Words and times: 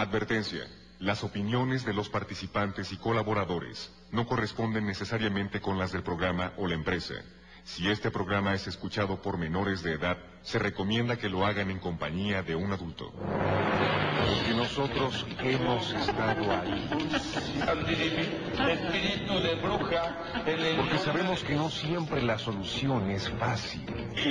Advertencia. 0.00 0.66
Las 0.98 1.24
opiniones 1.24 1.84
de 1.84 1.92
los 1.92 2.08
participantes 2.08 2.90
y 2.90 2.96
colaboradores 2.96 3.92
no 4.12 4.26
corresponden 4.26 4.86
necesariamente 4.86 5.60
con 5.60 5.78
las 5.78 5.92
del 5.92 6.02
programa 6.02 6.54
o 6.56 6.66
la 6.66 6.74
empresa. 6.74 7.16
Si 7.64 7.86
este 7.86 8.10
programa 8.10 8.54
es 8.54 8.66
escuchado 8.66 9.20
por 9.20 9.36
menores 9.36 9.82
de 9.82 9.92
edad, 9.92 10.16
se 10.42 10.58
recomienda 10.58 11.16
que 11.16 11.28
lo 11.28 11.44
hagan 11.44 11.70
en 11.70 11.78
compañía 11.78 12.42
de 12.42 12.56
un 12.56 12.72
adulto. 12.72 13.12
Porque 13.12 14.54
nosotros 14.54 15.26
hemos 15.40 15.92
estado 15.92 16.52
ahí. 16.52 16.88
Espíritu 18.70 19.40
de 19.40 19.54
bruja. 19.56 20.16
Porque 20.76 20.98
sabemos 20.98 21.42
que 21.44 21.54
no 21.54 21.70
siempre 21.70 22.22
la 22.22 22.38
solución 22.38 23.10
es 23.10 23.28
fácil. 23.30 23.84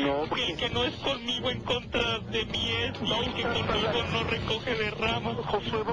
No, 0.05 0.25
porque... 0.27 0.55
que 0.55 0.69
no 0.69 0.83
es 0.83 0.93
conmigo 0.95 1.49
en 1.49 1.61
contra 1.61 2.19
de 2.19 2.45
mí 2.45 2.69
es, 2.69 2.97
y 3.01 3.31
que 3.33 3.43
conmigo 3.43 4.03
no 4.11 4.23
recoge 4.23 4.75
de 4.75 4.91
ramas. 4.91 5.37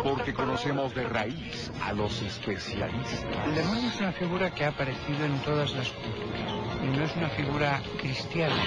Porque 0.02 0.34
conocemos 0.34 0.94
de 0.94 1.04
raíz 1.04 1.70
a 1.82 1.92
los 1.92 2.22
especialistas. 2.22 3.24
El 3.46 3.54
demonio 3.54 3.88
es 3.88 4.00
una 4.00 4.12
figura 4.12 4.54
que 4.54 4.64
ha 4.64 4.68
aparecido 4.68 5.24
en 5.24 5.38
todas 5.40 5.72
las 5.72 5.88
culturas 5.90 6.56
y 6.82 6.96
no 6.96 7.04
es 7.04 7.16
una 7.16 7.28
figura 7.30 7.82
cristiana. 7.98 8.62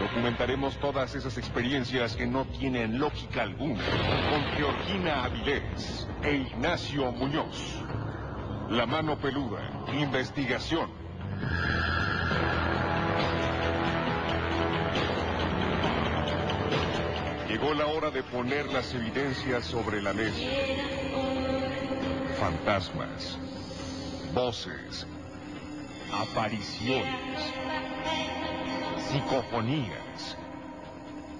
Documentaremos 0.00 0.76
todas 0.78 1.14
esas 1.14 1.38
experiencias 1.38 2.16
que 2.16 2.26
no 2.26 2.44
tienen 2.46 2.98
lógica 2.98 3.42
alguna 3.42 3.84
con 4.30 4.42
Georgina 4.56 5.24
Avilés 5.24 6.08
e 6.22 6.36
Ignacio 6.36 7.12
Muñoz. 7.12 7.82
La 8.70 8.86
mano 8.86 9.18
peluda, 9.18 9.60
investigación. 9.92 10.90
Llegó 17.48 17.74
la 17.74 17.86
hora 17.86 18.10
de 18.10 18.22
poner 18.22 18.66
las 18.72 18.94
evidencias 18.94 19.66
sobre 19.66 20.00
la 20.00 20.14
mesa. 20.14 20.48
Fantasmas, 22.40 23.38
voces, 24.32 25.06
apariciones, 26.12 27.40
psicofonías, 29.12 30.38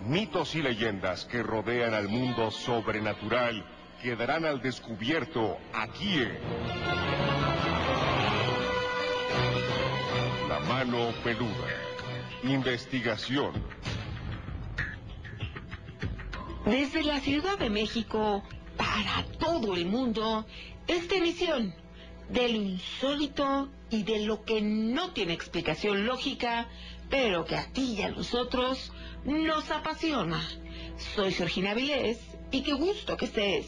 mitos 0.07 0.55
y 0.55 0.61
leyendas 0.61 1.25
que 1.25 1.43
rodean 1.43 1.95
al 1.95 2.07
mundo 2.07 2.51
sobrenatural 2.51 3.65
quedarán 4.03 4.45
al 4.45 4.61
descubierto 4.61 5.57
aquí 5.73 6.19
en 6.19 6.39
La 10.51 10.61
mano 10.69 11.13
peluda. 11.25 11.49
Investigación. 12.43 13.53
Desde 16.67 17.03
la 17.05 17.21
Ciudad 17.21 17.59
de 17.59 17.71
México, 17.71 18.43
para 18.77 19.25
todo 19.39 19.75
el 19.75 19.87
mundo, 19.87 20.45
esta 20.87 21.15
emisión 21.15 21.75
del 22.29 22.55
insólito 22.55 23.71
y 23.91 24.03
de 24.03 24.21
lo 24.27 24.45
que 24.45 24.61
no 24.61 25.13
tiene 25.13 25.33
explicación 25.33 26.07
lógica, 26.07 26.69
pero 27.13 27.45
que 27.45 27.57
a 27.57 27.67
ti 27.67 27.97
y 27.99 28.03
a 28.03 28.09
nosotros 28.09 28.91
nos 29.27 29.71
apasiona. 29.71 30.41
Soy 31.15 31.31
Georgina 31.35 31.75
Vilés 31.75 32.19
y 32.51 32.63
qué 32.63 32.73
gusto 32.73 33.19
que 33.19 33.27
estés 33.27 33.67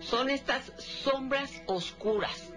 Son 0.00 0.30
estas 0.30 0.72
sombras 0.78 1.62
oscuras. 1.66 2.52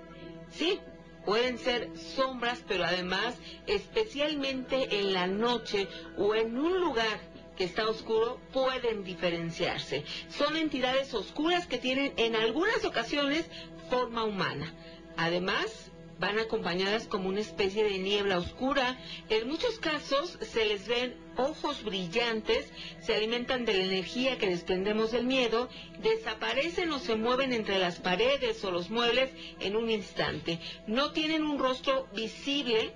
Sí, 0.52 0.80
pueden 1.26 1.58
ser 1.58 1.90
sombras, 1.98 2.64
pero 2.68 2.84
además, 2.84 3.38
especialmente 3.68 5.00
en 5.00 5.14
la 5.14 5.28
noche 5.28 5.88
o 6.18 6.36
en 6.36 6.58
un 6.58 6.80
lugar 6.80 7.20
que 7.58 7.64
está 7.64 7.88
oscuro, 7.88 8.40
pueden 8.52 9.04
diferenciarse. 9.04 10.04
Son 10.30 10.56
entidades 10.56 11.14
oscuras 11.14 11.68
que 11.68 11.78
tienen 11.78 12.14
en 12.18 12.36
algunas 12.36 12.84
ocasiones 12.86 13.46
forma 13.90 14.24
humana. 14.24 14.74
Además, 15.18 15.92
van 16.20 16.40
acompañadas 16.40 17.08
como 17.08 17.30
una 17.30 17.42
especie 17.42 17.84
de 17.84 17.98
niebla 18.00 18.38
oscura. 18.38 19.00
En 19.30 19.48
muchos 19.48 19.80
casos 19.80 20.38
se 20.42 20.66
les 20.66 20.88
ven 20.88 21.16
ojos 21.38 21.84
brillantes, 21.84 22.72
se 23.02 23.16
alimentan 23.16 23.66
de 23.66 23.74
la 23.74 23.84
energía 23.84 24.38
que 24.38 24.50
desprendemos 24.50 25.12
del 25.12 25.26
miedo, 25.26 25.70
desaparecen 26.00 26.92
o 26.92 27.00
se 27.00 27.16
mueven 27.16 27.54
entre 27.54 27.80
las 27.80 28.00
paredes 28.00 28.64
o 28.64 28.72
los 28.72 28.90
muebles 28.90 29.32
en 29.60 29.76
un 29.76 29.90
instante. 29.90 30.60
No 30.88 31.12
tienen 31.12 31.44
un 31.44 31.60
rostro 31.60 32.08
visible 32.14 32.94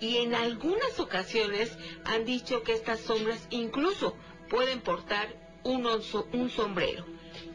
y 0.00 0.18
en 0.18 0.34
algunas 0.34 0.98
ocasiones 0.98 1.76
han 2.04 2.24
dicho 2.24 2.62
que 2.62 2.72
estas 2.72 3.00
sombras 3.00 3.46
incluso 3.50 4.16
pueden 4.48 4.80
portar 4.80 5.28
un, 5.64 5.86
un 6.32 6.50
sombrero. 6.50 7.06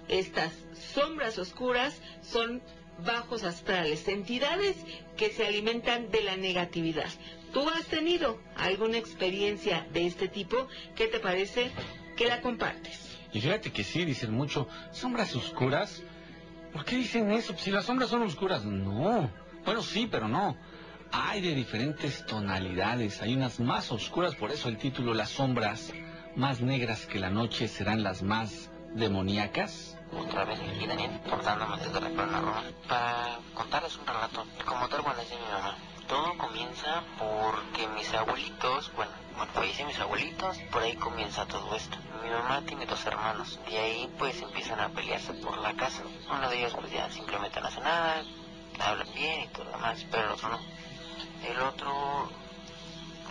Estas 0.08 0.54
sombras 0.94 1.38
oscuras 1.38 2.02
son 2.22 2.62
bajos 3.06 3.44
astrales, 3.44 4.08
entidades 4.08 4.76
que 5.16 5.30
se 5.30 5.46
alimentan 5.46 6.10
de 6.10 6.24
la 6.24 6.38
negatividad. 6.38 7.10
¿Tú 7.54 7.68
has 7.70 7.86
tenido 7.86 8.40
alguna 8.56 8.98
experiencia 8.98 9.88
de 9.94 10.08
este 10.08 10.28
tipo? 10.28 10.68
¿Qué 10.96 11.08
te 11.08 11.20
parece 11.20 11.72
que 12.16 12.28
la 12.28 12.42
compartes? 12.42 13.18
Y 13.34 13.42
fíjate 13.42 13.72
que 13.72 13.84
sí, 13.84 14.06
dicen 14.06 14.34
mucho, 14.34 14.68
sombras 14.92 15.36
oscuras. 15.36 16.04
¿Por 16.74 16.86
qué 16.86 16.98
dicen 16.98 17.32
eso? 17.32 17.56
Si 17.58 17.72
las 17.72 17.86
sombras 17.86 18.10
son 18.10 18.22
oscuras. 18.24 18.66
No. 18.66 19.32
Bueno, 19.66 19.82
sí, 19.82 20.08
pero 20.10 20.28
no. 20.28 20.58
Hay 21.12 21.42
de 21.42 21.56
diferentes 21.56 22.26
tonalidades. 22.26 23.22
Hay 23.22 23.36
unas 23.36 23.60
más 23.60 23.92
oscuras, 23.92 24.36
por 24.36 24.52
eso 24.52 24.70
el 24.70 24.78
título, 24.78 25.14
las 25.14 25.30
sombras 25.30 25.94
más 26.36 26.62
negras 26.62 27.06
que 27.06 27.20
la 27.20 27.30
noche 27.30 27.68
serán 27.68 28.04
las 28.04 28.22
más 28.22 28.70
demoníacas. 28.94 29.97
Otra 30.16 30.46
vez 30.46 30.60
aquí 30.60 30.88
Daniel, 30.88 31.20
portándome 31.30 31.78
desde 31.78 32.00
la 32.00 32.10
Corona 32.10 32.42
Roma, 32.42 32.64
para 32.88 33.40
contarles 33.54 33.98
un 33.98 34.06
relato, 34.06 34.46
como 34.66 34.88
tal 34.88 35.04
cuando 35.04 35.22
decía 35.22 35.38
mi 35.38 35.52
mamá. 35.52 35.76
Todo 36.08 36.38
comienza 36.38 37.04
porque 37.18 37.88
mis 37.90 38.14
abuelitos, 38.14 38.94
bueno, 38.96 39.12
bueno, 39.36 39.52
fallecen 39.54 39.88
mis 39.88 40.00
abuelitos, 40.00 40.58
por 40.72 40.82
ahí 40.82 40.96
comienza 40.96 41.46
todo 41.46 41.76
esto. 41.76 41.98
Mi 42.24 42.30
mamá 42.30 42.62
tiene 42.62 42.86
dos 42.86 43.06
hermanos, 43.06 43.60
y 43.70 43.76
ahí 43.76 44.14
pues 44.18 44.42
empiezan 44.42 44.80
a 44.80 44.90
pelearse 44.90 45.34
por 45.34 45.58
la 45.58 45.74
casa. 45.76 46.04
Uno 46.32 46.50
de 46.50 46.60
ellos 46.60 46.74
pues 46.80 46.92
ya 46.92 47.10
simplemente 47.12 47.60
no 47.60 47.68
hace 47.68 47.82
nada, 47.82 48.24
hablan 48.80 49.14
bien 49.14 49.42
y 49.42 49.48
todo 49.48 49.66
lo 49.66 49.72
demás, 49.72 50.06
pero 50.10 50.28
el 50.28 50.32
otro 50.32 50.50
no. 50.50 50.60
El 51.46 51.62
otro 51.62 52.30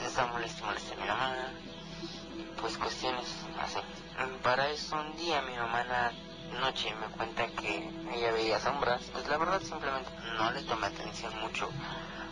está 0.05 0.26
molesto, 0.26 0.64
molesto 0.64 0.93
a 0.93 0.96
mi 0.96 1.08
mamá, 1.08 1.34
pues 2.61 2.76
cuestiones 2.76 3.26
así. 3.61 3.78
Para 4.43 4.69
eso 4.69 4.96
un 4.96 5.17
día 5.17 5.43
mi 5.43 5.56
mamá 5.56 6.12
noche 6.60 6.94
me 6.94 7.06
cuenta 7.16 7.46
que 7.48 7.90
ella 8.12 8.32
veía 8.32 8.60
sombras, 8.60 9.02
pues 9.12 9.26
la 9.28 9.37
verdad 9.38 9.60
simplemente 9.62 10.10
no 10.38 10.50
le 10.52 10.62
tomé 10.62 10.87
atención 10.87 11.32
mucho, 11.40 11.69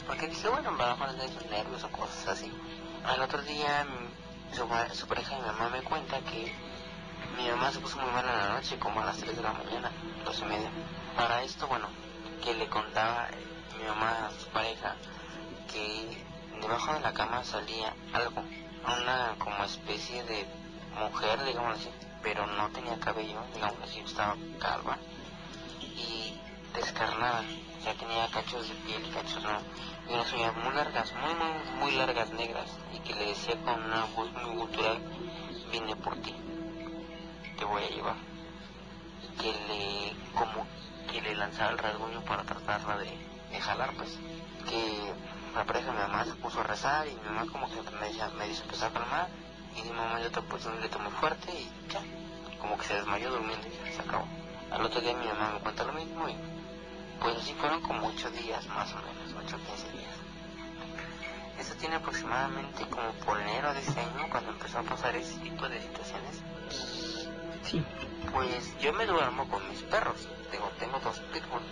porque 0.06 0.28
dije, 0.28 0.49
bueno, 0.49 0.76
a 0.78 1.12
de 1.12 1.28
sus 1.28 1.44
nervios 1.46 1.84
o 1.84 1.88
cosas 1.90 2.28
así. 2.28 2.52
Al 3.05 3.20
otro 3.20 3.43
día 3.43 3.87
su, 4.52 4.66
su 4.96 5.06
pareja 5.06 5.37
y 5.37 5.40
mi 5.40 5.46
mamá 5.46 5.69
me 5.69 5.82
cuenta 5.82 6.20
que 6.20 6.55
mi 7.37 7.49
mamá 7.49 7.70
se 7.72 7.81
puso 7.81 7.99
muy 7.99 8.11
mal 8.12 8.25
en 8.25 8.38
la 8.38 8.49
noche, 8.55 8.78
como 8.78 9.00
a 9.00 9.06
las 9.06 9.16
3 9.19 9.37
de 9.37 9.43
la 9.43 9.52
mañana, 9.52 9.90
dos 10.25 10.38
y 10.40 10.44
media. 10.44 10.70
Para 11.17 11.43
esto, 11.43 11.67
bueno, 11.67 11.88
que 12.43 12.55
le 12.55 12.69
contaba 12.69 13.28
mi 13.78 13.84
mamá 13.84 14.26
a 14.26 14.40
su 14.40 14.49
pareja 14.49 14.94
que 15.72 16.25
debajo 16.60 16.94
de 16.94 17.00
la 17.00 17.12
cama 17.12 17.43
salía 17.43 17.94
algo, 18.12 18.43
una 18.84 19.34
como 19.38 19.64
especie 19.64 20.22
de 20.25 20.46
mujer, 20.99 21.44
digamos 21.44 21.78
así, 21.78 21.90
pero 22.24 22.46
no 22.46 22.70
tenía 22.70 22.98
cabello, 22.98 23.38
digamos 23.52 23.78
así, 23.82 24.00
estaba 24.00 24.34
calva 24.58 24.98
y 25.80 26.34
descarnada, 26.74 27.44
ya 27.84 27.94
tenía 27.94 28.26
cachos 28.28 28.66
de 28.66 28.74
piel 28.76 29.04
y 29.06 29.10
cachos 29.10 29.42
no, 29.42 29.60
y 30.08 30.14
unas 30.14 30.32
uñas 30.32 30.56
muy 30.56 30.74
largas, 30.74 31.12
muy, 31.12 31.34
muy, 31.34 31.80
muy 31.80 31.92
largas 31.92 32.30
negras, 32.30 32.66
y 32.94 32.98
que 33.00 33.14
le 33.14 33.26
decía 33.26 33.60
con 33.62 33.80
una 33.84 34.06
voz 34.16 34.32
muy 34.32 34.56
gutural, 34.56 34.98
vine 35.70 35.94
por 35.96 36.16
ti, 36.16 36.34
te 37.58 37.64
voy 37.66 37.84
a 37.84 37.88
llevar, 37.90 38.16
y 39.22 39.36
que 39.36 39.52
le, 39.52 40.32
como 40.32 40.66
que 41.12 41.20
le 41.20 41.34
lanzaba 41.36 41.72
el 41.72 41.78
rasguño 41.78 42.24
para 42.24 42.42
tratarla 42.44 42.96
de, 42.96 43.18
de 43.50 43.60
jalar, 43.60 43.92
pues, 43.96 44.18
que 44.66 45.12
la 45.54 45.64
pareja 45.64 45.92
mi 45.92 45.98
mamá 45.98 46.24
se 46.24 46.34
puso 46.36 46.60
a 46.60 46.64
rezar 46.64 47.06
y 47.06 47.14
mi 47.14 47.20
mamá 47.20 47.46
como 47.52 47.68
que 47.68 47.82
me, 48.00 48.06
decía, 48.06 48.30
me 48.38 48.48
dice 48.48 48.62
empezó 48.62 48.86
a 48.86 48.90
calmar 48.90 49.28
y 49.76 49.82
mi 49.82 49.90
mamá 49.90 50.18
le 50.18 50.30
tomó, 50.30 50.46
le 50.80 50.88
tomó 50.88 51.10
fuerte 51.10 51.52
y 51.52 51.70
ya, 51.92 52.00
como 52.60 52.78
que 52.78 52.86
se 52.86 52.94
desmayó 52.94 53.30
durmiendo 53.30 53.66
y 53.68 53.92
se 53.92 54.00
acabó. 54.00 54.26
Al 54.70 54.82
otro 54.82 55.00
día 55.00 55.14
mi 55.14 55.26
mamá 55.26 55.52
me 55.54 55.60
cuenta 55.60 55.84
lo 55.84 55.92
mismo 55.92 56.28
y 56.28 56.36
pues 57.20 57.36
así 57.36 57.54
fueron 57.54 57.80
como 57.82 58.08
ocho 58.08 58.30
días 58.30 58.66
más 58.68 58.92
o 58.92 58.96
menos, 58.96 59.44
ocho 59.44 59.56
o 59.56 59.58
quince 59.60 59.90
días. 59.92 60.14
Esto 61.58 61.74
tiene 61.76 61.96
aproximadamente 61.96 62.84
como 62.88 63.12
por 63.24 63.40
enero 63.40 63.72
de 63.72 63.80
ese 63.80 64.00
año 64.00 64.28
cuando 64.30 64.50
empezó 64.50 64.80
a 64.80 64.82
pasar 64.82 65.14
ese 65.16 65.38
tipo 65.38 65.68
de 65.68 65.80
situaciones. 65.80 66.42
Sí. 67.62 67.82
Pues 68.32 68.78
yo 68.80 68.92
me 68.92 69.06
duermo 69.06 69.48
con 69.48 69.66
mis 69.68 69.82
perros, 69.82 70.28
digo, 70.50 70.70
tengo 70.78 70.98
dos 71.00 71.20
pitbull. 71.32 71.62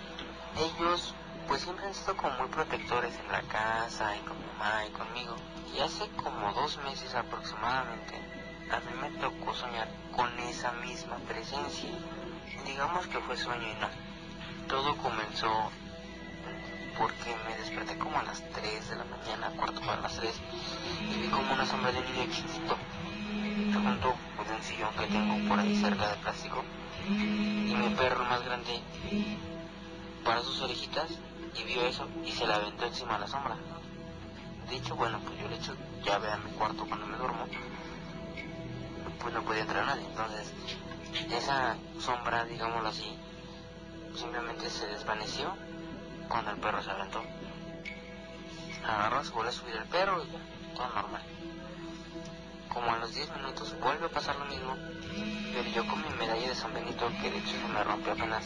Ellos 0.56 1.14
pues 1.52 1.64
siempre 1.64 1.84
han 1.84 1.92
sido 1.92 2.16
como 2.16 2.32
muy 2.38 2.48
protectores 2.48 3.12
en 3.14 3.30
la 3.30 3.42
casa 3.42 4.16
y 4.16 4.20
con 4.20 4.38
mi 4.38 4.46
mamá 4.56 4.86
y 4.88 4.90
conmigo. 4.92 5.36
Y 5.76 5.80
hace 5.80 6.08
como 6.16 6.50
dos 6.54 6.78
meses 6.78 7.14
aproximadamente, 7.14 8.14
a 8.70 8.80
mí 8.80 8.86
me 9.02 9.20
tocó 9.20 9.52
soñar 9.52 9.86
con 10.16 10.30
esa 10.48 10.72
misma 10.72 11.18
presencia. 11.28 11.90
Digamos 12.64 13.06
que 13.06 13.18
fue 13.18 13.36
sueño 13.36 13.68
y 13.68 13.74
no. 13.74 13.88
Todo 14.66 14.96
comenzó 14.96 15.70
porque 16.96 17.36
me 17.46 17.54
desperté 17.58 17.98
como 17.98 18.18
a 18.18 18.22
las 18.22 18.42
3 18.52 18.88
de 18.88 18.96
la 18.96 19.04
mañana, 19.04 19.50
cuarto 19.54 19.82
para 19.82 20.00
las 20.00 20.16
3, 20.16 20.32
y 21.02 21.20
vi 21.20 21.28
como 21.28 21.52
una 21.52 21.66
sombra 21.66 21.92
de 21.92 21.98
un 21.98 22.04
niño 22.06 22.32
chiquito 22.32 22.78
junto 23.74 24.14
con 24.38 24.56
un 24.56 24.62
sillón 24.62 24.94
que 24.94 25.06
tengo 25.06 25.48
por 25.50 25.60
ahí 25.60 25.76
cerca 25.76 26.08
de 26.08 26.16
plástico. 26.16 26.64
Y 27.10 27.74
mi 27.76 27.94
perro 27.94 28.24
más 28.24 28.42
grande 28.42 28.80
para 30.24 30.40
sus 30.40 30.62
orejitas 30.62 31.18
y 31.58 31.64
vio 31.64 31.82
eso 31.82 32.08
y 32.24 32.32
se 32.32 32.46
la 32.46 32.56
aventó 32.56 32.86
encima 32.86 33.14
de 33.14 33.20
la 33.20 33.26
sombra. 33.26 33.56
De 34.68 34.76
hecho, 34.76 34.96
bueno, 34.96 35.20
pues 35.20 35.38
yo 35.38 35.48
le 35.48 35.56
echo 35.56 35.74
llave 36.04 36.30
a 36.30 36.36
mi 36.38 36.50
cuarto 36.52 36.86
cuando 36.86 37.06
me 37.06 37.16
duermo, 37.16 37.46
pues 39.20 39.34
no 39.34 39.42
podía 39.42 39.62
entrar 39.62 39.84
nadie. 39.84 40.06
Entonces, 40.06 40.52
esa 41.30 41.76
sombra, 42.00 42.44
digámoslo 42.44 42.88
así, 42.88 43.16
simplemente 44.14 44.70
se 44.70 44.86
desvaneció 44.86 45.54
cuando 46.28 46.52
el 46.52 46.58
perro 46.58 46.82
se 46.82 46.90
aventó. 46.90 47.22
Agarró, 48.86 49.22
se 49.24 49.30
volvió 49.30 49.50
a 49.50 49.52
subir 49.52 49.76
el 49.76 49.84
perro 49.84 50.24
y 50.24 50.30
ya, 50.30 50.38
todo 50.74 50.88
normal. 50.88 51.22
Como 52.68 52.90
a 52.90 52.98
los 52.98 53.14
10 53.14 53.36
minutos 53.36 53.78
vuelve 53.78 54.06
a 54.06 54.08
pasar 54.08 54.36
lo 54.36 54.46
mismo, 54.46 54.74
pero 55.52 55.68
yo 55.68 55.86
con 55.86 56.00
mi 56.02 56.08
medalla 56.14 56.48
de 56.48 56.54
San 56.54 56.72
Benito, 56.72 57.08
que 57.20 57.30
de 57.30 57.38
hecho 57.38 57.50
se 57.50 57.68
me 57.68 57.84
rompió 57.84 58.12
apenas, 58.12 58.44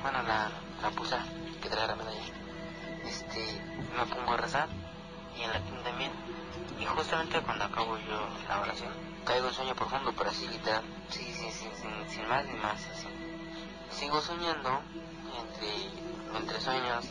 bueno, 0.00 0.22
la, 0.22 0.50
la 0.80 0.90
puse 0.90 1.16
que 1.68 1.76
la. 1.76 1.96
Este, 3.04 3.60
me 3.96 4.06
pongo 4.06 4.32
a 4.32 4.36
rezar 4.36 4.68
y 5.38 5.42
en 5.42 5.52
latín 5.52 5.82
también. 5.82 6.12
Y 6.80 6.84
justamente 6.84 7.40
cuando 7.40 7.64
acabo 7.64 7.96
yo 7.98 8.28
la 8.48 8.60
oración, 8.60 8.92
caigo 9.24 9.48
en 9.48 9.54
sueño 9.54 9.74
profundo, 9.74 10.12
pero 10.16 10.30
así 10.30 10.46
sí, 10.46 11.32
sí, 11.32 11.50
sí, 11.50 11.68
sin, 11.80 12.10
sin 12.10 12.28
más 12.28 12.44
ni 12.46 12.54
más, 12.54 12.84
así. 12.86 13.06
Sigo 13.90 14.20
soñando 14.20 14.80
entre, 15.40 16.38
entre 16.38 16.60
sueños, 16.60 17.06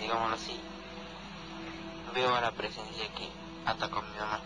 digámoslo 0.00 0.36
así. 0.36 0.60
Veo 2.14 2.34
a 2.34 2.40
la 2.40 2.52
presencia 2.52 3.06
que 3.14 3.28
atacó 3.66 3.98
a 3.98 4.02
mi 4.02 4.18
mamá. 4.18 4.40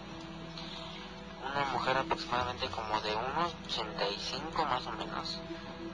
Una 1.52 1.64
mujer 1.72 1.96
aproximadamente 1.98 2.68
como 2.68 3.00
de 3.00 3.14
unos 3.14 3.54
85 3.66 4.64
más 4.64 4.86
o 4.86 4.92
menos, 4.92 5.40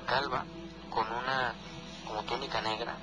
calva, 0.06 0.44
con 0.90 1.06
una 1.12 1.54
como 2.06 2.22
túnica 2.22 2.60
negra. 2.60 2.94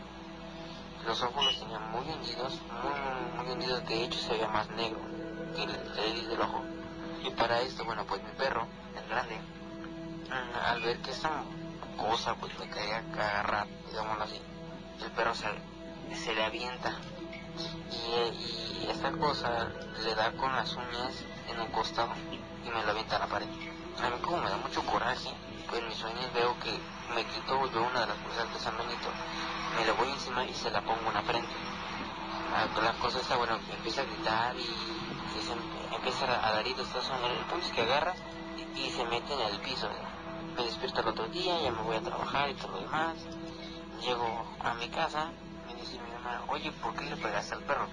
Los 1.06 1.22
ojos 1.22 1.46
los 1.46 1.60
tenía 1.60 1.80
muy 1.80 2.08
hundidos, 2.08 2.60
muy, 2.82 3.44
muy, 3.44 3.54
hundidos, 3.54 3.86
de 3.86 4.04
hecho 4.04 4.20
se 4.20 4.30
veía 4.30 4.48
más 4.48 4.70
negro 4.70 5.02
que 5.56 5.64
el, 5.64 6.10
iris 6.10 6.28
del 6.30 6.42
ojo. 6.42 6.64
Y 7.24 7.30
para 7.32 7.62
esto, 7.62 7.84
bueno, 7.84 8.06
pues 8.06 8.24
mi 8.24 8.32
perro, 8.32 8.66
el 8.96 9.08
grande, 9.10 9.38
mm, 9.38 10.66
al 10.66 10.82
ver 10.82 11.00
que 11.00 11.12
esta 11.12 11.44
cosa 11.98 12.36
pues 12.36 12.58
me 12.58 12.70
quería 12.70 12.98
agarrar, 12.98 13.68
digámoslo 13.90 14.24
así, 14.24 14.42
el 15.04 15.12
perro 15.12 15.36
se, 15.36 15.48
se 16.16 16.34
le 16.34 16.44
avienta 16.44 16.96
y, 17.92 18.86
y 18.86 18.88
esta 18.90 19.12
cosa 19.12 19.68
le 20.02 20.16
da 20.16 20.32
con 20.34 20.54
las 20.56 20.74
uñas 20.76 21.14
en 21.50 21.60
un 21.60 21.68
costado 21.68 22.14
y 22.66 22.70
me 22.70 22.84
lo 22.84 22.92
avienta 22.92 23.18
a 23.18 23.20
la 23.20 23.28
pared. 23.28 23.48
A 24.02 24.10
mí 24.10 24.16
como 24.22 24.38
me 24.38 24.50
da 24.50 24.58
mucho 24.58 24.84
coraje, 24.86 25.30
pues 25.70 25.82
en 25.82 25.88
mis 25.88 25.98
sueños 25.98 26.34
veo 26.34 26.58
que 26.60 26.72
me 27.16 27.26
quito 27.26 27.70
yo 27.72 27.84
una 27.84 28.02
de 28.02 28.08
las 28.08 28.18
cosas 28.18 28.54
de 28.54 28.60
San 28.60 28.78
Benito, 28.78 29.10
me 29.78 29.86
la 29.86 29.94
voy 29.94 30.10
encima 30.10 30.46
y 30.46 30.54
se 30.54 30.72
la 30.72 30.82
pongo 30.82 31.08
en 31.08 31.14
la 31.14 31.22
frente. 31.22 31.54
La 32.84 32.94
cosa 32.94 33.20
está, 33.20 33.36
bueno, 33.36 33.60
empieza 33.72 34.02
a 34.02 34.06
gritar 34.06 34.56
y, 34.56 34.64
se 34.64 35.54
empieza 35.96 36.26
a 36.26 36.52
dar 36.54 36.68
el 36.68 36.76
punto 36.76 37.66
es 37.66 37.72
que 37.72 37.82
agarra 37.82 38.14
y, 38.76 38.90
se 38.92 39.04
mete 39.06 39.34
en 39.34 39.42
el 39.42 39.60
piso. 39.60 39.90
Me 40.56 40.64
despierto 40.64 41.02
el 41.02 41.08
otro 41.08 41.28
día, 41.30 41.60
ya 41.62 41.72
me 41.72 41.82
voy 41.82 41.96
a 41.96 42.02
trabajar 42.02 42.50
y 42.50 42.54
todo 42.54 42.74
lo 42.74 42.82
demás. 42.82 43.16
Llego 44.02 44.46
a 44.60 44.74
mi 44.76 44.88
casa, 44.90 45.32
me 45.66 45.74
dice 45.76 46.00
mi 46.00 46.12
mamá, 46.12 46.44
oye, 46.48 46.72
¿por 46.74 46.94
qué 46.94 47.06
le 47.06 47.18
pegaste 47.18 47.56
al 47.56 47.64
perro? 47.64 47.88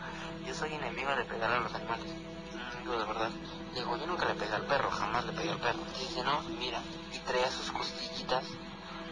Yo 0.46 0.54
soy 0.54 0.74
enemigo 0.74 1.14
de 1.14 1.24
pegarle 1.24 1.56
a 1.56 1.60
los 1.60 1.74
animales. 1.74 2.06
Mm, 2.06 2.82
Digo, 2.82 2.98
de 2.98 3.04
verdad. 3.04 3.30
Digo, 3.74 3.96
yo 3.96 4.06
nunca 4.06 4.26
le 4.26 4.34
pegué 4.34 4.54
al 4.54 4.66
perro, 4.66 4.90
jamás 4.90 5.24
le 5.24 5.32
pegué 5.32 5.50
al 5.50 5.60
perro. 5.60 5.78
Dice, 5.98 6.22
no, 6.22 6.42
mira, 6.58 6.82
y 7.14 7.18
traía 7.20 7.50
sus 7.50 7.70
costillitas 7.70 8.44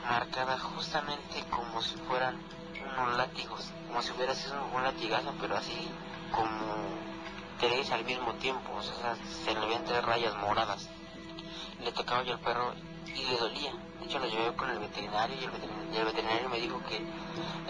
marcadas 0.08 0.60
justamente 0.62 1.44
como 1.50 1.82
si 1.82 1.96
fueran 1.98 2.40
unos 2.96 3.16
látigos, 3.16 3.70
como 3.86 4.02
si 4.02 4.12
hubiera 4.12 4.34
sido 4.34 4.56
un 4.74 4.82
latigazo, 4.82 5.34
pero 5.40 5.56
así 5.56 5.88
como 6.32 6.74
tres 7.60 7.90
al 7.90 8.04
mismo 8.04 8.34
tiempo, 8.34 8.72
o 8.74 8.82
sea, 8.82 9.16
se 9.44 9.54
le 9.54 9.66
veían 9.66 9.84
tres 9.84 10.04
rayas 10.04 10.34
moradas. 10.36 10.88
Le 11.84 11.92
tocaba 11.92 12.22
yo 12.22 12.34
al 12.34 12.40
perro 12.40 12.72
y 13.06 13.24
le 13.24 13.36
dolía. 13.36 13.72
De 14.00 14.06
hecho, 14.06 14.18
lo 14.18 14.26
llevé 14.26 14.54
con 14.56 14.70
el 14.70 14.78
veterinario 14.78 15.36
y 15.40 15.44
el 15.44 15.50
veterinario, 15.50 15.92
y 15.92 15.96
el 15.96 16.04
veterinario 16.04 16.48
me 16.48 16.60
dijo 16.60 16.80
que 16.88 17.02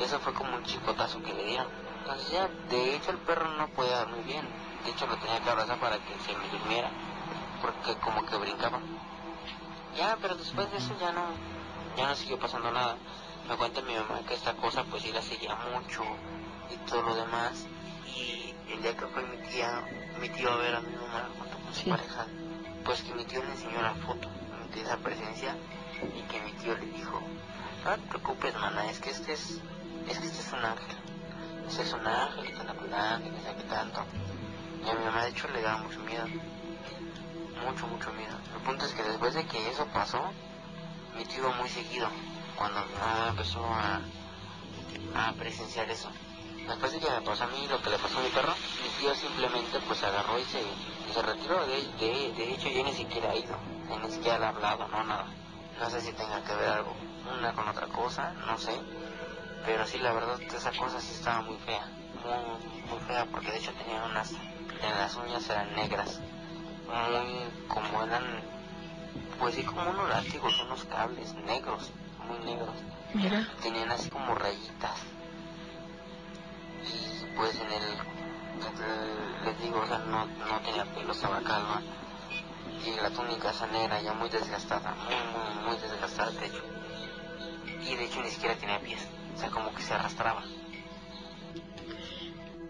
eso 0.03 0.19
fue 0.21 0.33
como 0.35 0.57
un 0.57 0.63
chicotazo 0.65 1.23
que 1.23 1.35
le 1.35 1.45
dieron. 1.45 1.67
Entonces 2.01 2.31
ya, 2.31 2.49
de 2.71 2.95
hecho 2.95 3.11
el 3.11 3.19
perro 3.19 3.49
no 3.57 3.69
podía 3.69 3.99
dormir 3.99 4.25
bien. 4.25 4.49
De 4.85 4.91
hecho 4.91 5.07
lo 5.07 5.17
tenía 5.17 5.41
que 5.41 5.51
abrazar 5.51 5.79
para 5.81 5.97
que 5.99 6.15
se 6.25 6.37
me 6.37 6.49
durmiera, 6.49 6.91
porque 7.61 7.99
como 8.01 8.25
que 8.25 8.37
brincaba. 8.37 8.81
Ya, 9.97 10.17
pero 10.21 10.37
después 10.37 10.71
de 10.71 10.79
eso 10.79 10.95
ya 11.01 11.13
no, 11.13 11.25
ya 11.99 12.09
no 12.09 12.15
siguió 12.15 12.39
pasando 12.39 12.71
nada. 12.71 12.97
Me 13.49 13.57
cuenta 13.57 13.83
mi 13.83 13.95
mamá 13.95 14.21
que 14.27 14.35
esta 14.35 14.55
cosa 14.55 14.85
pues 14.85 15.03
sí 15.03 15.13
la 15.13 15.21
seguía 15.23 15.55
mucho 15.57 16.03
y 16.71 16.77
todo 16.89 17.03
lo 17.03 17.15
demás. 17.17 17.67
Y 18.15 18.55
el 18.73 18.83
día 18.83 18.97
que 18.97 19.07
fue 19.07 19.23
mi 19.27 19.37
tía, 19.49 19.83
mi 20.21 20.29
tío 20.29 20.53
a 20.53 20.57
ver 20.57 20.75
a 20.77 20.81
mi 20.81 20.95
mamá 20.95 21.29
junto 21.39 21.59
con 21.59 21.75
su 21.75 21.81
Sí. 21.83 21.91
pareja, 21.91 22.27
pues 22.85 23.03
que 23.03 23.15
mi 23.15 23.25
tío 23.25 23.43
le 23.43 23.51
enseñó 23.51 23.83
la 23.83 23.95
foto. 23.95 24.29
Sentí 24.63 24.81
esa 24.81 24.97
presencia 24.99 25.57
y 26.17 26.23
que 26.23 26.41
mi 26.41 26.53
tío 26.53 26.77
le 26.77 26.87
dijo, 26.87 27.21
no 27.85 27.91
te 27.97 28.09
preocupes, 28.09 28.55
mana, 28.55 28.89
es 28.91 29.01
que 29.01 29.11
este 29.11 29.33
es, 29.33 29.61
es 30.09 30.19
que 30.19 30.27
este 30.27 30.41
es 30.41 30.53
un 30.53 30.65
ángel. 30.65 30.97
Este 31.69 31.83
es 31.83 31.93
un 31.93 32.07
ángel 32.07 32.47
que 32.47 32.53
te 32.53 32.61
anda 32.61 32.75
cuidando 32.75 33.29
y 33.29 33.33
que 33.33 33.43
sabe 33.43 33.63
tanto. 33.65 34.05
Y 34.85 34.89
a 34.89 34.95
mi 34.95 35.05
mamá 35.05 35.23
de 35.25 35.31
hecho 35.31 35.49
le 35.49 35.63
daba 35.63 35.79
mucho 35.79 36.01
miedo. 36.01 36.27
Mucho, 37.65 37.87
mucho 37.89 38.13
miedo. 38.13 38.37
El 38.55 38.61
punto 38.63 38.85
es 38.87 38.93
que 38.95 39.03
después 39.03 39.35
de 39.35 39.45
que 39.47 39.71
eso 39.71 39.87
pasó, 39.87 40.23
iba 41.37 41.51
muy 41.55 41.69
seguido. 41.69 42.09
Cuando 42.57 42.85
mi 42.87 42.95
mamá 42.95 43.29
empezó 43.31 43.65
a, 43.65 44.01
presenciar 45.39 45.91
eso. 45.91 46.11
Después 46.67 46.93
de 46.93 47.01
que 47.01 47.11
me 47.11 47.21
pasó 47.23 47.45
a 47.45 47.47
mí 47.49 47.67
lo 47.69 47.81
que 47.81 47.91
le 47.91 47.99
pasó 47.99 48.19
a 48.19 48.23
mi 48.23 48.29
perro, 48.29 48.55
mi 48.83 48.89
tío 49.01 49.15
simplemente 49.15 49.81
pues 49.87 50.03
agarró 50.03 50.39
y 50.39 50.45
se, 50.45 50.61
y 50.61 51.13
se 51.13 51.23
retiró. 51.23 51.67
De, 51.67 51.83
de, 51.99 52.33
de 52.33 52.53
hecho 52.53 52.69
yo 52.69 52.85
ni 52.85 52.93
siquiera 52.93 53.33
he 53.33 53.41
ido, 53.41 53.57
ni 54.03 54.11
siquiera 54.11 54.39
he 54.39 54.45
hablado, 54.45 54.87
no 54.89 55.05
nada. 55.05 55.27
No 55.79 55.89
sé 55.91 56.01
si 56.01 56.13
tenga 56.13 56.43
que 56.43 56.55
ver 56.55 56.69
algo, 56.69 56.95
una 57.39 57.53
con 57.53 57.69
otra 57.69 57.87
cosa, 57.87 58.33
no 58.47 58.59
sé. 58.59 58.73
Pero 59.65 59.87
sí, 59.87 59.99
la 59.99 60.13
verdad, 60.13 60.41
esa 60.41 60.73
cosa 60.73 61.01
sí 61.01 61.13
estaba 61.13 61.43
muy 61.43 61.57
fea. 61.59 61.87
Muy, 62.25 62.91
muy 62.91 63.01
fea, 63.07 63.27
porque 63.31 63.51
de 63.53 63.59
hecho 63.59 63.73
tenía 63.73 64.03
unas... 64.05 64.33
En 64.33 64.99
las 64.99 65.15
uñas 65.17 65.49
eran 65.49 65.75
negras. 65.75 66.21
Muy 66.87 67.69
como 67.69 68.03
eran... 68.03 68.58
Pues 69.39 69.55
sí, 69.55 69.63
como 69.63 69.89
unos 69.91 70.09
látigos, 70.09 70.61
unos 70.65 70.85
cables 70.85 71.35
negros, 71.35 71.91
muy 72.27 72.39
negros. 72.45 72.75
Mira. 73.15 73.49
Tenían 73.63 73.91
así 73.91 74.11
como 74.11 74.35
rayitas. 74.35 75.01
Y 76.85 77.37
pues 77.37 77.55
en 77.61 77.73
el... 77.73 79.45
les 79.45 79.63
digo, 79.63 79.81
o 79.81 79.87
sea, 79.87 79.99
no, 79.99 80.27
no 80.27 80.61
tenía 80.65 80.85
pelo, 80.87 81.13
estaba 81.13 81.41
calva. 81.41 81.81
Y 82.85 83.01
la 83.01 83.11
túnica 83.11 83.51
esa 83.51 83.67
negra 83.67 84.01
ya 84.01 84.13
muy 84.13 84.29
desgastada, 84.29 84.95
muy, 84.95 85.15
muy, 85.15 85.65
muy 85.67 85.77
desgastada 85.79 86.31
de 86.31 86.47
hecho. 86.47 86.63
Y 87.83 87.97
de 87.97 88.05
hecho 88.05 88.23
ni 88.23 88.31
siquiera 88.31 88.55
tenía 88.57 88.81
pies, 88.81 89.07
o 89.35 89.39
sea, 89.39 89.51
como 89.51 89.75
que 89.75 89.83
se 89.83 89.95
arrastraba. 89.95 90.43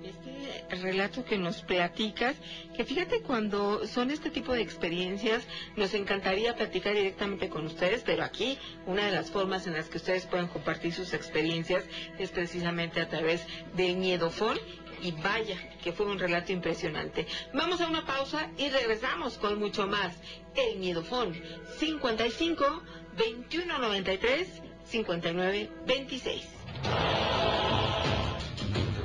Este 0.08 0.76
relato 0.76 1.24
que 1.24 1.38
nos 1.38 1.62
platicas, 1.62 2.36
que 2.76 2.84
fíjate 2.84 3.20
cuando 3.20 3.86
son 3.86 4.10
este 4.10 4.30
tipo 4.30 4.52
de 4.52 4.62
experiencias, 4.62 5.46
nos 5.76 5.94
encantaría 5.94 6.54
platicar 6.54 6.94
directamente 6.94 7.48
con 7.48 7.66
ustedes, 7.66 8.02
pero 8.04 8.24
aquí 8.24 8.58
una 8.86 9.06
de 9.06 9.12
las 9.12 9.30
formas 9.30 9.66
en 9.66 9.74
las 9.74 9.88
que 9.88 9.98
ustedes 9.98 10.26
pueden 10.26 10.48
compartir 10.48 10.92
sus 10.92 11.14
experiencias 11.14 11.84
es 12.18 12.30
precisamente 12.30 13.00
a 13.00 13.08
través 13.08 13.44
del 13.74 13.96
miedofón. 13.96 14.58
Y 15.00 15.12
vaya, 15.12 15.56
que 15.80 15.92
fue 15.92 16.06
un 16.06 16.18
relato 16.18 16.50
impresionante. 16.50 17.24
Vamos 17.54 17.80
a 17.80 17.86
una 17.86 18.04
pausa 18.04 18.50
y 18.58 18.68
regresamos 18.68 19.38
con 19.38 19.60
mucho 19.60 19.86
más. 19.86 20.16
El 20.56 20.80
miedofón 20.80 21.40
55 21.78 22.82
2193 23.16 24.48
59 24.84 25.70
26. 25.86 26.48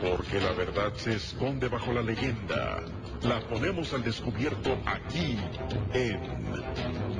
Porque 0.04 0.42
la 0.42 0.52
verdad 0.52 0.94
se 0.96 1.14
esconde 1.16 1.70
bajo 1.70 1.94
la 1.94 2.02
leyenda. 2.02 2.82
La 3.22 3.40
ponemos 3.40 3.94
al 3.94 4.04
descubierto 4.04 4.78
aquí 4.86 5.38
en 5.94 6.20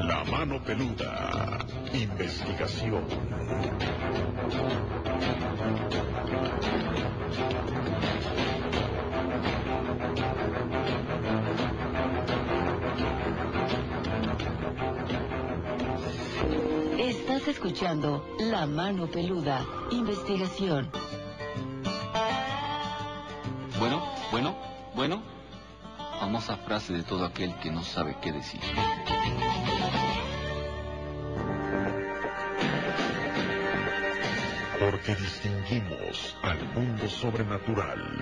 La 0.06 0.26
Mano 0.26 0.62
Peluda. 0.62 1.60
Investigación. 1.94 3.06
Estás 17.00 17.48
escuchando 17.48 18.26
La 18.40 18.66
Mano 18.66 19.08
Peluda, 19.08 19.66
investigación. 19.92 21.03
Famosa 26.44 26.66
frase 26.66 26.94
de 26.94 27.04
todo 27.04 27.24
aquel 27.24 27.56
que 27.60 27.72
no 27.72 27.82
sabe 27.84 28.18
qué 28.22 28.34
decir. 28.34 28.60
Porque 34.78 35.16
distinguimos 35.16 36.36
al 36.42 36.62
mundo 36.74 37.08
sobrenatural. 37.08 38.20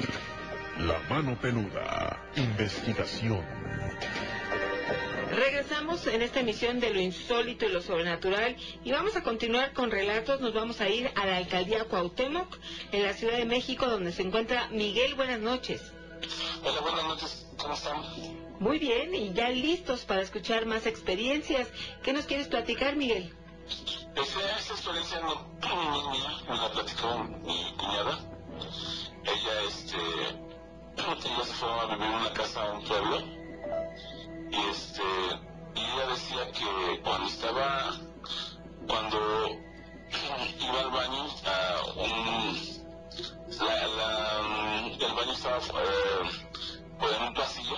La 0.81 0.99
Mano 1.09 1.35
Peluda. 1.39 2.21
Investigación. 2.35 3.43
Regresamos 5.31 6.05
en 6.05 6.21
esta 6.21 6.41
emisión 6.41 6.79
de 6.79 6.93
lo 6.93 6.99
insólito 6.99 7.65
y 7.65 7.69
lo 7.69 7.81
sobrenatural 7.81 8.55
y 8.83 8.91
vamos 8.91 9.15
a 9.15 9.23
continuar 9.23 9.73
con 9.73 9.89
relatos. 9.89 10.41
Nos 10.41 10.53
vamos 10.53 10.79
a 10.79 10.89
ir 10.89 11.09
a 11.15 11.25
la 11.25 11.37
alcaldía 11.37 11.85
Cuauhtémoc, 11.85 12.55
en 12.91 13.01
la 13.01 13.13
Ciudad 13.13 13.37
de 13.37 13.45
México, 13.45 13.87
donde 13.87 14.11
se 14.11 14.21
encuentra 14.21 14.67
Miguel. 14.69 15.15
Buenas 15.15 15.39
noches. 15.39 15.91
Hola, 16.63 16.81
buenas 16.81 17.03
noches, 17.05 17.47
¿cómo 17.62 17.74
están? 17.74 18.01
Muy 18.60 18.80
bien, 18.80 19.13
y 19.15 19.34
ya 19.34 19.50
listos 19.50 20.06
para 20.06 20.22
escuchar 20.22 20.65
más 20.65 20.86
experiencias. 20.86 21.68
¿Qué 22.03 22.13
nos 22.13 22.25
quieres 22.25 22.48
platicar, 22.48 22.96
Miguel? 22.96 23.34
Esa, 24.15 24.58
esa 24.60 24.74
experiencia 24.74 25.20
no, 25.22 25.36
no 25.62 26.13
es 26.13 26.20
mía, 26.20 26.30
me 26.50 26.58
la 26.58 26.72
platicó 26.72 27.18
mi 27.24 27.74
cuñada. 27.77 28.20
Ella, 29.24 29.62
este, 29.68 29.98
ella 30.98 31.46
se 31.46 31.53
fue 31.53 31.70
a 31.70 31.86
vivir 31.86 32.06
en 32.06 32.13
una 32.13 32.34
casa 32.34 32.62
a 32.62 32.74
un 32.74 32.84
pueblo 32.86 33.20
y 34.51 34.70
este, 34.70 35.03
y 35.75 35.80
ella 35.80 36.08
decía 36.10 36.51
que 36.51 37.01
cuando 37.01 37.27
estaba, 37.27 38.00
cuando 38.88 39.18
iba 40.60 40.80
al 40.82 40.91
baño, 40.91 41.27
a 41.46 41.82
un, 41.96 42.82
la, 43.58 43.88
la, 43.88 44.39
el 45.00 45.13
baño 45.13 45.32
estaba 45.34 45.58
eh, 45.58 46.50
pues, 47.01 47.17
en 47.17 47.24
un 47.24 47.34
pasillo, 47.34 47.77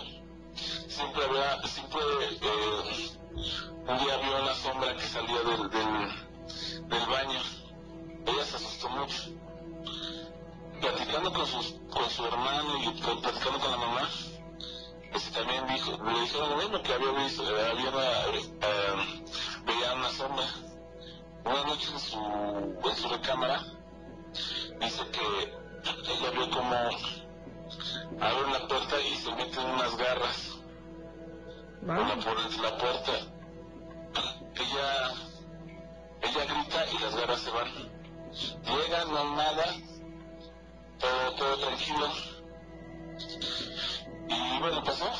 siempre 0.87 1.23
había, 1.23 1.61
siempre, 1.67 2.01
eh, 2.41 3.09
un 3.87 3.97
día 3.97 4.17
vio 4.17 4.41
una 4.43 4.53
sombra 4.55 4.95
que 4.95 5.01
salía 5.01 5.39
del, 5.39 5.69
del, 5.69 6.89
del 6.89 7.05
baño. 7.07 7.39
Ella 8.25 8.45
se 8.45 8.55
asustó 8.57 8.89
mucho. 8.89 9.31
Platicando 10.81 11.31
con, 11.31 11.47
sus, 11.47 11.75
con 11.89 12.09
su 12.09 12.25
hermano 12.25 12.77
y 12.83 13.01
platicando 13.01 13.59
con 13.59 13.71
la 13.71 13.77
mamá, 13.77 14.09
este 15.13 15.39
también 15.39 15.65
dijo, 15.67 15.91
le 16.03 16.19
dijeron 16.19 16.49
lo 16.49 16.57
mismo 16.57 16.83
que 16.83 16.93
había 16.93 17.11
visto, 17.23 17.43
había 17.43 17.89
una, 17.89 18.37
eh, 18.37 19.23
veía 19.65 19.93
una 19.93 20.09
sombra. 20.09 20.45
Una 21.45 21.63
noche 21.63 21.91
en 21.91 21.99
su, 21.99 22.17
en 22.17 22.95
su 22.95 23.09
recámara, 23.09 23.63
dice 24.79 25.01
que 25.11 25.53
ella 26.11 26.31
vio 26.31 26.49
como 26.49 26.75
abre 28.19 28.51
la 28.51 28.67
puerta 28.67 29.01
y 29.01 29.15
se 29.15 29.31
meten 29.35 29.65
unas 29.65 29.97
garras 29.97 30.53
una 31.85 32.15
por 32.15 32.39
entre 32.39 32.61
la 32.61 32.77
puerta. 32.77 33.11
Ella, 34.55 35.11
ella 36.21 36.45
grita 36.45 36.85
y 36.93 36.99
las 36.99 37.15
garras 37.15 37.39
se 37.41 37.51
van. 37.51 37.67
Llega, 38.63 39.05
no 39.05 39.35
nada, 39.35 39.65
todo, 40.99 41.35
todo 41.35 41.57
tranquilo. 41.57 42.07
Y 44.29 44.59
bueno, 44.59 44.83
pasó. 44.83 45.11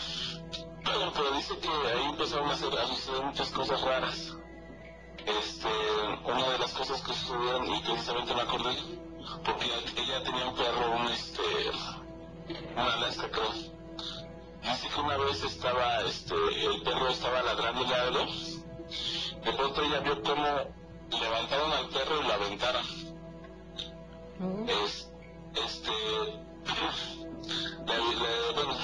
Pero, 0.85 1.11
pero 1.13 1.31
dice 1.31 1.57
que 1.59 1.67
ahí 1.67 2.05
empezaron 2.09 2.49
a, 2.49 2.53
hacer, 2.53 2.79
a 2.79 2.87
suceder 2.87 3.23
muchas 3.23 3.49
cosas 3.49 3.81
raras. 3.81 4.37
Este, 5.25 5.67
una 6.25 6.49
de 6.49 6.59
las 6.59 6.73
cosas 6.73 7.01
que 7.01 7.13
sucedieron, 7.13 7.73
y 7.73 7.81
precisamente 7.81 8.35
me 8.35 8.41
acordé, 8.41 8.75
porque 9.45 9.65
ella 10.01 10.23
tenía 10.23 10.47
un 10.47 10.55
perro, 10.55 10.91
un 10.91 11.07
este, 11.07 11.41
una 12.75 12.93
Alaska 12.93 13.29
creo. 13.31 13.51
Dice 14.63 14.87
que 14.93 15.01
una 15.01 15.17
vez 15.17 15.43
estaba, 15.43 16.01
este, 16.01 16.35
el 16.65 16.81
perro 16.83 17.09
estaba 17.09 17.41
ladrándole 17.43 17.93
algo. 17.95 18.25
De 19.43 19.51
pronto 19.53 19.81
ella 19.81 19.99
vio 19.99 20.21
cómo 20.23 20.45
levantaron 21.19 21.71
al 21.73 21.89
perro 21.89 22.19
y 22.21 22.23
lo 22.27 22.33
aventaron. 22.33 22.85
Es, 24.67 25.09
este, 25.55 25.91
le- 27.85 28.53
bueno, 28.55 28.77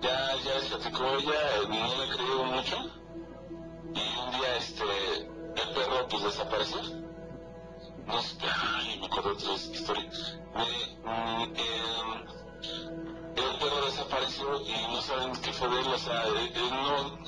ya, 0.00 0.34
ya 0.36 0.68
platicó 0.68 1.04
ella, 1.18 1.68
no 1.68 2.04
le 2.04 2.08
creyó 2.16 2.44
mucho. 2.44 2.76
Y 3.94 4.18
un 4.18 4.30
día, 4.32 4.56
este, 4.56 4.84
el 5.22 5.74
perro 5.74 6.08
pues 6.08 6.22
desapareció. 6.24 6.80
No 8.06 8.22
sé, 8.22 8.36
ay, 8.42 8.98
me 9.00 9.06
acuerdo 9.06 9.34
de 9.34 9.36
otra 9.36 9.54
historia. 9.54 10.10
Me, 10.54 10.66
mm, 11.04 11.42
em, 11.56 12.26
el 13.36 13.58
perro 13.58 13.84
desapareció 13.84 14.62
y 14.62 14.72
no 14.92 15.02
saben 15.02 15.32
qué 15.42 15.52
fue 15.52 15.68
de 15.68 15.80
él, 15.80 15.86
o 15.88 15.98
sea, 15.98 16.24
él, 16.24 16.70
no, 16.70 17.18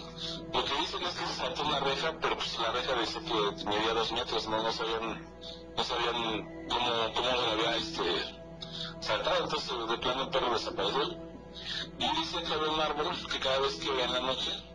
lo 0.53 0.65
que 0.65 0.75
dicen 0.81 1.03
es 1.03 1.15
que 1.15 1.27
se 1.27 1.35
saltó 1.35 1.63
una 1.63 1.81
reja, 1.81 2.15
pero 2.21 2.37
pues 2.37 2.59
la 2.59 2.73
reja 2.73 2.95
dice 3.01 3.21
que 3.21 3.65
medía 3.67 3.95
dos 3.95 4.13
metros, 4.13 4.49
no, 4.49 4.63
no 4.63 4.73
sabían, 4.73 5.37
no 5.77 5.85
sabían 5.85 6.67
cómo, 6.69 7.15
cómo 7.15 7.31
lo 7.31 7.51
había 7.51 7.77
este, 7.77 8.03
saltado, 9.01 9.45
entonces 9.45 9.89
de 9.89 9.99
plano 9.99 10.23
el 10.23 10.31
perro 10.31 10.53
desapareció. 10.53 11.29
Y 11.99 12.17
dice 12.19 12.43
que 12.43 12.55
había 12.55 12.71
un 12.71 12.81
árbol 12.81 13.29
que 13.31 13.41
cada 13.41 13.59
vez 13.61 13.75
que 13.77 14.03
en 14.03 14.13
la 14.13 14.21
noche 14.21 14.69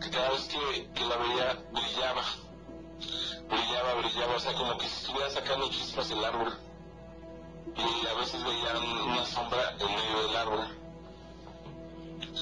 que 0.00 0.10
cada 0.10 0.30
vez 0.30 0.48
que, 0.48 0.90
que 0.92 1.04
la 1.06 1.16
veía 1.16 1.64
brillaba, 1.72 2.22
brillaba, 3.48 3.94
brillaba, 3.94 4.36
o 4.36 4.40
sea, 4.40 4.52
como 4.54 4.78
que 4.78 4.86
si 4.88 4.94
estuviera 5.00 5.30
sacando 5.30 5.68
chispas 5.70 6.10
el 6.10 6.24
árbol. 6.24 6.56
Y 7.76 8.06
a 8.06 8.14
veces 8.14 8.42
veía 8.44 8.78
una 9.04 9.24
sombra 9.24 9.70
en 9.78 9.94
medio 9.94 10.26
del 10.26 10.36
árbol. 10.36 10.68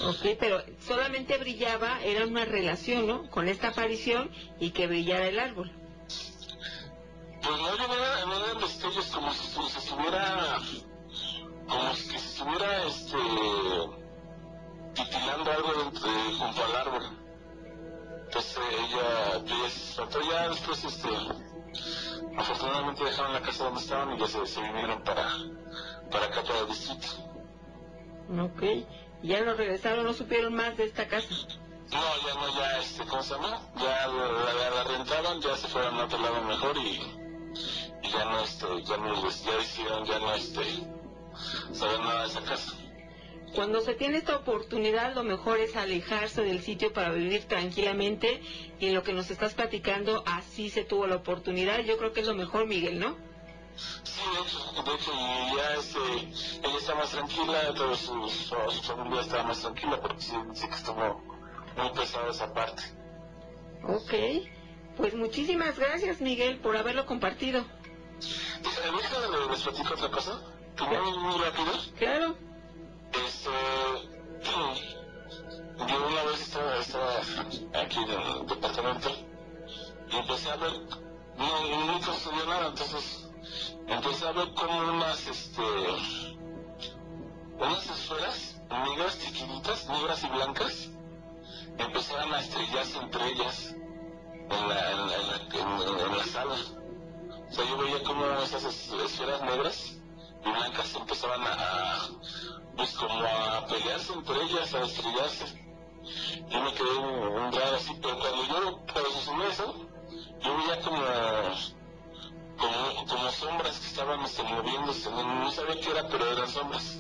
Ok, 0.09 0.37
pero 0.39 0.63
solamente 0.87 1.39
brillaba, 1.39 2.03
era 2.03 2.27
una 2.27 2.45
relación, 2.45 3.07
¿no? 3.07 3.31
Con 3.31 3.49
esta 3.49 3.69
aparición 3.69 4.31
y 4.61 4.71
que 4.71 4.87
brillara 4.87 5.27
el 5.29 5.39
árbol. 5.39 5.71
Pues 7.43 7.61
no, 7.61 7.75
eran, 7.75 8.29
no 8.29 8.45
eran 8.45 8.61
destellos 8.61 9.07
como 9.07 9.33
si 9.33 9.47
se 9.47 9.63
se 9.71 9.79
estuviera, 9.79 10.59
como 11.69 11.95
si 11.95 12.03
se 12.11 12.17
estuviera, 12.17 12.85
este, 12.87 13.17
titilando 14.95 15.53
algo 15.53 15.73
dentro 15.85 16.13
de- 16.13 16.35
junto 16.39 16.65
al 16.65 16.77
árbol. 16.77 17.03
Entonces 18.27 18.59
ella, 18.71 19.37
ella 19.47 19.71
se 19.71 20.29
ya 20.31 20.49
después, 20.49 20.85
este, 20.85 21.09
afortunadamente 22.39 23.05
dejaron 23.05 23.33
la 23.33 23.41
casa 23.43 23.65
donde 23.65 23.81
estaban 23.81 24.15
y 24.15 24.19
ya 24.19 24.27
se, 24.27 24.47
se 24.47 24.61
vinieron 24.61 25.03
para, 25.03 25.29
para 26.11 26.27
acá, 26.27 26.43
para 26.43 26.59
el 26.61 26.67
distrito. 26.69 27.07
Ok, 28.41 28.63
ya 29.23 29.45
no 29.45 29.55
regresaron, 29.55 30.05
no 30.05 30.13
supieron 30.13 30.55
más 30.55 30.77
de 30.77 30.85
esta 30.85 31.07
casa. 31.07 31.35
No, 31.93 32.01
ya 32.27 32.35
no, 32.35 32.59
ya, 32.59 32.79
este, 32.79 33.05
¿cómo 33.07 33.23
se 33.23 33.35
llama? 33.35 33.61
Ya 33.77 34.07
la, 34.09 34.33
la- 34.33 34.71
la 34.71 34.85
rentaban, 34.85 35.41
ya 35.41 35.57
se 35.57 35.69
fueron 35.69 35.95
a 36.01 36.05
otro 36.05 36.19
lado 36.19 36.43
mejor 36.43 36.77
y, 36.79 37.01
y 38.03 38.11
ya 38.11 38.25
no, 38.25 38.41
este, 38.41 38.83
ya 38.85 38.97
no, 38.97 39.23
les- 39.25 39.45
ya 39.45 39.57
decidieron, 39.57 40.05
ya 40.05 40.19
no, 40.19 40.35
este, 40.35 40.65
saber 41.73 42.01
nada 42.01 42.23
de 42.23 42.27
esa 42.29 42.41
casa. 42.43 42.73
Cuando 43.55 43.81
se 43.81 43.95
tiene 43.95 44.19
esta 44.19 44.37
oportunidad, 44.37 45.15
lo 45.15 45.23
mejor 45.23 45.59
es 45.61 45.77
alejarse 45.77 46.43
del 46.43 46.61
sitio 46.63 46.93
para 46.93 47.11
vivir 47.13 47.45
tranquilamente. 47.45 48.41
Y 48.81 48.87
en 48.89 48.95
lo 48.95 49.03
que 49.03 49.13
nos 49.15 49.31
estás 49.31 49.55
platicando, 49.55 50.23
así 50.27 50.69
se 50.69 50.85
tuvo 50.85 51.07
la 51.07 51.17
oportunidad. 51.17 51.81
Yo 51.81 51.97
creo 51.97 52.13
que 52.13 52.21
es 52.21 52.27
lo 52.27 52.35
mejor, 52.35 52.67
Miguel, 52.67 52.99
¿no? 52.99 53.17
Sí, 53.77 54.21
de 54.33 54.43
hecho, 54.43 54.83
de 54.91 54.95
hecho, 54.97 55.13
y 55.13 55.57
ya, 55.57 55.75
este, 55.75 56.67
ella 56.67 56.79
está 56.79 56.95
más 56.95 57.11
tranquila, 57.11 57.75
toda 57.75 57.95
su, 57.95 58.29
su, 58.29 58.55
su 58.71 58.83
familia 58.83 59.21
está 59.21 59.43
más 59.43 59.61
tranquila, 59.61 60.01
porque 60.01 60.21
sí, 60.23 60.35
sí 60.55 60.67
que 60.69 60.75
estuvo 60.75 61.23
muy 61.77 61.91
pesada 61.95 62.31
esa 62.31 62.53
parte. 62.55 62.83
Ok, 63.83 64.15
pues 64.97 65.15
muchísimas 65.15 65.79
gracias, 65.79 66.21
Miguel, 66.23 66.59
por 66.59 66.77
haberlo 66.77 67.05
compartido. 67.05 67.65
Deja- 68.63 68.81
Déjame 68.97 69.51
les 69.51 69.63
platico 69.63 69.93
otra 69.95 70.11
cosa, 70.11 70.41
muy, 70.89 71.19
muy 71.19 71.39
rápido. 71.39 71.73
Claro. 71.99 72.37
Este, 73.13 73.51
yo 75.89 76.07
una 76.07 76.23
vez 76.25 76.41
estaba, 76.41 76.81
aquí 77.83 77.99
en 77.99 78.11
el 78.11 78.47
departamento 78.47 79.11
y 80.11 80.17
empecé 80.17 80.51
a 80.51 80.57
ver, 80.57 80.73
no, 81.37 81.87
nunca 81.87 82.13
sucedió 82.13 82.47
nada, 82.47 82.67
entonces 82.69 83.29
empecé 83.87 84.27
a 84.27 84.33
ver 84.33 84.53
como 84.55 84.79
unas, 84.93 85.27
este, 85.27 85.63
unas 87.59 87.91
esferas 87.91 88.61
negras 88.71 89.19
chiquititas, 89.19 89.89
negras 89.89 90.25
y 90.25 90.29
blancas, 90.29 90.91
empezaban 91.79 92.33
a 92.35 92.41
estrellarse 92.41 92.99
entre 92.99 93.29
ellas 93.29 93.75
en 94.49 94.69
la, 94.69 94.93
en 94.93 95.07
la, 95.07 95.17
en 95.53 96.19
la, 96.19 96.25
sala. 96.25 96.55
O 97.49 97.53
sea, 97.53 97.65
yo 97.65 97.77
veía 97.79 98.03
como 98.03 98.27
esas 98.41 98.65
es- 98.65 98.91
esferas 98.93 99.41
negras 99.43 99.97
blancas 100.53 100.95
empezaban 100.95 101.43
a, 101.43 102.09
pues 102.77 102.93
como 102.95 103.25
a 103.25 103.67
pelearse 103.67 104.13
entre 104.13 104.43
ellas, 104.43 104.75
a 104.75 104.85
estrellarse. 104.85 105.67
Yo 106.49 106.61
me 106.63 106.73
quedé 106.73 106.97
un, 106.99 107.29
un 107.29 107.53
raro 107.53 107.77
así, 107.77 107.97
pero 108.01 108.19
cuando 108.19 108.45
yo 108.45 108.87
procesé 108.87 109.31
eso, 109.51 109.75
yo 110.41 110.57
veía 110.57 110.81
como, 110.83 111.03
como, 112.57 113.07
como 113.07 113.31
sombras 113.33 113.79
que 113.81 113.87
estaban 113.87 114.21
este, 114.21 114.43
moviéndose, 114.43 115.11
no, 115.11 115.23
no 115.23 115.51
sabía 115.51 115.81
qué 115.81 115.91
era, 115.91 116.09
pero 116.09 116.31
eran 116.31 116.49
sombras. 116.49 116.99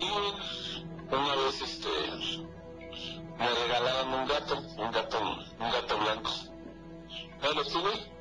Y 0.00 1.14
una 1.14 1.34
vez 1.36 1.60
este 1.60 1.88
me 3.38 3.48
regalaron 3.48 4.14
un 4.14 4.26
gato, 4.26 4.56
un 4.56 4.90
gato, 4.90 5.20
un 5.60 5.70
gato 5.70 5.98
blanco. 5.98 6.30
Ya 7.40 7.50
lo 7.50 7.64
tuve 7.64 8.18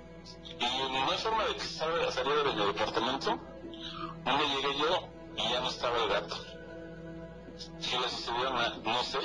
y 0.60 0.92
no 0.92 1.12
hay 1.12 1.18
forma 1.18 1.46
de 1.46 1.54
que 1.56 1.62
saliera 1.62 2.44
de 2.44 2.54
mi 2.54 2.66
departamento. 2.66 3.40
Un 3.98 4.24
día 4.38 4.56
llegué 4.56 4.78
yo 4.80 5.10
y 5.38 5.52
ya 5.52 5.60
no 5.62 5.70
estaba 5.70 6.04
el 6.04 6.10
gato. 6.10 6.36
¿Qué 7.90 8.00
le 8.00 8.10
sucedió? 8.10 8.52
No 8.84 9.04
sé. 9.04 9.20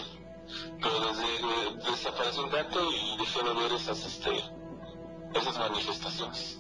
Pero 0.83 1.01
desde 1.01 1.23
eh, 1.25 1.77
desapareció 1.91 2.45
el 2.45 2.51
gato 2.51 2.81
y 2.93 3.17
dejé 3.19 3.43
de 3.43 3.55
ver 3.55 3.73
esas, 3.73 4.05
este, 4.05 4.31
esas 5.35 5.59
manifestaciones. 5.59 6.59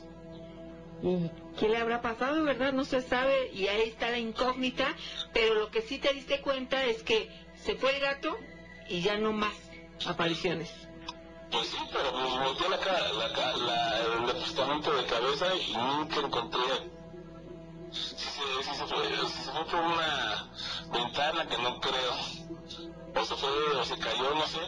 ¿Y 1.02 1.30
qué 1.58 1.68
le 1.68 1.78
habrá 1.78 2.00
pasado, 2.00 2.44
verdad? 2.44 2.72
No 2.72 2.84
se 2.84 3.02
sabe 3.02 3.50
y 3.52 3.66
ahí 3.66 3.88
está 3.88 4.10
la 4.10 4.18
incógnita, 4.18 4.86
pero 5.32 5.54
lo 5.54 5.70
que 5.70 5.82
sí 5.82 5.98
te 5.98 6.12
diste 6.12 6.40
cuenta 6.40 6.84
es 6.84 7.02
que 7.02 7.28
se 7.56 7.74
fue 7.74 7.94
el 7.96 8.00
gato 8.00 8.36
y 8.88 9.00
ya 9.02 9.18
no 9.18 9.32
más 9.32 9.54
apariciones. 10.06 10.70
Pues 11.50 11.66
sí, 11.68 11.76
pero 11.92 12.12
pues 12.12 12.32
volteé 12.38 12.68
la, 12.70 13.12
la, 13.12 13.32
ca- 13.34 13.56
la, 13.56 13.98
el 14.00 14.26
departamento 14.26 14.92
de 14.94 15.04
cabeza 15.06 15.46
y 15.56 15.72
nunca 15.76 16.20
encontré. 16.20 16.60
Si 18.62 18.74
se, 18.74 18.86
fue, 18.86 19.08
si 19.28 19.42
se 19.42 19.50
fue 19.50 19.64
por 19.66 19.80
una 19.80 20.50
ventana 20.92 21.46
que 21.48 21.58
no 21.58 21.80
creo, 21.80 22.12
o 23.14 23.24
se 23.24 23.34
fue, 23.36 23.50
o 23.78 23.84
se 23.84 23.98
cayó, 23.98 24.34
no 24.34 24.46
sé, 24.46 24.60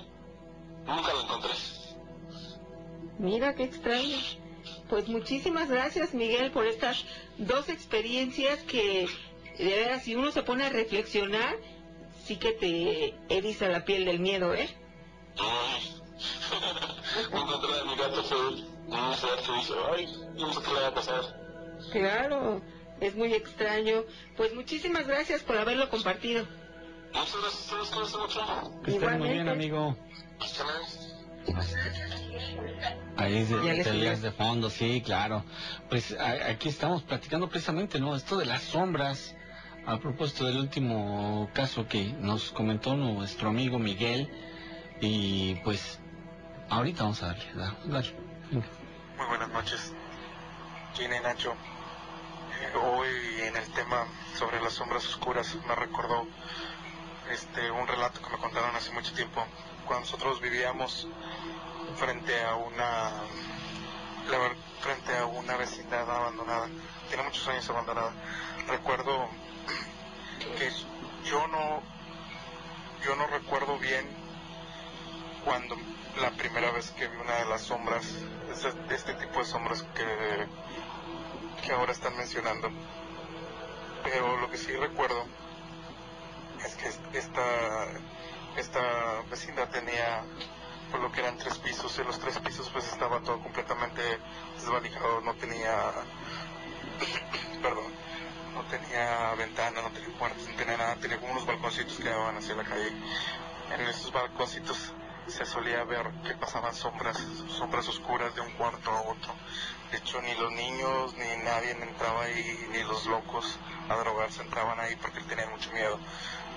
nunca 0.85 1.13
lo 1.13 1.21
encontré. 1.23 1.51
Mira 3.19 3.55
qué 3.55 3.65
extraño. 3.65 4.17
Pues 4.89 5.09
muchísimas 5.09 5.69
gracias, 5.69 6.15
Miguel, 6.15 6.51
por 6.51 6.67
estas 6.67 7.05
dos 7.39 7.69
experiencias 7.69 8.61
que, 8.61 9.09
de 9.59 9.65
veras, 9.65 10.03
si 10.03 10.15
uno 10.15 10.31
se 10.31 10.43
pone 10.43 10.65
a 10.65 10.71
reflexionar, 10.71 11.57
sí 12.25 12.37
que 12.37 12.53
te 12.53 13.15
eriza 13.29 13.69
la 13.69 13.85
piel 13.85 14.05
del 14.05 14.21
miedo, 14.21 14.55
¿eh? 14.55 14.69
Ay. 15.39 16.01
encontré 17.33 17.81
a 17.81 17.85
mi 17.85 17.97
gato 17.97 18.23
fue 18.25 18.49
un 18.49 18.75
que 18.87 19.53
dice, 19.53 19.75
ay, 19.93 20.07
no 20.35 20.53
sé 20.53 20.61
qué 20.63 20.75
le 20.75 20.81
va 20.81 20.89
a 20.89 20.95
pasar. 20.95 21.45
Claro, 21.93 22.63
es 23.01 23.15
muy 23.17 23.33
extraño. 23.35 24.03
Pues 24.37 24.55
muchísimas 24.55 25.07
gracias 25.07 25.43
por 25.43 25.57
haberlo 25.59 25.89
compartido. 25.91 26.47
Muchas 27.13 27.37
gracias 27.41 27.73
a 27.73 27.83
ustedes, 27.83 28.17
mucho. 28.17 28.83
Que 28.85 28.91
estés 28.93 29.19
muy 29.19 29.29
bien, 29.31 29.49
amigo. 29.49 29.97
Hasta 30.41 30.65
luego. 30.65 30.87
Ahí 33.17 33.47
oías 33.53 34.23
de 34.23 34.33
fondo, 34.33 34.71
sí, 34.71 35.01
claro. 35.05 35.45
Pues 35.89 36.13
a- 36.19 36.49
aquí 36.51 36.69
estamos 36.69 37.03
platicando 37.03 37.49
precisamente, 37.49 38.01
¿no? 38.01 38.17
Esto 38.17 38.37
de 38.37 38.47
las 38.47 38.63
sombras. 38.63 39.37
A 39.87 39.99
propósito 39.99 40.47
del 40.47 40.57
último 40.57 41.51
caso 41.53 41.87
que 41.87 42.05
nos 42.05 42.51
comentó 42.53 42.97
nuestro 42.97 43.51
amigo 43.51 43.79
Miguel. 43.79 44.31
Y 45.01 45.57
pues, 45.57 45.99
ahorita 46.71 47.03
vamos 47.03 47.23
a 47.23 47.27
darle, 47.29 47.45
da- 47.55 47.77
dale. 47.85 48.15
venga. 48.51 48.67
Muy 49.19 49.27
buenas 49.27 49.49
noches, 49.51 49.93
Gina 50.95 51.19
y 51.19 51.21
Nacho. 51.21 51.55
Hoy 52.73 53.43
en 53.43 53.57
el 53.57 53.69
tema 53.73 54.07
sobre 54.37 54.61
las 54.61 54.73
sombras 54.73 55.07
oscuras 55.07 55.55
me 55.69 55.75
recordó 55.75 56.27
este 57.31 57.71
un 57.71 57.87
relato 57.87 58.23
que 58.23 58.31
me 58.31 58.39
contaron 58.39 58.75
hace 58.75 58.91
mucho 58.93 59.13
tiempo 59.13 59.45
cuando 59.85 60.07
nosotros 60.07 60.41
vivíamos 60.41 61.07
frente 61.97 62.43
a 62.43 62.55
una 62.55 63.13
frente 64.81 65.17
a 65.17 65.27
una 65.27 65.57
vecindad 65.57 66.11
abandonada. 66.11 66.69
Tiene 67.09 67.23
muchos 67.23 67.47
años 67.49 67.69
abandonada. 67.69 68.13
Recuerdo 68.67 69.29
que 70.59 70.71
yo 71.29 71.47
no 71.49 71.83
yo 73.05 73.15
no 73.17 73.27
recuerdo 73.27 73.79
bien 73.79 74.07
cuando 75.45 75.77
la 76.21 76.31
primera 76.31 76.71
vez 76.71 76.91
que 76.93 77.09
vi 77.09 77.17
una 77.19 77.35
de 77.35 77.45
las 77.45 77.63
sombras, 77.63 78.07
de 78.89 78.95
este 78.95 79.15
tipo 79.15 79.41
de 79.41 79.45
sombras 79.45 79.83
que, 79.95 80.47
que 81.65 81.73
ahora 81.73 81.93
están 81.93 82.17
mencionando. 82.17 82.71
Pero 84.03 84.37
lo 84.39 84.51
que 84.51 84.59
sí 84.59 84.73
recuerdo 84.77 85.25
es 86.65 86.75
que 86.75 87.19
esta, 87.19 87.87
esta 88.57 89.23
vecindad 89.31 89.69
tenía 89.71 90.25
por 90.91 91.01
lo 91.01 91.11
que 91.11 91.21
eran 91.21 91.37
tres 91.39 91.59
pisos, 91.59 91.99
y 91.99 92.05
los 92.05 92.21
tres 92.21 92.39
pisos 92.39 92.69
pues 92.71 92.87
estaba 92.87 93.21
todo 93.21 93.41
completamente 93.41 94.01
desvalijado, 94.55 95.23
no 95.23 95.35
tenía, 95.35 95.93
perdón, 97.63 97.93
no 98.55 98.63
tenía 98.67 99.35
ventana, 99.35 99.83
no 99.83 99.91
tenía 99.91 100.17
puertas, 100.19 100.47
no 100.47 100.55
tenía 100.55 100.77
nada, 100.77 100.97
tenía 100.97 101.19
como 101.19 101.33
unos 101.33 101.47
balconcitos 101.47 101.97
que 101.97 102.09
daban 102.09 102.37
hacia 102.37 102.55
la 102.55 102.65
calle. 102.65 102.93
En 103.73 103.81
esos 103.81 104.13
balconcitos 104.13 104.93
se 105.27 105.47
solía 105.47 105.83
ver 105.85 106.13
que 106.23 106.35
pasaban 106.35 106.75
sombras, 106.75 107.19
sombras 107.49 107.89
oscuras 107.89 108.35
de 108.35 108.43
un 108.43 108.51
cuarto 108.53 108.91
a 108.91 109.01
otro. 109.01 109.35
De 109.95 110.01
hecho, 110.01 110.21
ni 110.23 110.35
los 110.35 110.51
niños 110.51 111.15
ni 111.15 111.45
nadie 111.45 111.71
entraba 111.71 112.25
ahí, 112.25 112.69
ni 112.73 112.83
los 112.83 113.07
locos 113.07 113.61
a 113.89 113.95
drogarse 113.95 114.43
entraban 114.43 114.81
ahí 114.81 114.97
porque 114.97 115.21
tenían 115.21 115.49
mucho 115.53 115.71
miedo, 115.71 116.01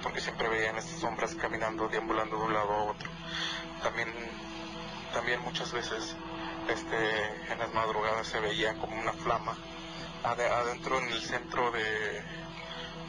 porque 0.02 0.22
siempre 0.22 0.50
veían 0.50 0.76
estas 0.76 1.00
sombras 1.00 1.36
caminando, 1.36 1.88
deambulando 1.88 2.36
de 2.36 2.44
un 2.46 2.54
lado 2.54 2.74
a 2.74 2.84
otro. 2.86 3.12
también, 3.84 4.12
también 5.14 5.40
muchas 5.42 5.72
veces 5.72 6.16
este, 6.68 7.52
en 7.54 7.60
las 7.60 7.72
madrugadas 7.76 8.26
se 8.26 8.40
veía 8.40 8.74
como 8.80 9.00
una 9.00 9.14
flama. 9.14 9.56
adentro 10.24 10.98
en 10.98 11.10
el 11.10 11.22
centro 11.22 11.70
de, 11.70 12.24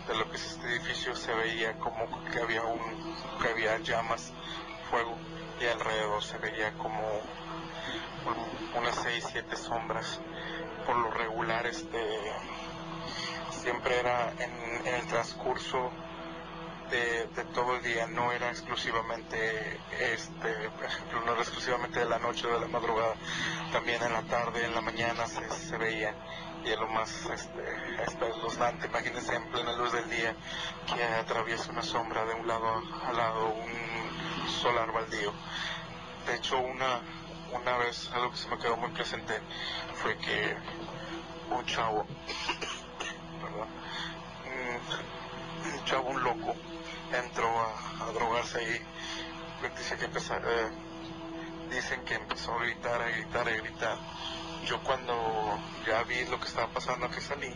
de 0.08 0.14
lo 0.14 0.30
que 0.30 0.36
es 0.36 0.44
este 0.44 0.68
edificio 0.74 1.16
se 1.16 1.32
veía 1.32 1.78
como 1.78 2.06
que 2.26 2.38
había 2.38 2.64
un 2.64 3.16
que 3.40 3.48
había 3.48 3.78
llamas, 3.78 4.34
fuego 4.90 5.16
y 5.58 5.64
alrededor 5.64 6.22
se 6.22 6.36
veía 6.36 6.74
como 6.74 7.22
unas 8.76 8.94
seis, 8.96 9.26
siete 9.30 9.56
sombras. 9.56 10.20
Por 10.86 10.96
lo 10.96 11.10
regular 11.10 11.66
este 11.66 11.98
siempre 13.50 13.98
era 13.98 14.32
en, 14.38 14.86
el 14.86 15.06
transcurso 15.08 15.90
de, 16.90 17.28
todo 17.52 17.76
el 17.76 17.82
día, 17.82 18.06
no 18.06 18.32
era 18.32 18.48
exclusivamente, 18.48 19.78
este, 20.00 20.70
por 20.70 20.86
ejemplo, 20.86 21.20
no 21.26 21.32
era 21.32 21.42
exclusivamente 21.42 21.98
de 21.98 22.06
la 22.06 22.18
noche 22.18 22.46
o 22.46 22.54
de 22.54 22.60
la 22.60 22.68
madrugada, 22.68 23.14
también 23.72 24.02
en 24.02 24.12
la 24.12 24.22
tarde, 24.22 24.64
en 24.64 24.74
la 24.74 24.80
mañana 24.80 25.26
se, 25.26 25.46
se 25.50 25.76
veía 25.76 26.14
y 26.64 26.70
es 26.70 26.78
lo 26.78 26.88
más 26.88 27.26
este, 27.26 28.02
espeluznante. 28.06 28.86
Imagínense 28.86 29.34
en 29.34 29.50
plena 29.50 29.72
luz 29.72 29.92
del 29.92 30.08
día 30.08 30.34
que 30.86 31.02
atraviesa 31.02 31.70
una 31.70 31.82
sombra 31.82 32.24
de 32.24 32.34
un 32.34 32.48
lado 32.48 32.82
al 33.04 33.16
lado, 33.16 33.48
un 33.48 34.48
solar 34.48 34.90
baldío. 34.92 35.32
De 36.26 36.36
hecho, 36.36 36.58
una, 36.58 37.00
una 37.52 37.76
vez 37.78 38.10
algo 38.12 38.30
que 38.30 38.36
se 38.36 38.48
me 38.48 38.58
quedó 38.58 38.76
muy 38.76 38.90
presente 38.90 39.40
fue 39.94 40.16
que 40.18 40.56
un 41.50 41.64
chavo, 41.66 42.06
un, 45.74 45.84
chavo, 45.84 46.10
un 46.10 46.22
loco, 46.22 46.54
entró 47.12 47.48
a, 47.48 48.12
drogarse 48.12 48.58
ahí. 48.58 48.80
Dice 49.76 49.96
que 49.96 50.04
eh, 50.04 50.70
dicen 51.70 52.04
que 52.04 52.14
empezó 52.14 52.54
a 52.54 52.62
gritar, 52.62 53.02
a 53.02 53.08
gritar, 53.08 53.48
a 53.48 53.52
gritar 53.52 53.98
yo 54.64 54.78
cuando 54.82 55.58
ya 55.86 56.02
vi 56.02 56.24
lo 56.26 56.38
que 56.38 56.46
estaba 56.46 56.68
pasando 56.68 57.08
que 57.10 57.20
salí, 57.20 57.50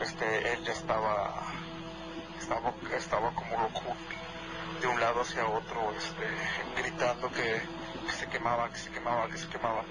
este, 0.00 0.52
él 0.52 0.64
ya 0.64 0.72
estaba, 0.72 1.42
estaba, 2.38 2.72
estaba 2.96 3.34
como 3.34 3.62
loco 3.62 3.96
de 4.80 4.86
un 4.86 5.00
lado 5.00 5.22
hacia 5.22 5.46
otro, 5.46 5.92
este, 5.96 6.80
gritando 6.80 7.30
que, 7.32 7.60
se 8.12 8.28
quemaba, 8.28 8.70
que 8.70 8.78
se 8.78 8.90
quemaba, 8.90 9.28
que 9.28 9.38
se 9.38 9.48
quemaba. 9.48 9.82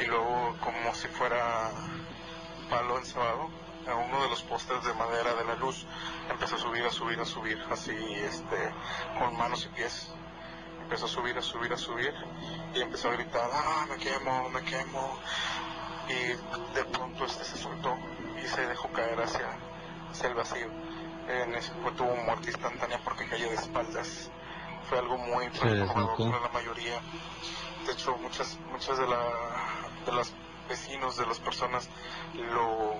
Y 0.00 0.04
luego 0.04 0.56
como 0.60 0.94
si 0.94 1.08
fuera 1.08 1.70
palo 2.68 2.98
encebado, 2.98 3.48
a 3.86 3.94
uno 3.94 4.22
de 4.22 4.28
los 4.28 4.42
postes 4.42 4.84
de 4.84 4.92
madera 4.94 5.34
de 5.34 5.44
la 5.44 5.54
luz, 5.54 5.86
empezó 6.30 6.56
a 6.56 6.58
subir, 6.58 6.84
a 6.84 6.90
subir, 6.90 7.18
a 7.20 7.24
subir, 7.24 7.58
así, 7.70 7.96
este, 8.14 8.72
con 9.18 9.36
manos 9.36 9.64
y 9.64 9.68
pies. 9.74 10.08
Empezó 10.82 11.06
a 11.06 11.08
subir, 11.08 11.36
a 11.38 11.42
subir, 11.42 11.72
a 11.72 11.76
subir, 11.76 12.14
y 12.74 12.80
empezó 12.80 13.08
a 13.08 13.12
gritar, 13.12 13.50
ah, 13.52 13.86
me 13.88 13.96
quemo, 13.96 14.48
me 14.50 14.62
quemo, 14.62 15.18
y 16.08 16.74
de 16.74 16.84
pronto 16.92 17.24
este 17.26 17.44
se 17.44 17.58
soltó 17.58 17.94
y 18.42 18.46
se 18.46 18.66
dejó 18.66 18.88
caer 18.92 19.20
hacia, 19.20 19.58
el 20.24 20.34
vacío. 20.34 20.68
En 21.28 21.54
ese 21.54 21.72
fue 21.82 21.92
tuvo 21.92 22.16
muerte 22.16 22.50
instantánea 22.50 22.98
porque 23.04 23.28
cayó 23.28 23.48
de 23.48 23.56
espaldas. 23.56 24.30
Fue 24.88 24.98
algo 24.98 25.18
muy 25.18 25.48
perturbador 25.50 26.16
para 26.16 26.40
la 26.40 26.48
mayoría. 26.48 27.00
De 27.86 27.92
hecho, 27.92 28.16
muchas, 28.16 28.58
muchas 28.70 28.98
de, 28.98 29.06
la, 29.06 29.22
de 30.06 30.12
los 30.12 30.32
vecinos, 30.68 31.16
de 31.16 31.26
las 31.26 31.38
personas, 31.40 31.88
lo, 32.34 32.94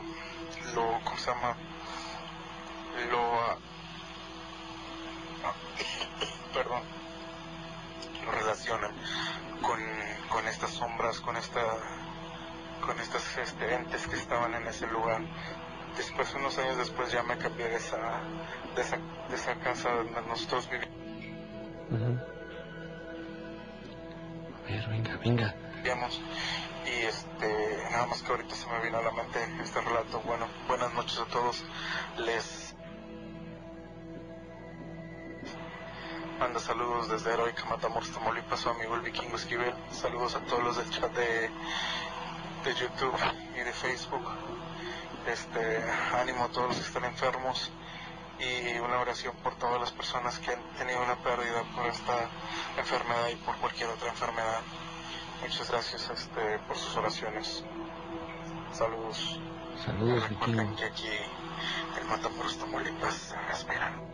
lo 0.74 1.00
¿cómo 1.04 1.16
se 1.16 1.30
llama? 1.30 1.56
Lo, 3.10 3.40
ah, 3.40 3.56
perdón, 6.54 6.82
lo 8.24 8.32
relacionan 8.32 8.92
con, 9.62 9.80
con 10.28 10.48
estas 10.48 10.70
sombras, 10.70 11.20
con 11.20 11.36
esta 11.36 11.62
con 12.80 12.98
estos 13.00 13.22
este, 13.38 13.74
entes 13.74 14.06
que 14.06 14.16
estaban 14.16 14.54
en 14.54 14.66
ese 14.66 14.86
lugar. 14.86 15.20
Después, 15.96 16.32
unos 16.34 16.56
años 16.58 16.78
después, 16.78 17.10
ya 17.12 17.22
me 17.22 17.36
cambié 17.36 17.68
de 17.68 17.76
esa, 17.76 17.98
de 18.74 18.82
esa, 18.82 18.96
de 19.28 19.34
esa 19.34 19.54
casa 19.56 19.90
donde 19.90 20.22
nosotros 20.22 20.68
vivimos. 20.70 20.97
A 21.90 21.94
ver, 24.70 24.88
venga, 24.88 25.16
venga. 25.16 25.54
Y 26.84 27.06
este, 27.06 27.88
nada 27.90 28.06
más 28.06 28.22
que 28.22 28.30
ahorita 28.30 28.54
se 28.54 28.66
me 28.66 28.80
vino 28.82 28.98
a 28.98 29.02
la 29.02 29.10
mente 29.10 29.38
este 29.62 29.80
relato. 29.80 30.20
Bueno, 30.26 30.46
buenas 30.66 30.92
noches 30.92 31.18
a 31.18 31.24
todos. 31.26 31.64
Les 32.18 32.74
mando 36.38 36.60
saludos 36.60 37.08
desde 37.08 37.32
Heroica 37.32 37.64
Matamoros, 37.64 38.10
Tamaulipas, 38.10 38.60
su 38.60 38.68
amigo 38.68 38.94
el 38.94 39.00
vikingo 39.00 39.36
Esquivel. 39.36 39.74
Saludos 39.90 40.34
a 40.34 40.40
todos 40.40 40.62
los 40.62 40.76
del 40.76 40.90
chat 40.90 41.10
de 41.14 41.50
de 42.64 42.74
YouTube 42.74 43.16
y 43.54 43.60
de 43.60 43.72
Facebook. 43.72 44.28
Este, 45.26 45.82
ánimo 46.14 46.44
a 46.44 46.48
todos 46.48 46.68
los 46.68 46.76
que 46.76 46.86
están 46.86 47.04
enfermos 47.04 47.70
y 48.38 48.78
una 48.78 49.00
oración 49.00 49.34
por 49.42 49.56
todas 49.58 49.80
las 49.80 49.90
personas 49.92 50.38
que 50.38 50.52
han 50.52 50.62
tenido 50.76 51.02
una 51.02 51.16
pérdida 51.22 51.62
por 51.74 51.86
esta 51.86 52.30
enfermedad 52.76 53.28
y 53.32 53.36
por 53.36 53.56
cualquier 53.56 53.88
otra 53.90 54.08
enfermedad. 54.08 54.60
Muchas 55.42 55.70
gracias 55.70 56.10
este, 56.10 56.58
por 56.66 56.76
sus 56.76 56.96
oraciones. 56.96 57.64
Saludos. 58.72 59.40
Saludos, 59.84 60.28
Recuerden 60.28 60.74
que 60.76 60.84
aquí 60.84 61.08
en 62.00 62.08
Matamoros, 62.08 62.58
Tamaulipas, 62.58 63.34
respiran 63.48 64.08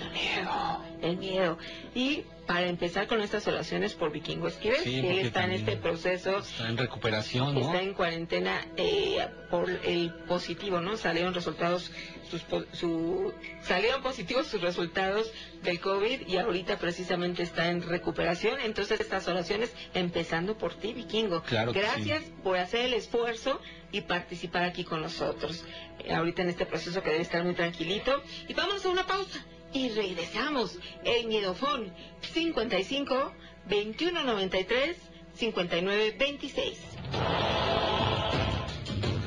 el 0.00 0.10
miedo. 0.10 0.84
El 1.00 1.16
miedo. 1.16 1.58
Y 1.94 2.24
para 2.46 2.66
empezar 2.66 3.06
con 3.06 3.20
estas 3.20 3.46
oraciones 3.46 3.94
por 3.94 4.10
Vikingo 4.10 4.48
Esquivel, 4.48 4.82
que 4.82 5.10
él 5.10 5.18
está 5.26 5.44
en 5.44 5.52
este 5.52 5.76
proceso. 5.76 6.38
Está 6.38 6.68
en 6.68 6.76
recuperación, 6.76 7.54
¿no? 7.54 7.60
Está 7.60 7.82
en 7.82 7.94
cuarentena 7.94 8.60
eh, 8.76 9.26
por 9.50 9.70
el 9.70 10.14
positivo, 10.26 10.80
¿no? 10.80 10.96
Salieron 10.96 11.34
resultados, 11.34 11.92
sus, 12.30 12.44
su, 12.72 13.32
salieron 13.62 14.02
positivos 14.02 14.46
sus 14.46 14.60
resultados 14.60 15.32
del 15.62 15.80
COVID 15.80 16.26
y 16.26 16.36
ahorita 16.36 16.78
precisamente 16.78 17.42
está 17.42 17.68
en 17.68 17.82
recuperación. 17.82 18.60
Entonces 18.60 19.00
estas 19.00 19.28
oraciones 19.28 19.72
empezando 19.94 20.56
por 20.56 20.74
ti, 20.74 20.92
Vikingo. 20.92 21.42
Claro 21.42 21.72
Gracias 21.72 22.24
por 22.42 22.58
hacer 22.58 22.86
el 22.86 22.94
esfuerzo 22.94 23.60
y 23.92 24.02
participar 24.02 24.64
aquí 24.64 24.84
con 24.84 25.00
nosotros. 25.00 25.64
Eh, 26.00 26.14
ahorita 26.14 26.42
en 26.42 26.50
este 26.50 26.66
proceso 26.66 27.02
que 27.02 27.10
debe 27.10 27.22
estar 27.22 27.44
muy 27.44 27.54
tranquilito. 27.54 28.22
Y 28.48 28.54
vamos 28.54 28.84
a 28.84 28.88
una 28.88 29.06
pausa 29.06 29.44
y 29.72 29.90
regresamos. 29.90 30.78
El 31.04 31.26
Miedofón 31.26 31.92
55 32.32 33.32
2193 33.68 34.96
5926. 35.34 36.78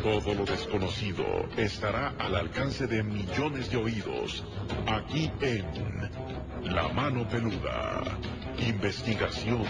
Todo 0.01 0.33
lo 0.33 0.45
desconocido 0.45 1.23
estará 1.57 2.15
al 2.17 2.35
alcance 2.35 2.87
de 2.87 3.03
millones 3.03 3.69
de 3.69 3.77
oídos 3.77 4.43
aquí 4.87 5.31
en 5.41 5.65
La 6.63 6.87
Mano 6.87 7.27
Peluda. 7.27 8.01
Investigación. 8.57 9.63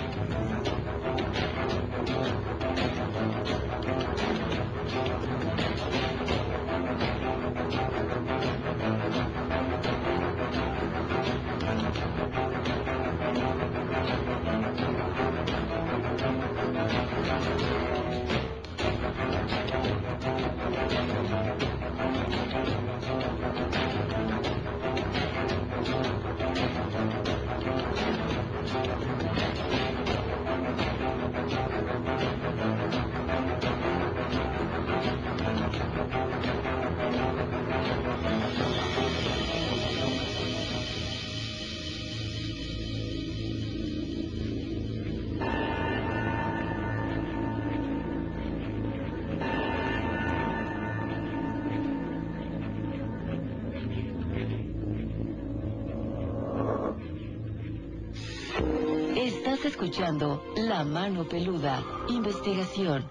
Escuchando 60.12 60.44
La 60.58 60.84
Mano 60.84 61.24
Peluda, 61.24 61.82
investigación. 62.10 63.10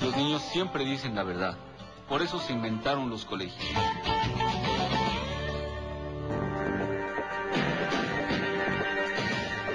Los 0.00 0.16
niños 0.16 0.42
siempre 0.42 0.84
dicen 0.84 1.14
la 1.14 1.24
verdad. 1.24 1.56
Por 2.08 2.22
eso 2.22 2.38
se 2.38 2.52
inventaron 2.52 3.10
los 3.10 3.24
colegios. 3.24 3.64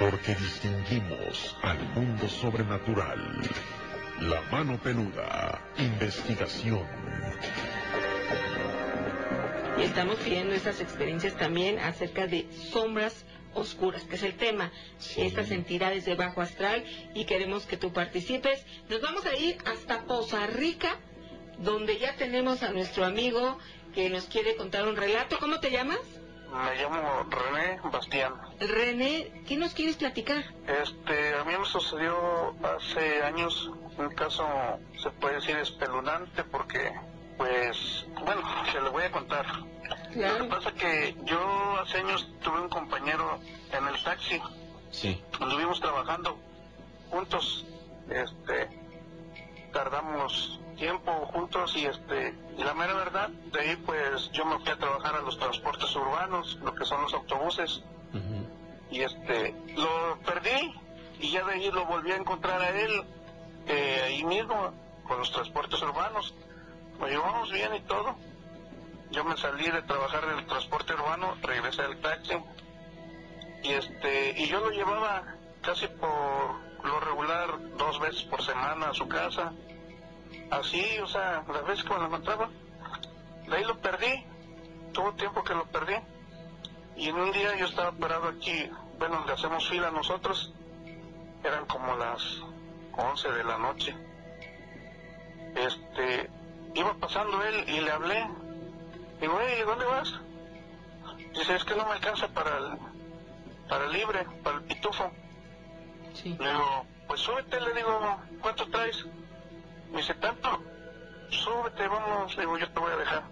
porque 0.00 0.34
distinguimos 0.34 1.56
al 1.62 1.78
mundo 1.94 2.28
sobrenatural. 2.28 3.40
La 4.20 4.42
mano 4.50 4.78
peluda, 4.78 5.62
investigación. 5.78 6.86
Y 9.78 9.82
estamos 9.82 10.22
viendo 10.22 10.54
estas 10.54 10.82
experiencias 10.82 11.34
también 11.36 11.78
acerca 11.78 12.26
de 12.26 12.46
sombras 12.70 13.24
oscuras, 13.54 14.04
que 14.04 14.16
es 14.16 14.22
el 14.22 14.36
tema, 14.36 14.70
estas 15.16 15.50
entidades 15.50 16.04
de 16.04 16.14
bajo 16.14 16.40
astral, 16.40 16.84
y 17.14 17.24
queremos 17.24 17.66
que 17.66 17.76
tú 17.76 17.92
participes. 17.92 18.64
Nos 18.88 19.00
vamos 19.00 19.24
a 19.26 19.36
ir 19.36 19.58
hasta 19.64 20.04
Poza 20.04 20.46
Rica, 20.46 20.96
donde 21.58 21.98
ya 21.98 22.14
tenemos 22.16 22.62
a 22.62 22.70
nuestro 22.70 23.04
amigo 23.04 23.58
que 23.94 24.10
nos 24.10 24.24
quiere 24.26 24.56
contar 24.56 24.86
un 24.88 24.96
relato. 24.96 25.38
¿Cómo 25.38 25.60
te 25.60 25.70
llamas? 25.70 26.00
Me 26.52 26.76
llamo 26.76 27.26
René 27.30 27.80
Bastián. 27.90 28.34
René, 28.60 29.42
¿qué 29.46 29.56
nos 29.56 29.74
quieres 29.74 29.96
platicar? 29.96 30.44
Este, 30.66 31.34
a 31.34 31.44
mí 31.44 31.52
me 31.58 31.64
sucedió 31.64 32.54
hace 32.62 33.22
años 33.22 33.70
un 33.98 34.08
caso, 34.10 34.46
se 35.02 35.10
puede 35.10 35.36
decir, 35.36 35.56
espeluznante 35.56 36.44
porque, 36.44 36.92
pues, 37.36 38.06
bueno, 38.24 38.42
se 38.72 38.80
lo 38.80 38.92
voy 38.92 39.04
a 39.04 39.10
contar. 39.10 39.46
Lo 40.14 40.38
que 40.38 40.44
pasa 40.44 40.72
que 40.72 41.16
yo 41.24 41.80
hace 41.80 41.98
años 41.98 42.28
tuve 42.42 42.60
un 42.60 42.68
compañero 42.68 43.40
en 43.72 43.86
el 43.88 44.02
taxi. 44.02 44.40
Sí. 44.90 45.20
Estuvimos 45.32 45.80
trabajando 45.80 46.38
juntos. 47.10 47.64
Este, 48.08 48.68
tardamos 49.72 50.60
tiempo 50.76 51.12
juntos 51.26 51.76
y 51.76 51.86
este, 51.86 52.34
y 52.56 52.62
la 52.62 52.74
mera 52.74 52.94
verdad, 52.94 53.28
de 53.28 53.60
ahí 53.60 53.76
pues 53.76 54.30
yo 54.32 54.44
me 54.44 54.58
fui 54.58 54.68
a 54.68 54.76
trabajar 54.76 55.16
a 55.16 55.20
los 55.20 55.38
transportes 55.38 55.94
urbanos, 55.96 56.58
lo 56.62 56.74
que 56.74 56.84
son 56.84 57.02
los 57.02 57.14
autobuses. 57.14 57.82
Y 58.90 59.00
este, 59.00 59.54
lo 59.76 60.18
perdí 60.24 60.72
y 61.18 61.32
ya 61.32 61.44
de 61.44 61.54
ahí 61.54 61.70
lo 61.72 61.84
volví 61.86 62.12
a 62.12 62.16
encontrar 62.16 62.62
a 62.62 62.70
él 62.70 63.02
eh, 63.66 64.02
ahí 64.04 64.24
mismo 64.24 64.72
con 65.08 65.18
los 65.18 65.32
transportes 65.32 65.82
urbanos. 65.82 66.34
Nos 67.00 67.10
llevamos 67.10 67.50
bien 67.50 67.74
y 67.74 67.80
todo 67.80 68.14
yo 69.10 69.24
me 69.24 69.36
salí 69.36 69.70
de 69.70 69.82
trabajar 69.82 70.24
en 70.24 70.38
el 70.38 70.46
transporte 70.46 70.94
urbano, 70.94 71.36
regresé 71.42 71.82
al 71.82 72.00
taxi 72.00 72.34
y 73.62 73.72
este 73.72 74.42
y 74.42 74.46
yo 74.46 74.60
lo 74.60 74.70
llevaba 74.70 75.22
casi 75.62 75.86
por 75.88 76.64
lo 76.84 77.00
regular 77.00 77.76
dos 77.76 77.98
veces 78.00 78.22
por 78.24 78.42
semana 78.42 78.90
a 78.90 78.94
su 78.94 79.08
casa. 79.08 79.52
Así, 80.50 80.84
o 80.98 81.06
sea, 81.06 81.44
las 81.48 81.66
veces 81.66 81.84
que 81.84 81.94
me 81.94 82.00
lo 82.00 82.06
encontraba, 82.06 82.50
de 83.48 83.56
ahí 83.56 83.64
lo 83.64 83.78
perdí, 83.78 84.24
tuvo 84.92 85.12
tiempo 85.14 85.42
que 85.42 85.54
lo 85.54 85.64
perdí. 85.66 85.94
Y 86.96 87.08
en 87.08 87.16
un 87.16 87.32
día 87.32 87.56
yo 87.56 87.66
estaba 87.66 87.92
parado 87.92 88.28
aquí, 88.28 88.70
bueno, 88.98 89.16
donde 89.16 89.32
hacemos 89.32 89.68
fila 89.68 89.90
nosotros, 89.90 90.52
eran 91.42 91.66
como 91.66 91.96
las 91.96 92.22
11 92.96 93.32
de 93.32 93.44
la 93.44 93.58
noche. 93.58 93.96
Este, 95.56 96.30
iba 96.74 96.94
pasando 96.94 97.42
él 97.42 97.64
y 97.68 97.80
le 97.80 97.90
hablé, 97.90 98.26
Digo, 99.24 99.38
hey, 99.40 99.62
¿dónde 99.64 99.86
vas? 99.86 100.12
Dice, 101.32 101.54
es 101.54 101.64
que 101.64 101.74
no 101.74 101.86
me 101.86 101.92
alcanza 101.92 102.28
para 102.28 102.58
el, 102.58 102.78
para 103.70 103.86
el 103.86 103.92
libre, 103.92 104.26
para 104.42 104.58
el 104.58 104.64
pitufo. 104.64 105.10
Sí. 106.12 106.36
Le 106.38 106.46
digo, 106.46 106.86
pues 107.08 107.20
súbete, 107.22 107.58
le 107.58 107.72
digo, 107.72 108.20
¿cuánto 108.42 108.68
traes? 108.68 109.02
Me 109.90 110.02
dice, 110.02 110.12
tanto, 110.16 110.62
súbete, 111.30 111.88
vamos, 111.88 112.36
le 112.36 112.42
digo, 112.42 112.58
yo 112.58 112.70
te 112.70 112.78
voy 112.78 112.92
a 112.92 112.96
dejar. 112.96 113.22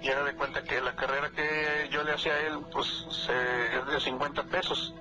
Y 0.00 0.08
haga 0.10 0.22
de 0.22 0.36
cuenta 0.36 0.62
que 0.62 0.80
la 0.80 0.94
carrera 0.94 1.30
que 1.30 1.88
yo 1.90 2.04
le 2.04 2.12
hacía 2.12 2.34
a 2.34 2.40
él, 2.42 2.60
pues 2.70 2.86
se, 3.26 3.78
es 3.78 3.86
de 3.88 4.00
50 4.00 4.44
pesos. 4.44 4.94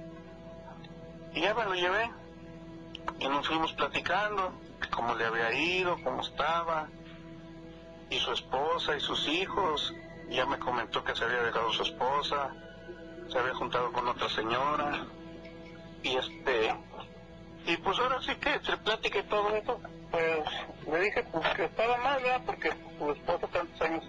Y 1.36 1.42
ya 1.42 1.54
me 1.54 1.66
lo 1.66 1.76
llevé. 1.76 2.10
Y 3.20 3.28
nos 3.28 3.48
fuimos 3.48 3.74
platicando, 3.74 4.54
cómo 4.90 5.14
le 5.14 5.26
había 5.26 5.54
ido, 5.54 6.02
cómo 6.04 6.24
estaba, 6.24 6.88
y 8.12 8.20
su 8.20 8.32
esposa 8.32 8.96
y 8.96 9.00
sus 9.00 9.28
hijos. 9.28 9.94
Ya 10.30 10.46
me 10.46 10.60
comentó 10.60 11.04
que 11.04 11.16
se 11.16 11.26
había 11.26 11.42
dejado 11.44 11.74
su 11.74 11.84
esposa, 11.84 12.54
se 13.28 13.38
había 13.38 13.54
juntado 13.56 13.92
con 13.92 14.08
otra 14.08 14.30
señora. 14.30 15.06
Y 16.04 16.16
este, 16.16 16.74
y 17.66 17.78
pues 17.78 18.00
ahora 18.00 18.22
sí 18.22 18.36
que 18.36 18.60
se 18.66 18.78
platica 18.78 19.20
y 19.20 19.24
todo 19.24 19.56
esto, 19.56 19.80
pues 20.10 20.40
le 20.90 21.00
dije 21.02 21.24
pues 21.32 21.48
que 21.56 21.66
estaba 21.66 21.98
mal, 21.98 22.22
¿verdad? 22.22 22.42
Porque 22.46 22.70
su 22.98 23.12
esposa 23.12 23.48
tantos 23.48 23.82
años 23.82 24.04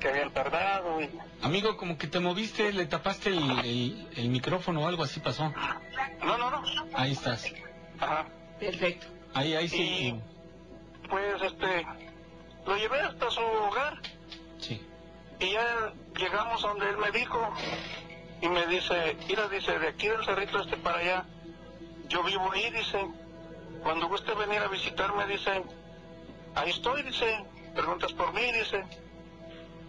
que 0.00 0.08
habían 0.08 0.32
tardado 0.32 1.00
y... 1.00 1.10
Amigo, 1.42 1.76
como 1.76 1.96
que 1.98 2.06
te 2.06 2.20
moviste, 2.20 2.72
le 2.72 2.86
tapaste 2.86 3.30
el, 3.30 3.58
el, 3.60 4.08
el 4.16 4.28
micrófono 4.28 4.82
o 4.84 4.88
algo 4.88 5.02
así 5.02 5.20
pasó. 5.20 5.52
No, 6.24 6.38
no, 6.38 6.50
no. 6.50 6.62
Ahí 6.94 7.12
estás. 7.12 7.52
Ajá. 7.98 8.26
Perfecto. 8.58 9.06
Ahí, 9.34 9.54
ahí 9.54 9.68
sí. 9.68 9.82
Y, 9.82 11.08
pues 11.08 11.42
este, 11.42 11.86
lo 12.66 12.76
llevé 12.76 13.00
hasta 13.00 13.30
su 13.30 13.40
hogar. 13.40 14.00
Sí. 14.58 14.84
Y 15.38 15.52
ya 15.52 15.92
llegamos 16.18 16.62
donde 16.62 16.88
él 16.88 16.96
me 16.98 17.10
dijo 17.10 17.52
y 18.40 18.48
me 18.48 18.66
dice, 18.66 19.16
mira, 19.28 19.48
dice, 19.48 19.78
de 19.78 19.88
aquí 19.88 20.08
del 20.08 20.24
cerrito 20.24 20.60
este 20.60 20.76
para 20.76 20.98
allá, 20.98 21.24
yo 22.08 22.22
vivo 22.22 22.50
ahí, 22.52 22.70
dice, 22.70 23.06
cuando 23.82 24.08
guste 24.08 24.34
venir 24.34 24.60
a 24.60 24.68
visitarme, 24.68 25.26
dice, 25.26 25.62
ahí 26.54 26.70
estoy, 26.70 27.02
dice, 27.02 27.44
preguntas 27.74 28.12
por 28.12 28.32
mí, 28.32 28.52
dice. 28.52 28.84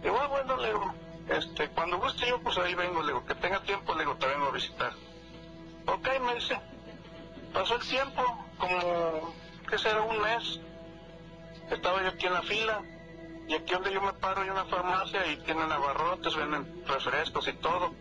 Digo, 0.02 0.18
ah, 0.20 0.28
bueno, 0.28 0.56
le 0.56 0.68
digo, 0.68 0.94
este, 1.28 1.68
cuando 1.70 1.98
guste 1.98 2.28
yo, 2.28 2.40
pues 2.40 2.56
ahí 2.58 2.74
vengo, 2.74 3.00
le 3.02 3.08
digo, 3.08 3.24
que 3.26 3.34
tenga 3.34 3.60
tiempo, 3.62 3.94
le 3.94 4.00
digo, 4.00 4.16
te 4.16 4.26
vengo 4.26 4.46
a 4.46 4.50
visitar. 4.52 4.92
Ok, 5.86 6.08
me 6.20 6.34
dice, 6.34 6.58
pasó 7.52 7.74
el 7.76 7.86
tiempo, 7.86 8.22
como, 8.58 9.34
¿qué 9.68 9.78
será? 9.78 10.02
Un 10.02 10.20
mes. 10.20 10.60
Estaba 11.70 12.02
yo 12.02 12.08
aquí 12.08 12.26
en 12.26 12.32
la 12.32 12.42
fila, 12.42 12.82
y 13.46 13.54
aquí 13.54 13.72
donde 13.72 13.92
yo 13.92 14.00
me 14.00 14.12
paro 14.14 14.42
hay 14.42 14.50
una 14.50 14.64
farmacia 14.66 15.26
y 15.26 15.36
tienen 15.38 15.70
abarrotes, 15.70 16.34
venden 16.36 16.82
refrescos 16.86 17.48
y 17.48 17.52
todo. 17.54 17.94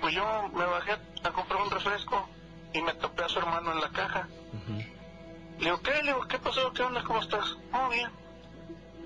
Pues 0.00 0.14
yo 0.14 0.48
me 0.48 0.64
bajé 0.64 0.92
a 1.22 1.30
comprar 1.30 1.62
un 1.62 1.70
refresco 1.70 2.28
y 2.72 2.82
me 2.82 2.92
topé 2.94 3.24
a 3.24 3.28
su 3.28 3.38
hermano 3.38 3.72
en 3.72 3.80
la 3.80 3.88
caja. 3.90 4.28
Le 5.58 5.64
digo, 5.64 5.80
¿qué? 5.82 6.02
Le 6.02 6.12
digo, 6.12 6.26
¿qué 6.26 6.38
pasó? 6.38 6.72
¿Qué 6.72 6.82
onda? 6.82 7.02
¿Cómo 7.04 7.20
estás? 7.20 7.56
Oh, 7.72 7.88
bien. 7.88 8.10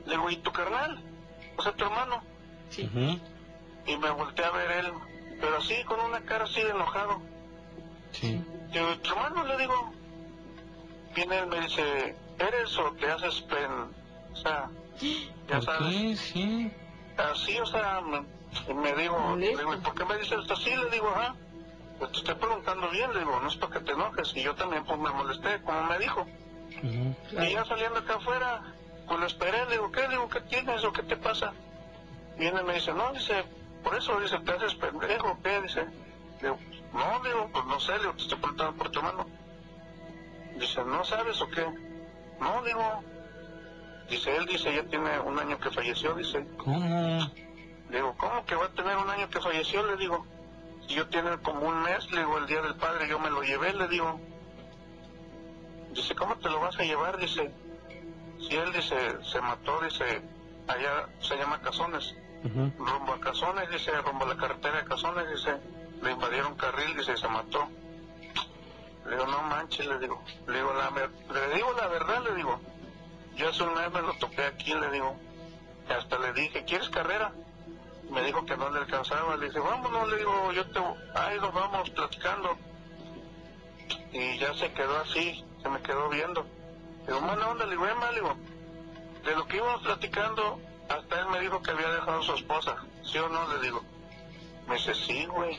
Le 0.06 0.12
digo, 0.12 0.30
¿y 0.30 0.36
tu 0.38 0.50
carnal? 0.50 1.02
O 1.56 1.62
sea, 1.62 1.72
tu 1.72 1.84
hermano. 1.84 2.22
Sí. 2.70 2.88
Y 3.86 3.96
me 3.96 4.10
volteé 4.10 4.44
a 4.44 4.50
ver 4.50 4.70
él, 4.84 4.92
pero 5.40 5.58
así, 5.58 5.84
con 5.84 6.00
una 6.00 6.20
cara 6.22 6.44
así 6.44 6.62
de 6.62 6.70
enojado. 6.70 7.20
Sí. 8.12 8.42
Digo, 8.72 8.98
¿tu 9.02 9.12
hermano? 9.12 9.44
Le 9.44 9.58
digo. 9.58 9.92
Viene 11.14 11.38
él, 11.38 11.46
me 11.46 11.60
dice, 11.60 12.16
¿eres 12.38 12.78
o 12.78 12.92
te 12.92 13.10
haces 13.10 13.40
pen? 13.42 13.70
O 14.32 14.36
sea, 14.36 14.70
ya 15.48 15.56
¿Por 15.56 15.64
sabes. 15.64 15.88
qué? 15.88 16.16
Sí. 16.16 16.72
Así, 17.16 17.58
o 17.58 17.66
sea, 17.66 18.00
me, 18.00 18.92
digo, 18.94 19.36
le 19.36 19.48
digo, 19.48 19.74
¿y 19.74 19.78
por 19.78 19.94
qué 19.94 20.04
me 20.04 20.16
dices 20.16 20.38
esto 20.40 20.54
así? 20.54 20.70
Le 20.70 20.90
digo, 20.90 21.12
ah, 21.16 21.34
pues 21.98 22.12
te 22.12 22.18
estoy 22.18 22.34
preguntando 22.36 22.88
bien, 22.90 23.12
le 23.12 23.20
digo, 23.20 23.40
no 23.40 23.48
es 23.48 23.56
para 23.56 23.72
que 23.72 23.80
te 23.80 23.92
enojes. 23.92 24.32
Y 24.36 24.42
yo 24.42 24.54
también 24.54 24.84
pues 24.84 24.98
me 24.98 25.10
molesté, 25.10 25.60
como 25.62 25.82
me 25.84 25.98
dijo. 25.98 26.26
Y 26.82 27.52
ya 27.52 27.64
saliendo 27.64 27.98
acá 27.98 28.14
afuera, 28.14 28.62
pues 29.06 29.20
lo 29.20 29.26
esperé, 29.26 29.64
le 29.66 29.72
digo, 29.72 29.90
¿qué? 29.90 30.02
Le 30.02 30.10
digo, 30.10 30.28
¿qué 30.28 30.40
tienes 30.42 30.84
o 30.84 30.92
qué 30.92 31.02
te 31.02 31.16
pasa? 31.16 31.52
Viene 32.38 32.60
y 32.60 32.64
me 32.64 32.74
dice, 32.74 32.92
no, 32.92 33.12
dice, 33.12 33.44
por 33.82 33.96
eso, 33.96 34.20
dice, 34.20 34.38
¿te 34.38 34.52
haces 34.52 34.74
pendejo 34.76 35.32
o 35.32 35.42
qué? 35.42 35.60
Dice, 35.60 35.84
le 36.40 36.48
digo, 36.48 36.58
no, 36.92 37.22
le 37.22 37.30
digo, 37.30 37.50
pues 37.52 37.64
no 37.64 37.80
sé, 37.80 37.92
le 37.92 37.98
digo, 38.00 38.12
te 38.12 38.22
estoy 38.22 38.38
preguntando 38.38 38.76
por 38.76 38.90
tu 38.90 38.98
hermano. 39.00 39.26
Dice, 40.56 40.84
¿no 40.84 41.04
sabes 41.04 41.40
o 41.40 41.48
qué? 41.48 41.66
No, 42.40 42.62
digo, 42.62 43.02
dice, 44.08 44.36
él 44.36 44.46
dice, 44.46 44.74
ya 44.74 44.84
tiene 44.84 45.18
un 45.20 45.38
año 45.38 45.58
que 45.58 45.70
falleció, 45.70 46.14
dice. 46.14 46.46
¿Cómo? 46.56 47.30
Digo, 47.90 48.14
¿cómo 48.18 48.44
que 48.44 48.54
va 48.54 48.66
a 48.66 48.68
tener 48.70 48.96
un 48.96 49.08
año 49.08 49.28
que 49.30 49.40
falleció? 49.40 49.84
Le 49.86 49.96
digo, 49.96 50.26
si 50.86 50.94
yo 50.94 51.08
tiene 51.08 51.36
como 51.38 51.68
un 51.68 51.82
mes, 51.82 52.10
le 52.12 52.20
digo, 52.20 52.38
el 52.38 52.46
día 52.46 52.60
del 52.62 52.76
padre 52.76 53.08
yo 53.08 53.18
me 53.18 53.30
lo 53.30 53.42
llevé, 53.42 53.72
le 53.72 53.88
digo. 53.88 54.20
Dice, 55.92 56.14
¿cómo 56.14 56.36
te 56.36 56.48
lo 56.50 56.60
vas 56.60 56.78
a 56.78 56.82
llevar? 56.82 57.18
Dice, 57.18 57.50
si 58.38 58.56
él 58.56 58.72
dice, 58.72 58.96
se 59.24 59.40
mató, 59.40 59.80
dice, 59.80 60.22
allá 60.68 61.08
se 61.20 61.36
llama 61.36 61.60
Cazones, 61.60 62.14
rumbo 62.78 63.14
a 63.14 63.20
Cazones, 63.20 63.70
dice, 63.70 63.90
rumbo 64.02 64.24
a 64.24 64.28
la 64.28 64.36
carretera 64.36 64.82
de 64.82 64.88
Cazones, 64.88 65.28
dice, 65.30 65.56
le 66.02 66.12
invadieron 66.12 66.54
carril, 66.56 66.96
dice, 66.96 67.16
se 67.16 67.28
mató. 67.28 67.68
Le 69.08 69.16
digo, 69.16 69.26
no 69.26 69.42
manches, 69.42 69.86
le 69.86 69.98
digo, 69.98 70.22
le 70.46 70.54
digo 70.54 70.72
la, 70.74 70.90
le 70.90 71.54
digo 71.54 71.72
la 71.72 71.86
verdad, 71.88 72.22
le 72.24 72.34
digo, 72.34 72.60
yo 73.36 73.48
hace 73.48 73.62
un 73.62 73.74
mes 73.74 73.90
me 73.90 74.02
lo 74.02 74.12
topé 74.14 74.44
aquí, 74.44 74.74
le 74.74 74.90
digo, 74.90 75.16
y 75.88 75.92
hasta 75.92 76.18
le 76.18 76.32
dije, 76.34 76.64
¿quieres 76.64 76.88
carrera? 76.90 77.32
Me 78.10 78.22
dijo 78.22 78.44
que 78.44 78.56
no 78.56 78.70
le 78.70 78.80
alcanzaba, 78.80 79.36
le 79.36 79.46
dije, 79.46 79.60
vámonos, 79.60 80.08
le 80.10 80.18
digo, 80.18 80.52
yo 80.52 80.66
te, 80.70 80.80
ahí 81.18 81.38
nos 81.40 81.52
vamos 81.54 81.88
platicando. 81.90 82.56
Y 84.12 84.38
ya 84.38 84.52
se 84.54 84.72
quedó 84.72 84.98
así, 85.00 85.44
se 85.62 85.68
me 85.68 85.80
quedó 85.82 86.08
viendo. 86.08 86.44
Le 87.06 87.14
digo, 87.14 87.20
mala 87.20 87.48
onda, 87.48 87.64
le 87.64 87.70
digo, 87.72 87.86
"Eh, 87.86 87.94
ma", 87.94 88.10
le 88.10 88.16
digo, 88.20 88.34
de 89.24 89.34
lo 89.36 89.46
que 89.46 89.56
íbamos 89.56 89.82
platicando, 89.82 90.60
hasta 90.88 91.20
él 91.20 91.26
me 91.28 91.40
dijo 91.40 91.62
que 91.62 91.70
había 91.70 91.88
dejado 91.90 92.20
a 92.20 92.22
su 92.22 92.34
esposa, 92.34 92.76
¿sí 93.04 93.18
o 93.18 93.28
no? 93.28 93.46
Le 93.54 93.60
digo, 93.60 93.82
me 94.66 94.74
dice, 94.76 94.94
sí, 94.94 95.26
güey. 95.26 95.58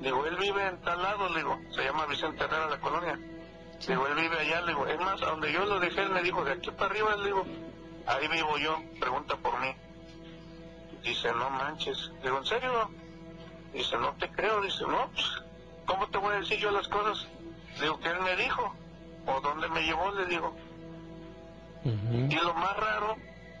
Digo, 0.00 0.26
él 0.26 0.36
vive 0.36 0.66
en 0.66 0.80
tal 0.82 1.02
lado, 1.02 1.28
le 1.30 1.38
digo, 1.38 1.58
se 1.70 1.84
llama 1.84 2.06
Vicente 2.06 2.44
Herrera 2.44 2.68
la 2.68 2.80
colonia. 2.80 3.18
Digo, 3.86 4.06
él 4.06 4.14
vive 4.14 4.38
allá, 4.38 4.60
le 4.62 4.68
digo, 4.68 4.86
es 4.86 4.98
más, 5.00 5.22
a 5.22 5.26
donde 5.26 5.52
yo 5.52 5.64
lo 5.64 5.80
dejé, 5.80 6.02
él 6.02 6.10
me 6.10 6.22
dijo, 6.22 6.44
de 6.44 6.52
aquí 6.52 6.70
para 6.70 6.90
arriba, 6.90 7.16
le 7.16 7.24
digo, 7.26 7.44
ahí 8.06 8.28
vivo 8.28 8.58
yo, 8.58 8.82
pregunta 8.98 9.36
por 9.36 9.60
mí. 9.60 9.74
Dice, 11.02 11.32
no 11.32 11.50
manches. 11.50 12.10
Digo, 12.22 12.38
¿en 12.38 12.46
serio? 12.46 12.90
Dice, 13.74 13.96
no 13.98 14.12
te 14.14 14.30
creo. 14.30 14.60
Dice, 14.62 14.84
no, 14.86 15.10
pues, 15.12 15.26
¿cómo 15.86 16.06
te 16.08 16.18
voy 16.18 16.34
a 16.34 16.40
decir 16.40 16.58
yo 16.58 16.70
las 16.70 16.88
cosas? 16.88 17.26
Digo, 17.80 18.00
que 18.00 18.08
él 18.08 18.20
me 18.20 18.36
dijo, 18.36 18.74
o 19.26 19.40
dónde 19.40 19.68
me 19.68 19.82
llevó, 19.82 20.10
le 20.12 20.26
digo. 20.26 20.56
Y 21.84 22.34
lo 22.36 22.54
más 22.54 22.76
raro, 22.78 23.16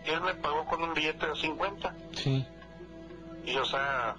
él 0.06 0.20
me 0.22 0.34
pagó 0.36 0.64
con 0.64 0.82
un 0.82 0.94
billete 0.94 1.26
de 1.26 1.36
50. 1.36 1.94
Sí. 2.12 2.46
Y, 3.44 3.56
o 3.56 3.64
sea, 3.66 4.16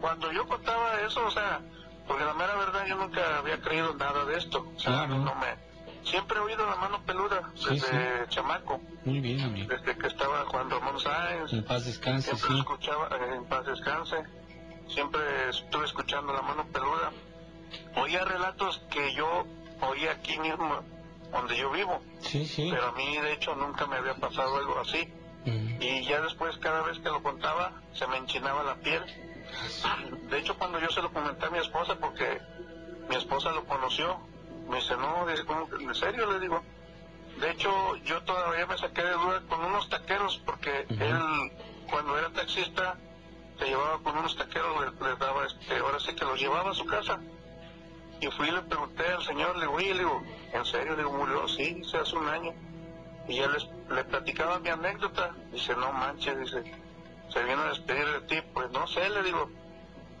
cuando 0.00 0.32
yo 0.32 0.46
contaba 0.46 1.00
eso, 1.06 1.24
o 1.26 1.30
sea, 1.30 1.60
porque 2.06 2.24
la 2.24 2.34
mera 2.34 2.54
verdad 2.56 2.86
yo 2.86 2.96
nunca 2.96 3.38
había 3.38 3.60
creído 3.60 3.94
nada 3.94 4.24
de 4.24 4.36
esto. 4.38 4.66
O 4.76 4.78
sea, 4.80 4.92
Claro. 5.06 5.18
no 5.18 5.34
me... 5.36 5.70
Siempre 6.02 6.38
he 6.38 6.40
oído 6.40 6.66
la 6.66 6.76
mano 6.76 7.02
peluda 7.04 7.50
Sí, 7.54 7.74
desde 7.74 8.26
chamaco, 8.30 8.80
Muy 9.04 9.20
bien, 9.20 9.42
amigo. 9.42 9.68
desde 9.68 9.96
que 9.98 10.06
estaba 10.06 10.44
Juan 10.46 10.70
Ramón 10.70 10.98
Sáenz, 10.98 11.52
En 11.52 11.62
paz 11.64 11.84
descanse, 11.84 12.28
siempre 12.30 12.48
sí. 12.52 12.58
escuchaba, 12.58 13.08
eh, 13.08 13.34
en 13.36 13.44
paz 13.44 13.66
descanse, 13.66 14.16
siempre 14.88 15.20
estuve 15.50 15.84
escuchando 15.84 16.32
la 16.32 16.40
mano 16.42 16.64
peluda. 16.72 17.12
Oía 17.96 18.24
relatos 18.24 18.80
que 18.90 19.12
yo 19.14 19.44
oía 19.82 20.12
aquí 20.12 20.38
mismo, 20.38 20.80
donde 21.30 21.56
yo 21.58 21.70
vivo, 21.70 22.00
Sí, 22.20 22.46
sí. 22.46 22.68
pero 22.72 22.88
a 22.88 22.92
mí 22.92 23.16
de 23.18 23.34
hecho 23.34 23.54
nunca 23.54 23.86
me 23.86 23.96
había 23.96 24.14
pasado 24.14 24.56
algo 24.56 24.78
así. 24.80 25.12
Ujú. 25.46 25.82
Y 25.84 26.02
ya 26.04 26.20
después, 26.22 26.56
cada 26.58 26.82
vez 26.82 26.98
que 26.98 27.08
lo 27.10 27.22
contaba, 27.22 27.72
se 27.92 28.06
me 28.06 28.16
enchinaba 28.16 28.62
la 28.64 28.76
piel. 28.76 29.02
De 30.30 30.38
hecho, 30.38 30.56
cuando 30.56 30.78
yo 30.78 30.88
se 30.90 31.02
lo 31.02 31.12
comenté 31.12 31.46
a 31.46 31.50
mi 31.50 31.58
esposa, 31.58 31.96
porque 32.00 32.40
mi 33.08 33.16
esposa 33.16 33.50
lo 33.52 33.64
conoció, 33.66 34.18
me 34.68 34.76
dice, 34.76 34.96
no, 34.96 35.26
dice, 35.26 35.44
¿cómo 35.44 35.68
que- 35.68 35.82
¿en 35.84 35.94
serio? 35.94 36.30
Le 36.30 36.40
digo. 36.40 36.62
De 37.40 37.50
hecho, 37.50 37.96
yo 38.04 38.22
todavía 38.22 38.66
me 38.66 38.76
saqué 38.76 39.02
de 39.02 39.12
duda 39.12 39.40
con 39.48 39.64
unos 39.64 39.88
taqueros, 39.88 40.42
porque 40.44 40.86
él, 40.90 41.18
cuando 41.90 42.18
era 42.18 42.28
taxista, 42.30 42.96
se 43.58 43.66
llevaba 43.66 43.98
con 44.02 44.18
unos 44.18 44.36
taqueros, 44.36 44.84
le, 45.00 45.16
daba, 45.16 45.46
este, 45.46 45.78
ahora 45.78 45.98
sí 46.00 46.14
que 46.14 46.24
los 46.24 46.38
llevaba 46.38 46.70
a 46.70 46.74
su 46.74 46.84
casa. 46.86 47.18
Y 48.20 48.26
fui 48.32 48.48
y 48.48 48.50
le 48.52 48.62
pregunté 48.62 49.06
al 49.06 49.22
señor, 49.24 49.54
le 49.56 49.62
digo, 49.62 49.74
oye, 49.74 49.94
le 49.94 50.00
digo, 50.00 50.22
¿en 50.52 50.64
serio? 50.66 50.92
Le 50.92 50.98
digo, 51.04 51.12
murió, 51.12 51.48
sí, 51.48 51.74
dice, 51.74 51.96
hace 51.98 52.16
un 52.16 52.28
año. 52.28 52.52
Y 53.26 53.36
ya 53.36 53.46
les, 53.48 53.66
le 53.90 54.04
platicaba 54.04 54.58
mi 54.58 54.68
anécdota. 54.68 55.30
Dice, 55.50 55.74
no 55.76 55.90
manches, 55.92 56.38
dice, 56.38 56.62
se 57.32 57.42
vino 57.44 57.62
a 57.62 57.68
despedir 57.68 58.06
de 58.06 58.20
ti. 58.22 58.42
Pues 58.52 58.70
no 58.70 58.86
sé, 58.86 59.08
le 59.08 59.22
digo, 59.22 59.50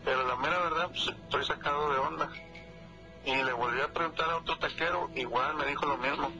pero 0.04 0.26
la 0.26 0.36
mera 0.36 0.58
verdad, 0.58 0.88
pues 0.88 1.08
estoy 1.08 1.44
sacado 1.44 1.92
de 1.92 1.98
onda. 1.98 2.30
Y 3.24 3.34
le 3.34 3.52
volví 3.52 3.80
a 3.80 3.92
preguntar 3.92 4.30
a 4.30 4.38
otro 4.38 4.58
taquero, 4.58 5.10
igual 5.14 5.54
me 5.56 5.66
dijo 5.66 5.86
lo 5.86 5.98
mismo. 5.98 6.30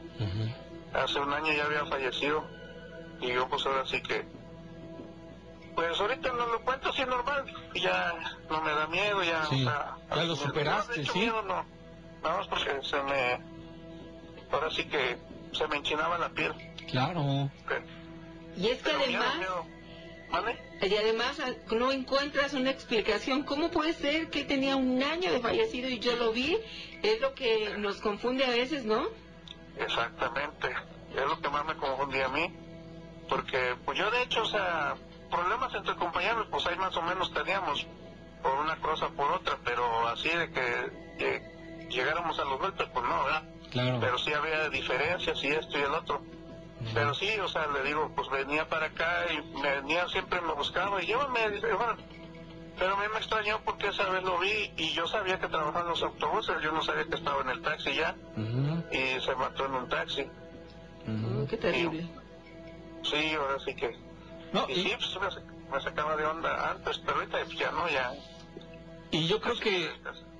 Hace 0.95 1.21
un 1.21 1.33
año 1.33 1.53
ya 1.53 1.65
había 1.65 1.85
fallecido. 1.87 2.45
Y 3.21 3.29
yo 3.29 3.49
pues 3.49 3.65
ahora 3.67 3.87
sí 3.87 4.01
que... 4.03 4.27
Pues 5.75 6.01
ahorita 6.01 6.33
no 6.33 6.47
lo 6.47 6.63
cuento 6.63 6.89
así 6.89 7.05
normal. 7.05 7.45
Y 7.75 7.81
ya 7.81 8.15
no 8.49 8.61
me 8.63 8.71
da 8.73 8.87
miedo, 8.87 9.23
ya... 9.23 9.45
Sí, 9.47 9.63
o 9.63 9.69
sea, 9.69 9.97
ya 10.09 10.25
lo 10.25 10.33
así, 10.33 10.43
superaste, 10.43 11.01
hecho, 11.03 11.13
¿sí? 11.13 11.19
miedo 11.21 11.43
no. 11.43 11.65
Nada 12.23 12.39
más 12.39 12.49
porque 12.49 12.81
se 12.83 13.03
me... 13.03 13.41
Ahora 14.51 14.71
sí 14.71 14.85
que 14.85 15.19
se 15.53 15.69
me 15.69 15.77
enchinaba 15.77 16.19
la 16.19 16.31
piel. 16.31 16.53
Claro. 16.91 17.51
Y 18.57 18.69
es 18.69 18.79
que 18.79 18.91
Pero 18.91 18.99
además. 18.99 19.35
Y 20.83 20.97
además 20.97 21.41
ah, 21.41 21.51
no 21.75 21.93
encuentras 21.93 22.55
una 22.55 22.71
explicación. 22.71 23.43
¿Cómo 23.43 23.71
puede 23.71 23.93
ser 23.93 24.31
que 24.31 24.45
tenía 24.45 24.77
un 24.77 25.03
año 25.03 25.33
de 25.33 25.41
fallecido 25.41 25.89
y 25.89 25.99
yo 25.99 26.17
lo 26.17 26.33
vi? 26.33 26.59
Es 27.03 27.21
lo 27.21 27.35
que 27.35 27.75
nos 27.79 28.01
confunde 28.01 28.45
a 28.45 28.51
veces, 28.51 28.85
¿no? 28.85 29.09
Exactamente, 29.77 30.69
es 31.15 31.25
lo 31.27 31.41
que 31.41 31.49
más 31.49 31.65
me 31.65 31.77
confundía 31.77 32.27
a 32.27 32.29
mí, 32.29 32.53
porque 33.29 33.75
pues 33.85 33.99
yo 33.99 34.11
de 34.11 34.23
hecho, 34.23 34.43
o 34.43 34.47
sea, 34.47 34.95
problemas 35.31 35.75
entre 35.75 35.95
compañeros, 35.97 36.47
pues 36.51 36.67
ahí 36.67 36.77
más 36.77 36.97
o 36.97 37.03
menos 37.03 37.33
teníamos, 37.33 37.87
por 38.43 38.55
una 38.59 38.77
cosa 38.77 39.09
por 39.11 39.31
otra, 39.31 39.59
pero 39.65 40.09
así 40.09 40.29
de 40.29 40.51
que 40.51 40.93
eh, 41.19 41.87
llegáramos 41.89 42.39
a 42.39 42.45
los 42.45 42.59
golpes, 42.59 42.89
pues 42.93 43.07
no, 43.07 43.25
¿verdad? 43.25 43.43
Claro. 43.71 43.99
Pero 44.01 44.19
sí 44.19 44.33
había 44.33 44.69
diferencias 44.69 45.43
y 45.45 45.49
esto 45.49 45.79
y 45.79 45.83
el 45.83 45.95
otro. 45.95 46.23
Pero 46.95 47.15
sí, 47.15 47.29
o 47.39 47.49
sea, 47.49 47.67
le 47.69 47.83
digo, 47.83 48.11
pues 48.15 48.29
venía 48.31 48.69
para 48.69 48.87
acá 48.87 49.27
y 49.33 49.43
me 49.61 49.75
venía, 49.77 50.09
siempre 50.09 50.41
me 50.41 50.53
buscaba 50.55 51.03
y 51.03 51.07
llévame, 51.07 51.51
dice, 51.51 51.73
bueno, 51.75 51.97
pero 52.79 52.95
a 52.95 52.97
mí 52.97 53.05
me 53.13 53.19
extrañó 53.19 53.61
porque 53.65 53.89
esa 53.89 54.09
vez 54.09 54.23
lo 54.23 54.39
vi 54.39 54.73
y 54.77 54.93
yo 54.93 55.07
sabía 55.07 55.39
que 55.39 55.49
trabajaba 55.49 55.83
en 55.83 55.89
los 55.89 56.03
autobuses, 56.03 56.57
yo 56.63 56.73
no 56.73 56.83
sabía 56.83 57.05
que 57.05 57.17
estaba 57.17 57.43
en 57.43 57.51
el 57.51 57.63
taxi 57.63 57.95
ya 57.95 58.17
y 58.91 59.21
se 59.21 59.35
mató 59.35 59.67
en 59.67 59.75
un 59.75 59.89
taxi. 59.89 60.27
Qué 61.49 61.57
terrible. 61.57 62.09
Sí, 63.03 63.35
ahora 63.35 63.59
sí 63.65 63.75
que. 63.75 63.97
y, 64.69 64.75
sí, 64.75 64.93
pues 64.97 65.39
me 65.71 65.81
sacaba 65.81 66.17
de 66.17 66.25
onda 66.25 66.71
antes, 66.71 66.99
pero 66.99 67.19
ahorita 67.19 67.39
pues, 67.45 67.59
ya 67.59 67.71
no, 67.71 67.89
ya. 67.89 68.15
Y 69.11 69.27
yo 69.27 69.41
creo 69.41 69.59
que, 69.59 69.91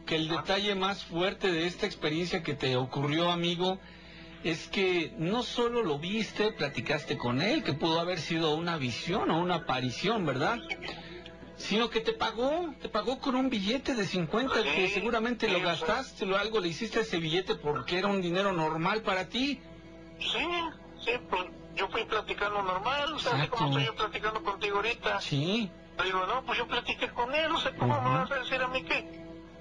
que 0.07 0.17
el 0.17 0.29
detalle 0.29 0.75
más 0.75 1.05
fuerte 1.05 1.53
de 1.53 1.67
esta 1.67 1.87
experiencia 1.87 2.43
que 2.43 2.55
te 2.55 2.77
ocurrió, 2.77 3.31
amigo, 3.31 3.79
es 4.45 4.69
que 4.69 5.13
no 5.19 5.43
solo 5.43 5.83
lo 5.83 5.99
viste, 5.99 6.53
platicaste 6.53 7.19
con 7.19 7.43
él, 7.43 7.63
que 7.63 7.75
pudo 7.75 8.01
haber 8.01 8.19
sido 8.19 8.55
una 8.55 8.77
visión 8.77 9.31
o 9.31 9.39
una 9.39 9.57
aparición, 9.57 10.25
¿verdad? 10.25 10.59
Sino 11.57 11.91
que 11.91 12.01
te 12.01 12.13
pagó, 12.13 12.75
te 12.81 12.89
pagó 12.89 13.19
con 13.19 13.35
un 13.35 13.51
billete 13.51 13.95
de 13.95 14.07
50 14.07 14.63
que 14.63 14.89
seguramente 14.89 15.47
lo 15.49 15.61
gastaste 15.61 16.25
o 16.25 16.37
algo, 16.39 16.59
le 16.61 16.69
hiciste 16.69 17.01
ese 17.01 17.19
billete 17.19 17.57
porque 17.57 17.99
era 17.99 18.09
un 18.09 18.23
dinero 18.23 18.53
normal 18.53 19.03
para 19.03 19.29
ti. 19.29 19.61
Sí, 20.19 20.47
sí, 21.05 21.13
pues 21.29 21.43
yo 21.77 21.89
fui 21.89 22.05
platicando 22.05 22.63
normal, 22.63 23.13
o 23.13 23.19
sea, 23.19 23.35
así 23.35 23.49
como 23.49 23.69
estoy 23.69 23.85
yo 23.85 23.95
platicando 23.95 24.43
contigo 24.43 24.77
ahorita. 24.77 25.21
Sí. 25.21 25.71
Le 25.99 26.05
digo, 26.05 26.27
no, 26.27 26.43
pues 26.47 26.59
yo 26.59 26.67
platiqué 26.67 27.11
con 27.11 27.35
él, 27.35 27.51
no 27.51 27.61
sé 27.61 27.75
cómo 27.75 28.01
me 28.01 28.09
vas 28.09 28.31
a 28.31 28.37
decir 28.37 28.61
a 28.63 28.69
mí 28.69 28.83
que, 28.85 29.07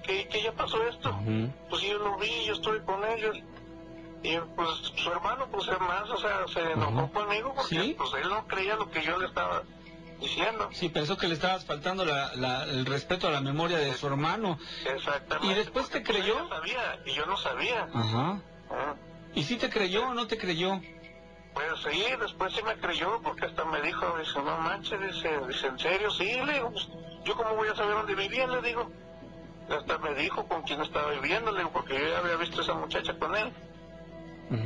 que, 0.02 0.26
que 0.26 0.42
ya 0.42 0.52
pasó 0.52 0.82
esto. 0.88 1.18
Pues 1.68 1.82
yo 1.82 1.98
lo 1.98 2.16
vi, 2.16 2.46
yo 2.46 2.54
estuve 2.54 2.82
con 2.82 3.04
ellos. 3.04 3.36
Y 4.22 4.36
pues 4.54 4.68
su 4.96 5.10
hermano, 5.10 5.48
pues 5.50 5.66
es 5.68 5.80
más, 5.80 6.08
o 6.10 6.18
sea, 6.18 6.46
se 6.52 6.72
enojó 6.72 7.10
conmigo 7.10 7.54
porque 7.54 7.94
pues 7.96 8.10
él 8.22 8.28
no 8.28 8.46
creía 8.46 8.76
lo 8.76 8.90
que 8.90 9.02
yo 9.02 9.18
le 9.18 9.26
estaba 9.26 9.62
diciendo. 10.20 10.68
Sí, 10.72 10.90
pensó 10.90 11.16
que 11.16 11.26
le 11.26 11.34
estabas 11.34 11.64
faltando 11.64 12.04
la- 12.04 12.34
la- 12.34 12.64
el 12.64 12.84
respeto 12.84 13.28
a 13.28 13.30
la 13.30 13.40
memoria 13.40 13.78
de 13.78 13.94
su 13.94 14.06
hermano. 14.06 14.58
Exactamente. 14.84 15.52
¿Y 15.52 15.54
después 15.54 15.88
te 15.88 16.02
creyó? 16.02 16.38
Yo 16.38 16.48
sabía, 16.48 16.98
y 17.06 17.12
yo 17.14 17.24
no 17.24 17.36
sabía. 17.38 17.88
Ajá. 17.94 18.42
Ah, 18.70 18.94
¿Y 19.34 19.44
si 19.44 19.56
te 19.56 19.70
creyó 19.70 20.08
o 20.08 20.14
no 20.14 20.26
te 20.26 20.36
creyó? 20.36 20.78
Pues 21.54 21.66
sí, 21.90 22.04
después 22.20 22.52
sí 22.52 22.62
me 22.62 22.76
creyó 22.76 23.20
porque 23.22 23.46
hasta 23.46 23.64
me 23.64 23.80
dijo, 23.80 24.16
dice, 24.18 24.42
no 24.42 24.56
manches, 24.58 25.00
dice, 25.00 25.40
dice, 25.48 25.66
¿en 25.66 25.78
serio? 25.78 26.10
Sí, 26.10 26.24
le 26.44 26.52
digo, 26.52 26.70
pues, 26.70 26.86
yo 27.24 27.34
cómo 27.36 27.54
voy 27.54 27.68
a 27.68 27.74
saber 27.74 27.94
dónde 27.94 28.14
vivía, 28.14 28.46
le 28.46 28.60
digo. 28.60 28.90
Hasta 29.70 29.98
me 29.98 30.14
dijo 30.14 30.46
con 30.46 30.62
quién 30.62 30.80
estaba 30.82 31.10
viviendo, 31.12 31.50
le 31.52 31.58
digo, 31.60 31.72
porque 31.72 31.98
yo 31.98 32.08
ya 32.08 32.18
había 32.18 32.36
visto 32.36 32.60
a 32.60 32.64
esa 32.64 32.74
muchacha 32.74 33.18
con 33.18 33.34
él. 33.36 33.52
Y 34.50 34.56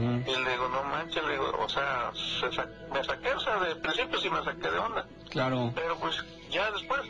le 0.45 0.51
digo, 0.53 0.69
no 0.69 0.83
manches, 0.85 1.23
le 1.25 1.33
digo, 1.33 1.51
o 1.59 1.69
sea, 1.69 2.11
se 2.41 2.51
sa- 2.53 2.67
me 2.93 3.05
saqué, 3.05 3.33
o 3.33 3.41
sea, 3.41 3.59
de 3.61 3.77
principio 3.77 4.19
sí 4.19 4.31
me 4.31 4.43
saqué 4.43 4.71
de 4.71 4.79
onda. 4.79 5.07
Claro. 5.31 5.73
Pero 5.75 5.99
pues 5.99 6.17
ya 6.51 6.71
después, 6.71 7.03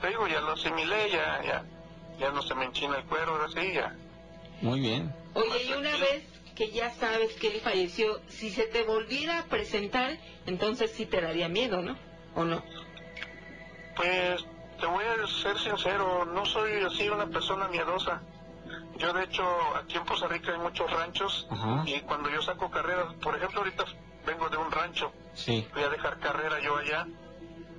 te 0.00 0.08
digo, 0.08 0.26
ya 0.26 0.40
lo 0.40 0.52
asimilé, 0.52 1.10
ya, 1.10 1.40
ya, 1.44 1.64
ya 2.18 2.30
no 2.32 2.42
se 2.42 2.54
me 2.56 2.64
enchina 2.64 2.98
el 2.98 3.04
cuero, 3.04 3.32
ahora 3.32 3.48
sí, 3.48 3.72
ya. 3.72 3.94
Muy 4.60 4.80
bien. 4.80 5.14
Oye, 5.34 5.64
y 5.68 5.72
una 5.72 5.96
vez 5.98 6.24
que 6.56 6.70
ya 6.72 6.90
sabes 6.94 7.32
que 7.34 7.54
él 7.54 7.60
falleció, 7.60 8.20
si 8.28 8.50
se 8.50 8.64
te 8.64 8.82
volviera 8.82 9.38
a 9.38 9.44
presentar, 9.44 10.18
entonces 10.46 10.90
sí 10.90 11.06
te 11.06 11.20
daría 11.20 11.48
miedo, 11.48 11.80
¿no? 11.80 11.96
¿O 12.34 12.44
no? 12.44 12.62
Pues 13.96 14.44
te 14.80 14.86
voy 14.86 15.04
a 15.04 15.26
ser 15.42 15.58
sincero, 15.58 16.24
no 16.24 16.44
soy 16.46 16.72
así 16.84 17.08
una 17.08 17.26
persona 17.26 17.68
miedosa. 17.68 18.20
Yo 19.00 19.12
de 19.14 19.24
hecho 19.24 19.42
aquí 19.76 19.96
en 19.96 20.04
Costa 20.04 20.28
Rica 20.28 20.52
hay 20.52 20.58
muchos 20.58 20.90
ranchos 20.92 21.48
y 21.86 22.00
cuando 22.02 22.28
yo 22.28 22.42
saco 22.42 22.70
carreras, 22.70 23.14
por 23.22 23.34
ejemplo 23.34 23.60
ahorita 23.60 23.84
vengo 24.26 24.48
de 24.50 24.58
un 24.58 24.70
rancho, 24.70 25.10
Sí. 25.32 25.66
voy 25.72 25.82
a 25.84 25.88
dejar 25.88 26.18
carrera 26.20 26.60
yo 26.60 26.76
allá 26.76 27.06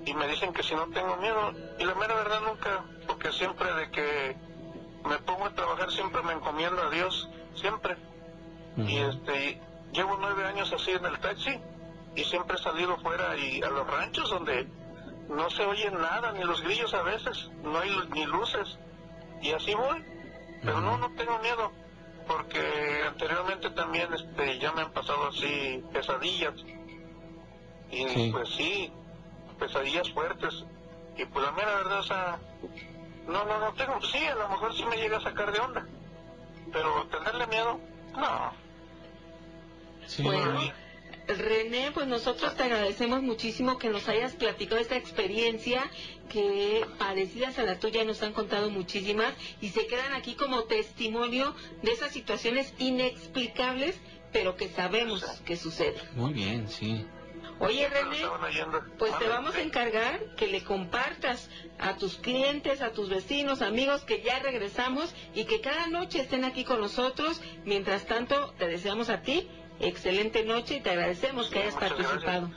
y 0.03 0.13
me 0.15 0.27
dicen 0.27 0.51
que 0.51 0.63
si 0.63 0.73
no 0.73 0.87
tengo 0.89 1.15
miedo 1.17 1.53
y 1.77 1.83
la 1.85 1.93
mera 1.93 2.15
verdad 2.15 2.41
nunca, 2.41 2.83
porque 3.05 3.31
siempre 3.33 3.71
de 3.73 3.91
que 3.91 4.35
me 5.07 5.17
pongo 5.19 5.45
a 5.45 5.51
trabajar 5.53 5.91
siempre 5.91 6.23
me 6.23 6.33
encomiendo 6.33 6.81
a 6.81 6.89
Dios, 6.89 7.29
siempre. 7.55 7.97
Y 8.77 8.97
este, 8.97 9.61
llevo 9.91 10.17
nueve 10.19 10.43
años 10.45 10.71
así 10.73 10.91
en 10.91 11.05
el 11.05 11.19
taxi 11.19 11.59
y 12.15 12.23
siempre 12.23 12.55
he 12.57 12.63
salido 12.63 12.97
fuera 12.97 13.37
y 13.37 13.61
a 13.61 13.69
los 13.69 13.85
ranchos 13.85 14.27
donde 14.29 14.67
no 15.29 15.49
se 15.51 15.63
oye 15.65 15.91
nada, 15.91 16.31
ni 16.31 16.43
los 16.43 16.61
grillos 16.63 16.93
a 16.95 17.03
veces, 17.03 17.49
no 17.63 17.77
hay 17.77 17.95
ni 18.11 18.25
luces. 18.25 18.77
Y 19.41 19.51
así 19.51 19.75
voy. 19.75 20.03
Pero 20.63 20.81
no, 20.81 20.97
no 20.97 21.11
tengo 21.15 21.39
miedo, 21.39 21.71
porque 22.27 22.61
anteriormente 23.07 23.69
también 23.71 24.13
este, 24.13 24.59
ya 24.59 24.71
me 24.73 24.81
han 24.81 24.91
pasado 24.93 25.27
así 25.29 25.83
pesadillas. 25.91 26.53
Y 27.89 28.07
Sí. 28.07 28.29
pues 28.31 28.49
sí, 28.55 28.91
pesadillas 29.59 30.09
fuertes. 30.11 30.63
Y 31.17 31.25
pues 31.25 31.45
la 31.45 31.51
mera 31.51 31.75
verdad, 31.75 31.99
o 31.99 32.03
sea, 32.03 32.39
No, 33.27 33.45
no, 33.45 33.59
no 33.59 33.73
tengo, 33.73 34.01
sí, 34.01 34.17
a 34.25 34.33
lo 34.35 34.49
mejor 34.49 34.75
sí 34.75 34.83
me 34.85 34.97
llega 34.97 35.17
a 35.17 35.21
sacar 35.21 35.51
de 35.53 35.59
onda, 35.59 35.85
pero 36.73 37.05
tenerle 37.07 37.45
miedo, 37.47 37.79
no. 38.15 38.51
Bueno, 40.23 40.59
René, 41.27 41.91
pues 41.93 42.07
nosotros 42.07 42.55
te 42.55 42.63
agradecemos 42.63 43.21
muchísimo 43.21 43.77
que 43.77 43.89
nos 43.89 44.09
hayas 44.09 44.33
platicado 44.33 44.81
esta 44.81 44.95
experiencia 44.97 45.83
que 46.31 46.85
parecidas 46.97 47.59
a 47.59 47.63
la 47.63 47.77
tuya 47.77 48.05
nos 48.05 48.23
han 48.23 48.31
contado 48.31 48.69
muchísimas 48.69 49.33
y 49.59 49.69
se 49.69 49.85
quedan 49.87 50.13
aquí 50.13 50.35
como 50.35 50.63
testimonio 50.63 51.53
de 51.81 51.91
esas 51.91 52.11
situaciones 52.11 52.73
inexplicables, 52.79 53.99
pero 54.31 54.55
que 54.55 54.69
sabemos 54.69 55.23
que 55.45 55.57
suceden. 55.57 56.01
Muy 56.15 56.33
bien, 56.33 56.69
sí. 56.69 57.05
Oye, 57.59 57.87
René, 57.89 58.17
pues 58.97 59.17
te 59.19 59.27
vamos 59.27 59.55
a 59.55 59.61
encargar 59.61 60.35
que 60.35 60.47
le 60.47 60.63
compartas 60.63 61.49
a 61.77 61.95
tus 61.97 62.15
clientes, 62.15 62.81
a 62.81 62.91
tus 62.91 63.09
vecinos, 63.09 63.61
amigos, 63.61 64.03
que 64.03 64.21
ya 64.21 64.39
regresamos 64.39 65.13
y 65.35 65.43
que 65.43 65.61
cada 65.61 65.87
noche 65.87 66.21
estén 66.21 66.43
aquí 66.43 66.63
con 66.63 66.79
nosotros. 66.79 67.41
Mientras 67.65 68.05
tanto, 68.05 68.53
te 68.57 68.67
deseamos 68.67 69.09
a 69.09 69.21
ti 69.21 69.47
excelente 69.79 70.43
noche 70.43 70.75
y 70.75 70.79
te 70.81 70.91
agradecemos 70.91 71.49
que 71.49 71.59
hayas 71.59 71.75
participado. 71.75 72.49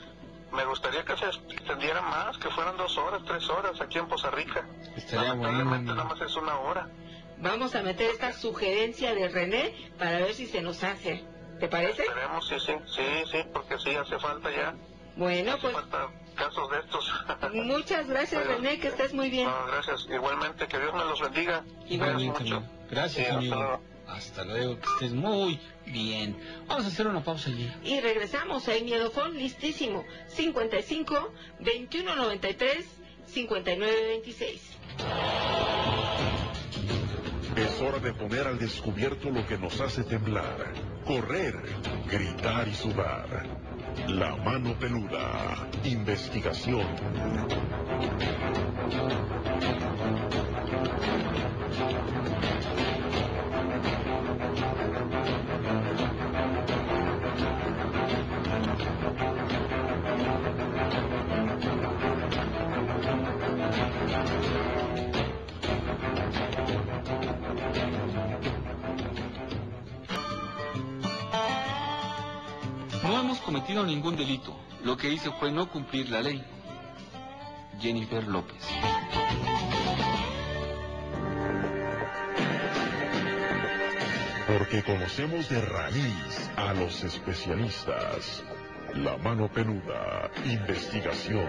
Me 0.51 0.65
gustaría 0.65 1.03
que 1.03 1.17
se 1.17 1.25
extendiera 1.25 2.01
más, 2.01 2.37
que 2.37 2.49
fueran 2.49 2.77
dos 2.77 2.97
horas, 2.97 3.21
tres 3.25 3.49
horas 3.49 3.79
aquí 3.81 3.97
en 3.97 4.07
Poza 4.07 4.31
Rica. 4.31 4.65
Estaría 4.95 5.33
bueno. 5.33 5.63
nada 5.81 6.03
más 6.03 6.21
es 6.21 6.35
una 6.35 6.57
hora. 6.59 6.89
Vamos 7.37 7.75
a 7.75 7.81
meter 7.81 8.11
esta 8.11 8.31
sugerencia 8.31 9.13
de 9.13 9.27
René 9.27 9.73
para 9.97 10.19
ver 10.19 10.33
si 10.33 10.45
se 10.45 10.61
nos 10.61 10.83
hace. 10.83 11.23
¿Te 11.59 11.67
parece? 11.67 12.03
Esperemos, 12.03 12.47
sí, 12.47 12.55
sí, 12.59 12.73
sí, 12.95 13.03
sí, 13.31 13.37
porque 13.51 13.77
sí 13.79 13.95
hace 13.95 14.19
falta 14.19 14.49
ya. 14.51 14.73
Bueno, 15.15 15.51
hace 15.51 15.61
pues. 15.61 15.73
falta 15.73 16.09
casos 16.35 16.69
de 16.69 16.79
estos. 16.79 17.13
Muchas 17.53 18.07
gracias, 18.07 18.45
René, 18.45 18.79
que 18.79 18.89
estés 18.89 19.13
muy 19.13 19.29
bien. 19.29 19.47
No, 19.47 19.65
gracias. 19.67 20.07
Igualmente, 20.09 20.67
que 20.67 20.77
Dios 20.77 20.93
me 20.93 21.05
los 21.05 21.21
bendiga. 21.21 21.63
Igualmente. 21.87 22.61
Gracias, 22.89 23.31
amigo. 23.31 23.81
Hasta 24.07 24.43
luego, 24.43 24.79
que 24.79 24.87
estés 24.93 25.13
muy 25.13 25.59
bien. 25.85 26.37
Vamos 26.67 26.85
a 26.85 26.87
hacer 26.87 27.07
una 27.07 27.23
pausa 27.23 27.49
allí. 27.49 27.71
Y 27.83 27.99
regresamos 27.99 28.67
a 28.67 28.73
Miedofón, 28.83 29.37
listísimo. 29.37 30.05
55 30.27 31.33
2193 31.59 32.85
5926. 33.25 34.61
Es 37.55 37.81
hora 37.81 37.99
de 37.99 38.13
poner 38.13 38.47
al 38.47 38.59
descubierto 38.59 39.29
lo 39.29 39.47
que 39.47 39.57
nos 39.57 39.79
hace 39.79 40.03
temblar, 40.03 40.73
correr, 41.05 41.55
gritar 42.11 42.67
y 42.67 42.73
sudar. 42.73 43.47
La 44.07 44.35
mano 44.35 44.77
peluda. 44.77 45.67
Investigación. 45.85 46.85
Cometido 73.55 73.85
ningún 73.85 74.17
delito. 74.17 74.53
Lo 74.83 74.97
que 74.97 75.09
hice 75.09 75.31
fue 75.39 75.49
no 75.49 75.71
cumplir 75.71 76.09
la 76.09 76.21
ley. 76.21 76.43
Jennifer 77.79 78.27
López. 78.27 78.61
Porque 84.45 84.83
conocemos 84.83 85.47
de 85.47 85.61
raíz 85.61 86.51
a 86.57 86.73
los 86.73 87.01
especialistas. 87.05 88.43
La 88.93 89.17
mano 89.19 89.49
peluda. 89.49 90.29
Investigación. 90.43 91.47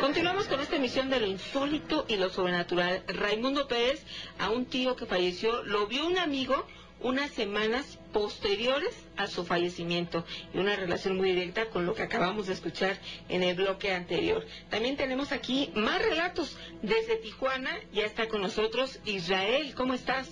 Continuamos 0.00 0.46
con 0.46 0.60
esta 0.60 0.76
emisión 0.76 1.10
de 1.10 1.18
lo 1.18 1.26
insólito 1.26 2.04
y 2.06 2.16
lo 2.16 2.30
sobrenatural. 2.30 3.02
Raimundo 3.08 3.66
Pérez, 3.66 4.04
a 4.38 4.50
un 4.50 4.66
tío 4.66 4.94
que 4.94 5.06
falleció, 5.06 5.64
lo 5.64 5.88
vio 5.88 6.06
un 6.06 6.18
amigo 6.18 6.64
unas 7.00 7.30
semanas 7.30 7.98
posteriores 8.16 8.96
a 9.18 9.26
su 9.26 9.44
fallecimiento 9.44 10.24
y 10.54 10.58
una 10.58 10.74
relación 10.74 11.18
muy 11.18 11.32
directa 11.32 11.66
con 11.66 11.84
lo 11.84 11.92
que 11.92 12.04
acabamos 12.04 12.46
de 12.46 12.54
escuchar 12.54 12.96
en 13.28 13.42
el 13.42 13.54
bloque 13.54 13.92
anterior. 13.92 14.42
También 14.70 14.96
tenemos 14.96 15.32
aquí 15.32 15.70
más 15.74 16.00
relatos 16.00 16.56
desde 16.80 17.16
Tijuana. 17.16 17.78
Ya 17.92 18.06
está 18.06 18.26
con 18.26 18.40
nosotros 18.40 19.00
Israel. 19.04 19.74
¿Cómo 19.74 19.92
estás? 19.92 20.30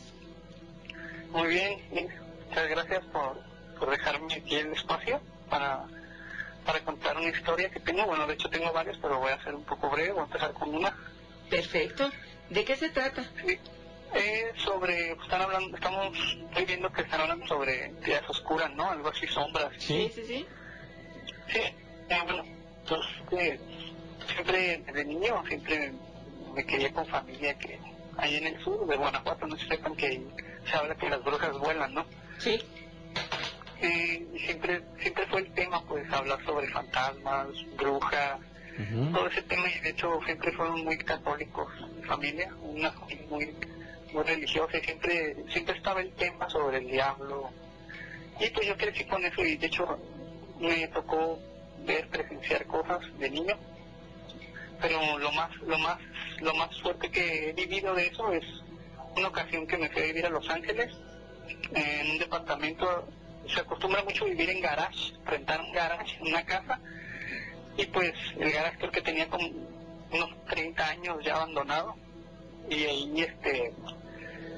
Muy 1.31 1.49
bien, 1.49 1.83
muchas 2.49 2.71
gracias 2.71 3.05
por, 3.13 3.39
por 3.79 3.91
dejarme 3.91 4.33
aquí 4.33 4.55
el 4.55 4.73
espacio 4.73 5.21
para, 5.51 5.85
para 6.65 6.81
contar 6.87 7.19
una 7.19 7.29
historia 7.29 7.69
que 7.69 7.81
tengo. 7.81 8.07
Bueno, 8.07 8.27
de 8.27 8.33
hecho 8.33 8.49
tengo 8.49 8.73
varias, 8.73 8.97
pero 8.97 9.19
voy 9.19 9.33
a 9.33 9.45
ser 9.45 9.55
un 9.55 9.65
poco 9.65 9.91
breve. 9.91 10.13
Voy 10.13 10.23
a 10.23 10.25
empezar 10.25 10.55
con 10.55 10.75
una. 10.75 10.97
Perfecto. 11.51 12.11
¿De 12.49 12.65
qué 12.65 12.77
se 12.77 12.89
trata? 12.89 13.25
Sí. 13.47 13.59
Eh, 14.15 14.53
sobre, 14.65 15.13
están 15.13 15.43
hablando, 15.43 15.77
estamos, 15.77 16.17
estoy 16.49 16.65
viendo 16.65 16.93
que 16.93 17.03
están 17.03 17.21
hablando 17.23 17.47
sobre 17.49 17.93
ideas 18.05 18.23
oscuras, 18.29 18.73
¿no? 18.75 18.89
Algo 18.89 19.09
así, 19.09 19.27
sombras. 19.27 19.73
Sí, 19.79 20.11
sí, 20.15 20.23
sí. 20.25 20.47
Sí, 21.49 21.59
eh, 21.59 22.21
bueno, 22.25 22.45
pues 22.89 23.01
eh, 23.33 23.59
siempre 24.33 24.83
desde 24.87 25.05
niño, 25.05 25.43
siempre 25.49 25.93
me 26.55 26.65
quería 26.65 26.93
con 26.93 27.07
familia 27.07 27.59
que 27.59 27.79
ahí 28.17 28.37
en 28.37 28.47
el 28.47 28.63
sur 28.63 28.87
de 28.87 28.97
Guanajuato, 28.97 29.47
no 29.49 29.57
se 29.57 29.67
sepan 29.67 29.97
que 29.97 30.23
se 30.65 30.77
habla 30.77 30.95
que 30.95 31.11
las 31.11 31.23
brujas 31.25 31.59
vuelan, 31.59 31.95
¿no? 31.95 32.07
Sí. 32.39 32.63
Eh, 33.81 34.27
y 34.33 34.39
siempre, 34.39 34.83
siempre 35.01 35.27
fue 35.27 35.41
el 35.41 35.53
tema, 35.55 35.85
pues, 35.87 36.11
hablar 36.13 36.43
sobre 36.45 36.69
fantasmas, 36.69 37.49
brujas, 37.77 38.39
todo 39.13 39.29
ese 39.29 39.43
tema, 39.43 39.69
y 39.71 39.81
de 39.81 39.91
hecho 39.91 40.21
siempre 40.25 40.51
fueron 40.53 40.85
muy 40.85 40.97
católicos, 40.99 41.69
familia, 42.07 42.53
una 42.63 42.93
muy 43.29 43.55
muy 44.15 44.25
religiosa 44.25 44.79
y 44.79 44.81
siempre, 44.81 45.37
siempre 45.51 45.77
estaba 45.77 46.01
el 46.01 46.13
tema 46.13 46.49
sobre 46.49 46.79
el 46.79 46.87
diablo. 46.87 47.51
Y 48.41 48.49
pues 48.51 48.67
yo 48.67 48.77
crecí 48.77 49.05
con 49.05 49.25
eso 49.25 49.43
y 49.43 49.57
de 49.57 49.67
hecho 49.67 49.99
me 50.61 50.87
tocó 50.89 51.39
ver, 51.85 52.09
presenciar 52.09 52.67
cosas 52.67 53.01
de 53.19 53.29
niño. 53.31 53.57
Pero 54.81 55.19
lo 55.19 55.33
más, 55.33 55.55
lo 55.59 55.79
más, 55.79 55.99
lo 56.41 56.55
más 56.55 56.81
fuerte 56.81 57.11
que 57.11 57.51
he 57.51 57.53
vivido 57.53 57.95
de 57.95 58.07
eso 58.07 58.33
es 58.33 58.45
una 59.17 59.29
ocasión 59.29 59.67
que 59.67 59.77
me 59.77 59.89
fui 59.91 60.03
a 60.03 60.07
vivir 60.07 60.27
a 60.27 60.31
Los 60.31 60.49
Ángeles, 60.49 60.93
en 61.75 62.11
un 62.11 62.19
departamento, 62.19 63.09
se 63.47 63.61
acostumbra 63.61 64.03
mucho 64.03 64.25
vivir 64.25 64.51
en 64.51 64.61
garage, 64.61 65.15
rentar 65.25 65.61
un 65.61 65.73
garage 65.73 66.19
una 66.21 66.45
casa, 66.45 66.81
y 67.77 67.87
pues 67.87 68.13
el 68.39 68.51
garage 68.51 68.79
creo 68.79 68.91
que 68.91 69.03
tenía 69.03 69.29
como 69.29 69.47
unos 70.11 70.45
30 70.47 70.89
años 70.89 71.25
ya 71.25 71.37
abandonado, 71.37 71.95
y 72.69 72.85
ahí 72.85 73.21
este 73.21 73.73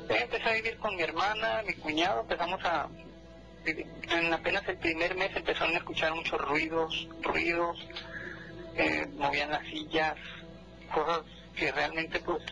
empecé 0.09 0.49
a 0.49 0.53
vivir 0.53 0.77
con 0.79 0.95
mi 0.97 1.03
hermana, 1.03 1.63
mi 1.67 1.75
cuñado, 1.75 2.21
empezamos 2.23 2.65
a... 2.65 2.89
En 3.65 4.33
apenas 4.33 4.67
el 4.69 4.79
primer 4.79 5.17
mes 5.17 5.35
empezaron 5.35 5.75
a 5.75 5.79
escuchar 5.79 6.15
muchos 6.15 6.41
ruidos, 6.41 7.09
ruidos, 7.23 7.77
eh, 8.77 9.07
movían 9.17 9.51
las 9.51 9.67
sillas, 9.67 10.15
cosas 10.95 11.23
que 11.57 11.73
realmente 11.73 12.21
pues 12.21 12.43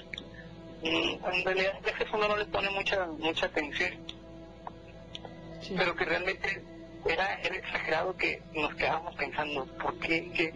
en 0.83 1.45
realidad 1.45 1.75
a 1.77 1.81
veces 1.81 2.09
uno 2.13 2.29
no 2.29 2.37
le 2.37 2.45
pone 2.47 2.69
mucha 2.71 3.07
mucha 3.07 3.47
atención. 3.47 3.93
Pero 5.77 5.95
que 5.95 6.05
realmente 6.05 6.63
era, 7.07 7.41
era 7.41 7.57
exagerado 7.57 8.17
que 8.17 8.43
nos 8.53 8.75
quedábamos 8.75 9.15
pensando 9.15 9.67
por 9.79 9.99
qué 10.01 10.31
que 10.33 10.53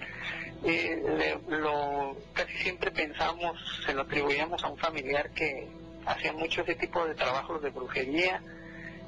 eh, 0.64 1.38
lo 1.48 2.16
casi 2.32 2.52
siempre 2.58 2.90
pensamos 2.90 3.56
se 3.86 3.94
lo 3.94 4.02
atribuíamos 4.02 4.62
a 4.64 4.68
un 4.68 4.78
familiar 4.78 5.30
que 5.30 5.68
hacía 6.08 6.32
mucho 6.32 6.62
ese 6.62 6.74
tipo 6.74 7.06
de 7.06 7.14
trabajos 7.14 7.62
de 7.62 7.70
brujería 7.70 8.40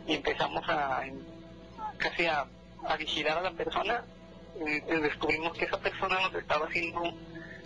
y 0.07 0.15
empezamos 0.15 0.63
a 0.69 1.03
casi 1.97 2.27
a, 2.27 2.47
vigilar 2.99 3.39
a 3.39 3.43
la 3.43 3.53
persona 3.53 4.05
y 4.59 4.81
descubrimos 4.81 5.57
que 5.57 5.65
esa 5.65 5.79
persona 5.79 6.21
nos 6.21 6.35
estaba 6.35 6.67
haciendo 6.67 7.03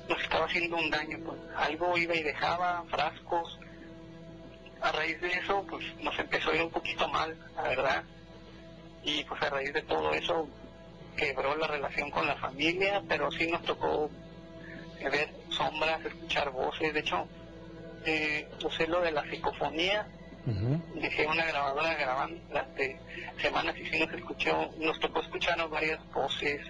nos 0.09 0.23
estaba 0.23 0.45
haciendo 0.45 0.77
un 0.77 0.91
daño 0.91 1.19
pues 1.25 1.39
algo 1.57 1.97
iba 1.97 2.15
y 2.15 2.23
dejaba 2.23 2.85
frascos. 2.91 3.59
A 4.81 4.93
raíz 4.93 5.21
de 5.21 5.29
eso 5.29 5.65
pues 5.69 5.85
nos 6.01 6.19
empezó 6.19 6.51
a 6.51 6.57
ir 6.57 6.63
un 6.63 6.71
poquito 6.71 7.09
mal 7.09 7.37
la 7.57 7.63
verdad. 7.63 8.05
Y 9.03 9.25
pues 9.25 9.43
a 9.43 9.51
raíz 9.51 9.73
de 9.73 9.83
todo 9.83 10.13
eso 10.13 10.49
quebró 11.17 11.57
la 11.57 11.67
relación 11.67 12.11
con 12.11 12.27
la 12.27 12.37
familia 12.37 13.03
pero 13.09 13.31
sí 13.33 13.51
nos 13.51 13.63
tocó 13.63 14.11
ver 15.01 15.31
sombras 15.49 16.05
escuchar 16.05 16.51
voces. 16.51 16.93
De 16.93 17.01
hecho 17.01 17.27
eh, 18.07 18.49
usé 18.65 18.87
lo 18.87 19.01
de 19.01 19.13
la 19.13 19.23
psicofonía, 19.25 20.07
dejé 20.95 21.27
una 21.27 21.47
grabadora 21.47 21.95
grabando 21.95 22.41
durante 22.49 23.01
semanas 23.41 23.75
y 23.79 23.87
sí 23.87 23.99
nos 23.99 24.13
escuchó, 24.13 24.71
nos 24.79 25.01
tocó 25.01 25.21
escuchar 25.21 25.69
varias 25.69 25.99
voces, 26.13 26.61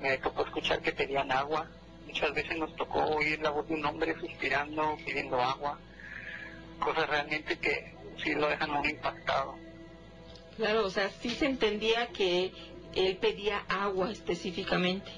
me 0.00 0.18
tocó 0.18 0.44
escuchar 0.44 0.80
que 0.80 0.92
pedían 0.92 1.32
agua, 1.32 1.68
Muchas 2.06 2.32
veces 2.32 2.56
nos 2.56 2.74
tocó 2.76 3.00
oír 3.00 3.40
la 3.42 3.50
voz 3.50 3.68
de 3.68 3.74
un 3.74 3.84
hombre 3.84 4.14
suspirando, 4.18 4.96
pidiendo 5.04 5.40
agua, 5.40 5.78
cosas 6.78 7.08
realmente 7.08 7.58
que 7.58 7.92
sí 8.22 8.34
lo 8.34 8.48
dejan 8.48 8.70
muy 8.70 8.90
impactado. 8.90 9.56
Claro, 10.56 10.86
o 10.86 10.90
sea, 10.90 11.10
sí 11.20 11.30
se 11.30 11.46
entendía 11.46 12.06
que 12.08 12.52
él 12.94 13.16
pedía 13.18 13.64
agua 13.68 14.10
específicamente. 14.10 15.10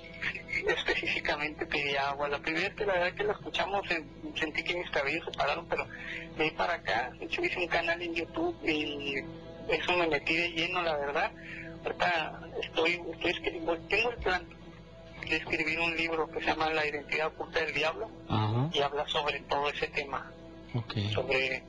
Específicamente 0.66 1.66
pedía 1.66 2.10
agua. 2.10 2.28
La 2.28 2.38
primera 2.38 2.68
vez 2.68 2.76
que 2.76 2.86
la 2.86 2.94
verdad 2.94 3.14
que 3.14 3.24
lo 3.24 3.32
escuchamos 3.32 3.86
sentí 4.38 4.62
que 4.62 4.74
mis 4.74 4.90
cabellos 4.90 5.24
se 5.24 5.32
pararon, 5.32 5.66
pero 5.68 5.86
de 6.36 6.44
ahí 6.44 6.50
para 6.52 6.74
acá, 6.74 7.10
de 7.18 7.26
hecho 7.26 7.44
hice 7.44 7.58
un 7.58 7.68
canal 7.68 8.00
en 8.02 8.14
YouTube 8.14 8.56
y 8.64 9.16
eso 9.68 9.96
me 9.96 10.06
metí 10.08 10.36
de 10.36 10.50
lleno, 10.50 10.82
la 10.82 10.96
verdad. 10.96 11.30
Ahorita 11.84 12.40
estoy, 12.62 13.00
estoy 13.12 13.30
escribiendo, 13.30 13.78
tengo 13.88 14.10
el 14.10 14.16
plan 14.16 14.42
de 15.28 15.36
escribir 15.36 15.80
un 15.80 15.96
libro 15.96 16.28
que 16.30 16.40
se 16.40 16.46
llama 16.46 16.70
La 16.70 16.86
identidad 16.86 17.28
oculta 17.28 17.60
del 17.60 17.74
diablo 17.74 18.10
y 18.72 18.80
habla 18.80 19.06
sobre 19.08 19.40
todo 19.40 19.68
ese 19.68 19.88
tema, 19.88 20.32
sobre 21.14 21.62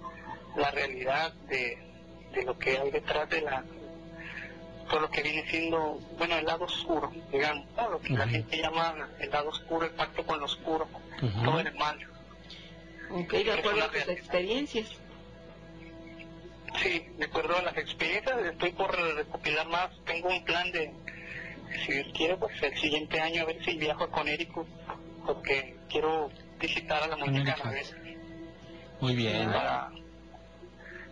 la 0.56 0.72
realidad 0.72 1.34
de, 1.48 1.78
de 2.34 2.44
lo 2.44 2.58
que 2.58 2.78
hay 2.78 2.92
detrás 2.92 3.30
de 3.30 3.42
la 3.42 3.64
todo 4.90 5.02
lo 5.02 5.10
que 5.10 5.22
viene 5.22 5.46
siendo, 5.50 6.00
bueno, 6.18 6.38
el 6.38 6.46
lado 6.46 6.66
oscuro, 6.66 7.12
digamos, 7.32 7.68
todo 7.76 7.92
lo 7.92 8.02
que 8.02 8.14
la 8.14 8.28
gente 8.28 8.58
llama 8.58 9.10
el 9.20 9.30
lado 9.30 9.50
oscuro, 9.50 9.86
el 9.86 9.92
pacto 9.92 10.26
con 10.26 10.40
lo 10.40 10.46
oscuro, 10.46 10.88
todo 11.46 11.60
el 11.60 11.74
mal. 11.76 11.98
Ok, 13.12 13.32
de 13.32 13.54
acuerdo 13.54 13.84
a 13.84 13.92
tus 13.92 14.08
experiencias. 14.10 14.88
Sí, 16.82 17.06
de 17.18 17.26
acuerdo 17.26 17.58
a 17.58 17.62
las 17.62 17.78
experiencias, 17.78 18.38
estoy 18.46 18.72
por 18.72 18.96
recopilar 18.96 19.68
más, 19.68 19.90
tengo 20.06 20.30
un 20.30 20.44
plan 20.44 20.72
de, 20.72 20.92
si 21.86 22.04
quiero, 22.12 22.38
pues 22.40 22.62
el 22.62 22.78
siguiente 22.78 23.20
año 23.20 23.44
a 23.44 23.46
ver 23.46 23.64
si 23.64 23.78
viajo 23.78 24.10
con 24.10 24.28
Érico, 24.28 24.68
porque 25.26 25.76
quiero 25.90 26.32
visitar 26.60 27.04
a 27.04 27.08
la 27.08 27.16
muñeca 27.18 27.56
a 27.64 27.72
ver. 27.72 27.86
Muy 29.02 29.16
bien. 29.16 29.50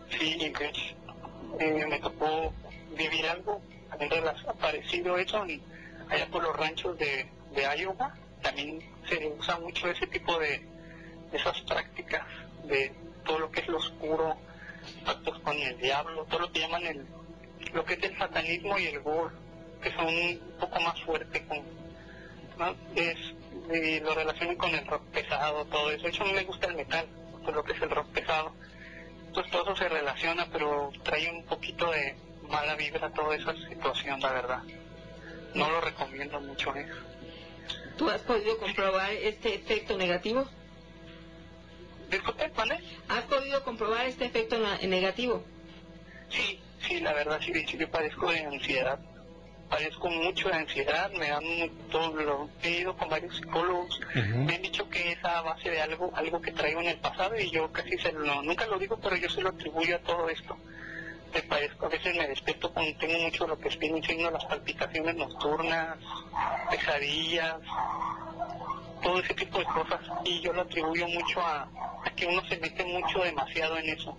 sí, 0.09 0.53
eh, 1.59 1.85
me 1.89 1.99
tocó 1.99 2.53
vivir 2.95 3.25
algo, 3.27 3.61
parecido 4.59 5.17
eso 5.17 5.45
allá 6.09 6.27
por 6.31 6.43
los 6.43 6.55
ranchos 6.55 6.97
de, 6.97 7.27
de 7.53 7.77
Iowa, 7.77 8.15
también 8.41 8.81
se 9.07 9.27
usa 9.27 9.59
mucho 9.59 9.89
ese 9.89 10.07
tipo 10.07 10.37
de, 10.39 10.61
esas 11.31 11.59
prácticas 11.61 12.25
de 12.63 12.93
todo 13.25 13.39
lo 13.39 13.51
que 13.51 13.61
es 13.61 13.67
lo 13.67 13.77
oscuro, 13.77 14.37
pactos 15.05 15.39
con 15.39 15.57
el 15.57 15.77
diablo, 15.77 16.25
todo 16.25 16.41
lo 16.41 16.51
que 16.51 16.59
llaman 16.59 16.85
el, 16.85 17.05
lo 17.73 17.83
que 17.83 17.93
es 17.93 18.03
el 18.03 18.17
satanismo 18.17 18.77
y 18.79 18.87
el 18.87 18.99
gore, 19.01 19.35
que 19.81 19.91
son 19.91 20.07
un 20.07 20.39
poco 20.59 20.79
más 20.79 21.01
fuertes 21.01 21.41
con, 21.43 21.61
es, 22.95 23.17
y 23.73 23.99
lo 23.99 24.15
relacionan 24.15 24.55
con 24.55 24.73
el 24.73 24.85
rock 24.87 25.03
pesado, 25.07 25.65
todo 25.65 25.91
eso. 25.91 26.03
De 26.03 26.09
hecho, 26.09 26.23
a 26.23 26.25
mí 26.25 26.33
me 26.33 26.43
gusta 26.43 26.67
el 26.67 26.75
metal, 26.75 27.05
todo 27.41 27.51
lo 27.51 27.63
que 27.63 27.73
es 27.73 27.81
el 27.81 27.89
rock 27.89 28.07
pesado. 28.07 28.53
Entonces 29.27 29.51
todo 29.51 29.63
eso 29.63 29.75
se 29.75 29.89
relaciona, 29.89 30.47
pero 30.51 30.91
trae 31.03 31.29
un 31.29 31.43
poquito 31.43 31.91
de, 31.91 32.15
mala 32.47 32.75
vibra 32.75 33.09
toda 33.11 33.35
esa 33.35 33.53
situación, 33.67 34.19
la 34.19 34.31
verdad. 34.31 34.63
No 35.53 35.69
lo 35.69 35.81
recomiendo 35.81 36.39
mucho 36.41 36.73
eso. 36.75 36.95
¿Tú 37.97 38.09
has 38.09 38.21
podido 38.21 38.57
comprobar 38.57 39.11
este 39.11 39.55
efecto 39.55 39.97
negativo? 39.97 40.47
Disculpe, 42.09 42.51
¿vale? 42.55 42.79
¿Has 43.09 43.23
podido 43.23 43.63
comprobar 43.63 44.05
este 44.05 44.25
efecto 44.25 44.57
negativo? 44.83 45.43
Sí, 46.29 46.59
sí, 46.87 46.99
la 46.99 47.13
verdad 47.13 47.39
sí, 47.43 47.53
yo 47.65 47.89
padezco 47.89 48.31
de 48.31 48.41
ansiedad. 48.41 48.99
Padezco 49.69 50.09
mucho 50.09 50.47
de 50.47 50.55
ansiedad, 50.55 51.11
me 51.11 51.27
dan 51.27 51.43
todo 51.91 52.13
lo 52.13 52.49
he 52.63 52.69
ido 52.69 52.95
con 52.95 53.09
varios 53.09 53.35
psicólogos, 53.35 53.99
me 54.15 54.55
han 54.55 54.61
dicho 54.61 54.89
que 54.89 55.11
es 55.11 55.25
a 55.25 55.41
base 55.41 55.69
de 55.69 55.81
algo, 55.81 56.09
algo 56.15 56.41
que 56.41 56.53
traigo 56.53 56.79
en 56.79 56.87
el 56.87 56.99
pasado 56.99 57.37
y 57.37 57.51
yo 57.51 57.69
casi 57.73 57.97
se 57.97 58.13
lo, 58.13 58.41
nunca 58.43 58.65
lo 58.65 58.79
digo, 58.79 58.97
pero 58.97 59.17
yo 59.17 59.29
se 59.29 59.41
lo 59.41 59.49
atribuyo 59.49 59.97
a 59.97 59.99
todo 59.99 60.29
esto 60.29 60.57
a 61.79 61.87
veces 61.87 62.15
me 62.15 62.27
despierto 62.27 62.73
con, 62.73 62.97
tengo 62.97 63.19
mucho 63.19 63.47
lo 63.47 63.59
que 63.59 63.69
estoy 63.69 63.91
diciendo, 63.91 64.31
las 64.31 64.45
palpitaciones 64.45 65.15
nocturnas, 65.15 65.97
pesadillas, 66.69 67.57
todo 69.01 69.19
ese 69.19 69.33
tipo 69.33 69.59
de 69.59 69.65
cosas, 69.65 69.99
y 70.25 70.41
yo 70.41 70.53
lo 70.53 70.61
atribuyo 70.61 71.07
mucho 71.07 71.41
a, 71.41 71.67
que 72.15 72.25
uno 72.25 72.41
se 72.47 72.57
mete 72.57 72.83
mucho 72.85 73.19
demasiado 73.19 73.77
en 73.77 73.89
eso. 73.89 74.17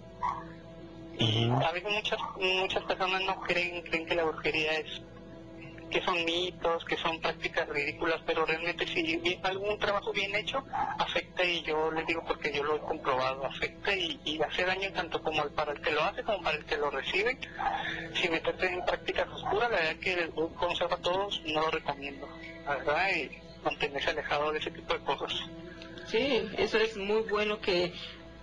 Y 1.19 1.51
a 1.51 1.73
veces 1.73 1.93
muchas, 1.93 2.21
muchas 2.39 2.85
personas 2.85 3.23
no 3.23 3.41
creen, 3.41 3.83
creen 3.83 4.07
que 4.07 4.15
la 4.15 4.25
brujería 4.25 4.73
es 4.75 5.03
que 5.91 6.03
son 6.03 6.25
mitos, 6.25 6.85
que 6.85 6.97
son 6.97 7.21
prácticas 7.21 7.69
ridículas, 7.69 8.21
pero 8.27 8.45
realmente 8.45 8.87
si 8.87 9.39
algún 9.43 9.79
trabajo 9.79 10.13
bien 10.13 10.35
hecho 10.35 10.65
afecta 10.99 11.45
y 11.45 11.63
yo 11.63 11.91
les 11.91 12.07
digo 12.07 12.23
porque 12.27 12.53
yo 12.53 12.63
lo 12.63 12.77
he 12.77 12.81
comprobado, 12.81 13.45
afecta 13.45 13.95
y, 13.95 14.41
hace 14.43 14.65
daño 14.65 14.93
tanto 14.93 15.23
como 15.23 15.43
para 15.51 15.73
el 15.73 15.81
que 15.81 15.91
lo 15.91 16.03
hace 16.03 16.23
como 16.23 16.43
para 16.43 16.57
el 16.57 16.65
que 16.65 16.77
lo 16.77 16.91
recibe. 16.91 17.39
Si 18.15 18.29
meterte 18.29 18.67
en 18.67 18.85
prácticas 18.85 19.29
oscuras, 19.29 19.71
la 19.71 19.79
verdad 19.79 19.97
que 19.97 20.31
consejo 20.57 20.95
a 20.95 20.99
todos 20.99 21.43
no 21.47 21.61
lo 21.63 21.71
recomiendo, 21.71 22.29
la 22.65 22.77
verdad, 22.77 23.09
y 23.15 23.31
mantenerse 23.65 24.11
alejado 24.11 24.53
de 24.53 24.59
ese 24.59 24.71
tipo 24.71 24.95
de 24.95 25.01
cosas. 25.01 25.33
Sí, 26.07 26.49
eso 26.57 26.79
es 26.79 26.97
muy 26.97 27.23
bueno 27.23 27.61
que 27.61 27.93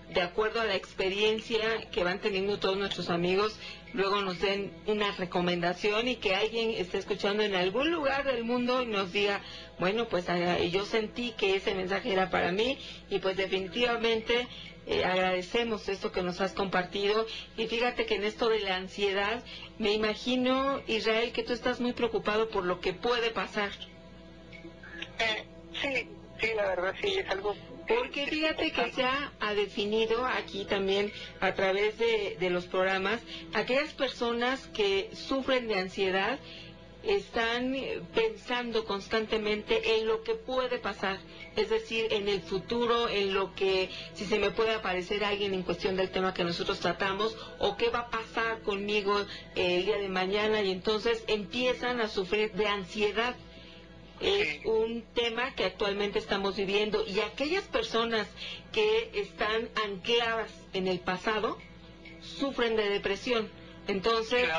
de 0.09 0.21
acuerdo 0.21 0.61
a 0.61 0.65
la 0.65 0.75
experiencia 0.75 1.89
que 1.91 2.03
van 2.03 2.19
teniendo 2.19 2.59
todos 2.59 2.77
nuestros 2.77 3.09
amigos, 3.09 3.57
luego 3.95 4.21
nos 4.21 4.39
den 4.39 4.71
una 4.87 5.11
recomendación 5.11 6.07
y 6.07 6.17
que 6.17 6.35
alguien 6.35 6.71
esté 6.71 6.97
escuchando 6.97 7.43
en 7.43 7.55
algún 7.55 7.91
lugar 7.91 8.25
del 8.25 8.43
mundo 8.43 8.81
y 8.81 8.87
nos 8.87 9.13
diga, 9.13 9.41
bueno, 9.79 10.07
pues 10.07 10.29
ah, 10.29 10.59
yo 10.59 10.85
sentí 10.85 11.31
que 11.31 11.55
ese 11.55 11.73
mensaje 11.73 12.11
era 12.11 12.29
para 12.29 12.51
mí 12.51 12.77
y 13.09 13.19
pues 13.19 13.37
definitivamente 13.37 14.47
eh, 14.85 15.03
agradecemos 15.05 15.87
esto 15.87 16.11
que 16.11 16.21
nos 16.21 16.41
has 16.41 16.51
compartido 16.51 17.25
y 17.57 17.67
fíjate 17.67 18.05
que 18.05 18.15
en 18.15 18.25
esto 18.25 18.49
de 18.49 18.59
la 18.59 18.75
ansiedad, 18.75 19.41
me 19.79 19.93
imagino, 19.93 20.81
Israel, 20.87 21.31
que 21.31 21.43
tú 21.43 21.53
estás 21.53 21.79
muy 21.79 21.93
preocupado 21.93 22.49
por 22.49 22.65
lo 22.65 22.81
que 22.81 22.93
puede 22.93 23.31
pasar. 23.31 23.71
Eh, 25.19 25.45
sí, 25.81 26.09
sí, 26.39 26.47
la 26.55 26.67
verdad 26.67 26.93
sí, 27.01 27.17
es 27.17 27.29
algo 27.29 27.55
porque 27.87 28.25
fíjate 28.25 28.71
que 28.71 28.91
se 28.91 29.03
ha, 29.03 29.31
definido 29.55 30.25
aquí 30.25 30.65
también 30.65 31.11
a 31.39 31.53
través 31.53 31.97
de, 31.97 32.49
los 32.49 32.65
programas, 32.65 33.21
aquellas 33.53 33.93
personas 33.93 34.67
que 34.73 35.09
sufren 35.13 35.67
de 35.67 35.75
ansiedad 35.75 36.39
están 37.03 37.75
pensando 38.15 38.85
constantemente 38.85 39.97
en 39.97 40.07
lo 40.07 40.23
que 40.23 40.33
puede 40.33 40.79
pasar, 40.79 41.19
es 41.55 41.69
decir, 41.69 42.07
en 42.11 42.27
el 42.27 42.41
futuro, 42.41 43.07
en 43.07 43.35
lo 43.35 43.53
que, 43.53 43.91
si 44.15 44.25
se 44.25 44.39
me 44.39 44.49
puede 44.49 44.73
aparecer 44.73 45.23
alguien 45.23 45.53
en 45.53 45.61
cuestión 45.61 45.95
del 45.95 46.09
tema 46.09 46.33
que 46.33 46.43
nosotros 46.43 46.79
tratamos, 46.79 47.37
o 47.59 47.77
qué 47.77 47.89
va 47.89 47.99
a 47.99 48.09
pasar 48.09 48.61
conmigo 48.63 49.23
el 49.55 49.85
día 49.85 49.97
de 49.97 50.09
mañana, 50.09 50.63
y 50.63 50.71
entonces 50.71 51.23
empiezan 51.27 52.01
a 52.01 52.07
sufrir 52.07 52.51
de 52.53 52.67
ansiedad 52.67 53.35
es 54.19 54.65
un 54.65 55.03
tema 55.13 55.53
que 55.55 55.65
actualmente 55.65 56.19
estamos 56.19 56.55
viviendo. 56.55 57.05
Y 57.05 57.19
aquellas 57.19 57.63
personas 57.65 58.27
que 58.71 59.11
están 59.13 59.69
ancladas 59.85 60.51
en 60.73 60.87
el 60.87 60.99
pasado 60.99 61.57
sufren 62.21 62.75
de 62.75 62.89
depresión. 62.89 63.49
Entonces, 63.87 64.49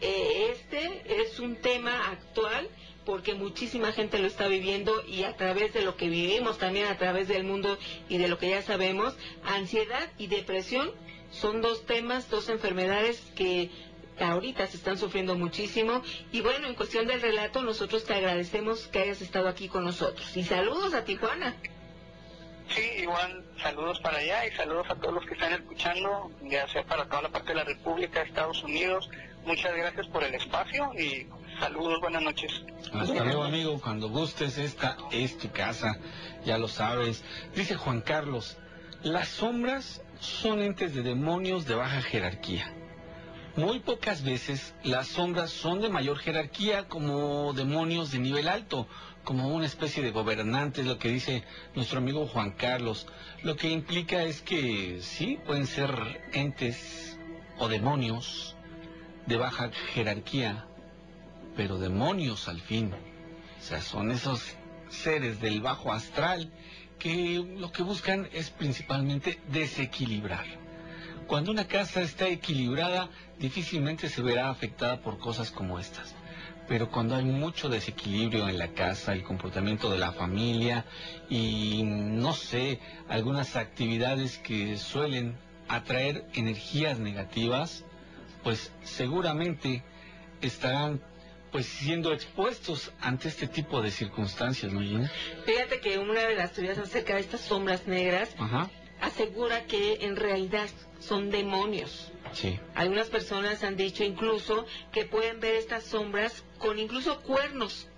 eh, 0.00 0.52
este 0.52 1.02
es 1.22 1.38
un 1.40 1.56
tema 1.56 2.10
actual 2.10 2.68
porque 3.04 3.34
muchísima 3.34 3.92
gente 3.92 4.18
lo 4.18 4.26
está 4.26 4.46
viviendo 4.46 5.04
y 5.06 5.24
a 5.24 5.36
través 5.36 5.72
de 5.72 5.82
lo 5.82 5.96
que 5.96 6.08
vivimos 6.08 6.58
también 6.58 6.86
a 6.86 6.96
través 6.96 7.28
del 7.28 7.44
mundo 7.44 7.78
y 8.08 8.18
de 8.18 8.28
lo 8.28 8.38
que 8.38 8.50
ya 8.50 8.62
sabemos, 8.62 9.14
ansiedad 9.44 10.10
y 10.18 10.28
depresión 10.28 10.90
son 11.30 11.62
dos 11.62 11.86
temas, 11.86 12.28
dos 12.30 12.48
enfermedades 12.48 13.20
que 13.36 13.70
ahorita 14.28 14.66
se 14.66 14.76
están 14.76 14.98
sufriendo 14.98 15.34
muchísimo. 15.36 16.02
Y 16.32 16.40
bueno, 16.40 16.68
en 16.68 16.74
cuestión 16.74 17.06
del 17.06 17.20
relato, 17.20 17.62
nosotros 17.62 18.04
te 18.04 18.14
agradecemos 18.14 18.86
que 18.88 19.00
hayas 19.00 19.22
estado 19.22 19.48
aquí 19.48 19.68
con 19.68 19.84
nosotros. 19.84 20.36
Y 20.36 20.44
saludos 20.44 20.94
a 20.94 21.04
Tijuana. 21.04 21.54
Sí, 22.74 23.02
igual 23.02 23.44
saludos 23.60 23.98
para 24.00 24.18
allá 24.18 24.46
y 24.46 24.52
saludos 24.52 24.86
a 24.88 24.94
todos 24.94 25.14
los 25.14 25.26
que 25.26 25.34
están 25.34 25.52
escuchando, 25.52 26.30
ya 26.42 26.68
sea 26.68 26.84
para 26.84 27.04
toda 27.06 27.22
la 27.22 27.28
parte 27.28 27.48
de 27.48 27.56
la 27.56 27.64
República, 27.64 28.22
Estados 28.22 28.62
Unidos. 28.62 29.08
Muchas 29.44 29.74
gracias 29.74 30.06
por 30.08 30.22
el 30.22 30.34
espacio 30.34 30.92
y 30.94 31.26
saludos, 31.58 32.00
buenas 32.00 32.22
noches. 32.22 32.52
Hasta 32.92 33.24
luego, 33.24 33.42
amigo. 33.42 33.80
Cuando 33.80 34.08
gustes, 34.08 34.56
esta 34.58 34.96
es 35.10 35.36
tu 35.38 35.50
casa, 35.50 35.98
ya 36.44 36.58
lo 36.58 36.68
sabes. 36.68 37.24
Dice 37.56 37.74
Juan 37.74 38.02
Carlos, 38.02 38.56
las 39.02 39.28
sombras 39.28 40.02
son 40.20 40.62
entes 40.62 40.94
de 40.94 41.02
demonios 41.02 41.66
de 41.66 41.74
baja 41.74 42.02
jerarquía. 42.02 42.72
Muy 43.56 43.80
pocas 43.80 44.22
veces 44.22 44.74
las 44.84 45.08
sombras 45.08 45.50
son 45.50 45.80
de 45.80 45.88
mayor 45.88 46.18
jerarquía 46.18 46.86
como 46.86 47.52
demonios 47.52 48.12
de 48.12 48.20
nivel 48.20 48.48
alto, 48.48 48.86
como 49.24 49.48
una 49.48 49.66
especie 49.66 50.04
de 50.04 50.12
gobernantes, 50.12 50.86
lo 50.86 50.98
que 50.98 51.08
dice 51.08 51.42
nuestro 51.74 51.98
amigo 51.98 52.28
Juan 52.28 52.52
Carlos. 52.52 53.08
Lo 53.42 53.56
que 53.56 53.68
implica 53.68 54.22
es 54.22 54.40
que 54.40 54.98
sí, 55.02 55.40
pueden 55.44 55.66
ser 55.66 55.90
entes 56.32 57.18
o 57.58 57.66
demonios 57.66 58.54
de 59.26 59.36
baja 59.36 59.72
jerarquía, 59.94 60.66
pero 61.56 61.78
demonios 61.78 62.46
al 62.46 62.60
fin. 62.60 62.94
O 62.94 63.62
sea, 63.62 63.80
son 63.80 64.12
esos 64.12 64.56
seres 64.90 65.40
del 65.40 65.60
bajo 65.60 65.92
astral 65.92 66.52
que 67.00 67.44
lo 67.56 67.72
que 67.72 67.82
buscan 67.82 68.28
es 68.32 68.50
principalmente 68.50 69.40
desequilibrar. 69.48 70.59
Cuando 71.30 71.52
una 71.52 71.68
casa 71.68 72.00
está 72.00 72.26
equilibrada, 72.26 73.08
difícilmente 73.38 74.08
se 74.08 74.20
verá 74.20 74.50
afectada 74.50 75.00
por 75.00 75.18
cosas 75.18 75.52
como 75.52 75.78
estas. 75.78 76.12
Pero 76.66 76.90
cuando 76.90 77.14
hay 77.14 77.24
mucho 77.24 77.68
desequilibrio 77.68 78.48
en 78.48 78.58
la 78.58 78.72
casa, 78.72 79.12
el 79.12 79.22
comportamiento 79.22 79.92
de 79.92 79.98
la 79.98 80.10
familia 80.10 80.86
y, 81.28 81.84
no 81.84 82.32
sé, 82.32 82.80
algunas 83.08 83.54
actividades 83.54 84.38
que 84.38 84.76
suelen 84.76 85.38
atraer 85.68 86.24
energías 86.32 86.98
negativas, 86.98 87.84
pues 88.42 88.72
seguramente 88.82 89.84
estarán 90.40 91.00
pues 91.52 91.66
siendo 91.66 92.12
expuestos 92.12 92.90
ante 93.00 93.28
este 93.28 93.46
tipo 93.46 93.80
de 93.80 93.92
circunstancias, 93.92 94.72
¿no, 94.72 94.80
Gina? 94.80 95.08
Fíjate 95.46 95.78
que 95.78 96.00
una 96.00 96.22
de 96.22 96.34
las 96.34 96.54
teorías 96.54 96.78
acerca 96.78 97.14
de 97.14 97.20
estas 97.20 97.40
sombras 97.40 97.86
negras 97.86 98.30
Ajá, 98.36 98.68
asegura 99.00 99.66
que 99.66 99.98
en 100.02 100.16
realidad 100.16 100.68
son 100.98 101.30
demonios. 101.30 102.12
sí. 102.32 102.58
Algunas 102.74 103.08
personas 103.08 103.64
han 103.64 103.76
dicho 103.76 104.04
incluso 104.04 104.66
que 104.92 105.04
pueden 105.04 105.40
ver 105.40 105.54
estas 105.54 105.84
sombras 105.84 106.44
con 106.58 106.78
incluso 106.78 107.20
cuernos 107.22 107.89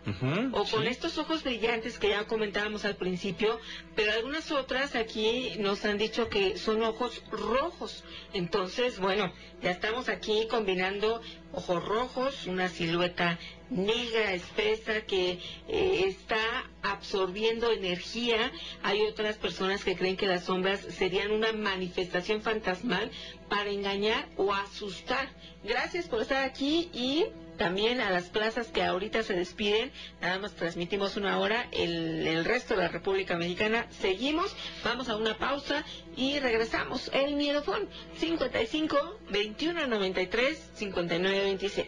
O 0.53 0.65
con 0.65 0.83
sí. 0.83 0.89
estos 0.89 1.17
ojos 1.19 1.45
brillantes 1.45 1.99
que 1.99 2.09
ya 2.09 2.25
comentábamos 2.27 2.85
al 2.85 2.97
principio, 2.97 3.61
pero 3.95 4.13
algunas 4.13 4.51
otras 4.51 4.97
aquí 4.97 5.53
nos 5.61 5.85
han 5.85 5.97
dicho 5.97 6.29
que 6.29 6.59
son 6.59 6.83
ojos 6.83 7.23
rojos. 7.31 8.03
Entonces, 8.35 8.99
bueno, 8.99 9.33
ya 9.63 9.71
estamos 9.71 10.09
aquí 10.09 10.49
combinando 10.51 11.23
ojos 11.53 11.85
rojos, 11.85 12.47
una 12.49 12.69
silueta 12.69 13.39
negra, 13.71 14.33
espesa, 14.35 15.03
que 15.03 15.39
eh, 15.69 16.05
está 16.07 16.41
absorbiendo 16.83 17.71
energía. 17.71 18.51
Hay 18.83 19.03
otras 19.03 19.37
personas 19.37 19.85
que 19.85 19.97
creen 19.97 20.17
que 20.17 20.27
las 20.27 20.45
sombras 20.45 20.81
serían 20.81 21.31
una 21.31 21.53
manifestación 21.53 22.43
fantasmal 22.43 23.09
para 23.49 23.71
engañar 23.71 24.29
o 24.37 24.53
asustar. 24.53 25.29
Gracias 25.63 26.09
por 26.09 26.23
estar 26.23 26.43
aquí 26.45 26.91
y 26.93 27.27
también 27.57 28.01
a 28.01 28.11
las 28.11 28.25
plazas 28.25 28.69
que 28.69 28.83
ahorita 28.83 29.23
se 29.23 29.35
despiden. 29.35 29.93
Nada 30.21 30.39
más 30.39 30.55
transmitimos 30.55 31.17
una 31.17 31.39
hora. 31.39 31.69
El, 31.73 32.27
el 32.27 32.45
resto 32.45 32.75
de 32.75 32.83
la 32.83 32.89
República 32.89 33.37
Mexicana 33.37 33.87
seguimos. 33.91 34.55
Vamos 34.85 35.09
a 35.09 35.17
una 35.17 35.39
pausa 35.39 35.85
y 36.17 36.39
regresamos. 36.39 37.11
El 37.13 37.37
Miedofón 37.37 37.89
55 38.19 38.97
21 39.31 39.87
93 39.87 40.71
59 40.75 41.45
26. 41.45 41.87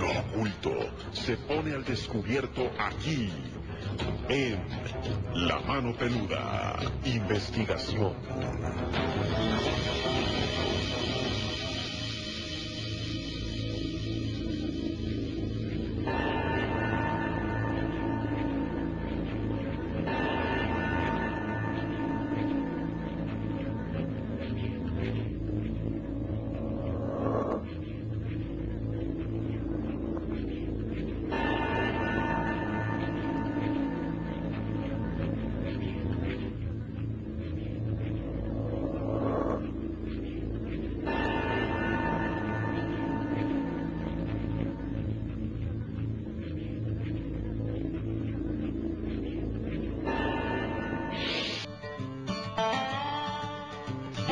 Lo 0.00 0.10
oculto 0.20 0.70
se 1.12 1.36
pone 1.36 1.74
al 1.74 1.84
descubierto 1.84 2.70
aquí, 2.78 3.30
en 4.28 4.60
La 5.34 5.58
Mano 5.60 5.94
Peluda, 5.96 6.78
investigación. 7.04 8.14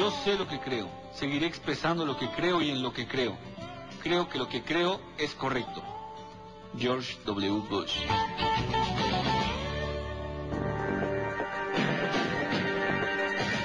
Yo 0.07 0.13
sé 0.13 0.39
lo 0.39 0.47
que 0.47 0.61
creo. 0.61 0.89
Seguiré 1.13 1.49
expresando 1.49 2.07
lo 2.07 2.17
que 2.17 2.29
creo 2.29 2.63
y 2.63 2.71
en 2.71 2.81
lo 2.81 2.93
que 2.93 3.09
creo. 3.09 3.37
Creo 4.05 4.29
que 4.29 4.39
lo 4.39 4.49
que 4.49 4.63
creo 4.63 5.01
es 5.19 5.35
correcto. 5.35 5.83
George 6.79 7.19
W. 7.25 7.63
Bush. 7.69 7.97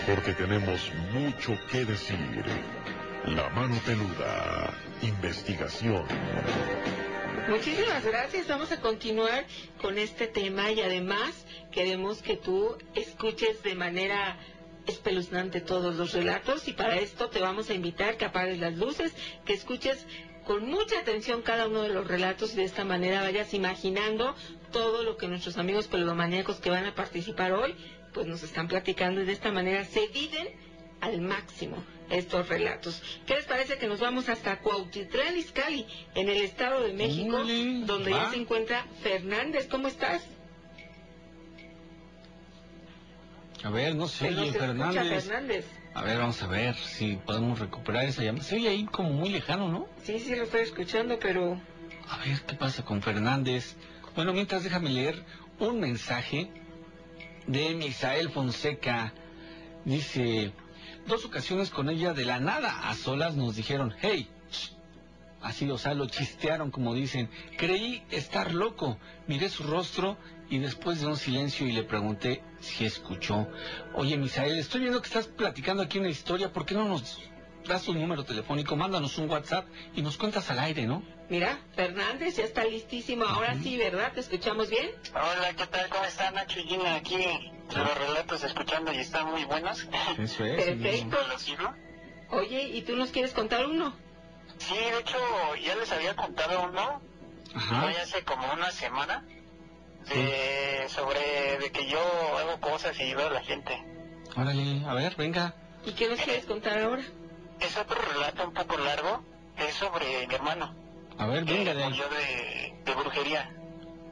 Porque 0.07 0.33
tenemos 0.33 0.91
mucho 1.13 1.55
que 1.69 1.85
decir. 1.85 2.43
La 3.27 3.47
Mano 3.51 3.79
Peluda, 3.85 4.73
investigación. 5.03 6.03
Muchísimas 7.49 8.03
gracias. 8.03 8.47
Vamos 8.47 8.71
a 8.71 8.81
continuar 8.81 9.45
con 9.79 9.99
este 9.99 10.25
tema 10.25 10.71
y 10.71 10.81
además 10.81 11.45
queremos 11.71 12.23
que 12.23 12.35
tú 12.35 12.79
escuches 12.95 13.61
de 13.61 13.75
manera 13.75 14.39
espeluznante 14.87 15.61
todos 15.61 15.95
los 15.95 16.13
relatos 16.13 16.67
y 16.67 16.73
para 16.73 16.97
esto 16.97 17.29
te 17.29 17.39
vamos 17.39 17.69
a 17.69 17.73
invitar 17.73 18.17
que 18.17 18.25
apagues 18.25 18.59
las 18.59 18.75
luces, 18.77 19.13
que 19.45 19.53
escuches 19.53 20.05
con 20.45 20.67
mucha 20.67 20.99
atención 20.99 21.41
cada 21.43 21.67
uno 21.67 21.83
de 21.83 21.89
los 21.89 22.07
relatos 22.07 22.53
y 22.53 22.57
de 22.57 22.63
esta 22.63 22.83
manera 22.83 23.21
vayas 23.21 23.53
imaginando 23.53 24.35
todo 24.71 25.03
lo 25.03 25.17
que 25.17 25.27
nuestros 25.27 25.57
amigos 25.57 25.87
peludomaníacos 25.87 26.57
que 26.57 26.69
van 26.69 26.85
a 26.85 26.95
participar 26.95 27.53
hoy 27.53 27.75
pues 28.13 28.27
nos 28.27 28.43
están 28.43 28.67
platicando 28.67 29.21
y 29.21 29.25
de 29.25 29.33
esta 29.33 29.51
manera 29.51 29.85
se 29.85 30.07
viven 30.07 30.47
al 30.99 31.21
máximo 31.21 31.83
estos 32.09 32.49
relatos. 32.49 33.01
¿Qué 33.25 33.35
les 33.35 33.45
parece 33.45 33.77
que 33.77 33.87
nos 33.87 33.99
vamos 33.99 34.29
hasta 34.29 34.59
Cuautitlán 34.59 35.37
Izcalli, 35.37 35.85
en 36.15 36.29
el 36.29 36.41
Estado 36.41 36.81
de 36.81 36.93
México, 36.93 37.37
donde 37.85 38.11
va. 38.11 38.23
ya 38.23 38.29
se 38.31 38.37
encuentra 38.37 38.85
Fernández? 39.01 39.67
¿Cómo 39.67 39.87
estás? 39.87 40.27
A 43.63 43.69
ver, 43.69 43.95
no 43.95 44.07
sé, 44.07 44.29
escucha, 44.29 44.59
Fernández. 44.59 45.25
Fernández. 45.25 45.65
A 45.93 46.01
ver, 46.03 46.17
vamos 46.17 46.41
a 46.41 46.47
ver 46.47 46.75
si 46.75 47.17
podemos 47.17 47.59
recuperar 47.59 48.05
esa 48.05 48.23
llamada. 48.23 48.43
Se 48.43 48.55
oye 48.55 48.69
ahí 48.69 48.85
como 48.85 49.09
muy 49.11 49.29
lejano, 49.29 49.67
¿no? 49.69 49.87
Sí, 50.03 50.19
sí, 50.19 50.35
lo 50.35 50.43
estoy 50.43 50.61
escuchando, 50.61 51.19
pero 51.19 51.59
A 52.09 52.17
ver, 52.17 52.41
¿qué 52.41 52.55
pasa 52.55 52.83
con 52.83 53.01
Fernández? 53.01 53.75
Bueno, 54.15 54.33
mientras 54.33 54.63
déjame 54.63 54.89
leer 54.89 55.23
un 55.59 55.79
mensaje 55.79 56.49
de 57.47 57.75
Misael 57.75 58.29
Fonseca. 58.31 59.13
Dice, 59.85 60.53
dos 61.07 61.25
ocasiones 61.25 61.69
con 61.69 61.89
ella 61.89 62.13
de 62.13 62.25
la 62.25 62.39
nada 62.39 62.89
a 62.89 62.95
solas 62.95 63.35
nos 63.35 63.55
dijeron, 63.55 63.93
hey, 64.01 64.29
ch". 64.49 64.73
así, 65.41 65.69
o 65.69 65.77
sea, 65.77 65.93
lo 65.93 66.07
chistearon 66.07 66.71
como 66.71 66.93
dicen. 66.93 67.29
Creí 67.57 68.03
estar 68.11 68.53
loco, 68.53 68.97
miré 69.27 69.49
su 69.49 69.63
rostro 69.63 70.17
y 70.51 70.59
después 70.59 70.99
de 70.99 71.07
un 71.07 71.15
silencio 71.15 71.65
y 71.65 71.71
le 71.71 71.83
pregunté 71.83 72.43
si 72.59 72.85
escuchó. 72.85 73.47
Oye, 73.95 74.17
Misael, 74.17 74.59
estoy 74.59 74.81
viendo 74.81 75.01
que 75.01 75.07
estás 75.07 75.27
platicando 75.27 75.81
aquí 75.81 75.97
una 75.97 76.09
historia, 76.09 76.51
¿por 76.51 76.65
qué 76.65 76.75
no 76.75 76.85
nos 76.85 77.19
das 77.65 77.83
tu 77.83 77.93
número 77.93 78.25
telefónico? 78.25 78.75
Mándanos 78.75 79.17
un 79.17 79.29
WhatsApp 79.29 79.65
y 79.95 80.01
nos 80.01 80.17
cuentas 80.17 80.51
al 80.51 80.59
aire, 80.59 80.85
¿no? 80.85 81.03
mira, 81.29 81.57
Fernández 81.73 82.35
ya 82.35 82.43
está 82.43 82.65
listísimo. 82.65 83.23
Ahora 83.23 83.55
sí, 83.63 83.77
¿verdad? 83.77 84.11
¿Te 84.11 84.19
escuchamos 84.19 84.69
bien? 84.69 84.91
Hola, 85.13 85.53
¿qué 85.55 85.65
tal? 85.65 85.87
¿Cómo 85.87 86.03
están, 86.03 86.33
Nacho 86.33 86.59
y 86.59 86.63
Gina? 86.63 86.95
Aquí 86.95 87.15
los 87.73 87.97
relatos 87.97 88.43
escuchando 88.43 88.91
y 88.91 88.97
están 88.97 89.31
muy 89.31 89.45
buenos. 89.45 89.87
Eso 90.19 90.43
Perfecto. 90.43 91.17
¿Los 91.29 91.41
sigo? 91.41 91.73
Oye, 92.31 92.63
¿y 92.63 92.81
tú 92.81 92.97
nos 92.97 93.11
quieres 93.11 93.31
contar 93.31 93.65
uno? 93.65 93.93
Sí, 94.57 94.75
de 94.75 94.99
hecho, 94.99 95.17
ya 95.63 95.75
les 95.77 95.89
había 95.93 96.13
contado 96.17 96.65
uno, 96.69 97.01
Ajá. 97.55 97.85
hoy 97.85 97.93
hace 97.95 98.23
como 98.25 98.51
una 98.51 98.69
semana, 98.71 99.25
de, 100.09 100.85
sobre 100.89 101.57
de 101.59 101.71
que 101.71 101.87
yo 101.87 101.99
hago 102.37 102.59
cosas 102.59 102.99
y 102.99 103.13
veo 103.13 103.27
a 103.27 103.31
la 103.31 103.41
gente. 103.43 103.81
Órale, 104.35 104.83
a 104.85 104.93
ver, 104.93 105.15
venga. 105.15 105.53
¿Y 105.85 105.93
qué 105.93 106.09
nos 106.09 106.19
quieres 106.19 106.45
contar 106.45 106.79
ahora? 106.81 107.03
Es 107.59 107.77
otro 107.77 107.99
relato 108.01 108.43
un 108.47 108.53
poco 108.53 108.77
largo, 108.77 109.23
es 109.57 109.73
sobre 109.75 110.27
mi 110.27 110.33
hermano, 110.35 110.73
A 111.17 111.25
ver, 111.27 111.43
venga 111.45 111.71
que 111.71 111.77
de 111.77 111.83
ahí. 111.83 111.89
murió 111.89 112.09
de, 112.09 112.73
de 112.85 112.95
brujería. 112.95 113.49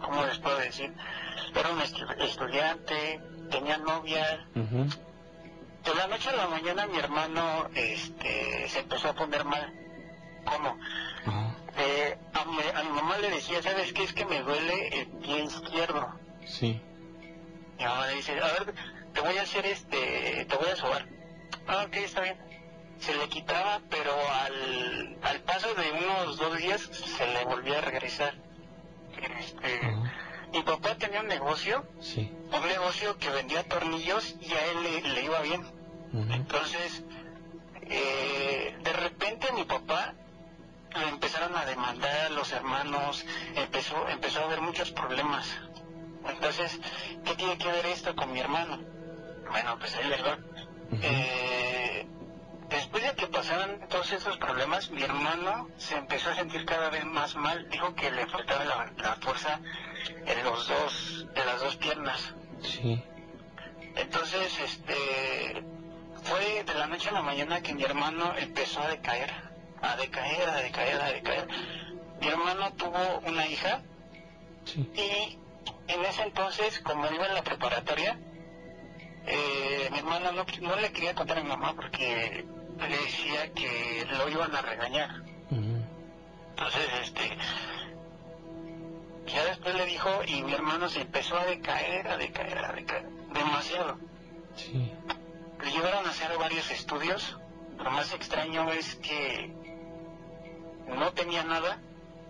¿cómo 0.00 0.24
les 0.26 0.38
puedo 0.38 0.58
decir? 0.58 0.92
Era 1.54 1.70
un 1.70 1.80
estu- 1.80 2.22
estudiante, 2.22 3.20
tenía 3.50 3.78
novia, 3.78 4.46
de 5.84 5.94
la 5.94 6.06
noche 6.06 6.30
a 6.30 6.36
la 6.36 6.46
mañana 6.48 6.86
mi 6.86 6.98
hermano 6.98 7.68
este, 7.74 8.68
se 8.68 8.80
empezó 8.80 9.08
a 9.10 9.14
poner 9.14 9.44
mal. 9.44 9.72
¿Cómo? 10.44 10.78
Eh, 11.76 12.18
a, 12.34 12.44
mi, 12.44 12.58
a 12.74 12.82
mi 12.84 12.90
mamá 12.90 13.18
le 13.18 13.30
decía, 13.30 13.62
¿sabes 13.62 13.92
qué? 13.92 14.04
Es 14.04 14.12
que 14.12 14.24
me 14.26 14.40
duele 14.42 14.88
el 15.00 15.06
pie 15.08 15.44
izquierdo. 15.44 16.08
Sí. 16.46 16.80
Mi 17.78 17.84
mamá 17.84 18.06
le 18.06 18.14
dice, 18.16 18.32
a 18.32 18.44
ver, 18.64 18.74
te 19.12 19.20
voy 19.20 19.36
a 19.38 19.42
hacer 19.42 19.66
este, 19.66 20.44
te 20.48 20.56
voy 20.56 20.68
a 20.68 20.76
sobar. 20.76 21.06
Ah, 21.66 21.84
ok, 21.86 21.96
está 21.96 22.20
bien. 22.22 22.36
Se 22.98 23.14
le 23.14 23.28
quitaba, 23.28 23.80
pero 23.90 24.12
al, 24.42 25.18
al 25.22 25.40
paso 25.42 25.74
de 25.74 25.90
unos 25.92 26.36
dos 26.38 26.56
días 26.58 26.80
se 26.82 27.26
le 27.26 27.44
volvía 27.44 27.78
a 27.78 27.80
regresar. 27.80 28.34
Este, 29.38 29.80
Mi 30.52 30.62
papá 30.62 30.94
tenía 30.96 31.20
un 31.20 31.26
negocio, 31.28 31.84
Sí. 32.00 32.30
un 32.52 32.68
negocio 32.68 33.18
que 33.18 33.28
vendía 33.30 33.64
tornillos 33.68 34.36
y 34.40 34.52
a 34.52 34.66
él 34.66 34.82
le, 34.82 35.00
le 35.02 35.22
iba 35.24 35.40
bien. 35.40 35.62
Entonces, 36.30 37.02
eh, 37.82 38.76
de 38.82 38.92
repente 38.92 39.52
mi 39.52 39.64
papá 39.64 40.14
lo 40.94 41.08
empezaron 41.08 41.56
a 41.56 41.64
demandar 41.64 42.30
los 42.30 42.52
hermanos, 42.52 43.26
empezó, 43.56 44.08
empezó 44.08 44.40
a 44.40 44.44
haber 44.44 44.60
muchos 44.60 44.92
problemas. 44.92 45.48
Entonces, 46.28 46.78
¿qué 47.24 47.34
tiene 47.34 47.58
que 47.58 47.66
ver 47.66 47.86
esto 47.86 48.14
con 48.14 48.32
mi 48.32 48.38
hermano? 48.38 48.78
Bueno, 49.50 49.76
pues 49.78 49.94
ahí 49.96 50.08
les 50.08 50.24
va. 50.24 50.38
Eh, 51.02 52.06
después 52.68 53.02
de 53.02 53.14
que 53.14 53.26
pasaron 53.26 53.80
todos 53.88 54.12
esos 54.12 54.36
problemas, 54.38 54.90
mi 54.90 55.02
hermano 55.02 55.68
se 55.76 55.96
empezó 55.96 56.30
a 56.30 56.34
sentir 56.34 56.64
cada 56.64 56.90
vez 56.90 57.04
más 57.04 57.34
mal. 57.36 57.68
Dijo 57.70 57.94
que 57.94 58.10
le 58.10 58.26
faltaba 58.26 58.64
la, 58.64 58.92
la 58.96 59.16
fuerza 59.16 59.60
en 60.26 60.44
los 60.44 60.68
dos, 60.68 61.26
de 61.34 61.44
las 61.44 61.60
dos 61.60 61.76
piernas. 61.76 62.34
Sí. 62.62 63.02
Entonces, 63.96 64.58
este, 64.58 65.64
fue 66.24 66.64
de 66.64 66.74
la 66.74 66.86
noche 66.86 67.10
a 67.10 67.12
la 67.12 67.22
mañana 67.22 67.60
que 67.60 67.74
mi 67.74 67.84
hermano 67.84 68.34
empezó 68.36 68.80
a 68.80 68.88
decaer, 68.88 69.32
a 69.82 69.96
decaer, 69.96 70.48
a 70.48 70.56
decaer, 70.56 71.00
a 71.00 71.12
decaer. 71.12 71.48
Mi 72.20 72.28
hermano 72.28 72.72
tuvo 72.72 73.20
una 73.26 73.46
hija 73.46 73.82
y 74.94 75.38
en 75.88 76.04
ese 76.04 76.22
entonces, 76.22 76.80
como 76.80 77.06
iba 77.10 77.26
en 77.26 77.34
la 77.34 77.42
preparatoria, 77.42 78.18
eh, 79.26 79.88
mi 79.92 79.98
hermano 79.98 80.32
no, 80.32 80.44
no 80.60 80.76
le 80.76 80.92
quería 80.92 81.14
contar 81.14 81.38
a 81.38 81.42
mi 81.42 81.48
mamá 81.48 81.74
porque 81.74 82.44
le 82.78 82.96
decía 82.98 83.52
que 83.52 84.06
lo 84.10 84.28
iban 84.28 84.54
a 84.54 84.60
regañar. 84.62 85.10
Entonces, 85.50 86.88
este, 87.02 87.36
ya 89.26 89.44
después 89.46 89.74
le 89.74 89.86
dijo 89.86 90.08
y 90.26 90.42
mi 90.42 90.52
hermano 90.52 90.88
se 90.88 91.00
empezó 91.02 91.36
a 91.38 91.44
decaer, 91.46 92.06
a 92.08 92.16
decaer, 92.16 92.58
a 92.64 92.72
decaer, 92.72 93.08
demasiado. 93.32 93.98
Sí. 94.56 94.92
Le 95.62 95.70
llevaron 95.70 96.06
a 96.06 96.10
hacer 96.10 96.36
varios 96.38 96.70
estudios. 96.70 97.36
Lo 97.78 97.90
más 97.90 98.12
extraño 98.14 98.70
es 98.70 98.94
que 98.96 99.52
no 100.88 101.12
tenía 101.12 101.42
nada. 101.44 101.80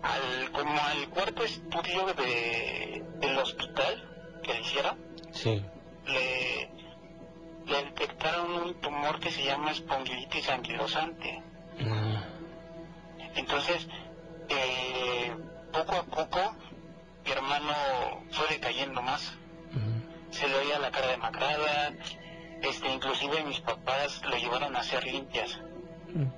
Al, 0.01 0.51
como 0.51 0.79
al 0.79 1.09
cuarto 1.09 1.43
estudio 1.43 2.05
de, 2.13 3.03
del 3.17 3.37
hospital 3.39 4.39
que 4.43 4.53
le 4.53 4.61
hicieron, 4.61 4.97
Sí. 5.31 5.65
le 6.05 6.69
detectaron 7.65 8.53
un 8.53 8.73
tumor 8.81 9.19
que 9.19 9.31
se 9.31 9.43
llama 9.43 9.71
espondilitis 9.71 10.49
anquilosante. 10.49 11.41
Entonces, 13.35 13.87
eh, 14.49 15.35
poco 15.71 15.95
a 15.95 16.03
poco, 16.03 16.55
mi 17.25 17.31
hermano 17.31 17.73
fue 18.31 18.47
decayendo 18.49 19.01
más. 19.01 19.33
Se 20.29 20.47
le 20.47 20.55
oía 20.55 20.79
la 20.79 20.91
cara 20.91 21.07
demacrada, 21.07 21.93
este, 22.61 22.93
inclusive 22.93 23.43
mis 23.43 23.59
papás 23.61 24.21
lo 24.25 24.37
llevaron 24.37 24.75
a 24.75 24.79
hacer 24.79 25.05
limpias. 25.05 25.59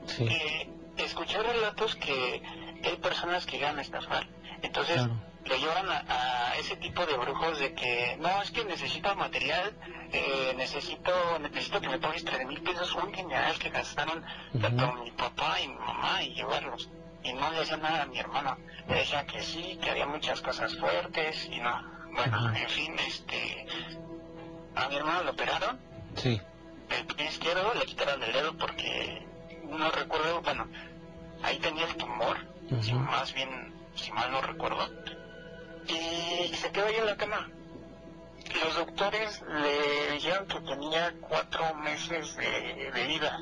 Sí. 0.05 0.27
Eh, 0.27 0.69
escuché 0.97 1.41
relatos 1.41 1.95
que 1.95 2.41
hay 2.83 2.95
personas 2.97 3.45
que 3.45 3.57
llegan 3.57 3.77
a 3.79 3.81
estafar. 3.81 4.27
Entonces, 4.61 5.01
le 5.47 5.59
llevan 5.59 5.89
a, 5.89 6.03
a 6.09 6.55
ese 6.57 6.75
tipo 6.77 7.05
de 7.05 7.15
brujos 7.17 7.59
de 7.59 7.73
que, 7.73 8.17
no, 8.19 8.41
es 8.41 8.51
que 8.51 8.65
necesito 8.65 9.15
material, 9.15 9.73
eh, 10.11 10.53
necesito 10.57 11.11
necesito 11.39 11.79
que 11.81 11.89
me 11.89 11.99
pagues 11.99 12.23
tres 12.25 12.45
mil 12.45 12.61
pesos, 12.61 12.93
un 12.95 13.11
dineral 13.11 13.57
que 13.59 13.69
gastaron 13.69 14.23
tanto 14.61 14.93
mi 15.03 15.11
papá 15.11 15.59
y 15.61 15.67
mi 15.67 15.75
mamá 15.75 16.23
y 16.23 16.33
llevarlos. 16.33 16.89
Y 17.23 17.33
no 17.33 17.49
le 17.51 17.59
hacía 17.61 17.77
nada 17.77 18.03
a 18.03 18.05
mi 18.05 18.19
hermano. 18.19 18.57
Le 18.87 18.95
decía 18.95 19.25
que 19.25 19.41
sí, 19.41 19.77
que 19.81 19.89
había 19.89 20.05
muchas 20.05 20.39
cosas 20.41 20.75
fuertes 20.77 21.45
y 21.51 21.59
no. 21.59 21.97
Bueno, 22.13 22.55
en 22.55 22.69
fin, 22.69 22.95
este, 23.07 23.65
a 24.75 24.87
mi 24.89 24.95
hermano 24.95 25.23
lo 25.23 25.31
operaron, 25.31 25.79
Sí. 26.15 26.41
el 26.89 27.05
pie 27.05 27.25
izquierdo 27.27 27.73
le 27.73 27.85
quitaron 27.85 28.23
el 28.23 28.31
dedo 28.33 28.57
porque 28.57 29.25
no 29.65 29.91
recuerdo, 29.91 30.41
bueno, 30.41 30.67
ahí 31.43 31.59
tenía 31.59 31.85
el 31.85 31.95
tumor, 31.97 32.37
si 32.81 32.93
más 32.93 33.33
bien, 33.33 33.73
si 33.95 34.11
mal 34.13 34.31
no 34.31 34.41
recuerdo, 34.41 34.87
y 35.87 36.53
se 36.55 36.71
quedó 36.71 36.87
ahí 36.87 36.95
en 36.95 37.05
la 37.05 37.17
cama. 37.17 37.49
Los 38.63 38.75
doctores 38.75 39.41
le 39.41 40.11
dijeron 40.13 40.47
que 40.47 40.59
tenía 40.61 41.13
cuatro 41.21 41.75
meses 41.75 42.35
de, 42.35 42.91
de 42.91 43.07
vida. 43.07 43.39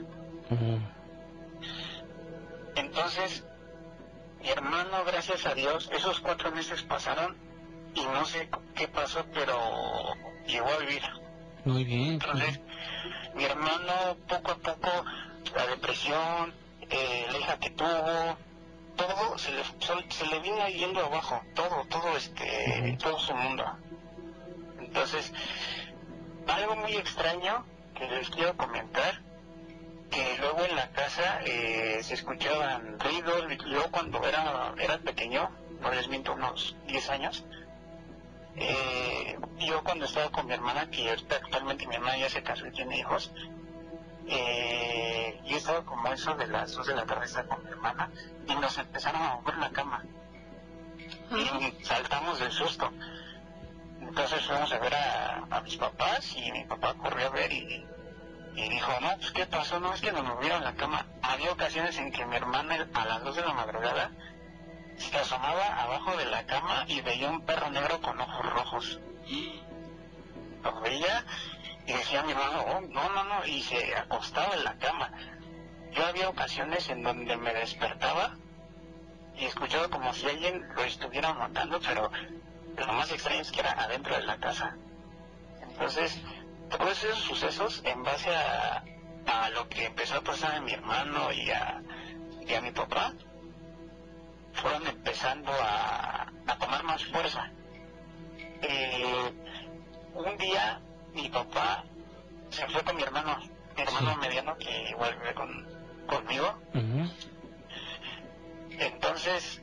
Entonces, 2.75 3.43
mi 4.41 4.49
hermano, 4.49 5.03
gracias 5.05 5.45
a 5.45 5.53
Dios, 5.53 5.89
esos 5.93 6.19
cuatro 6.19 6.51
meses 6.51 6.83
pasaron 6.83 7.37
y 7.93 8.05
no 8.05 8.25
sé 8.25 8.49
qué 8.75 8.87
pasó, 8.87 9.25
pero 9.33 9.57
llegó 10.45 10.67
a 10.67 10.77
vivir. 10.77 11.01
Muy 11.63 11.83
bien. 11.83 12.13
Entonces, 12.13 12.59
mi 13.33 13.45
hermano 13.45 14.17
poco 14.27 14.51
a 14.51 14.57
poco, 14.57 15.05
la 15.55 15.67
depresión, 15.67 16.53
eh, 16.89 17.25
la 17.31 17.37
hija 17.39 17.59
que 17.59 17.69
tuvo, 17.71 18.37
todo 18.95 19.37
se 19.37 19.51
le, 19.51 19.63
se 20.09 20.25
le 20.27 20.39
vino 20.39 20.67
yendo 20.67 21.05
abajo, 21.05 21.41
todo, 21.53 21.85
todo 21.89 22.15
este, 22.17 22.97
todo 23.01 23.19
su 23.19 23.33
mundo. 23.33 23.65
Entonces, 24.79 25.33
algo 26.47 26.75
muy 26.75 26.95
extraño 26.95 27.65
que 27.95 28.07
les 28.07 28.29
quiero 28.29 28.55
comentar, 28.55 29.21
que 30.09 30.37
luego 30.39 30.63
en 30.63 30.75
la 30.75 30.89
casa 30.91 31.41
eh, 31.45 31.99
se 32.01 32.13
escuchaban 32.13 32.99
ruidos, 32.99 33.45
yo 33.67 33.91
cuando 33.91 34.23
era, 34.25 34.73
era 34.77 34.97
pequeño, 34.99 35.49
no 35.81 35.91
les 35.91 36.07
miento, 36.07 36.33
unos 36.33 36.75
10 36.87 37.09
años, 37.09 37.45
eh, 38.55 39.37
yo 39.59 39.83
cuando 39.83 40.05
estaba 40.05 40.29
con 40.31 40.45
mi 40.45 40.53
hermana, 40.53 40.89
que 40.89 41.09
ahorita 41.09 41.35
actualmente 41.35 41.87
mi 41.87 41.95
hermana 41.95 42.17
ya 42.17 42.29
se 42.29 42.43
casó 42.43 42.67
y 42.67 42.71
tiene 42.71 42.99
hijos, 42.99 43.33
eh, 44.27 45.41
yo 45.45 45.57
estaba 45.57 45.83
como 45.83 46.07
eso 46.11 46.33
de 46.35 46.47
las 46.47 46.73
2 46.73 46.87
de 46.87 46.95
la 46.95 47.05
tarde 47.05 47.25
estaba 47.25 47.47
con 47.47 47.63
mi 47.63 47.69
hermana 47.69 48.09
y 48.47 48.55
nos 48.55 48.77
empezaron 48.77 49.21
a 49.21 49.35
mover 49.35 49.57
la 49.57 49.69
cama. 49.71 50.03
Y 51.31 51.83
saltamos 51.83 52.39
del 52.39 52.51
susto. 52.51 52.91
Entonces 54.01 54.45
fuimos 54.45 54.71
a 54.71 54.79
ver 54.79 54.93
a, 54.95 55.45
a 55.49 55.61
mis 55.61 55.77
papás 55.77 56.35
y 56.35 56.51
mi 56.51 56.63
papá 56.65 56.93
corrió 56.95 57.27
a 57.27 57.29
ver 57.31 57.51
y, 57.51 57.85
y 58.55 58.69
dijo, 58.69 58.91
no, 59.01 59.15
pues 59.17 59.31
¿qué 59.31 59.45
pasó? 59.45 59.79
No, 59.79 59.93
es 59.93 60.01
que 60.01 60.11
nos 60.11 60.23
movieron 60.23 60.63
la 60.63 60.73
cama. 60.75 61.05
Había 61.21 61.51
ocasiones 61.51 61.97
en 61.97 62.11
que 62.11 62.25
mi 62.25 62.35
hermana 62.35 62.87
a 62.93 63.05
las 63.05 63.23
2 63.23 63.35
de 63.35 63.41
la 63.41 63.53
madrugada 63.53 64.11
se 64.97 65.17
asomaba 65.17 65.65
abajo 65.81 66.15
de 66.17 66.25
la 66.25 66.45
cama 66.45 66.85
y 66.87 67.01
veía 67.01 67.29
un 67.29 67.41
perro 67.41 67.69
negro 67.69 68.01
con 68.01 68.19
ojos 68.19 68.45
rojos. 68.53 68.99
Lo 70.63 70.81
veía 70.81 71.25
y 71.85 71.93
decía 71.93 72.23
mi 72.23 72.31
hermano, 72.31 72.65
"Oh, 72.67 72.81
no, 72.81 73.09
no, 73.09 73.23
no, 73.23 73.45
y 73.45 73.61
se 73.61 73.95
acostaba 73.95 74.55
en 74.55 74.63
la 74.63 74.77
cama. 74.77 75.11
Yo 75.91 76.05
había 76.05 76.29
ocasiones 76.29 76.89
en 76.89 77.03
donde 77.03 77.37
me 77.37 77.53
despertaba 77.53 78.35
y 79.37 79.45
escuchaba 79.45 79.87
como 79.89 80.13
si 80.13 80.27
alguien 80.27 80.67
lo 80.75 80.83
estuviera 80.83 81.33
matando, 81.33 81.79
pero 81.79 82.11
lo 82.77 82.93
más 82.93 83.11
extraño 83.11 83.41
es 83.41 83.51
que 83.51 83.59
era 83.59 83.71
adentro 83.71 84.15
de 84.15 84.23
la 84.23 84.37
casa. 84.37 84.75
Entonces, 85.61 86.21
todos 86.69 87.03
esos 87.03 87.19
sucesos, 87.19 87.81
en 87.85 88.03
base 88.03 88.35
a, 88.35 88.83
a 89.27 89.49
lo 89.51 89.67
que 89.69 89.85
empezó 89.85 90.15
a 90.15 90.21
pasar 90.21 90.55
a 90.55 90.61
mi 90.61 90.73
hermano 90.73 91.31
y 91.31 91.51
a, 91.51 91.81
y 92.47 92.53
a 92.53 92.61
mi 92.61 92.71
papá, 92.71 93.13
fueron 94.53 94.87
empezando 94.87 95.51
a, 95.51 96.31
a 96.47 96.57
tomar 96.57 96.83
más 96.83 97.03
fuerza. 97.05 97.51
Eh, 98.61 99.33
un 100.13 100.37
día 100.37 100.81
mi 101.15 101.29
papá 101.29 101.83
se 102.49 102.67
fue 102.67 102.83
con 102.83 102.95
mi 102.95 103.03
hermano, 103.03 103.39
mi 103.75 103.81
hermano 103.81 104.15
mediano 104.17 104.57
que 104.57 104.89
igual 104.89 105.15
vive 105.15 105.33
con, 105.33 105.67
conmigo. 106.07 106.59
Entonces 108.69 109.61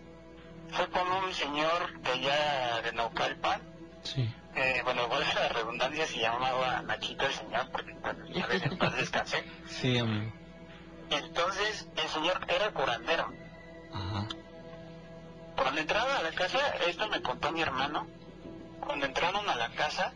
fue 0.71 0.89
con 0.89 1.07
un 1.13 1.33
señor 1.35 2.01
de 2.01 2.11
allá 2.11 2.83
de 2.83 2.93
Naucalpan. 2.93 3.61
Eh, 4.55 4.81
bueno, 4.85 5.05
igual 5.05 5.25
la 5.35 5.49
redundancia 5.49 6.07
se 6.07 6.19
llamaba 6.19 6.83
Nachito 6.83 7.27
el 7.27 7.33
señor, 7.33 7.71
porque 7.71 7.95
ya 8.35 8.47
ves, 8.47 8.63
en 8.63 8.79
paz 8.79 8.97
descansé. 8.97 9.45
Sí, 9.69 9.99
amigo. 9.99 10.33
Entonces 11.11 11.89
el 11.97 12.09
señor 12.09 12.45
era 12.49 12.71
curandero. 12.73 13.31
Cuando 15.57 15.81
entraron 15.81 16.17
a 16.17 16.23
la 16.23 16.33
casa, 16.33 16.59
esto 16.87 17.09
me 17.09 17.23
contó 17.23 17.53
mi 17.53 17.61
hermano, 17.61 18.07
cuando 18.81 19.07
entraron 19.07 19.49
a 19.49 19.55
la 19.55 19.69
casa, 19.71 20.13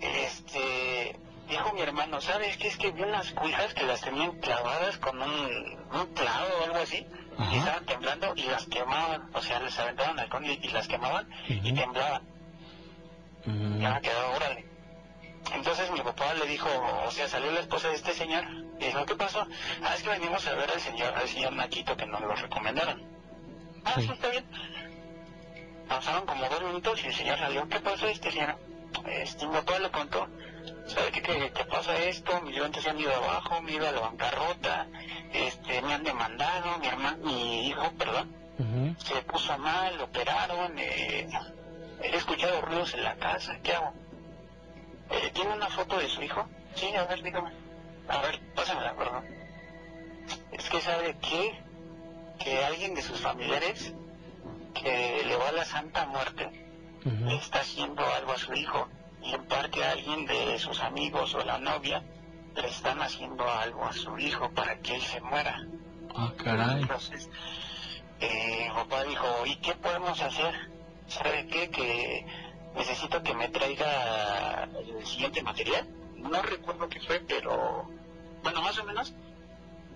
este, 0.00 1.18
dijo 1.48 1.72
mi 1.72 1.80
hermano, 1.82 2.20
¿sabes 2.20 2.56
qué? 2.56 2.68
Es 2.68 2.76
que 2.76 2.90
vi 2.92 3.02
unas 3.02 3.32
cuijas 3.32 3.74
que 3.74 3.84
las 3.84 4.00
tenían 4.00 4.38
clavadas 4.40 4.98
con 4.98 5.20
un, 5.20 5.78
un 5.92 6.06
clavo 6.14 6.46
o 6.60 6.64
algo 6.64 6.78
así. 6.78 7.06
Y 7.52 7.56
estaban 7.58 7.86
temblando 7.86 8.32
y 8.34 8.42
las 8.42 8.66
quemaban. 8.66 9.30
O 9.32 9.40
sea, 9.40 9.60
les 9.60 9.78
aventaban 9.78 10.18
alcohol 10.18 10.44
y, 10.44 10.58
y 10.60 10.68
las 10.70 10.88
quemaban 10.88 11.28
y 11.48 11.72
temblaban. 11.72 12.22
Ya 13.80 13.94
me 13.94 14.00
quedó, 14.00 14.32
órale. 14.34 14.66
Entonces 15.54 15.90
mi 15.92 16.00
papá 16.00 16.34
le 16.34 16.46
dijo, 16.46 16.68
o 17.06 17.10
sea, 17.10 17.28
salió 17.28 17.50
la 17.52 17.60
esposa 17.60 17.88
de 17.88 17.94
este 17.94 18.12
señor 18.12 18.44
y 18.80 18.86
dijo, 18.86 19.06
¿qué 19.06 19.14
pasó? 19.14 19.46
Ah, 19.82 19.94
es 19.94 20.02
que 20.02 20.10
venimos 20.10 20.46
a 20.46 20.54
ver 20.54 20.70
al 20.70 20.80
señor, 20.80 21.14
al 21.14 21.28
señor 21.28 21.52
Nachito 21.54 21.96
que 21.96 22.06
nos 22.06 22.20
lo 22.20 22.34
recomendaron. 22.34 23.02
Ah, 23.84 23.94
sí, 24.00 24.10
está 24.12 24.28
bien. 24.28 24.44
Pasaron 25.88 26.26
como 26.26 26.46
dos 26.48 26.62
minutos 26.62 27.02
y 27.02 27.06
el 27.06 27.14
señor 27.14 27.38
salió, 27.38 27.66
¿qué 27.68 27.80
pasó 27.80 28.08
este 28.08 28.30
señor? 28.30 28.58
Este, 29.10 29.46
mi 29.46 29.54
papá 29.54 29.78
le 29.78 29.90
contó, 29.90 30.28
¿sabe 30.86 31.10
qué, 31.12 31.22
qué, 31.22 31.52
qué 31.52 31.64
pasa 31.64 31.96
esto? 32.04 32.40
Mis 32.42 32.58
ventas 32.58 32.82
se 32.82 32.90
han 32.90 33.00
ido 33.00 33.14
abajo, 33.14 33.60
me 33.62 33.72
ido 33.72 33.88
a 33.88 33.92
la 33.92 34.00
bancarrota, 34.00 34.86
este, 35.32 35.82
me 35.82 35.94
han 35.94 36.04
demandado, 36.04 36.78
mi 36.78 36.86
hermano, 36.86 37.18
mi 37.24 37.68
hijo, 37.68 37.90
perdón, 37.98 38.34
se 38.98 39.22
puso 39.22 39.56
mal, 39.58 39.96
lo 39.96 40.04
operaron, 40.04 40.78
eh, 40.78 41.28
he 42.02 42.16
escuchado 42.16 42.60
ruidos 42.62 42.94
en 42.94 43.04
la 43.04 43.14
casa, 43.16 43.58
¿qué 43.62 43.74
hago? 43.74 43.92
Eh, 45.10 45.30
¿Tiene 45.32 45.54
una 45.54 45.68
foto 45.68 45.98
de 45.98 46.08
su 46.08 46.22
hijo? 46.22 46.46
Sí, 46.74 46.94
a 46.94 47.04
ver, 47.04 47.22
dígame. 47.22 47.52
A 48.08 48.18
ver, 48.22 48.40
pásamela, 48.54 48.94
perdón. 48.94 49.24
Es 50.52 50.68
que 50.68 50.80
sabe 50.80 51.16
que, 51.18 51.60
que 52.42 52.64
alguien 52.64 52.94
de 52.94 53.02
sus 53.02 53.20
familiares 53.20 53.92
que 54.74 55.22
le 55.26 55.36
va 55.36 55.48
a 55.48 55.52
la 55.52 55.64
Santa 55.64 56.06
Muerte 56.06 56.67
le 57.04 57.36
está 57.36 57.60
haciendo 57.60 58.04
algo 58.04 58.32
a 58.32 58.38
su 58.38 58.52
hijo 58.54 58.88
y 59.22 59.34
en 59.34 59.44
parte 59.46 59.84
a 59.84 59.92
alguien 59.92 60.26
de 60.26 60.58
sus 60.58 60.80
amigos 60.80 61.34
o 61.34 61.44
la 61.44 61.58
novia 61.58 62.02
le 62.54 62.68
están 62.68 63.00
haciendo 63.00 63.48
algo 63.48 63.84
a 63.84 63.92
su 63.92 64.18
hijo 64.18 64.50
para 64.50 64.78
que 64.80 64.96
él 64.96 65.02
se 65.02 65.20
muera. 65.20 65.66
Ah, 66.14 66.32
caray. 66.36 66.82
Entonces, 66.82 67.30
eh, 68.20 68.68
papá 68.74 69.04
dijo, 69.04 69.26
¿y 69.46 69.56
qué 69.56 69.74
podemos 69.74 70.20
hacer? 70.20 70.54
¿Sabe 71.06 71.46
qué? 71.46 71.70
Que 71.70 72.26
necesito 72.74 73.22
que 73.22 73.34
me 73.34 73.48
traiga 73.48 74.64
el 74.64 75.06
siguiente 75.06 75.42
material. 75.42 75.86
No 76.16 76.42
recuerdo 76.42 76.88
qué 76.88 77.00
fue, 77.00 77.20
pero 77.20 77.88
bueno, 78.42 78.62
más 78.62 78.78
o 78.78 78.84
menos. 78.84 79.14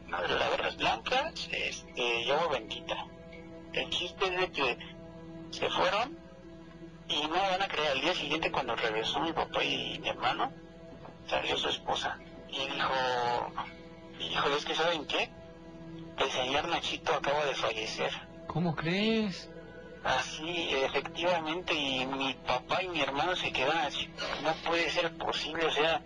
Las 0.09 0.77
blancas, 0.77 1.49
este, 1.51 2.25
yo 2.27 2.49
bendita. 2.51 3.07
El 3.73 3.89
chiste 3.89 4.27
es 4.27 4.41
de 4.41 4.53
que 4.53 4.79
se 5.51 5.71
fueron 5.71 6.22
y 7.13 7.23
no 7.23 7.29
me 7.29 7.39
van 7.39 7.63
a 7.63 7.69
creer. 7.69 7.93
Al 7.93 8.01
día 8.01 8.15
siguiente, 8.15 8.51
cuando 8.51 8.75
regresó 8.77 9.21
mi 9.21 9.33
papá 9.33 9.63
y 9.65 9.99
mi 10.01 10.09
hermano, 10.09 10.53
salió 11.29 11.57
su 11.57 11.69
esposa 11.69 12.19
y 12.49 12.59
dijo, 12.59 13.53
hijo, 14.21 14.49
es 14.57 14.65
que 14.65 14.75
saben 14.75 15.07
qué? 15.07 15.31
El 16.19 16.31
señor 16.31 16.69
Nachito 16.69 17.15
acaba 17.15 17.45
de 17.45 17.55
fallecer. 17.55 18.11
¿Cómo 18.47 18.75
crees? 18.75 19.49
Así, 20.05 20.69
efectivamente, 20.85 21.75
y 21.75 22.05
mi 22.07 22.35
papá 22.35 22.83
y 22.83 22.89
mi 22.89 23.01
hermano 23.01 23.37
se 23.37 23.53
quedan 23.53 23.79
así, 23.79 24.09
no 24.43 24.53
puede 24.69 24.91
ser 24.91 25.17
posible, 25.17 25.67
o 25.67 25.71
sea, 25.71 26.03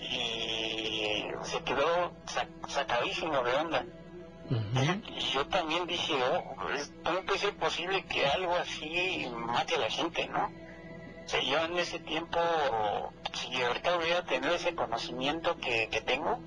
y 0.00 1.24
se 1.44 1.62
quedó 1.62 2.12
sac- 2.26 2.68
sacadísimo 2.68 3.42
de 3.42 3.54
onda. 3.54 3.84
Y 4.50 5.20
yo 5.32 5.46
también 5.46 5.86
dije, 5.86 6.14
oh, 6.22 6.68
es- 6.76 6.92
¿cómo 7.04 7.20
puede 7.22 7.38
ser 7.38 7.54
posible 7.56 8.04
que 8.06 8.26
algo 8.26 8.54
así 8.56 9.26
mate 9.34 9.76
a 9.76 9.78
la 9.78 9.90
gente, 9.90 10.26
no? 10.28 10.50
O 11.24 11.28
sea, 11.28 11.40
yo 11.42 11.64
en 11.64 11.78
ese 11.78 12.00
tiempo, 12.00 12.40
si 13.32 13.62
ahorita 13.62 13.96
hubiera 13.96 14.24
tenido 14.24 14.54
ese 14.54 14.74
conocimiento 14.74 15.56
que, 15.58 15.88
que 15.90 16.00
tengo, 16.00 16.40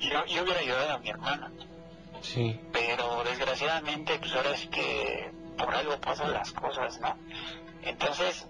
yo, 0.00 0.24
yo 0.26 0.42
hubiera 0.42 0.60
ayudado 0.60 0.92
a 0.92 0.98
mi 0.98 1.10
hermana. 1.10 1.50
sí. 2.22 2.58
Pero 2.72 3.22
desgraciadamente, 3.24 4.18
pues 4.18 4.32
ahora 4.34 4.52
es 4.52 4.66
que 4.68 5.30
por 5.58 5.74
algo 5.74 6.00
pasan 6.00 6.32
las 6.32 6.50
cosas, 6.52 6.98
¿no? 7.00 7.14
Entonces, 7.82 8.46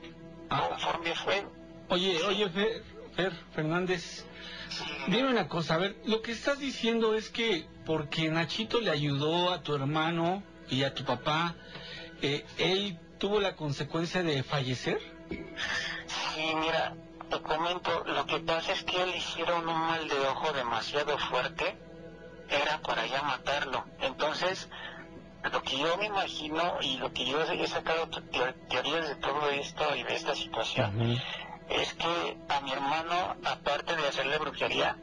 conforme 0.49 1.15
fue, 1.17 1.45
Oye, 1.89 2.23
oye, 2.23 2.49
Fer, 2.51 2.85
Fer 3.17 3.33
Fernández, 3.53 4.25
dime 5.09 5.29
una 5.31 5.49
cosa, 5.49 5.75
a 5.75 5.79
ver, 5.79 5.97
lo 6.05 6.23
que 6.23 6.33
estás 6.33 6.59
diciendo 6.59 7.15
es 7.15 7.31
que 7.31 7.67
porque 7.87 8.29
Nachito 8.29 8.81
le 8.81 8.91
ayudó 8.91 9.51
a 9.53 9.63
tu 9.63 9.75
hermano 9.75 10.43
y 10.69 10.85
a 10.85 10.95
tu 10.95 11.05
papá, 11.05 11.57
eh, 12.23 12.45
él 12.59 12.99
tuvo 13.19 13.41
la 13.41 13.57
consecuencia 13.57 14.23
de 14.23 14.43
fallecer. 14.43 14.99
Sí, 15.29 16.55
mira, 16.57 16.95
te 17.29 17.41
comento, 17.41 18.05
lo 18.07 18.27
que 18.27 18.41
pasa 18.41 18.73
es 18.73 18.83
que 18.85 19.05
le 19.07 19.17
hicieron 19.17 19.69
un 19.69 19.79
mal 19.79 20.07
de 20.09 20.19
ojo 20.21 20.53
demasiado 20.53 21.19
fuerte, 21.19 21.77
era 22.49 22.81
para 22.83 23.07
ya 23.07 23.23
matarlo. 23.23 23.85
Entonces, 24.01 24.69
lo 25.51 25.63
que 25.63 25.79
yo 25.79 25.97
me 25.99 26.07
imagino 26.07 26.79
y 26.83 26.99
lo 26.99 27.13
que 27.13 27.25
yo 27.27 27.41
he 27.43 27.67
sacado 27.67 28.09
teo- 28.09 28.55
teorías 28.69 29.09
de 29.09 29.15
todo 29.17 29.49
esto 29.51 29.97
y 29.97 30.03
de 30.03 30.15
esta 30.15 30.35
situación, 30.35 30.97
es 31.71 31.95
que 31.95 32.37
a 32.49 32.61
mi 32.61 32.73
hermano, 32.73 33.37
aparte 33.45 33.97
de 33.97 34.09
hacerle 34.09 34.39
brujería, 34.39 34.97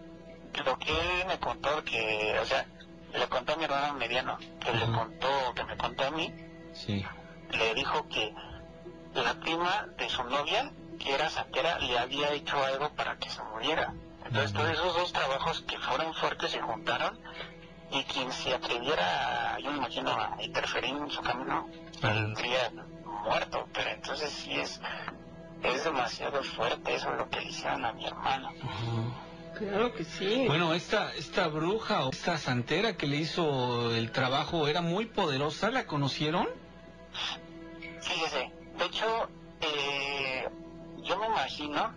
lo 0.66 0.78
que 0.80 0.92
él 0.92 1.28
me 1.28 1.40
contó, 1.40 1.84
que, 1.84 2.38
o 2.42 2.46
sea, 2.46 2.66
le 3.14 3.28
contó 3.28 3.54
a 3.54 3.56
mi 3.56 3.64
hermano 3.66 3.94
mediano, 3.94 4.38
que 4.60 4.74
le 4.74 4.86
contó, 4.92 5.54
que 5.56 5.64
me 5.64 5.78
contó 5.78 6.08
a 6.08 6.12
mí, 6.12 6.34
Sí. 6.74 7.06
le 7.52 7.74
dijo 7.74 8.08
que 8.10 8.34
la 9.14 9.34
prima 9.36 9.88
de 9.98 10.10
su 10.10 10.24
novia, 10.24 10.72
que 11.00 11.14
era 11.14 11.30
santera, 11.30 11.80
le 11.80 11.98
había 11.98 12.32
hecho 12.34 12.64
algo 12.64 12.90
para 12.96 13.18
que 13.18 13.30
se 13.30 13.42
muriera. 13.44 13.94
Entonces 14.26 14.52
todos 14.52 14.70
esos 14.72 14.94
dos 14.96 15.14
trabajos 15.14 15.62
que 15.62 15.78
fueron 15.78 16.14
fuertes 16.16 16.52
se 16.52 16.62
juntaron 16.62 17.18
y 17.92 18.04
quien 18.04 18.32
se 18.34 18.54
atreviera, 18.54 19.58
yo 19.60 19.72
me 19.72 19.78
imagino, 19.78 20.12
a 20.12 20.36
interferir 20.44 20.90
en 20.96 21.10
su 21.10 21.22
camino, 21.22 21.70
saldría 22.02 22.72
muerto. 23.24 23.68
Pero 23.74 23.90
entonces 23.92 24.30
sí 24.32 24.60
es, 24.60 24.82
es 25.64 25.84
demasiado 25.84 26.44
fuerte 26.44 26.96
eso 26.96 27.12
lo 27.14 27.30
que 27.30 27.42
le 27.42 27.50
hicieron 27.50 27.86
a 27.86 27.94
mi 27.94 28.06
hermano. 28.06 28.52
Claro 29.58 29.94
que 29.94 30.04
sí. 30.04 30.46
Bueno, 30.48 30.74
esta, 30.74 31.16
esta 31.16 31.48
bruja 31.48 32.06
o 32.06 32.12
esta 32.12 32.38
santera 32.38 32.96
que 32.96 33.08
le 33.08 33.18
hizo 33.18 33.96
el 33.96 34.12
trabajo 34.12 34.68
era 34.68 34.82
muy 34.82 35.08
poderosa, 35.08 35.72
¿la 35.72 35.88
conocieron? 35.88 36.48
Fíjese, 38.00 38.52
de 38.78 38.86
hecho, 38.86 39.30
eh, 39.62 40.48
yo 41.04 41.18
me 41.18 41.26
imagino 41.26 41.94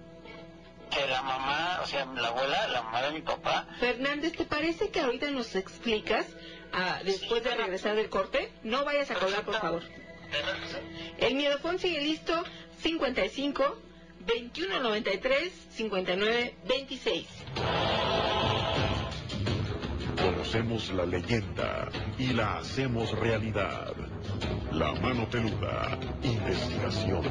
que 0.90 1.06
la 1.06 1.22
mamá, 1.22 1.80
o 1.82 1.86
sea, 1.86 2.06
la 2.06 2.28
abuela, 2.28 2.68
la 2.68 2.82
mamá 2.82 3.02
de 3.02 3.12
mi 3.12 3.20
papá, 3.20 3.66
Fernández, 3.78 4.32
¿te 4.32 4.44
parece 4.44 4.88
que 4.88 5.00
ahorita 5.00 5.30
nos 5.30 5.54
explicas 5.54 6.26
ah, 6.72 7.00
después 7.04 7.44
de 7.44 7.54
regresar 7.54 7.94
del 7.94 8.08
corte? 8.08 8.50
No 8.62 8.84
vayas 8.84 9.10
a 9.10 9.14
colgar, 9.14 9.44
por 9.44 9.54
favor. 9.54 9.82
El 11.18 11.34
miedofón 11.34 11.78
sigue 11.78 12.00
listo, 12.00 12.42
55 12.82 13.62
2193 14.26 15.52
59 15.70 16.54
26. 16.66 17.26
Conocemos 20.16 20.90
la 20.92 21.06
leyenda 21.06 21.90
y 22.18 22.32
la 22.32 22.58
hacemos 22.58 23.12
realidad. 23.18 23.94
La 24.72 24.92
mano 24.94 25.28
peluda. 25.28 25.98
Investigación. 26.22 27.22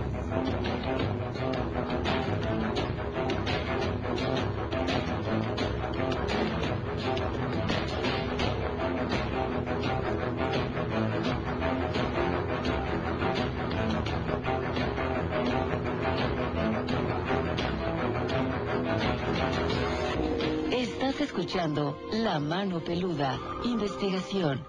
Estás 21.19 21.37
escuchando 21.37 21.99
La 22.13 22.39
Mano 22.39 22.79
Peluda. 22.79 23.37
Investigación. 23.65 24.65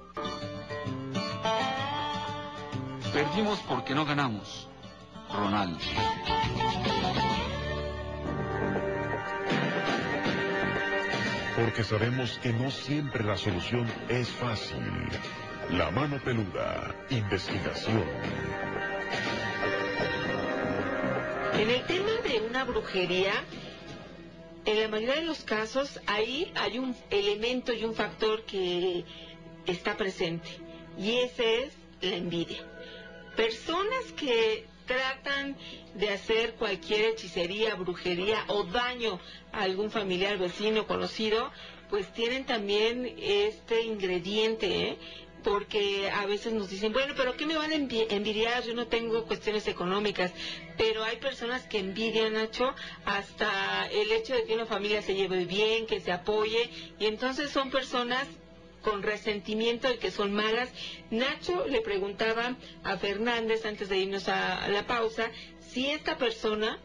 Perdimos 3.13 3.61
porque 3.69 3.95
no 3.95 4.05
ganamos. 4.05 4.69
Ronaldo. 5.33 5.79
Porque 11.55 11.85
sabemos 11.85 12.37
que 12.43 12.53
no 12.53 12.69
siempre 12.73 13.23
la 13.23 13.37
solución 13.37 13.87
es 14.09 14.29
fácil. 14.29 14.83
La 15.71 15.93
mano 15.93 16.19
peluda. 16.19 16.97
Investigación. 17.11 18.03
En 21.55 21.71
el 21.71 21.85
tema 21.85 22.11
de 22.25 22.41
una 22.41 22.65
brujería, 22.65 23.35
en 24.65 24.81
la 24.81 24.89
mayoría 24.89 25.17
de 25.17 25.23
los 25.23 25.43
casos, 25.43 26.01
ahí 26.07 26.53
hay 26.55 26.79
un 26.79 26.95
elemento 27.11 27.73
y 27.73 27.85
un 27.85 27.95
factor 27.95 28.45
que 28.45 29.05
está 29.67 29.97
presente. 29.97 30.49
Y 30.99 31.19
ese 31.19 31.65
es 31.65 31.73
la 32.03 32.17
envidia. 32.17 32.63
Personas 33.37 34.13
que 34.17 34.67
tratan 34.87 35.57
de 35.95 36.11
hacer 36.11 36.55
cualquier 36.55 37.13
hechicería, 37.13 37.75
brujería 37.77 38.45
o 38.49 38.65
daño 38.65 39.21
a 39.53 39.63
algún 39.63 39.91
familiar, 39.91 40.37
vecino, 40.37 40.87
conocido, 40.87 41.51
pues 41.89 42.13
tienen 42.13 42.45
también 42.45 43.15
este 43.19 43.83
ingrediente, 43.83 44.89
¿eh? 44.89 44.99
Porque 45.43 46.11
a 46.11 46.27
veces 46.27 46.53
nos 46.53 46.69
dicen, 46.71 46.93
bueno, 46.93 47.15
pero 47.17 47.37
¿qué 47.37 47.47
me 47.47 47.57
van 47.57 47.71
a 47.73 47.75
envi- 47.77 48.07
envidiar? 48.11 48.63
Yo 48.65 48.75
no 48.75 48.87
tengo 48.87 49.25
cuestiones 49.27 49.67
económicas, 49.69 50.33
pero 50.77 51.05
hay 51.05 51.17
personas 51.19 51.67
que 51.67 51.79
envidian, 51.79 52.35
Nacho, 52.35 52.75
hasta 53.05 53.87
el 53.87 54.11
hecho 54.13 54.35
de 54.35 54.45
que 54.45 54.55
una 54.55 54.67
familia 54.67 55.03
se 55.03 55.15
lleve 55.15 55.45
bien, 55.47 55.87
que 55.87 56.01
se 56.01 56.13
apoye, 56.13 56.71
y 56.99 57.07
entonces 57.07 57.51
son 57.51 57.71
personas 57.71 58.29
con 58.83 59.03
resentimiento 59.03 59.89
de 59.89 59.99
que 59.99 60.11
son 60.11 60.33
malas. 60.33 60.71
Nacho 61.11 61.67
le 61.67 61.81
preguntaba 61.83 62.57
a 62.83 62.97
Fernández 62.97 63.65
antes 63.67 63.89
de 63.89 63.99
irnos 63.99 64.29
a 64.29 64.69
la 64.69 64.87
pausa 64.87 65.31
si 65.61 65.91
esta 65.91 66.17
persona 66.17 66.79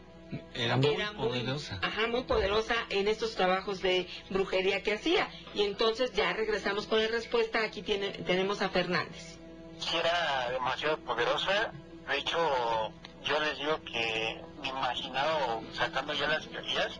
Era 0.54 0.76
muy 0.76 0.86
Era 0.94 1.12
muy- 1.12 1.28
poderosa. 1.28 1.78
ajá, 1.82 2.06
muy 2.08 2.24
poderosa 2.24 2.74
en 2.90 3.08
estos 3.08 3.34
trabajos 3.36 3.80
de 3.82 4.08
brujería 4.30 4.82
que 4.82 4.94
hacía. 4.94 5.28
Y 5.54 5.62
entonces 5.62 6.12
ya 6.12 6.32
regresamos 6.32 6.86
con 6.86 7.00
la 7.00 7.08
respuesta. 7.08 7.62
Aquí 7.62 7.82
tiene, 7.82 8.10
tenemos 8.10 8.62
a 8.62 8.68
Fernández. 8.68 9.38
sí 9.78 9.96
era 9.96 10.50
demasiado 10.50 10.96
poderosa. 10.98 11.72
De 12.08 12.18
hecho, 12.18 12.38
yo 13.24 13.40
les 13.40 13.58
digo 13.58 13.80
que 13.84 14.40
me 14.62 14.68
imaginaba 14.68 15.60
sacando 15.74 16.14
ya 16.14 16.26
las 16.28 16.46
teorías, 16.48 16.98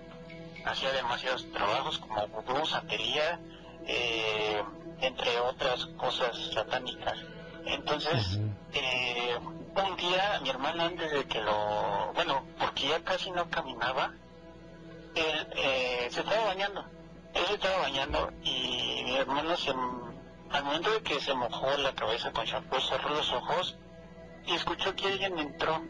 hacía 0.65 0.93
demasiados 0.93 1.51
trabajos 1.53 1.99
como 1.99 2.27
vudú, 2.29 2.67
santería, 2.67 3.41
eh, 3.87 4.63
entre 5.01 5.39
otras 5.41 5.87
cosas 5.97 6.37
satánicas. 6.53 7.19
Entonces, 7.65 8.39
eh, 8.75 9.37
un 9.85 9.97
día 9.97 10.41
mi 10.43 10.51
hermano 10.51 10.85
antes 10.85 11.11
de 11.11 11.25
que 11.27 11.41
lo, 11.41 12.13
bueno, 12.15 12.45
porque 12.59 12.89
ya 12.89 13.03
casi 13.03 13.31
no 13.31 13.49
caminaba, 13.51 14.13
él 15.15 15.49
eh, 15.57 16.09
se 16.11 16.21
estaba 16.21 16.45
bañando. 16.47 16.85
Él 17.35 17.45
se 17.47 17.55
estaba 17.55 17.79
bañando 17.79 18.33
y 18.43 19.03
mi 19.05 19.17
hermano 19.17 19.57
se, 19.57 19.71
al 19.71 20.65
momento 20.65 20.91
de 20.91 21.03
que 21.03 21.21
se 21.21 21.35
mojó 21.35 21.77
la 21.79 21.95
cabeza 21.95 22.33
con 22.33 22.47
champú, 22.47 22.81
cerró 22.81 23.11
los 23.11 23.33
ojos 23.33 23.77
y 24.47 24.55
escuchó 24.55 24.95
que 24.95 25.07
alguien 25.09 25.39
entró. 25.39 25.83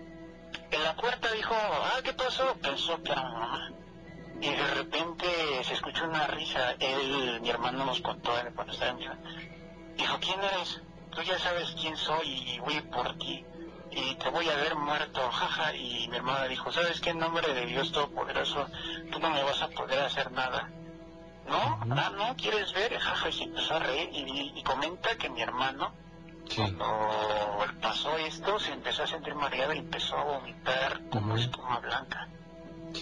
En 0.70 0.82
la 0.82 0.97
puerta 0.97 1.30
dijo, 1.32 1.55
ah, 1.55 2.01
¿qué 2.03 2.12
pasó? 2.12 2.57
Pensó 2.61 3.03
que 3.03 3.12
era 3.12 3.22
mi 3.24 3.34
mamá. 3.34 3.72
Y 4.41 4.51
de 4.51 4.66
repente 4.74 5.26
se 5.62 5.74
escuchó 5.74 6.05
una 6.05 6.26
risa. 6.26 6.72
Él, 6.78 7.41
mi 7.41 7.51
hermano 7.51 7.84
nos 7.84 8.01
contó 8.01 8.32
cuando 8.55 8.72
estaba 8.72 8.93
en 8.93 8.99
mi 8.99 9.07
Dijo, 9.97 10.18
¿quién 10.20 10.41
eres? 10.43 10.82
Tú 11.11 11.22
ya 11.22 11.39
sabes 11.39 11.74
quién 11.80 11.97
soy 11.97 12.28
y 12.28 12.59
voy 12.61 12.80
por 12.82 13.16
ti. 13.18 13.45
Y 13.97 14.14
te 14.16 14.28
voy 14.28 14.47
a 14.51 14.57
ver 14.57 14.76
muerto, 14.76 15.30
jaja. 15.30 15.74
Y 15.74 16.07
mi 16.09 16.18
hermana 16.18 16.44
dijo, 16.44 16.70
¿sabes 16.70 17.01
qué? 17.01 17.11
En 17.11 17.18
nombre 17.18 17.53
de 17.55 17.64
Dios 17.64 17.90
Todopoderoso, 17.92 18.68
tú 19.11 19.18
no 19.18 19.30
me 19.30 19.42
vas 19.42 19.62
a 19.62 19.68
poder 19.68 20.01
hacer 20.01 20.30
nada. 20.32 20.70
¿No? 21.49 21.80
Ah, 21.90 22.12
¿no? 22.14 22.36
¿Quieres 22.36 22.72
ver? 22.74 22.99
Jaja, 22.99 23.28
y 23.30 23.32
se 23.32 23.44
empezó 23.44 23.76
a 23.76 23.78
reír 23.78 24.11
y, 24.12 24.53
y 24.55 24.62
comenta 24.62 25.16
que 25.16 25.30
mi 25.30 25.40
hermano, 25.40 25.92
cuando 26.55 26.86
pasó 27.80 28.16
esto, 28.18 28.59
se 28.59 28.72
empezó 28.72 29.05
a 29.05 29.07
sentir 29.07 29.34
mareado 29.34 29.72
y 29.72 29.78
empezó 29.78 30.18
a 30.18 30.24
vomitar 30.24 31.01
como 31.11 31.36
espuma 31.36 31.78
blanca. 31.78 32.28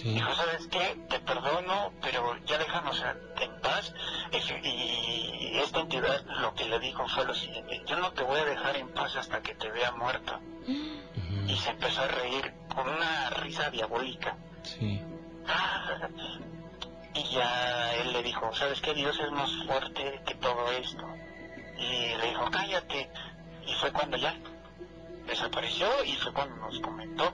Dijo, 0.03 0.35
¿sabes 0.35 0.67
qué? 0.67 0.97
Te 1.09 1.19
perdono, 1.19 1.93
pero 2.01 2.37
ya 2.45 2.57
déjanos 2.57 3.01
en 3.01 3.25
en 3.43 3.61
paz. 3.61 3.93
Y 4.31 5.57
esta 5.57 5.81
entidad 5.81 6.23
lo 6.41 6.53
que 6.53 6.65
le 6.65 6.79
dijo 6.79 7.07
fue 7.07 7.25
lo 7.25 7.33
siguiente, 7.33 7.81
yo 7.85 7.95
no 7.97 8.11
te 8.11 8.23
voy 8.23 8.39
a 8.39 8.45
dejar 8.45 8.75
en 8.77 8.89
paz 8.89 9.15
hasta 9.15 9.41
que 9.41 9.55
te 9.55 9.69
vea 9.71 9.91
muerto. 9.91 10.39
Y 10.67 11.55
se 11.57 11.69
empezó 11.69 12.01
a 12.01 12.07
reír 12.07 12.53
con 12.73 12.89
una 12.89 13.29
risa 13.31 13.69
diabólica. 13.69 14.37
Sí. 14.63 15.01
Y 17.17 17.23
ya 17.33 17.93
él 17.93 18.11
le 18.11 18.23
dijo, 18.23 18.53
¿sabes 18.53 18.81
qué? 18.81 18.93
Dios 18.93 19.17
es 19.17 19.31
más 19.31 19.49
fuerte 19.65 20.21
que 20.25 20.35
todo 20.35 20.69
esto. 20.71 21.05
Y 21.77 22.13
le 22.17 22.27
dijo, 22.27 22.51
cállate. 22.51 23.09
Y 23.65 23.73
fue 23.75 23.89
cuando 23.93 24.17
ya 24.17 24.35
desapareció 25.25 25.87
y 26.03 26.11
fue 26.17 26.33
cuando 26.33 26.57
nos 26.57 26.77
comentó. 26.81 27.33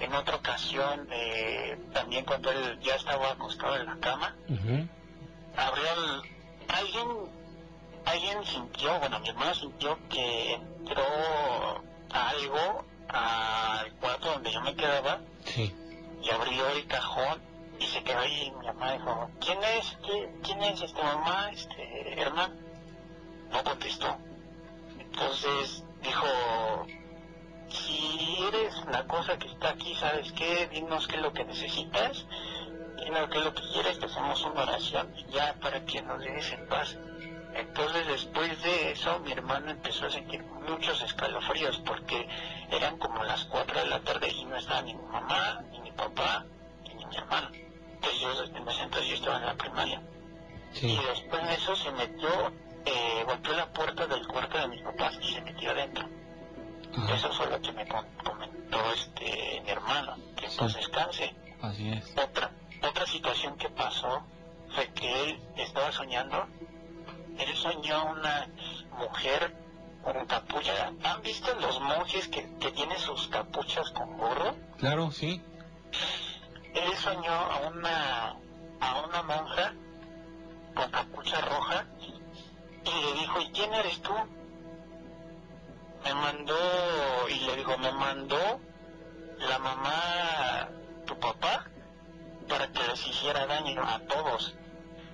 En 0.00 0.12
otra 0.14 0.36
ocasión, 0.36 1.08
eh, 1.10 1.76
también 1.92 2.24
cuando 2.24 2.50
él 2.52 2.78
ya 2.80 2.94
estaba 2.94 3.32
acostado 3.32 3.76
en 3.76 3.86
la 3.86 3.96
cama, 3.98 4.36
abrió 5.56 5.84
el... 5.92 6.22
Alguien, 6.68 7.08
alguien 8.04 8.44
sintió, 8.46 8.98
bueno, 9.00 9.18
mi 9.20 9.28
hermano 9.30 9.54
sintió 9.54 9.98
que 10.08 10.54
entró 10.54 11.02
algo 12.12 12.84
al 13.08 13.92
cuarto 13.94 14.32
donde 14.32 14.52
yo 14.52 14.60
me 14.60 14.74
quedaba 14.76 15.20
Sí. 15.44 15.74
y 16.22 16.30
abrió 16.30 16.68
el 16.68 16.86
cajón 16.86 17.40
y 17.80 17.86
se 17.86 18.02
quedó 18.02 18.18
ahí 18.20 18.52
mi 18.58 18.66
mamá 18.66 18.92
dijo, 18.92 19.30
¿quién 19.40 19.58
es? 19.78 19.96
¿Qué- 20.04 20.28
¿Quién 20.42 20.62
es 20.62 20.82
este 20.82 21.02
mamá? 21.02 21.50
Este 21.52 22.20
hermano. 22.20 22.54
No 23.50 23.64
contestó. 23.64 24.16
Entonces 24.98 25.84
dijo, 26.02 26.26
si 27.68 28.38
eres 28.48 28.74
la 28.90 29.06
cosa 29.06 29.38
que 29.38 29.48
está 29.48 29.70
aquí, 29.70 29.94
¿sabes 29.96 30.32
qué? 30.32 30.68
Dinos 30.68 31.06
qué 31.06 31.16
es 31.16 31.22
lo 31.22 31.32
que 31.32 31.44
necesitas, 31.44 32.26
dinos 33.04 33.28
qué 33.30 33.38
es 33.38 33.44
lo 33.44 33.54
que 33.54 33.62
quieres, 33.72 33.98
te 33.98 34.06
hacemos 34.06 34.42
una 34.44 34.62
oración 34.62 35.14
ya 35.30 35.54
para 35.60 35.84
que 35.84 36.02
nos 36.02 36.20
dejes 36.20 36.52
en 36.52 36.68
paz. 36.68 36.96
Entonces 37.54 38.06
después 38.06 38.62
de 38.62 38.92
eso 38.92 39.18
mi 39.20 39.32
hermano 39.32 39.70
empezó 39.70 40.06
a 40.06 40.10
sentir 40.10 40.42
muchos 40.42 41.02
escalofríos 41.02 41.78
porque 41.78 42.28
eran 42.70 42.98
como 42.98 43.24
las 43.24 43.44
4 43.46 43.80
de 43.80 43.86
la 43.86 44.00
tarde 44.00 44.28
y 44.30 44.44
no 44.44 44.56
estaba 44.56 44.82
ni 44.82 44.94
mi 44.94 45.02
mamá, 45.02 45.62
ni 45.72 45.80
mi 45.80 45.92
papá, 45.92 46.44
ni 46.84 47.04
mi 47.04 47.16
hermano. 47.16 47.50
Entonces 47.94 48.20
yo 48.20 48.44
en 48.44 48.68
ese 48.68 48.82
entonces 48.82 49.08
yo 49.08 49.14
estaba 49.14 49.38
en 49.38 49.46
la 49.46 49.54
primaria. 49.54 50.02
Y 50.80 50.96
después 50.96 51.42
de 51.42 51.54
eso 51.54 51.74
se 51.76 51.90
metió, 51.92 52.52
eh, 52.84 53.24
golpeó 53.24 53.54
la 53.54 53.72
puerta 53.72 54.06
del 54.06 54.26
cuarto 54.26 54.58
de 54.58 54.68
mis 54.68 54.82
papás 54.82 55.18
y 55.20 55.32
se 55.32 55.40
metió 55.40 55.70
adentro. 55.70 56.08
Eso 57.06 57.32
fue 57.32 57.46
lo 57.50 57.60
que 57.60 57.72
me 57.72 57.86
comentó 57.86 58.92
este 58.92 59.60
mi 59.64 59.70
hermano, 59.70 60.16
que 60.36 60.46
entonces 60.46 60.76
descanse. 60.76 61.34
Así 61.62 61.88
es. 61.90 62.12
Otra, 62.16 62.50
otra 62.82 63.06
situación 63.06 63.56
que 63.56 63.68
pasó 63.70 64.22
fue 64.74 64.88
que 64.92 65.24
él 65.24 65.40
estaba 65.56 65.92
soñando, 65.92 66.46
él 67.38 67.56
soñó 67.56 68.12
una 68.12 68.48
mujer 68.98 69.54
con 70.02 70.26
capucha. 70.26 70.92
¿Han 71.04 71.22
visto 71.22 71.54
los 71.60 71.80
monjes 71.80 72.28
que, 72.28 72.48
que 72.58 72.70
tienen 72.72 72.98
sus 72.98 73.28
capuchas 73.28 73.90
con 73.90 74.16
gorro? 74.18 74.54
Claro, 74.78 75.10
sí. 75.10 75.42
Él 76.74 76.94
soñó 76.96 77.32
a 77.32 77.68
una, 77.68 78.36
a 78.80 79.00
una 79.06 79.22
monja 79.22 79.74
con 80.74 80.90
capucha 80.90 81.40
roja 81.40 81.86
y 82.84 83.04
le 83.04 83.20
dijo, 83.20 83.40
¿y 83.40 83.50
quién 83.50 83.74
eres 83.74 84.00
tú? 84.00 84.12
Me 86.04 86.14
mandó, 86.14 87.28
y 87.28 87.40
le 87.46 87.56
dijo, 87.56 87.76
me 87.78 87.92
mandó 87.92 88.60
la 89.38 89.58
mamá, 89.58 90.68
tu 91.06 91.18
papá, 91.18 91.66
para 92.48 92.68
que 92.68 92.82
les 92.88 93.06
hiciera 93.06 93.46
daño 93.46 93.82
a 93.82 94.00
todos. 94.00 94.54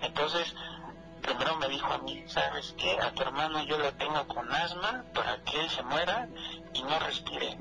Entonces, 0.00 0.54
primero 1.22 1.56
me 1.56 1.68
dijo 1.68 1.86
a 1.86 1.98
mí, 1.98 2.24
¿sabes 2.28 2.74
qué? 2.78 2.98
A 3.00 3.12
tu 3.12 3.22
hermano 3.22 3.64
yo 3.64 3.78
lo 3.78 3.92
tengo 3.94 4.26
con 4.28 4.50
asma 4.52 5.04
para 5.14 5.42
que 5.42 5.60
él 5.60 5.70
se 5.70 5.82
muera 5.82 6.28
y 6.72 6.82
no 6.82 6.98
respire. 6.98 7.58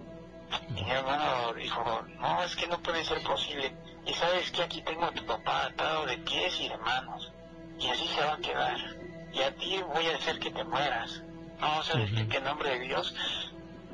Y 0.70 0.84
mi 0.84 0.92
hermano 0.92 1.54
dijo, 1.54 2.06
no, 2.20 2.44
es 2.44 2.56
que 2.56 2.68
no 2.68 2.80
puede 2.80 3.04
ser 3.04 3.24
posible. 3.24 3.76
Y 4.06 4.14
sabes 4.14 4.52
que 4.52 4.64
aquí 4.64 4.82
tengo 4.82 5.06
a 5.06 5.12
tu 5.12 5.26
papá 5.26 5.66
atado 5.66 6.06
de 6.06 6.18
pies 6.20 6.60
y 6.60 6.70
de 6.70 6.78
manos. 6.78 7.32
Y 7.80 7.90
así 7.90 8.08
se 8.08 8.22
va 8.22 8.34
a 8.34 8.38
quedar. 8.38 8.78
Y 9.34 9.42
a 9.42 9.56
ti 9.56 9.82
voy 9.82 10.08
a 10.08 10.16
hacer 10.16 10.40
que 10.40 10.52
te 10.52 10.64
mueras. 10.64 11.22
No, 11.64 11.82
sabes 11.82 12.12
que 12.12 12.38
en 12.38 12.44
nombre 12.44 12.78
de 12.78 12.80
Dios 12.80 13.16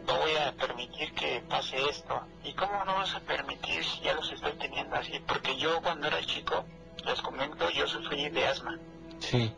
no 0.08 0.16
voy 0.16 0.36
a 0.38 0.52
permitir 0.54 1.14
que 1.14 1.44
pase 1.48 1.78
esto. 1.88 2.20
¿Y 2.44 2.54
cómo 2.54 2.84
no 2.84 2.96
vas 2.96 3.14
a 3.14 3.20
permitir 3.20 3.84
si 3.84 4.02
ya 4.02 4.16
los 4.16 4.32
estoy 4.32 4.54
teniendo 4.54 4.96
así? 4.96 5.20
Porque 5.28 5.56
yo 5.56 5.80
cuando 5.84 6.08
era 6.08 6.20
chico, 6.26 6.66
les 7.06 7.22
comento, 7.22 7.70
yo 7.70 7.88
sufrí 7.88 8.28
de 8.30 8.48
asma. 8.48 8.80
Sí. 9.20 9.54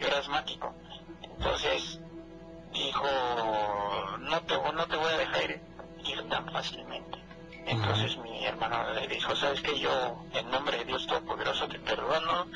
Yo 0.00 0.08
era 0.08 0.18
asmático. 0.18 0.74
Entonces 1.22 2.00
dijo, 2.72 3.06
no 4.18 4.40
te, 4.42 4.54
no 4.72 4.86
te 4.88 4.96
voy 4.96 5.12
a 5.12 5.18
dejar 5.18 5.44
ir, 5.44 5.60
ir 6.06 6.28
tan 6.28 6.50
fácilmente. 6.50 7.18
Entonces 7.66 8.16
mi 8.18 8.44
hermano 8.44 8.92
le 8.94 9.06
dijo, 9.06 9.36
sabes 9.36 9.60
que 9.60 9.78
yo 9.78 10.24
en 10.32 10.50
nombre 10.50 10.78
de 10.78 10.86
Dios 10.86 11.06
Todopoderoso 11.06 11.68
te 11.68 11.78
perdono 11.78 12.48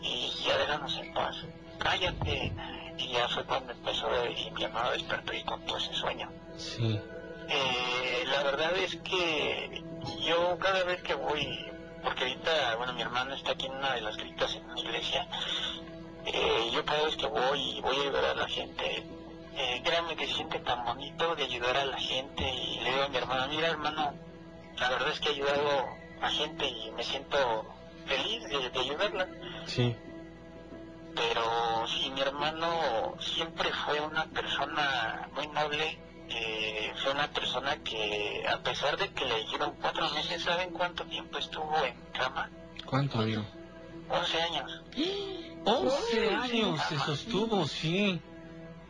y 0.00 0.30
ya 0.42 0.56
déjanos 0.56 0.96
en 0.96 1.12
paz. 1.12 1.36
Cállate. 1.82 2.52
Y 2.98 3.08
ya 3.08 3.28
fue 3.28 3.44
cuando 3.44 3.72
empezó 3.72 4.08
y 4.26 4.50
mi 4.52 4.64
hermano 4.64 4.92
despertó 4.92 5.32
y 5.32 5.42
contó 5.42 5.76
ese 5.76 5.92
sueño. 5.94 6.30
Sí. 6.56 7.00
Eh, 7.48 8.24
la 8.26 8.42
verdad 8.44 8.76
es 8.76 8.96
que 8.96 9.82
yo 10.24 10.58
cada 10.58 10.84
vez 10.84 11.02
que 11.02 11.14
voy, 11.14 11.66
porque 12.02 12.24
ahorita, 12.24 12.76
bueno, 12.76 12.92
mi 12.92 13.02
hermano 13.02 13.34
está 13.34 13.52
aquí 13.52 13.66
en 13.66 13.72
una 13.72 13.94
de 13.94 14.02
las 14.02 14.16
gritas 14.16 14.54
en 14.54 14.64
una 14.64 14.80
iglesia, 14.80 15.26
eh, 16.26 16.70
yo 16.72 16.84
cada 16.84 17.02
vez 17.04 17.16
que 17.16 17.26
voy 17.26 17.78
y 17.78 17.80
voy 17.80 17.96
a 17.96 18.00
ayudar 18.00 18.24
a 18.26 18.34
la 18.34 18.48
gente, 18.48 19.04
eh, 19.56 19.82
créanme 19.84 20.16
que 20.16 20.26
se 20.26 20.34
siente 20.34 20.60
tan 20.60 20.84
bonito 20.84 21.34
de 21.34 21.44
ayudar 21.44 21.76
a 21.76 21.84
la 21.84 21.98
gente 21.98 22.42
y 22.42 22.80
le 22.80 22.90
digo 22.90 23.02
a 23.02 23.08
mi 23.08 23.16
hermano, 23.16 23.48
mira 23.48 23.68
hermano, 23.68 24.14
la 24.78 24.90
verdad 24.90 25.10
es 25.10 25.20
que 25.20 25.30
he 25.30 25.32
ayudado 25.32 25.88
a 26.20 26.30
gente 26.30 26.68
y 26.68 26.90
me 26.92 27.02
siento 27.02 27.66
feliz 28.06 28.44
de, 28.44 28.70
de 28.70 28.80
ayudarla. 28.80 29.28
Sí. 29.66 29.96
Hermano 32.42 33.14
siempre 33.20 33.70
fue 33.72 34.00
una 34.00 34.24
persona 34.24 35.28
muy 35.32 35.46
noble, 35.46 35.96
eh, 36.28 36.92
fue 37.00 37.12
una 37.12 37.28
persona 37.28 37.76
que 37.84 38.44
a 38.48 38.58
pesar 38.58 38.96
de 38.96 39.10
que 39.10 39.24
le 39.24 39.36
dijeron 39.36 39.74
cuatro 39.80 40.10
meses, 40.10 40.42
¿saben 40.42 40.70
cuánto 40.70 41.04
tiempo 41.04 41.38
estuvo 41.38 41.72
en 41.84 41.94
cama? 42.12 42.50
¿Cuánto, 42.84 43.20
amigo? 43.20 43.44
11 44.08 44.42
años. 44.42 44.82
11 45.64 46.30
años 46.34 46.80
se 46.88 46.98
sostuvo, 46.98 47.64
sí. 47.68 48.20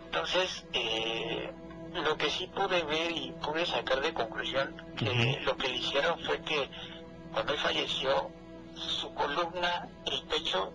Entonces, 0.07 0.65
eh, 0.73 1.53
lo 1.93 2.17
que 2.17 2.31
sí 2.31 2.47
pude 2.47 2.83
ver 2.85 3.11
y 3.11 3.33
pude 3.33 3.67
sacar 3.67 4.01
de 4.01 4.15
conclusión, 4.15 4.75
que 4.97 5.41
lo 5.45 5.59
que 5.59 5.69
le 5.69 5.77
hicieron 5.77 6.19
fue 6.21 6.41
que 6.41 6.71
cuando 7.35 7.53
él 7.53 7.59
falleció, 7.59 8.31
su 8.75 9.13
columna, 9.13 9.91
el 10.07 10.23
pecho, 10.23 10.73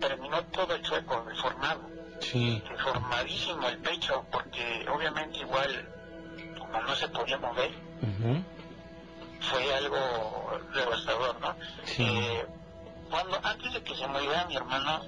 terminó 0.00 0.42
todo 0.46 0.74
el 0.74 0.82
chueco, 0.82 1.24
deformado. 1.24 1.90
Sí. 2.20 2.62
Deformadísimo 2.68 3.68
el 3.68 3.78
pecho, 3.78 4.24
porque 4.30 4.86
obviamente 4.88 5.38
igual, 5.38 5.88
como 6.58 6.80
no 6.80 6.94
se 6.94 7.08
podía 7.08 7.38
mover, 7.38 7.70
fue 9.40 9.74
algo 9.74 10.60
devastador, 10.74 11.40
¿no? 11.40 11.56
Sí. 11.84 12.04
Eh, 12.04 12.46
cuando 13.10 13.38
antes 13.42 13.72
de 13.72 13.82
que 13.82 13.94
se 13.94 14.06
muriera 14.08 14.46
mi 14.46 14.56
hermano, 14.56 15.02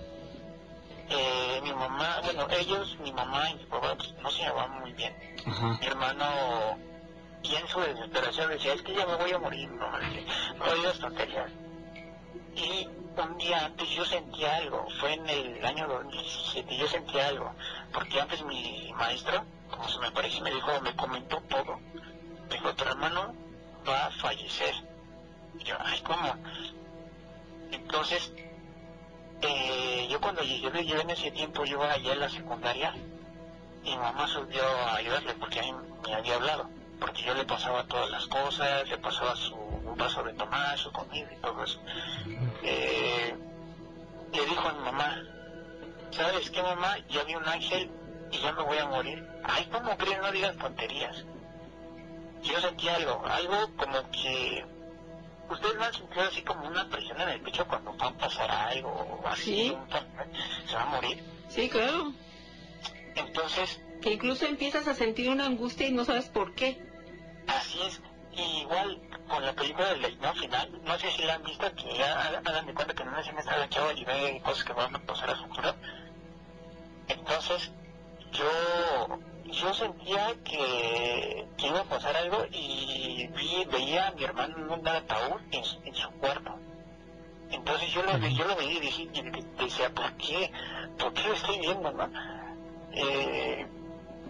eh, 1.10 1.60
mi 1.62 1.72
mamá, 1.72 2.20
bueno, 2.22 2.46
ellos, 2.50 2.96
mi 3.00 3.12
mamá 3.12 3.50
y 3.50 3.54
mi 3.54 3.64
papá 3.64 3.94
pues, 3.96 4.14
no 4.22 4.30
se 4.30 4.42
llevaban 4.42 4.80
muy 4.80 4.92
bien. 4.92 5.14
Mi 5.80 5.86
hermano, 5.86 6.78
y 7.42 7.54
en 7.54 7.66
su 7.68 7.80
desesperación 7.80 8.50
decía, 8.50 8.74
es 8.74 8.82
que 8.82 8.94
ya 8.94 9.06
me 9.06 9.16
voy 9.16 9.32
a 9.32 9.38
morir, 9.38 9.70
no, 9.70 9.90
no 10.58 10.74
digas 10.74 10.98
tonterías. 10.98 11.50
Y 12.54 12.88
un 13.22 13.38
día 13.38 13.64
antes 13.64 13.88
yo 13.90 14.04
sentí 14.04 14.44
algo, 14.44 14.86
fue 15.00 15.14
en 15.14 15.28
el 15.28 15.64
año 15.64 15.88
2017, 15.88 16.76
yo 16.76 16.86
sentí 16.88 17.18
algo, 17.18 17.52
porque 17.92 18.20
antes 18.20 18.44
mi 18.44 18.92
maestro, 18.94 19.44
como 19.70 19.88
se 19.88 19.98
me 19.98 20.10
parece, 20.10 20.40
me 20.40 20.50
dijo, 20.50 20.80
me 20.80 20.94
comentó 20.94 21.40
todo. 21.48 21.78
Me 22.48 22.54
dijo, 22.54 22.74
tu 22.74 22.84
hermano 22.84 23.34
va 23.86 24.06
a 24.06 24.10
fallecer. 24.10 24.74
Y 25.58 25.64
yo, 25.64 25.76
ay, 25.80 26.00
¿cómo? 26.00 26.34
Entonces, 27.72 28.32
eh, 29.42 30.08
yo 30.10 30.20
cuando 30.20 30.42
llegué, 30.42 30.84
yo 30.86 31.00
en 31.00 31.10
ese 31.10 31.30
tiempo 31.30 31.64
yo 31.64 31.82
allá 31.82 32.12
en 32.12 32.20
la 32.20 32.28
secundaria 32.28 32.94
y 33.84 33.96
mamá 33.96 34.26
subió 34.26 34.62
a 34.64 34.96
ayudarle 34.96 35.34
porque 35.34 35.60
a 35.60 35.62
mí 35.62 35.72
me 36.06 36.14
había 36.14 36.34
hablado, 36.34 36.68
porque 37.00 37.22
yo 37.22 37.34
le 37.34 37.44
pasaba 37.44 37.84
todas 37.84 38.10
las 38.10 38.26
cosas, 38.26 38.88
le 38.88 38.98
pasaba 38.98 39.36
su 39.36 39.67
un 39.88 39.96
vaso 39.98 40.22
de 40.22 40.32
tomar, 40.34 40.78
su 40.78 40.90
comida 40.92 41.28
y 41.32 41.36
todo 41.40 41.64
eso. 41.64 41.80
Eh, 42.62 43.34
le 44.32 44.46
dijo 44.46 44.68
a 44.68 44.72
mi 44.72 44.80
mamá, 44.84 45.22
¿sabes 46.10 46.50
qué 46.50 46.62
mamá? 46.62 46.96
Ya 47.08 47.24
vi 47.24 47.34
un 47.34 47.46
ángel 47.48 47.90
y 48.30 48.38
ya 48.38 48.52
me 48.52 48.62
voy 48.62 48.78
a 48.78 48.86
morir. 48.86 49.26
Ay, 49.44 49.68
¿cómo 49.72 49.96
crees? 49.96 50.18
No 50.20 50.30
digas 50.32 50.56
tonterías. 50.56 51.24
Yo 52.42 52.60
sentí 52.60 52.88
algo, 52.88 53.24
algo 53.26 53.70
como 53.76 54.10
que 54.10 54.64
ustedes 55.50 55.74
no 55.76 55.84
han 55.84 55.94
sentido 55.94 56.22
así 56.22 56.42
como 56.42 56.68
una 56.68 56.88
presión 56.88 57.20
en 57.20 57.28
el 57.30 57.40
pecho 57.40 57.66
cuando 57.66 57.96
va 57.96 58.08
a 58.08 58.12
pasar 58.12 58.50
algo 58.50 58.90
o 58.90 59.26
así, 59.26 59.42
Sí. 59.42 59.76
se 60.68 60.74
va 60.76 60.82
a 60.82 60.86
morir. 60.86 61.24
Sí, 61.48 61.68
claro. 61.68 62.12
Entonces, 63.14 63.80
Que 64.02 64.12
incluso 64.12 64.46
empiezas 64.46 64.86
a 64.86 64.94
sentir 64.94 65.28
una 65.30 65.46
angustia 65.46 65.88
y 65.88 65.92
no 65.92 66.04
sabes 66.04 66.26
por 66.28 66.54
qué. 66.54 66.80
así 67.48 67.80
es. 67.82 68.00
Y 68.38 68.60
igual 68.60 69.00
con 69.28 69.44
la 69.44 69.52
película 69.52 69.88
del 69.88 70.02
destino 70.02 70.32
final, 70.34 70.80
no 70.84 70.98
sé 70.98 71.10
si 71.10 71.22
la 71.24 71.34
han 71.34 71.42
visto, 71.42 71.74
que 71.74 71.96
ya 71.98 72.12
ha- 72.14 72.38
hagan 72.38 72.66
de 72.66 72.74
cuenta 72.74 72.94
que 72.94 73.02
en 73.02 73.08
una 73.08 73.20
escena 73.20 73.40
está 73.40 73.56
la 73.58 73.68
chava 73.68 73.92
y 73.94 74.04
ve 74.04 74.40
cosas 74.44 74.64
que 74.64 74.72
van 74.74 74.94
a 74.94 74.98
pasar 75.00 75.30
a 75.30 75.34
futuro. 75.36 75.74
Entonces, 77.08 77.70
yo 78.32 79.18
yo 79.50 79.72
sentía 79.72 80.34
que, 80.44 81.46
que 81.56 81.66
iba 81.66 81.80
a 81.80 81.84
pasar 81.84 82.14
algo 82.16 82.44
y 82.52 83.26
vi, 83.28 83.64
veía 83.72 84.08
a 84.08 84.10
mi 84.12 84.22
hermano 84.24 84.56
en 84.58 84.70
un 84.70 84.86
ataúd 84.88 85.40
en, 85.50 85.64
su- 85.64 85.80
en 85.84 85.94
su 85.94 86.10
cuarto. 86.18 86.54
Entonces 87.50 87.90
yo 87.92 88.02
lo, 88.02 88.18
yo 88.18 88.44
lo 88.44 88.56
veía 88.56 88.72
y 88.76 88.80
dije- 88.80 89.08
y 89.14 89.64
decía, 89.64 89.88
¿por 89.94 90.12
qué? 90.18 90.52
¿Por 90.98 91.12
qué 91.14 91.28
lo 91.28 91.32
estoy 91.34 91.58
viendo, 91.60 91.90
no? 91.92 92.10
Eh, 92.92 93.66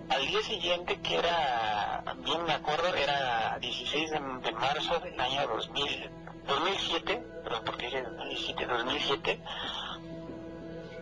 al 0.08 0.26
día 0.26 0.42
siguiente, 0.42 1.00
que 1.00 1.18
era, 1.18 2.02
bien 2.18 2.44
me 2.44 2.52
acuerdo, 2.52 2.94
era 2.94 3.58
16 3.60 4.10
de, 4.10 4.52
marzo 4.52 4.98
del 5.00 5.20
año 5.20 5.46
2000, 5.48 6.10
2007, 6.46 7.22
perdón, 7.44 7.62
porque 7.64 7.86
dije 7.86 8.02
2017, 8.02 8.66
2007, 8.66 9.40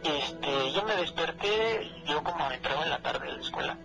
este, 0.04 0.72
yo 0.72 0.82
me 0.84 0.96
desperté, 0.96 1.90
yo 2.06 2.22
como 2.22 2.50
entraba 2.50 2.82
en 2.84 2.90
la 2.90 2.98
tarde 2.98 3.26
de 3.26 3.32
la 3.32 3.42
escuela, 3.42 3.76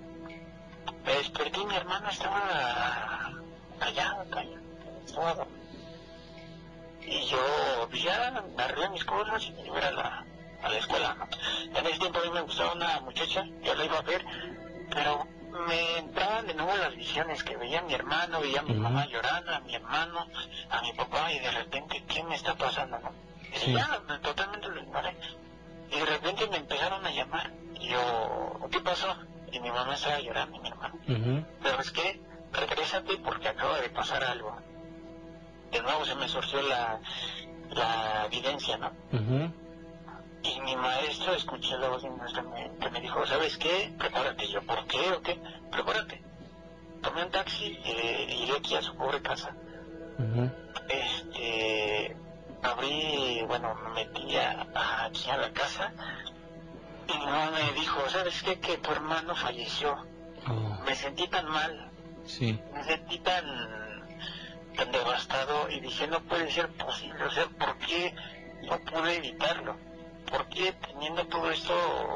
me 1.05 1.13
desperté 1.13 1.59
y 1.59 1.65
mi 1.65 1.75
hermano 1.75 2.09
estaba 2.09 3.31
allá, 3.79 4.25
allá, 4.31 4.61
estaba 5.05 5.47
y 7.03 7.25
yo 7.25 7.87
pues, 7.89 8.03
ya 8.03 8.27
arreglé 8.57 8.89
mis 8.89 9.03
cosas 9.05 9.43
y 9.43 9.51
me 9.51 9.65
iba 9.65 9.79
a 9.79 9.91
la, 9.91 10.25
a 10.61 10.69
la 10.69 10.77
escuela. 10.77 11.15
En 11.75 11.85
ese 11.85 11.99
tiempo 11.99 12.19
a 12.19 12.23
mí 12.23 12.29
me 12.31 12.41
gustaba 12.41 12.73
una 12.73 12.99
muchacha, 13.01 13.45
yo 13.63 13.75
la 13.75 13.85
iba 13.85 13.97
a 13.97 14.01
ver, 14.01 14.23
pero 14.93 15.27
me 15.67 15.97
entraban 15.97 16.47
de 16.47 16.53
nuevo 16.53 16.75
las 16.77 16.95
visiones 16.95 17.43
que 17.43 17.57
veía 17.57 17.79
a 17.79 17.83
mi 17.83 17.93
hermano, 17.93 18.41
veía 18.41 18.59
a 18.59 18.63
mi 18.63 18.73
mamá 18.73 19.05
llorando, 19.07 19.53
a 19.53 19.59
mi 19.61 19.75
hermano, 19.75 20.27
a 20.69 20.81
mi 20.81 20.93
papá 20.93 21.31
y 21.31 21.39
de 21.39 21.51
repente, 21.51 22.03
¿qué 22.07 22.23
me 22.23 22.35
está 22.35 22.55
pasando? 22.55 22.99
No? 22.99 23.11
Y 23.65 23.73
ya, 23.73 24.01
totalmente 24.21 24.67
lo 24.69 24.81
ignoré. 24.81 25.15
Y 25.91 25.99
de 25.99 26.05
repente 26.05 26.47
me 26.47 26.57
empezaron 26.57 27.05
a 27.05 27.11
llamar. 27.11 27.51
Y 27.79 27.89
yo, 27.89 28.59
¿qué 28.71 28.79
pasó? 28.79 29.15
Y 29.51 29.59
mi 29.59 29.69
mamá 29.71 29.95
estaba 29.95 30.19
llorando 30.19 30.59
mi 30.61 30.69
hermano. 30.69 30.95
Pero 31.61 31.81
es 31.81 31.91
que, 31.91 32.21
regrésate 32.53 33.17
porque 33.17 33.49
acaba 33.49 33.79
de 33.79 33.89
pasar 33.89 34.23
algo. 34.23 34.55
De 35.71 35.81
nuevo 35.81 36.05
se 36.05 36.15
me 36.15 36.27
surgió 36.27 36.61
la, 36.61 36.99
la 37.69 38.25
evidencia, 38.25 38.77
¿no? 38.77 38.91
Y 40.61 40.65
mi 40.65 40.75
maestro, 40.75 41.33
escuché 41.33 41.77
la 41.77 41.89
voz 41.89 42.03
de 42.03 42.09
mi 42.09 42.17
maestro 42.17 42.43
me- 42.43 42.71
que 42.79 42.89
me 42.91 43.01
dijo, 43.01 43.25
¿sabes 43.25 43.57
qué? 43.57 43.91
Prepárate. 43.97 44.45
Y 44.45 44.51
yo, 44.51 44.61
¿por 44.63 44.85
qué 44.85 45.11
o 45.11 45.21
qué? 45.21 45.39
Prepárate. 45.71 46.21
Tomé 47.01 47.23
un 47.25 47.31
taxi 47.31 47.79
e 47.83 48.35
iré 48.43 48.57
aquí 48.57 48.75
a 48.75 48.81
su 48.81 48.95
pobre 48.95 49.21
casa. 49.21 49.55
Este, 50.89 52.15
abrí, 52.61 53.43
bueno, 53.47 53.73
me 53.75 53.89
metí 54.05 54.35
a, 54.37 54.67
a- 54.75 55.05
aquí 55.05 55.29
a 55.29 55.37
la 55.37 55.51
casa 55.51 55.91
y 57.07 57.17
mi 57.17 57.25
mamá 57.25 57.51
me 57.51 57.73
dijo, 57.79 58.07
¿sabes 58.09 58.41
qué? 58.43 58.59
Que 58.59 58.77
tu 58.77 58.91
hermano 58.91 59.35
falleció. 59.35 59.95
Oh, 60.47 60.83
Me 60.85 60.95
sentí 60.95 61.27
tan 61.27 61.47
mal, 61.49 61.91
sí. 62.25 62.59
me 62.73 62.83
sentí 62.83 63.19
tan, 63.19 63.45
tan 64.75 64.91
devastado 64.91 65.69
y 65.69 65.79
dije, 65.79 66.07
no 66.07 66.19
puede 66.21 66.49
ser 66.51 66.69
posible, 66.69 67.23
o 67.25 67.31
sea, 67.31 67.45
¿por 67.47 67.77
qué 67.77 68.13
no 68.63 68.79
pude 68.79 69.17
evitarlo? 69.17 69.75
¿Por 70.31 70.47
qué 70.47 70.73
teniendo 70.73 71.27
todo 71.27 71.51
esto, 71.51 71.73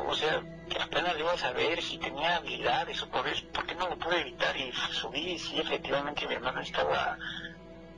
o 0.07 0.13
sea, 0.15 0.41
que 0.69 0.81
apenas 0.81 1.13
le 1.15 1.19
iba 1.19 1.33
a 1.33 1.37
saber 1.37 1.81
si 1.81 1.97
tenía 1.97 2.37
habilidades 2.37 3.01
o 3.03 3.09
poderes, 3.09 3.41
¿por 3.41 3.65
qué 3.65 3.75
no 3.75 3.89
lo 3.89 3.97
pude 3.97 4.21
evitar? 4.21 4.55
Y 4.55 4.71
subí 4.71 5.33
y 5.33 5.39
sí, 5.39 5.59
efectivamente 5.59 6.25
mi 6.27 6.35
hermano 6.35 6.61
estaba, 6.61 7.17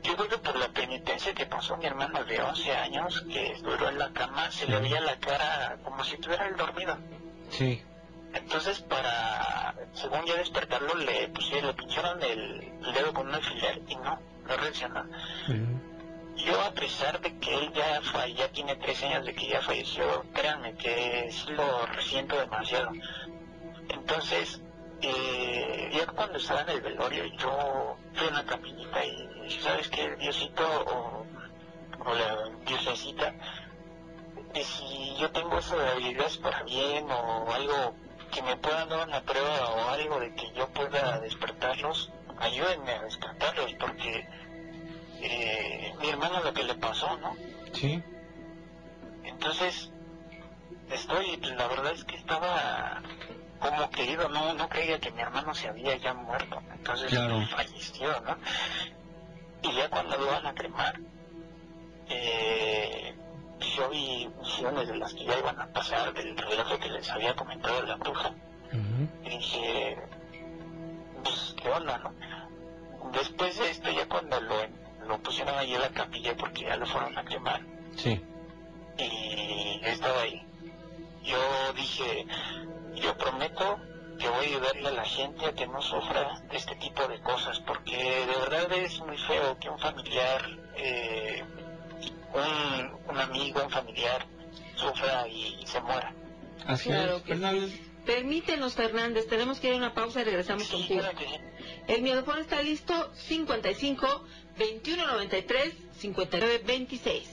yo 0.03 0.15
creo 0.15 0.27
que 0.27 0.37
por 0.39 0.55
la 0.57 0.69
penitencia 0.69 1.33
que 1.33 1.45
pasó 1.45 1.77
mi 1.77 1.85
hermano 1.85 2.23
de 2.23 2.41
11 2.41 2.75
años, 2.75 3.25
que 3.31 3.55
duró 3.61 3.89
en 3.89 3.99
la 3.99 4.11
cama, 4.11 4.49
se 4.51 4.65
le 4.67 4.79
veía 4.79 5.01
la 5.01 5.17
cara 5.17 5.77
como 5.83 6.03
si 6.03 6.17
tuviera 6.17 6.47
el 6.47 6.55
dormido. 6.55 6.97
Sí. 7.49 7.81
Entonces, 8.33 8.79
para, 8.81 9.75
según 9.93 10.25
ya 10.25 10.35
despertarlo, 10.35 10.95
le 10.95 11.29
pusieron, 11.29 11.67
le 11.67 11.73
pincharon 11.73 12.21
el, 12.23 12.71
el 12.85 12.93
dedo 12.93 13.13
con 13.13 13.27
un 13.27 13.35
alfiler 13.35 13.81
y 13.87 13.95
no, 13.95 14.19
no 14.47 14.57
reaccionó. 14.57 15.01
Ujú. 15.47 15.96
Yo, 16.45 16.61
a 16.61 16.71
pesar 16.71 17.19
de 17.19 17.37
que 17.39 17.53
él 17.53 17.73
ya, 17.73 17.99
ya 18.35 18.47
tiene 18.51 18.75
tres 18.75 19.03
años 19.03 19.25
de 19.25 19.33
que 19.33 19.47
ya 19.47 19.61
falleció, 19.61 20.23
créanme 20.33 20.75
que 20.75 21.29
sí 21.31 21.51
lo 21.51 21.85
resiento 21.87 22.37
demasiado. 22.37 22.91
Entonces, 23.89 24.61
eh, 25.01 25.89
ya 25.93 26.05
cuando 26.07 26.37
estaba 26.37 26.61
en 26.61 26.69
el 26.69 26.81
velorio, 26.81 27.25
yo 27.37 27.97
fui 28.13 28.27
a 28.27 28.29
una 28.29 28.45
capillita 28.45 29.05
y 29.05 29.49
¿sabes 29.61 29.89
qué? 29.89 30.15
Diosito 30.15 30.63
o, 30.63 31.25
o 32.05 32.13
la 32.13 32.49
diosecita, 32.65 33.33
que 34.53 34.63
si 34.63 35.15
yo 35.19 35.31
tengo 35.31 35.57
esas 35.57 35.79
habilidades 35.91 36.37
para 36.37 36.63
bien 36.63 37.09
o 37.09 37.51
algo 37.51 37.95
que 38.31 38.41
me 38.41 38.55
puedan 38.57 38.89
dar 38.89 39.07
una 39.07 39.21
prueba 39.21 39.69
o 39.69 39.89
algo 39.89 40.19
de 40.19 40.33
que 40.35 40.51
yo 40.53 40.67
pueda 40.69 41.19
despertarlos, 41.19 42.11
ayúdenme 42.39 42.91
a 42.91 43.01
despertarlos 43.03 43.73
porque 43.79 44.27
eh, 45.21 45.93
mi 45.99 46.09
hermano 46.09 46.41
lo 46.43 46.53
que 46.53 46.63
le 46.63 46.75
pasó, 46.75 47.17
¿no? 47.17 47.35
Sí. 47.73 48.01
Entonces, 49.23 49.91
estoy, 50.91 51.37
la 51.37 51.67
verdad 51.67 51.91
es 51.93 52.03
que 52.03 52.15
estaba 52.15 53.01
como 53.59 53.89
querido, 53.89 54.29
no, 54.29 54.53
no 54.53 54.69
creía 54.69 54.99
que 54.99 55.11
mi 55.11 55.21
hermano 55.21 55.53
se 55.53 55.67
había 55.67 55.95
ya 55.97 56.13
muerto, 56.13 56.61
entonces 56.73 57.09
Claro. 57.09 57.45
falleció, 57.47 58.19
¿no? 58.21 58.37
Y 59.63 59.73
ya 59.75 59.89
cuando 59.89 60.17
lo 60.17 60.27
van 60.27 60.45
a 60.45 60.53
cremar, 60.53 60.99
eh, 62.09 63.15
yo 63.75 63.89
vi 63.89 64.29
visiones 64.41 64.87
de 64.87 64.97
las 64.97 65.13
que 65.13 65.25
ya 65.25 65.39
iban 65.39 65.59
a 65.59 65.67
pasar, 65.73 66.13
del 66.13 66.37
relato 66.37 66.79
que 66.79 66.89
les 66.89 67.09
había 67.09 67.35
comentado 67.35 67.81
la 67.83 67.95
bruja, 67.95 68.31
y 69.23 69.29
dije, 69.29 69.97
pues, 71.23 71.55
¿qué 71.61 71.69
onda, 71.69 71.97
no? 71.97 72.13
Después 73.11 73.57
de 73.57 73.71
esto, 73.71 73.89
ya 73.89 74.07
cuando 74.07 74.39
lo, 74.39 74.55
lo 75.07 75.17
pusieron 75.19 75.57
ahí 75.57 75.73
en 75.73 75.81
la 75.81 75.89
capilla, 75.89 76.35
porque 76.35 76.63
ya 76.63 76.75
lo 76.77 76.85
fueron 76.85 77.17
a 77.17 77.23
quemar, 77.25 77.61
Sí. 77.95 78.21
y 78.97 79.79
estaba 79.83 80.21
ahí. 80.21 80.43
Yo 81.23 81.73
dije, 81.73 82.25
yo 82.95 83.17
prometo 83.17 83.79
que 84.19 84.27
voy 84.29 84.45
a 84.45 84.49
ayudarle 84.49 84.87
a 84.87 84.91
la 84.91 85.05
gente 85.05 85.45
a 85.45 85.51
que 85.53 85.67
no 85.67 85.81
sufra 85.81 86.41
de 86.49 86.57
este 86.57 86.75
tipo 86.77 87.07
de 87.07 87.19
cosas, 87.21 87.59
porque 87.61 87.95
de 88.25 88.35
verdad 88.49 88.71
es 88.73 88.99
muy 89.01 89.17
feo 89.17 89.57
que 89.59 89.69
un 89.69 89.77
familiar, 89.79 90.41
eh, 90.75 91.43
un, 92.33 93.09
un 93.09 93.19
amigo, 93.19 93.61
un 93.63 93.69
familiar, 93.69 94.25
sufra 94.75 95.27
y, 95.27 95.65
se 95.67 95.79
muera. 95.81 96.13
Así 96.65 96.89
Claro 96.89 97.17
es, 97.17 97.21
que 97.23 97.27
Fernández. 97.29 97.71
sí. 97.71 97.86
Permítenos, 98.07 98.73
Fernández, 98.73 99.27
tenemos 99.27 99.59
que 99.59 99.67
ir 99.67 99.73
a 99.73 99.77
una 99.77 99.93
pausa 99.93 100.21
y 100.21 100.23
regresamos 100.23 100.69
contigo. 100.69 101.03
El 101.87 102.01
miedofón 102.01 102.39
está 102.39 102.61
listo, 102.63 103.11
55 103.13 104.07
2193 104.57 105.73
5926. 105.97 107.29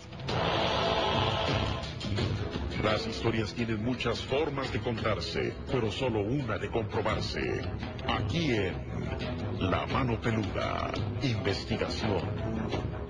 Las 2.83 3.07
historias 3.07 3.55
tienen 3.55 3.83
muchas 3.85 4.21
formas 4.21 4.73
de 4.73 4.81
contarse, 4.81 5.55
pero 5.71 5.93
solo 5.93 6.21
una 6.21 6.59
de 6.59 6.69
comprobarse. 6.69 7.63
Aquí 8.09 8.53
en 8.53 8.75
La 9.61 9.87
Mano 9.87 10.21
Peluda, 10.21 10.91
investigación. 11.23 13.04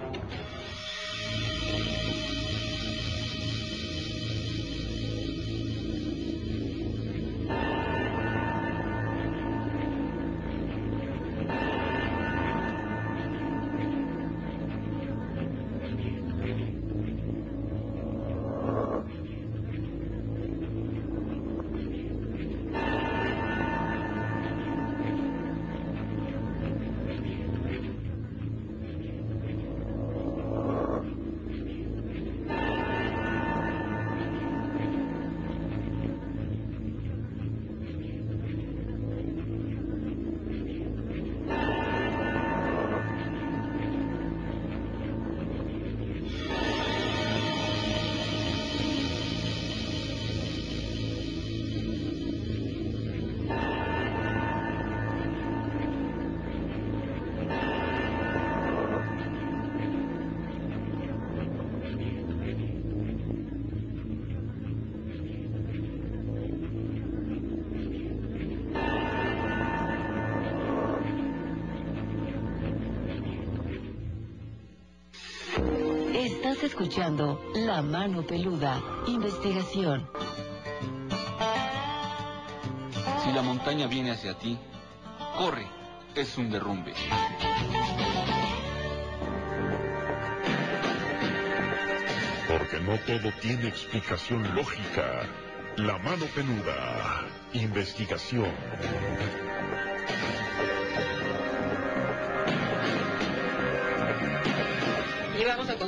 Escuchando 77.05 77.39
La 77.55 77.83
Mano 77.83 78.23
Peluda, 78.23 78.81
investigación. 79.07 80.09
Si 83.23 83.33
la 83.33 83.43
montaña 83.43 83.87
viene 83.87 84.13
hacia 84.13 84.33
ti, 84.39 84.59
corre, 85.37 85.67
es 86.15 86.39
un 86.39 86.51
derrumbe. 86.51 86.95
Porque 92.49 92.81
no 92.81 92.99
todo 93.01 93.33
tiene 93.43 93.69
explicación 93.69 94.55
lógica. 94.55 95.29
La 95.77 95.99
Mano 95.99 96.25
Peluda, 96.35 97.27
investigación. 97.53 98.51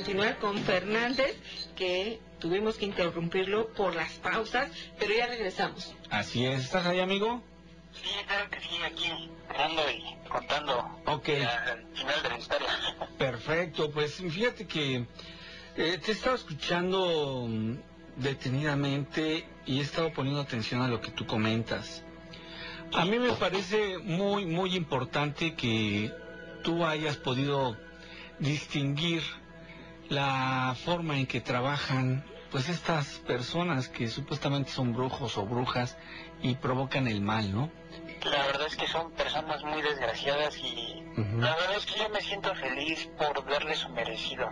Continuar 0.07 0.39
con 0.39 0.57
Fernández, 0.59 1.35
que 1.75 2.21
tuvimos 2.39 2.77
que 2.77 2.85
interrumpirlo 2.85 3.73
por 3.73 3.97
las 3.97 4.13
pausas, 4.13 4.71
pero 5.01 5.13
ya 5.13 5.27
regresamos. 5.27 5.97
Así 6.11 6.47
es. 6.47 6.61
¿Estás 6.63 6.87
ahí, 6.87 7.01
amigo? 7.01 7.43
Sí, 7.93 8.11
claro 8.25 8.49
que 8.49 8.61
sí, 8.61 8.69
aquí 8.85 9.11
esperando 9.49 9.83
y 9.91 10.29
contando 10.29 10.79
Ok. 11.07 11.29
al 11.31 11.85
final 11.93 12.23
de 12.23 12.29
la 12.29 12.39
historia. 12.39 12.69
Perfecto, 13.19 13.91
pues 13.91 14.15
fíjate 14.15 14.69
que 14.69 15.07
eh, 15.77 15.99
te 15.99 16.13
he 16.13 16.15
estado 16.15 16.37
escuchando 16.37 17.47
mm, 17.49 17.75
detenidamente 18.15 19.49
y 19.67 19.81
he 19.81 19.83
estado 19.83 20.13
poniendo 20.13 20.41
atención 20.41 20.83
a 20.83 20.89
lo 20.89 21.01
que 21.01 21.11
tú 21.11 21.27
comentas. 21.27 22.05
A 22.93 23.05
mí 23.05 23.19
me 23.19 23.33
parece 23.33 23.99
muy, 23.99 24.47
muy 24.47 24.77
importante 24.77 25.57
que 25.57 26.13
tú 26.63 26.87
hayas 26.87 27.17
podido 27.17 27.77
distinguir 28.39 29.25
la 30.09 30.77
forma 30.85 31.19
en 31.19 31.27
que 31.27 31.41
trabajan 31.41 32.25
pues 32.51 32.69
estas 32.69 33.19
personas 33.27 33.89
que 33.89 34.09
supuestamente 34.09 34.71
son 34.71 34.93
brujos 34.93 35.37
o 35.37 35.45
brujas 35.45 35.97
y 36.43 36.55
provocan 36.55 37.09
el 37.09 37.21
mal, 37.21 37.53
¿no? 37.53 37.71
La 38.25 38.47
verdad 38.47 38.67
es 38.67 38.77
que 38.77 38.87
son 38.87 39.11
personas 39.13 39.63
muy 39.65 39.83
desgraciadas 39.83 40.57
y 40.59 41.03
la 41.17 41.55
verdad 41.55 41.77
es 41.77 41.87
que 41.87 41.99
yo 41.99 42.09
me 42.09 42.21
siento 42.21 42.55
feliz 42.55 43.09
por 43.19 43.45
darle 43.49 43.75
su 43.75 43.89
merecido. 43.91 44.51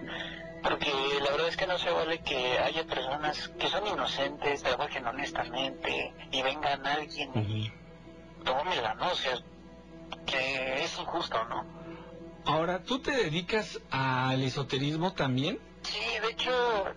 Porque 0.63 0.91
la 1.23 1.31
verdad 1.31 1.49
es 1.49 1.57
que 1.57 1.67
no 1.67 1.79
se 1.79 1.91
vale 1.91 2.21
que 2.21 2.59
haya 2.59 2.85
personas 2.85 3.49
que 3.59 3.69
son 3.69 3.87
inocentes, 3.87 4.63
trabajen 4.63 5.07
honestamente 5.07 6.15
y 6.31 6.43
vengan 6.43 6.87
alguien 6.87 7.31
y 7.37 7.73
tómela, 8.45 8.95
¿no? 8.95 9.11
O 9.11 9.15
sea, 9.15 9.39
que 10.27 10.85
es 10.85 10.99
injusto, 10.99 11.45
¿no? 11.45 11.84
Ahora, 12.47 12.83
¿tú 12.83 12.99
te 12.99 13.11
dedicas 13.11 13.81
al 13.91 14.43
esoterismo 14.43 15.12
también? 15.15 15.59
Sí, 15.83 16.01
de 16.21 16.31
hecho, 16.31 16.53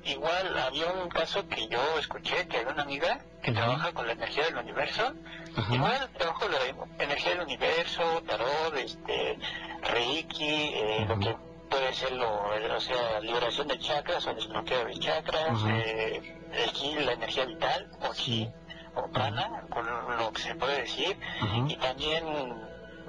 igual 0.06 0.57
había 0.57 0.91
un 0.94 1.10
caso 1.10 1.48
que 1.48 1.68
yo 1.68 1.80
escuché 1.99 2.48
que 2.48 2.57
había 2.57 2.74
una 2.74 2.84
amiga 2.84 3.19
que 3.41 3.52
trabaja 3.52 3.91
con 3.94 4.07
la 4.07 4.14
energía 4.14 4.45
del 4.45 4.57
universo. 4.57 5.14
Igual 5.72 6.10
trabajo 6.18 6.41
con 6.41 6.52
la 6.52 7.03
energía 7.03 7.32
del 7.32 7.41
universo, 7.41 8.24
tarot, 8.28 8.76
este, 8.78 9.38
reiki, 9.84 10.72
eh, 10.74 11.06
lo 11.07 11.19
que 11.19 11.36
puede 11.69 11.94
ser 11.94 12.11
lo, 12.14 12.44
o 12.44 12.80
sea, 12.80 13.19
liberación 13.22 13.68
de 13.68 13.80
chakras 13.80 14.26
o 14.28 14.34
desbloqueo 14.34 14.86
de 14.86 14.99
chakras, 14.99 15.60
eh, 15.68 16.36
el 16.53 16.72
ki, 16.72 16.95
la 16.95 17.14
energía 17.14 17.45
vital, 17.45 17.90
o 18.02 18.14
chi, 18.14 18.49
o 18.95 19.07
prana, 19.11 19.65
con 19.69 19.86
lo 20.18 20.32
que 20.32 20.41
se 20.41 20.56
puede 20.56 20.82
decir, 20.82 21.18
y 21.68 21.76
también 21.76 22.24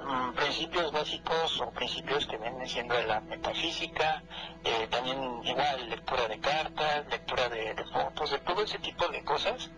mm, 0.09 0.33
principios 0.33 0.91
básicos 0.91 1.61
o 1.61 1.71
principios 1.71 2.25
que 2.27 2.37
vienen 2.37 2.67
siendo 2.67 2.95
de 2.95 3.05
la 3.05 3.19
metafísica, 3.21 4.23
eh, 4.63 4.87
también 4.89 5.19
igual 5.43 5.89
lectura 5.89 6.27
de 6.27 6.39
cartas, 6.39 7.05
lectura 7.09 7.49
de, 7.49 7.73
de 7.73 7.85
fotos, 7.85 8.31
de 8.31 8.39
todo 8.39 8.63
ese 8.63 8.79
tipo 8.79 9.07
de 9.07 9.23
cosas 9.23 9.69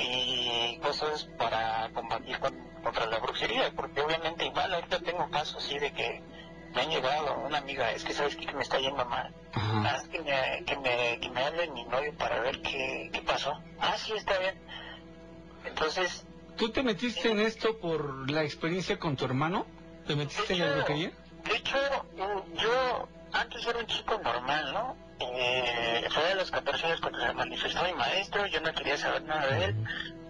y 0.00 0.78
cosas 0.78 1.24
para 1.38 1.90
combatir 1.92 2.38
con- 2.38 2.70
contra 2.82 3.06
la 3.06 3.18
brujería, 3.18 3.70
porque 3.74 4.00
obviamente 4.00 4.46
igual 4.46 4.72
ahorita 4.74 4.98
tengo 5.00 5.28
casos 5.30 5.56
así 5.64 5.78
de 5.78 5.92
que 5.92 6.22
me 6.74 6.82
han 6.82 6.90
llegado 6.90 7.38
una 7.40 7.58
amiga, 7.58 7.90
es 7.92 8.04
que 8.04 8.12
sabes 8.12 8.36
qué? 8.36 8.46
que 8.46 8.54
me 8.54 8.62
está 8.62 8.78
yendo 8.78 9.04
mal, 9.06 9.32
haz 9.86 10.06
que 10.08 10.20
me, 10.22 10.64
que 10.66 10.76
me, 10.76 11.18
que 11.20 11.30
me 11.30 11.42
hable 11.42 11.68
mi 11.70 11.84
novio 11.84 12.14
para 12.16 12.40
ver 12.40 12.60
qué, 12.62 13.08
qué 13.12 13.22
pasó. 13.22 13.52
Ah, 13.78 13.94
sí, 13.96 14.12
está 14.12 14.38
bien. 14.38 14.54
Entonces, 15.64 16.26
¿Tú 16.56 16.70
te 16.70 16.82
metiste 16.82 17.30
en 17.30 17.40
esto 17.40 17.78
por 17.78 18.30
la 18.30 18.42
experiencia 18.42 18.98
con 18.98 19.16
tu 19.16 19.24
hermano? 19.24 19.66
¿Te 20.06 20.16
metiste 20.16 20.54
en 20.54 20.60
la 20.60 20.72
brujería? 20.74 21.12
De 21.44 21.56
hecho, 21.56 21.76
mm, 22.16 22.56
yo 22.58 23.08
antes 23.32 23.66
era 23.66 23.78
un 23.78 23.86
chico 23.86 24.18
normal, 24.22 24.72
¿no? 24.72 24.96
Eh, 25.20 26.06
fue 26.10 26.32
a 26.32 26.34
los 26.34 26.50
14 26.50 26.86
años 26.86 27.00
cuando 27.00 27.20
se 27.20 27.32
manifestó 27.32 27.82
mi 27.84 27.92
maestro, 27.94 28.46
yo 28.46 28.60
no 28.60 28.72
quería 28.72 28.96
saber 28.96 29.22
nada 29.22 29.46
de 29.46 29.64
él, 29.66 29.76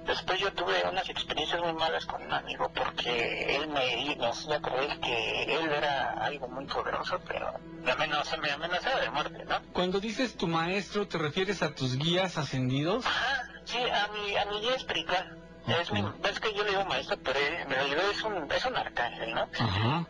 después 0.07 0.39
yo 0.39 0.53
tuve 0.53 0.75
unas 0.89 1.09
experiencias 1.09 1.61
muy 1.61 1.73
malas 1.73 2.07
con 2.07 2.23
un 2.23 2.33
amigo 2.33 2.71
porque 2.73 3.57
él 3.57 3.69
me, 3.69 4.17
me 4.17 4.27
hacía 4.27 4.61
creer 4.61 4.99
que 5.01 5.43
él 5.43 5.73
era 5.73 6.13
algo 6.25 6.49
muy 6.49 6.67
poderoso, 6.67 7.21
pero 7.27 7.59
me 7.83 7.91
amenazaba, 7.91 8.43
me 8.43 8.51
amenazaba 8.53 9.01
de 9.01 9.11
muerte, 9.11 9.45
¿no? 9.45 9.61
Cuando 9.73 10.01
dices 10.01 10.37
tu 10.37 10.47
maestro, 10.47 11.09
¿te 11.09 11.19
refieres 11.19 11.63
a 11.63 11.75
tus 11.75 11.97
guías 11.99 12.39
ascendidos? 12.39 13.05
Ajá, 13.07 13.49
sí, 13.65 13.79
a 13.79 14.09
mi, 14.13 14.37
a 14.37 14.45
mi 14.47 14.61
guía 14.61 14.75
espiritual. 14.77 15.46
Es, 15.67 15.93
mi, 15.93 16.05
es 16.25 16.41
que 16.41 16.55
yo 16.55 16.63
le 16.65 16.71
digo 16.71 16.85
maestro, 16.85 17.17
pero 17.25 17.39
en 17.41 17.69
realidad 17.71 18.05
es 18.11 18.23
un, 18.23 18.51
es 18.51 18.65
un 18.65 18.77
arcángel, 18.77 19.35
¿no? 19.35 19.49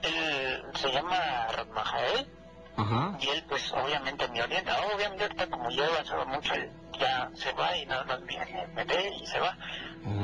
Él 0.02 0.62
se 0.74 0.92
llama 0.92 1.48
Radmajael 1.52 2.28
ajá. 2.76 3.18
y 3.20 3.28
él 3.28 3.44
pues 3.48 3.72
obviamente 3.72 4.28
me 4.28 4.42
orienta. 4.42 4.76
Obviamente 4.94 5.24
ahorita 5.24 5.46
como 5.48 5.70
yo 5.70 5.84
he 5.84 5.86
avanzado 5.86 6.26
mucho, 6.26 6.54
él 6.54 6.70
ya 6.98 7.30
se 7.34 7.52
va 7.52 7.76
y 7.76 7.86
nada 7.86 8.04
más 8.04 8.20
me, 8.22 8.66
me 8.74 8.84
ve 8.84 9.12
y 9.20 9.26
se 9.26 9.38
va. 9.40 9.56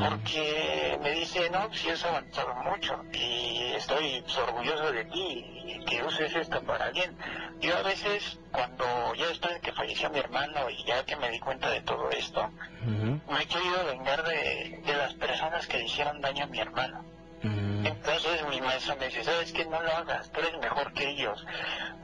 Porque 0.09 0.97
me 1.03 1.11
dice, 1.11 1.51
no, 1.51 1.73
si 1.75 1.91
has 1.91 2.05
avanzado 2.05 2.55
mucho 2.55 3.05
y 3.13 3.73
estoy 3.75 4.21
pues, 4.23 4.39
orgulloso 4.39 4.93
de 4.93 5.05
ti 5.07 5.45
y 5.67 5.85
que 5.85 6.05
uses 6.05 6.33
esto 6.37 6.63
para 6.63 6.91
bien. 6.91 7.17
Yo 7.61 7.77
a 7.77 7.83
veces, 7.83 8.39
cuando 8.53 8.85
ya 9.17 9.27
después 9.27 9.55
de 9.55 9.61
que 9.61 9.73
falleció 9.73 10.09
mi 10.11 10.21
hermano 10.21 10.71
y 10.71 10.85
ya 10.85 11.05
que 11.05 11.17
me 11.17 11.31
di 11.31 11.41
cuenta 11.41 11.69
de 11.71 11.81
todo 11.81 12.11
esto, 12.11 12.49
me 12.85 13.43
he 13.43 13.47
querido 13.47 13.85
vengar 13.87 14.23
de, 14.23 14.83
de 14.87 14.95
las 14.97 15.15
personas 15.15 15.67
que 15.67 15.79
le 15.79 15.85
hicieron 15.85 16.21
daño 16.21 16.45
a 16.45 16.49
mi 16.49 16.61
hermano. 16.61 17.05
Entonces 17.43 18.47
mi 18.49 18.61
maestro 18.61 18.97
me 18.97 19.07
dice, 19.07 19.25
¿sabes 19.25 19.53
qué? 19.53 19.65
No 19.65 19.83
lo 19.83 19.93
hagas, 19.93 20.31
tú 20.31 20.41
eres 20.41 20.59
mejor 20.61 20.93
que 20.93 21.09
ellos. 21.11 21.45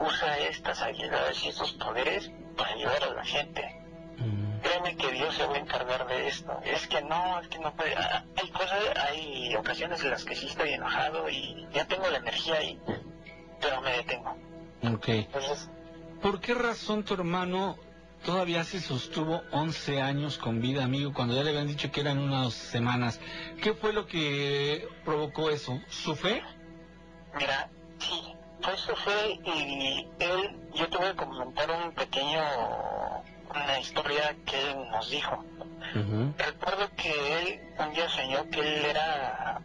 Usa 0.01 0.39
estas 0.39 0.82
habilidades 0.82 1.44
y 1.44 1.48
estos 1.48 1.73
poderes 1.73 2.31
para 2.56 2.73
ayudar 2.73 3.05
a 3.05 3.15
la 3.15 3.24
gente. 3.24 3.74
Créeme 4.62 4.97
que 4.97 5.12
Dios 5.12 5.35
se 5.36 5.47
va 5.47 5.55
a 5.55 5.59
encargar 5.59 6.06
de 6.09 6.27
esto. 6.27 6.60
Es 6.65 6.89
que 6.89 7.01
no, 7.02 7.40
es 7.40 7.48
que 7.48 7.60
no 7.60 7.73
puede. 7.74 7.94
ah, 7.97 8.24
Hay 8.36 8.51
cosas, 8.51 8.81
hay 9.09 9.55
ocasiones 9.55 10.02
en 10.02 10.10
las 10.10 10.24
que 10.24 10.35
sí 10.35 10.47
estoy 10.47 10.70
enojado 10.70 11.28
y 11.28 11.66
ya 11.73 11.85
tengo 11.86 12.09
la 12.10 12.19
energía 12.19 12.56
ahí, 12.56 12.81
pero 13.60 13.81
me 13.81 13.93
detengo. 13.93 14.36
Ok. 14.93 15.09
Entonces, 15.09 15.70
¿Por 16.20 16.40
qué 16.40 16.55
razón 16.55 17.05
tu 17.05 17.15
hermano 17.15 17.78
todavía 18.24 18.65
se 18.65 18.81
sostuvo 18.81 19.43
11 19.53 20.01
años 20.01 20.39
con 20.39 20.61
vida, 20.61 20.85
amigo, 20.85 21.12
cuando 21.12 21.35
ya 21.35 21.43
le 21.43 21.51
habían 21.51 21.66
dicho 21.66 21.90
que 21.90 22.01
eran 22.01 22.19
unas 22.19 22.55
semanas? 22.55 23.20
¿Qué 23.62 23.74
fue 23.74 23.93
lo 23.93 24.07
que 24.07 24.89
provocó 25.05 25.51
eso? 25.51 25.81
¿Su 25.89 26.15
fe? 26.15 26.43
Mira, 27.36 27.69
sí, 27.99 28.35
pues 28.62 28.74
eso 28.82 28.97
fue 28.97 29.40
y 29.45 30.09
él, 30.19 30.57
yo 30.74 30.89
tuve 30.89 31.11
que 31.11 31.16
comentar 31.16 31.70
un 31.70 31.93
pequeño, 31.93 32.40
una 33.51 33.81
historia 33.81 34.36
que 34.45 34.70
él 34.70 34.77
nos 34.90 35.11
dijo. 35.11 35.45
Recuerdo 36.36 36.90
que 36.97 37.39
él 37.39 37.61
un 37.78 37.95
día 37.95 38.09
soñó 38.09 38.49
que 38.51 38.61
él 38.61 38.85
era 38.85 39.61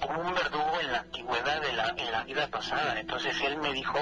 como 0.00 0.20
un 0.20 0.34
verdugo 0.34 0.80
en 0.80 0.92
la 0.92 0.98
antigüedad 1.00 1.60
de 1.62 1.72
la, 1.72 1.94
en 1.96 2.12
la 2.12 2.24
vida 2.24 2.48
pasada. 2.48 2.98
Entonces 3.00 3.40
él 3.42 3.56
me 3.58 3.72
dijo 3.72 3.98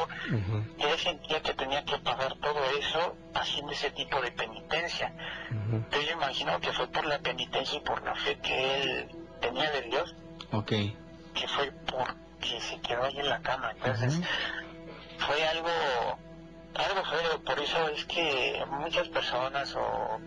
que 0.79 0.91
él 0.93 0.99
sentía 0.99 1.41
que 1.43 1.55
tenía 1.55 1.85
que 1.85 1.99
pagar 1.99 2.35
todo 2.37 2.59
eso 2.79 3.17
haciendo 3.35 3.73
ese 3.73 3.91
tipo 3.91 4.21
de 4.21 4.33
penitencia. 4.33 5.13
Entonces 5.51 6.07
yo 6.09 6.13
imagino 6.17 6.61
que 6.61 6.73
fue 6.73 6.89
por 6.89 7.07
la 7.07 7.19
penitencia 7.19 7.79
y 7.79 7.81
por 7.81 8.03
la 8.03 8.15
fe 8.15 8.39
que 8.41 8.83
él 8.83 9.09
tenía 9.41 9.71
de 9.71 9.83
Dios, 9.83 10.15
Ok. 10.53 10.69
que 10.69 11.49
fue 11.49 11.73
porque 11.91 12.61
se 12.61 12.81
quedó 12.81 13.05
ahí 13.05 13.19
en 13.19 13.29
la 13.29 13.41
cama. 13.41 13.73
Entonces 13.73 14.21
fue 15.19 15.47
algo 15.49 15.69
algo 16.75 17.05
feo, 17.05 17.41
por 17.45 17.59
eso 17.61 17.89
es 17.91 18.05
que 18.07 18.65
muchas 18.69 19.07
personas 19.09 19.75
o 19.77 20.19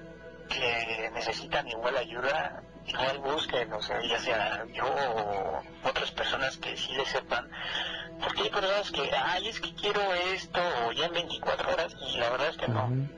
que 0.48 1.10
necesitan 1.14 1.68
igual 1.68 1.98
ayuda, 1.98 2.64
igual 2.88 3.20
busquen, 3.20 3.72
o 3.74 3.82
sea, 3.82 4.02
ya 4.02 4.20
sea 4.20 4.66
yo 4.74 4.86
o 4.86 5.62
otras 5.84 6.12
personas 6.12 6.58
que 6.58 6.76
sí 6.78 6.94
le 6.94 7.06
sepan, 7.06 7.50
porque 8.22 8.44
hay 8.44 8.50
personas 8.50 8.92
que, 8.92 9.12
ay, 9.16 9.48
es 9.48 9.60
que 9.60 9.74
quiero 9.76 10.02
esto, 10.34 10.60
o 10.86 10.92
ya 10.92 11.06
en 11.06 11.14
24 11.14 11.72
horas, 11.72 11.96
y 12.14 12.18
la 12.18 12.30
verdad 12.30 12.50
es 12.50 12.58
que 12.58 12.68
no. 12.68 13.10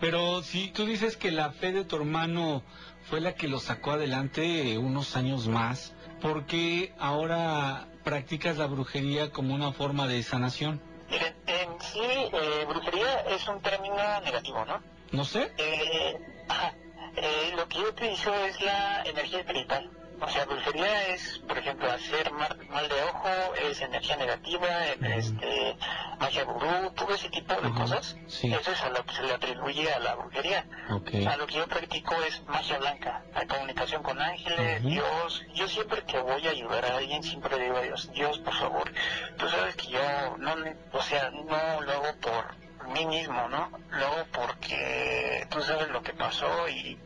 Pero 0.00 0.42
si 0.42 0.68
tú 0.70 0.86
dices 0.86 1.16
que 1.16 1.30
la 1.30 1.50
fe 1.50 1.72
de 1.72 1.84
tu 1.84 1.96
hermano 1.96 2.62
fue 3.08 3.20
la 3.20 3.34
que 3.34 3.48
lo 3.48 3.60
sacó 3.60 3.92
adelante 3.92 4.78
unos 4.78 5.16
años 5.16 5.46
más, 5.46 5.94
¿por 6.20 6.46
qué 6.46 6.94
ahora 6.98 7.88
practicas 8.04 8.56
la 8.56 8.66
brujería 8.66 9.30
como 9.30 9.54
una 9.54 9.72
forma 9.72 10.06
de 10.06 10.22
sanación? 10.22 10.80
Miren, 11.10 11.34
en 11.46 11.80
sí, 11.80 12.00
eh, 12.00 12.64
brujería 12.66 13.20
es 13.30 13.46
un 13.48 13.60
término 13.62 13.96
negativo, 14.20 14.64
¿no? 14.64 14.82
No 15.12 15.24
sé. 15.24 15.52
Eh, 15.56 16.37
ajá. 16.58 16.74
Eh, 17.20 17.52
lo 17.56 17.68
que 17.68 17.78
yo 17.78 17.88
utilizo 17.88 18.32
es 18.44 18.60
la 18.60 19.02
energía 19.02 19.40
espiritual. 19.40 19.90
O 20.20 20.28
sea, 20.28 20.44
brujería 20.46 21.08
es, 21.08 21.38
por 21.46 21.56
ejemplo, 21.58 21.90
hacer 21.90 22.32
mal, 22.32 22.56
mal 22.70 22.88
de 22.88 23.02
ojo, 23.02 23.28
es 23.54 23.80
energía 23.80 24.16
negativa, 24.16 24.86
este, 25.16 25.76
magia 26.18 26.44
gurú, 26.44 26.92
todo 26.96 27.14
ese 27.14 27.28
tipo 27.28 27.54
de 27.54 27.70
cosas. 27.70 28.16
Eso 28.26 28.72
es 28.72 28.82
a 28.82 28.90
lo 28.90 29.04
que 29.04 29.14
se 29.14 29.22
le 29.22 29.34
atribuye 29.34 29.92
a 29.92 29.98
la 30.00 30.16
brujería. 30.16 30.66
Ok. 30.90 31.10
A 31.26 31.36
lo 31.36 31.46
que 31.46 31.54
yo 31.54 31.68
practico 31.68 32.14
es 32.22 32.42
magia 32.46 32.78
blanca, 32.78 33.22
la 33.32 33.46
comunicación 33.46 34.02
con 34.02 34.20
ángeles, 34.20 34.82
Dios. 34.82 35.44
Yo 35.54 35.68
siempre 35.68 36.02
que 36.04 36.18
voy 36.18 36.46
a 36.46 36.50
ayudar 36.50 36.84
a 36.84 36.96
alguien, 36.96 37.22
siempre 37.22 37.58
digo 37.58 37.76
a 37.76 37.82
Dios, 37.82 38.10
Dios, 38.12 38.38
por 38.40 38.54
favor, 38.54 38.92
tú 39.36 39.48
sabes 39.48 39.76
que 39.76 39.88
yo 39.88 40.36
no, 40.38 40.54
o 40.92 41.02
sea, 41.02 41.30
no 41.30 41.80
lo 41.80 41.92
hago 41.92 42.20
por 42.20 42.67
mí 42.88 43.06
mismo, 43.06 43.48
¿no? 43.48 43.70
Lo 43.90 44.06
hago 44.06 44.24
porque 44.32 45.46
tú 45.50 45.60
sabes 45.62 45.88
lo 45.88 46.02
que 46.02 46.12
pasó 46.12 46.68
y 46.68 46.98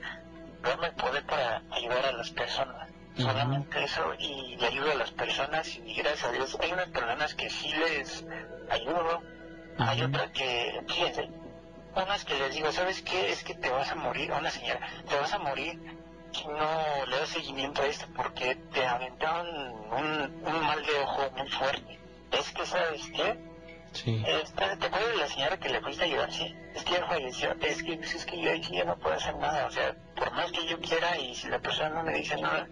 darme 0.63 0.89
el 0.89 0.95
poder 0.95 1.25
para 1.27 1.63
ayudar 1.71 2.07
a 2.07 2.13
las 2.13 2.31
personas. 2.31 2.89
Solamente 3.17 3.85
eso 3.85 4.15
y 4.19 4.57
le 4.57 4.69
ayudo 4.69 4.93
a 4.93 4.95
las 4.95 5.11
personas 5.11 5.69
y 5.69 5.95
gracias 5.95 6.25
a 6.25 6.33
Dios 6.33 6.57
hay 6.61 6.73
unas 6.73 6.89
personas 6.89 7.35
que 7.35 7.51
sí 7.51 7.71
les 7.75 8.25
ayudo, 8.71 9.23
hay 9.79 10.03
otras 10.03 10.31
que, 10.31 10.81
fíjense, 10.89 11.29
unas 11.95 12.25
que 12.25 12.39
les 12.39 12.55
digo, 12.55 12.73
¿sabes 12.73 13.03
qué? 13.03 13.31
Es 13.31 13.45
que 13.45 13.55
te 13.55 13.69
vas 13.69 13.91
a 13.91 13.97
morir, 13.97 14.33
a 14.33 14.39
una 14.39 14.51
señora, 14.51 14.81
te 15.07 15.15
vas 15.15 15.31
a 15.35 15.39
morir 15.39 15.79
si 16.33 16.47
no 16.47 17.07
le 17.07 17.19
das 17.19 17.29
seguimiento 17.29 17.83
a 17.83 17.87
esto 17.87 18.07
porque 18.17 18.55
te 18.73 18.87
aventaron 18.87 19.47
un, 19.93 20.43
un 20.47 20.61
mal 20.67 20.83
de 20.83 20.99
ojo 21.01 21.31
muy 21.37 21.51
fuerte. 21.51 21.99
Es 22.31 22.51
que, 22.53 22.65
¿sabes 22.65 23.03
qué? 23.15 23.52
Sí. 23.93 24.23
Esta- 24.27 24.77
¿Te 24.77 24.87
acuerdas 24.87 25.11
de 25.11 25.17
la 25.19 25.29
señora 25.29 25.57
que 25.59 25.69
le 25.69 25.81
fuiste 25.81 26.03
a 26.03 26.07
ayudar? 26.07 26.33
Sí, 26.33 26.55
es 26.75 26.85
que 26.85 26.93
ya 26.95 27.07
falleció. 27.07 27.53
Es 27.61 27.83
que, 27.83 27.93
es 27.95 28.25
que 28.27 28.41
yo 28.41 28.55
ya 28.55 28.85
no 28.85 28.97
puedo 28.99 29.15
hacer 29.15 29.37
nada. 29.37 29.67
O 29.67 29.71
sea, 29.71 29.95
por 30.17 30.33
más 30.33 30.51
que 30.53 30.67
yo 30.67 30.79
quiera 30.81 31.19
y 31.19 31.35
si 31.35 31.49
la 31.49 31.59
persona 31.61 31.91
no 31.91 32.03
me 32.03 32.15
dice 32.15 32.37
nada, 32.41 32.67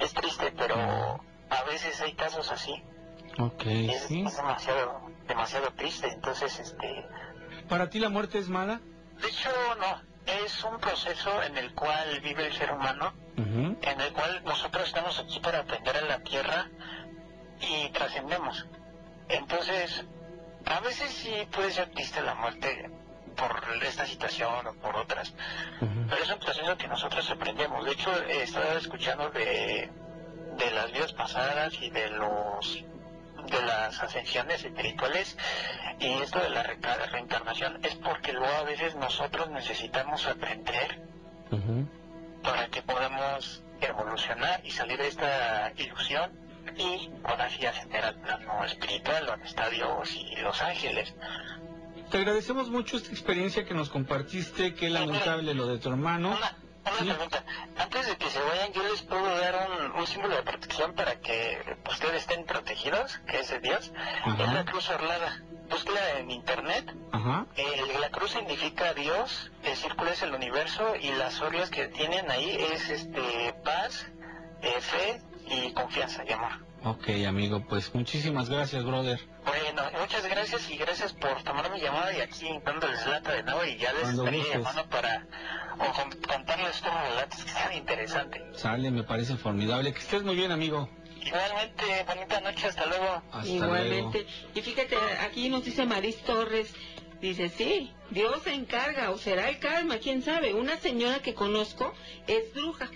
es 0.00 0.12
triste, 0.12 0.52
pero 0.56 1.20
a 1.50 1.62
veces 1.64 2.00
hay 2.00 2.12
casos 2.14 2.50
así. 2.52 2.82
Ok, 3.38 3.62
Es, 3.66 4.02
sí. 4.02 4.24
es 4.26 4.36
demasiado, 4.36 5.00
demasiado 5.26 5.72
triste. 5.72 6.08
Entonces, 6.08 6.58
este, 6.58 7.06
¿Para 7.68 7.88
ti 7.90 7.98
la 8.00 8.08
muerte 8.10 8.38
es 8.38 8.48
mala? 8.48 8.80
de 9.20 9.28
hecho, 9.28 9.50
no. 9.80 10.08
Es 10.44 10.62
un 10.62 10.78
proceso 10.78 11.42
en 11.42 11.56
el 11.56 11.72
cual 11.74 12.20
vive 12.20 12.46
el 12.46 12.52
ser 12.52 12.70
humano, 12.72 13.14
en 13.38 14.00
el 14.00 14.12
cual 14.12 14.42
nosotros 14.44 14.86
estamos 14.86 15.18
aquí 15.18 15.40
para 15.40 15.60
aprender 15.60 15.96
a 15.96 16.02
la 16.02 16.18
tierra 16.20 16.68
y 17.60 17.88
trascendemos. 17.92 18.66
Entonces, 19.30 20.04
a 20.66 20.80
veces 20.80 21.10
sí 21.10 21.32
puede 21.50 21.70
ser 21.70 21.90
triste 21.90 22.20
la 22.22 22.34
muerte 22.34 22.90
por 23.36 23.62
esta 23.82 24.04
situación 24.06 24.66
o 24.66 24.74
por 24.74 24.96
otras, 24.96 25.32
pero 25.80 26.22
es 26.22 26.30
un 26.30 26.40
proceso 26.40 26.76
que 26.76 26.88
nosotros 26.88 27.30
aprendemos. 27.30 27.84
De 27.84 27.92
hecho, 27.92 28.10
he 28.24 28.42
estado 28.42 28.76
escuchando 28.76 29.30
de, 29.30 29.90
de 30.56 30.70
las 30.72 30.90
vidas 30.92 31.12
pasadas 31.12 31.74
y 31.80 31.90
de 31.90 32.10
los 32.10 32.84
de 33.46 33.62
las 33.62 34.02
ascensiones 34.02 34.62
espirituales 34.62 35.36
y 36.00 36.08
esto 36.20 36.38
de 36.40 36.50
la 36.50 36.62
reencarnación 36.64 37.78
es 37.82 37.94
porque 37.94 38.32
luego 38.32 38.52
a 38.52 38.62
veces 38.64 38.94
nosotros 38.96 39.48
necesitamos 39.48 40.26
aprender 40.26 41.00
para 42.42 42.66
que 42.68 42.82
podamos 42.82 43.62
evolucionar 43.80 44.60
y 44.64 44.70
salir 44.70 44.98
de 44.98 45.08
esta 45.08 45.72
ilusión 45.76 46.30
y 46.76 47.10
sí 47.58 47.66
ascender 47.66 48.04
al 48.04 48.14
plano 48.20 48.64
espiritual 48.64 49.26
donde 49.26 49.46
está 49.46 49.68
Dios 49.70 50.14
y 50.14 50.36
los 50.36 50.60
ángeles. 50.62 51.14
Te 52.10 52.18
agradecemos 52.18 52.70
mucho 52.70 52.96
esta 52.96 53.10
experiencia 53.10 53.64
que 53.64 53.74
nos 53.74 53.90
compartiste, 53.90 54.74
qué 54.74 54.88
lamentable 54.90 55.54
lo 55.54 55.66
de 55.66 55.78
tu 55.78 55.88
hermano. 55.90 56.36
Una 57.00 57.14
pregunta, 57.14 57.44
antes 57.76 58.06
de 58.06 58.16
que 58.16 58.30
se 58.30 58.40
vayan, 58.40 58.72
yo 58.72 58.82
les 58.82 59.02
puedo 59.02 59.22
dar 59.38 59.68
un, 59.78 59.92
un 60.00 60.06
símbolo 60.06 60.34
de 60.36 60.42
protección 60.42 60.94
para 60.94 61.20
que 61.20 61.58
ustedes 61.90 62.22
estén 62.22 62.46
protegidos, 62.46 63.18
que 63.26 63.40
es 63.40 63.50
de 63.50 63.60
Dios. 63.60 63.92
Es 64.38 64.52
la 64.54 64.64
cruz 64.64 64.88
orlada. 64.88 65.42
Búsquela 65.68 66.18
en 66.18 66.30
internet. 66.30 66.90
Ajá. 67.12 67.44
El- 67.56 68.00
la 68.00 68.08
cruz 68.08 68.30
significa 68.30 68.94
Dios, 68.94 69.50
el 69.64 69.76
círculo 69.76 70.10
es 70.12 70.22
el 70.22 70.32
universo 70.34 70.94
y 70.98 71.10
las 71.12 71.38
orlas 71.42 71.68
que 71.68 71.88
tienen 71.88 72.30
ahí 72.30 72.56
es 72.72 72.88
este 72.88 73.52
paz, 73.62 74.06
eh, 74.62 74.80
fe 74.80 75.20
y 75.50 75.72
confianza 75.72 76.22
y 76.28 76.32
amor. 76.32 76.52
Ok, 76.84 77.08
amigo, 77.26 77.64
pues 77.68 77.92
muchísimas 77.94 78.48
gracias, 78.48 78.84
brother. 78.84 79.18
Bueno, 79.44 79.82
muchas 80.00 80.24
gracias 80.28 80.70
y 80.70 80.76
gracias 80.76 81.12
por 81.12 81.42
tomar 81.42 81.70
mi 81.72 81.80
llamada 81.80 82.12
y 82.16 82.20
aquí 82.20 82.48
dándoles 82.64 83.04
lata 83.06 83.32
de 83.32 83.42
nuevo 83.42 83.64
y 83.64 83.76
ya 83.78 83.92
les 83.92 84.02
Cuando 84.02 84.22
estaré 84.24 84.38
gustes. 84.38 84.56
llamando 84.58 84.88
para 84.88 85.26
o 85.78 85.92
con- 85.92 86.20
contarles 86.22 86.76
estos 86.76 86.92
relatos 86.94 87.44
que 87.44 87.50
sean 87.50 87.72
interesantes. 87.72 88.42
Sale, 88.60 88.90
me 88.90 89.02
parece 89.02 89.36
formidable. 89.36 89.92
Que 89.92 89.98
estés 89.98 90.22
muy 90.22 90.36
bien, 90.36 90.52
amigo. 90.52 90.88
Igualmente, 91.24 92.04
bonita 92.06 92.40
noche, 92.40 92.68
hasta 92.68 92.86
luego. 92.86 93.22
Hasta 93.32 93.46
Igualmente. 93.48 94.26
Y 94.54 94.60
fíjate, 94.62 94.96
aquí 95.20 95.48
nos 95.48 95.64
dice 95.64 95.84
Maris 95.84 96.16
Torres, 96.22 96.72
dice, 97.20 97.48
sí, 97.48 97.92
Dios 98.10 98.42
se 98.42 98.54
encarga, 98.54 99.10
o 99.10 99.18
será 99.18 99.48
el 99.48 99.58
karma, 99.58 99.98
quién 99.98 100.22
sabe. 100.22 100.54
Una 100.54 100.76
señora 100.78 101.20
que 101.20 101.34
conozco 101.34 101.92
es 102.26 102.52
bruja 102.54 102.90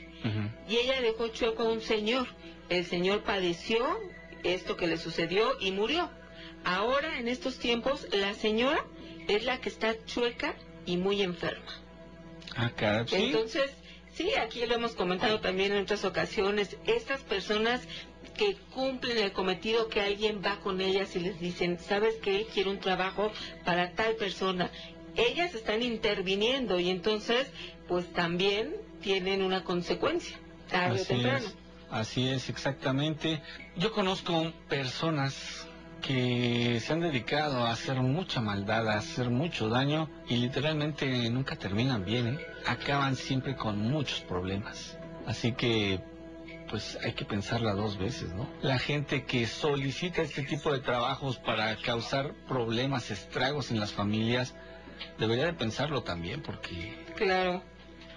y 0.69 0.77
ella 0.77 1.01
dejó 1.01 1.29
chueco 1.29 1.65
a 1.65 1.69
un 1.69 1.81
señor. 1.81 2.29
El 2.69 2.85
señor 2.87 3.23
padeció 3.23 3.85
esto 4.45 4.77
que 4.77 4.87
le 4.87 4.97
sucedió 4.97 5.59
y 5.61 5.73
murió. 5.73 6.11
Ahora, 6.65 7.19
en 7.19 7.29
estos 7.29 7.59
tiempos, 7.59 8.07
la 8.13 8.35
señora 8.35 8.85
es 9.29 9.45
la 9.45 9.61
que 9.61 9.69
está 9.69 9.95
chueca 10.05 10.55
y 10.87 10.97
muy 10.97 11.23
enferma. 11.23 11.73
Ah, 12.57 12.71
caray, 12.75 13.07
sí. 13.09 13.17
Entonces, 13.17 13.71
sí, 14.13 14.31
aquí 14.35 14.65
lo 14.67 14.75
hemos 14.75 14.95
comentado 14.95 15.41
también 15.41 15.73
en 15.73 15.83
otras 15.83 16.05
ocasiones, 16.05 16.77
estas 16.87 17.21
personas 17.23 17.87
que 18.33 18.57
cumplen 18.75 19.19
el 19.19 19.33
cometido 19.33 19.89
que 19.89 20.01
alguien 20.01 20.43
va 20.45 20.61
con 20.61 20.81
ellas 20.81 21.15
y 21.17 21.21
les 21.21 21.39
dicen, 21.41 21.79
¿sabes 21.79 22.17
qué? 22.23 22.47
Quiero 22.53 22.71
un 22.71 22.79
trabajo 22.81 23.33
para 23.65 23.93
tal 23.93 24.15
persona. 24.17 24.71
Ellas 25.17 25.55
están 25.55 25.83
interviniendo 25.83 26.81
y 26.81 26.91
entonces, 26.91 27.51
pues 27.89 28.11
también 28.13 28.75
tienen 29.03 29.43
una 29.43 29.65
consecuencia, 29.65 30.39
tarde 30.71 31.01
o 31.01 31.03
Así 31.03 31.07
temprano. 31.07 31.47
es, 31.47 31.57
así 31.91 32.29
es, 32.29 32.49
exactamente. 32.49 33.43
Yo 33.77 33.93
conozco 33.93 34.53
personas 34.69 35.67
que 36.03 36.81
se 36.81 36.93
han 36.93 37.01
dedicado 37.01 37.65
a 37.65 37.71
hacer 37.71 37.97
mucha 38.01 38.41
maldad, 38.41 38.89
a 38.89 38.99
hacer 38.99 39.31
mucho 39.31 39.69
daño 39.69 40.11
y 40.29 40.37
literalmente 40.37 41.07
nunca 41.31 41.57
terminan 41.57 42.05
bien, 42.05 42.27
¿eh? 42.35 42.47
acaban 42.67 43.17
siempre 43.17 43.55
con 43.57 43.79
muchos 43.79 44.21
problemas. 44.21 44.99
Así 45.27 45.53
que, 45.53 46.01
pues 46.73 46.99
hay 47.05 47.13
que 47.13 47.27
pensarla 47.27 47.75
dos 47.75 47.99
veces, 47.99 48.33
¿no? 48.33 48.49
La 48.63 48.79
gente 48.79 49.27
que 49.27 49.47
solicita 49.47 50.23
este 50.23 50.43
tipo 50.43 50.73
de 50.73 50.81
trabajos 50.81 51.37
para 51.37 51.77
causar 51.77 52.33
problemas, 52.49 53.11
estragos 53.11 53.71
en 53.71 53.79
las 53.79 53.93
familias, 53.93 54.55
debería 55.19 55.45
de 55.45 55.53
pensarlo 55.53 56.03
también 56.03 56.41
porque 56.41 56.97
Claro. 57.15 57.63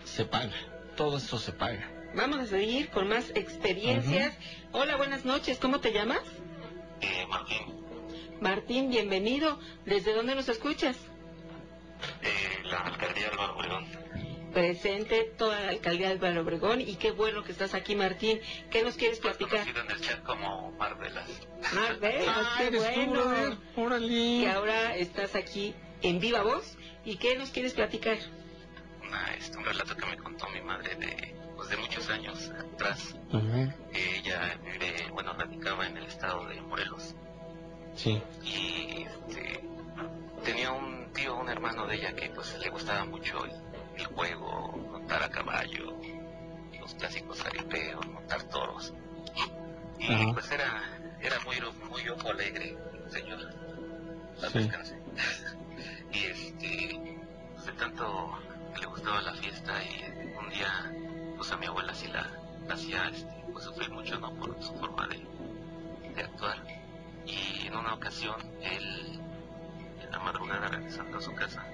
se 0.06 0.24
paga, 0.24 0.54
todo 0.96 1.18
esto 1.18 1.38
se 1.38 1.52
paga. 1.52 1.92
Vamos 2.16 2.40
a 2.40 2.46
seguir 2.46 2.90
con 2.92 3.10
más 3.10 3.30
experiencias. 3.36 4.34
Hola, 4.72 4.96
buenas 4.96 5.26
noches. 5.26 5.58
¿Cómo 5.60 5.82
te 5.82 5.92
llamas? 5.92 6.22
Eh, 7.02 7.28
Martín, 7.30 7.60
Martín, 8.40 8.90
bienvenido. 8.90 9.60
¿Desde 9.86 10.14
dónde 10.14 10.34
nos 10.34 10.48
escuchas? 10.48 10.96
eh, 12.22 12.64
la 12.70 12.80
alcaldía 12.86 13.28
Álvaro 13.32 13.58
Obregón. 13.58 14.05
Presente 14.56 15.34
toda 15.38 15.60
la 15.60 15.70
alcaldía 15.72 16.08
de 16.08 16.14
Álvaro 16.14 16.40
Obregón 16.44 16.80
y 16.80 16.96
qué 16.96 17.12
bueno 17.12 17.44
que 17.44 17.52
estás 17.52 17.74
aquí, 17.74 17.94
Martín. 17.94 18.40
¿Qué 18.72 18.84
nos 18.84 18.96
quieres 18.96 19.20
platicar? 19.20 19.68
En 19.68 19.92
el 19.92 20.00
chat 20.00 20.24
como 20.24 20.72
Marvelas. 20.72 21.28
Mar 21.74 22.00
Velas, 22.00 22.38
Ah, 22.38 22.56
qué 22.60 22.72
tú, 22.72 22.78
bueno. 22.78 23.58
Órale. 23.76 24.08
Que 24.08 24.50
ahora 24.50 24.96
estás 24.96 25.36
aquí 25.36 25.76
en 26.02 26.22
viva 26.22 26.42
voz. 26.44 26.78
¿Y 27.04 27.18
qué 27.18 27.38
nos 27.38 27.50
quieres 27.50 27.74
platicar? 27.74 28.18
Una, 29.06 29.34
este, 29.34 29.58
un 29.58 29.66
relato 29.66 29.94
que 29.94 30.06
me 30.06 30.16
contó 30.20 30.48
mi 30.48 30.62
madre 30.62 30.96
de, 30.96 31.36
pues, 31.58 31.68
de 31.68 31.76
muchos 31.76 32.10
años 32.10 32.50
atrás. 32.52 33.14
Que 33.92 34.20
ella 34.20 34.58
vive, 34.64 35.10
bueno, 35.12 35.34
radicaba 35.34 35.86
en 35.86 35.98
el 35.98 36.06
estado 36.06 36.48
de 36.48 36.62
Morelos. 36.62 37.14
Sí. 37.94 38.22
Y 38.42 39.04
este, 39.04 39.66
tenía 40.46 40.72
un 40.72 41.12
tío, 41.12 41.36
un 41.36 41.50
hermano 41.50 41.86
de 41.88 41.96
ella 41.96 42.16
que 42.16 42.30
pues 42.30 42.58
le 42.58 42.70
gustaba 42.70 43.04
mucho 43.04 43.44
el, 43.44 43.52
el 43.98 44.06
juego, 44.08 44.78
montar 44.92 45.24
a 45.24 45.30
caballo, 45.30 45.94
los 46.80 46.94
clásicos 46.96 47.46
aripeos, 47.46 48.06
montar 48.08 48.44
toros. 48.44 48.94
Y 50.00 50.12
Ajá. 50.14 50.34
pues 50.34 50.52
era, 50.52 50.84
era 51.22 51.40
muy, 51.42 51.58
muy 51.90 52.10
ojo 52.10 52.30
alegre, 52.30 52.78
señor. 53.10 53.40
Sí. 54.52 54.70
y 56.14 56.26
este, 56.26 57.20
pues 57.54 57.66
de 57.66 57.72
tanto 57.74 58.38
que 58.74 58.82
le 58.82 58.88
gustaba 58.88 59.22
la 59.22 59.34
fiesta 59.34 59.74
y 59.84 60.36
un 60.38 60.50
día, 60.50 60.94
pues 61.38 61.52
a 61.52 61.58
mi 61.58 61.66
abuela 61.66 61.94
sí 61.94 62.08
la, 62.08 62.30
la 62.68 62.74
hacía 62.74 63.08
este, 63.10 63.46
pues 63.52 63.66
sufrir 63.66 63.90
mucho, 63.92 64.20
¿no? 64.20 64.34
Por 64.36 64.62
su 64.62 64.74
forma 64.76 65.08
de, 65.08 65.26
de 66.14 66.22
actuar. 66.22 66.58
Y 67.26 67.68
en 67.68 67.76
una 67.76 67.94
ocasión, 67.96 68.36
él, 68.62 69.20
en 70.02 70.12
la 70.12 70.20
madrugada 70.20 70.68
regresando 70.68 71.18
a 71.18 71.22
su 71.22 71.34
casa, 71.34 71.66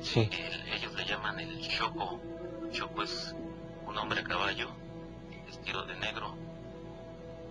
Sí. 0.00 0.28
ellos 0.74 0.94
le 0.94 1.04
llaman 1.04 1.40
el 1.40 1.60
Choco. 1.68 2.20
Choco 2.72 3.02
es 3.02 3.34
un 3.86 3.96
hombre 3.96 4.20
a 4.20 4.24
caballo, 4.24 4.68
vestido 5.46 5.84
de 5.86 5.96
negro. 5.96 6.34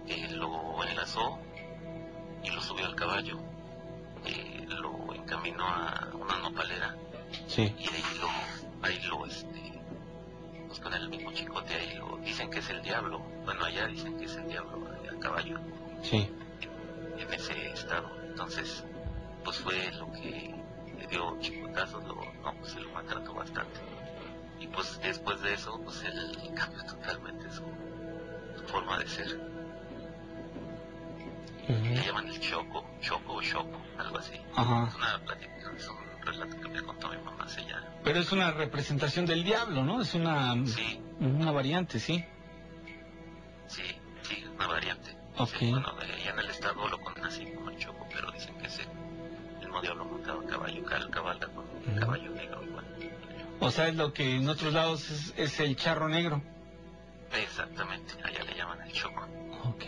Él 0.08 0.38
lo 0.38 0.84
enlazó 0.84 1.40
y 2.44 2.50
lo 2.52 2.62
subió 2.62 2.86
al 2.86 2.96
caballo. 2.96 3.40
Eh, 4.26 4.66
lo 4.68 5.14
encaminó 5.14 5.66
a 5.68 6.10
una 6.14 6.38
nopalera 6.40 6.96
Sí. 7.48 7.62
y 7.78 7.84
ahí 7.88 8.04
lo, 8.20 8.30
ahí 8.88 9.00
lo, 9.04 9.26
este, 9.26 9.74
pues 10.68 10.80
con 10.80 10.94
el 10.94 11.10
mismo 11.10 11.32
chicote 11.34 11.74
ahí 11.76 11.96
lo, 11.98 12.18
dicen 12.18 12.50
que 12.50 12.60
es 12.60 12.70
el 12.70 12.82
diablo. 12.82 13.20
Bueno, 13.44 13.66
allá 13.66 13.88
dicen 13.88 14.18
que 14.18 14.26
es 14.26 14.36
el 14.36 14.48
diablo 14.48 14.88
eh, 15.04 15.10
a 15.16 15.20
caballo 15.20 15.60
Sí. 16.02 16.30
en 17.18 17.34
ese 17.34 17.72
estado. 17.72 18.10
Entonces, 18.28 18.84
pues 19.44 19.58
fue 19.60 19.92
lo 19.94 20.12
que 20.12 20.54
dio 21.16 21.38
chicotazos, 21.40 22.04
lo, 22.06 22.16
no, 22.16 22.54
pues 22.60 22.72
se 22.74 22.80
lo 22.80 22.90
maltrató 22.92 23.34
bastante. 23.34 23.80
Y 24.60 24.68
pues 24.68 25.00
después 25.02 25.42
de 25.42 25.54
eso, 25.54 25.80
pues 25.84 26.04
él 26.04 26.52
cambió 26.56 26.84
totalmente 26.86 27.50
su, 27.52 27.64
su 28.58 28.64
forma 28.68 28.98
de 29.00 29.08
ser. 29.08 29.40
Le 31.68 32.06
llaman 32.06 32.28
el 32.28 32.40
choco, 32.40 32.86
choco 33.02 33.34
o 33.34 33.42
choco, 33.42 33.82
algo 33.98 34.18
así. 34.20 34.34
Es 34.36 34.58
una 34.96 35.20
plática, 35.26 35.72
es 35.76 35.88
un 35.88 35.98
relato 36.24 36.62
que 36.62 36.70
me 36.70 36.84
contó 36.84 37.10
mi 37.10 37.18
mamá 37.18 37.44
hace 37.46 37.66
ya. 37.66 37.82
Pero 38.04 38.20
es 38.20 38.32
una 38.32 38.52
representación 38.52 39.26
del 39.26 39.44
diablo, 39.44 39.84
¿no? 39.84 40.02
Es 40.02 40.14
una, 40.14 40.54
Sí, 40.68 41.02
una 41.20 41.52
variante, 41.52 42.00
sí. 42.00 42.24
sí, 43.68 43.82
sí, 44.22 44.46
una 44.56 44.68
variante. 44.68 45.18
Ok. 45.38 45.50
Sí, 45.58 45.72
bueno, 45.72 45.92
en 46.02 46.40
el 46.40 46.50
estado 46.50 46.88
lo 46.88 47.00
diablo 49.86 50.06
montado 50.06 50.40
a 50.40 50.46
caballo, 50.48 50.84
cal, 50.84 51.10
cabalga 51.12 51.48
con 51.48 51.64
un 51.64 52.00
caballo 52.00 52.32
negro 52.32 52.64
igual. 52.64 52.86
O 53.60 53.70
sea, 53.70 53.88
es 53.88 53.96
lo 53.96 54.14
que 54.14 54.36
en 54.36 54.50
otros 54.50 54.74
lados 54.74 55.10
es, 55.12 55.34
es 55.38 55.60
el 55.60 55.76
charro 55.76 56.10
negro. 56.10 56.42
Exactamente, 57.32 58.14
allá 58.24 58.44
le 58.44 58.56
llaman 58.56 58.82
el 58.82 58.92
choco. 58.92 59.28
Ok, 59.66 59.84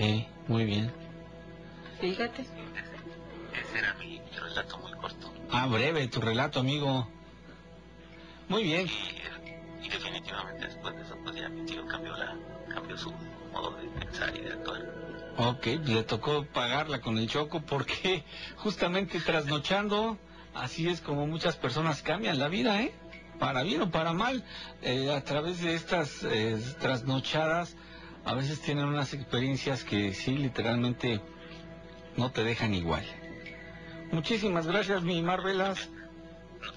muy 0.48 0.66
bien. 0.66 0.92
Fíjate. 2.00 2.42
Ese 2.42 3.80
era 3.80 3.94
mi, 3.96 4.20
mi 4.20 4.38
relato 4.38 4.78
muy 4.78 4.92
corto. 4.94 5.34
Ah, 5.52 5.66
breve 5.68 6.08
tu 6.08 6.22
relato, 6.22 6.60
amigo. 6.60 7.08
Muy 8.50 8.64
bien. 8.64 8.88
Y, 8.88 9.86
y 9.86 9.90
definitivamente 9.90 10.68
después 10.68 10.96
de 10.96 11.02
eso, 11.02 11.18
pues 11.24 11.36
ya 11.36 11.50
mi 11.50 11.66
tío 11.66 11.86
cambió, 11.88 12.16
la, 12.16 12.36
cambió 12.72 12.96
su 12.98 13.12
modo 13.52 13.72
de 13.78 13.88
pensar 14.00 14.36
y 14.36 14.42
de 14.42 14.54
actuar. 14.54 15.07
Ok, 15.38 15.68
le 15.86 16.04
tocó 16.04 16.46
pagarla 16.46 17.00
con 17.00 17.18
el 17.20 17.28
choco 17.28 17.62
porque 17.62 18.24
justamente 18.58 19.20
trasnochando, 19.20 20.18
así 20.56 20.88
es 20.90 21.00
como 21.02 21.28
muchas 21.28 21.56
personas 21.56 22.02
cambian 22.02 22.40
la 22.40 22.48
vida, 22.48 22.82
¿eh? 22.82 22.94
Para 23.38 23.62
bien 23.62 23.84
o 23.84 23.92
para 23.92 24.14
mal, 24.14 24.44
eh, 24.82 25.14
a 25.14 25.24
través 25.24 25.62
de 25.62 25.76
estas 25.76 26.24
eh, 26.24 26.58
trasnochadas, 26.80 27.76
a 28.26 28.34
veces 28.34 28.62
tienen 28.62 28.86
unas 28.86 29.14
experiencias 29.14 29.84
que 29.84 30.14
sí, 30.16 30.36
literalmente 30.36 31.22
no 32.16 32.32
te 32.32 32.44
dejan 32.44 32.74
igual. 32.74 33.06
Muchísimas 34.12 34.66
gracias, 34.66 35.04
mi 35.04 35.22
Marvelas. 35.22 35.90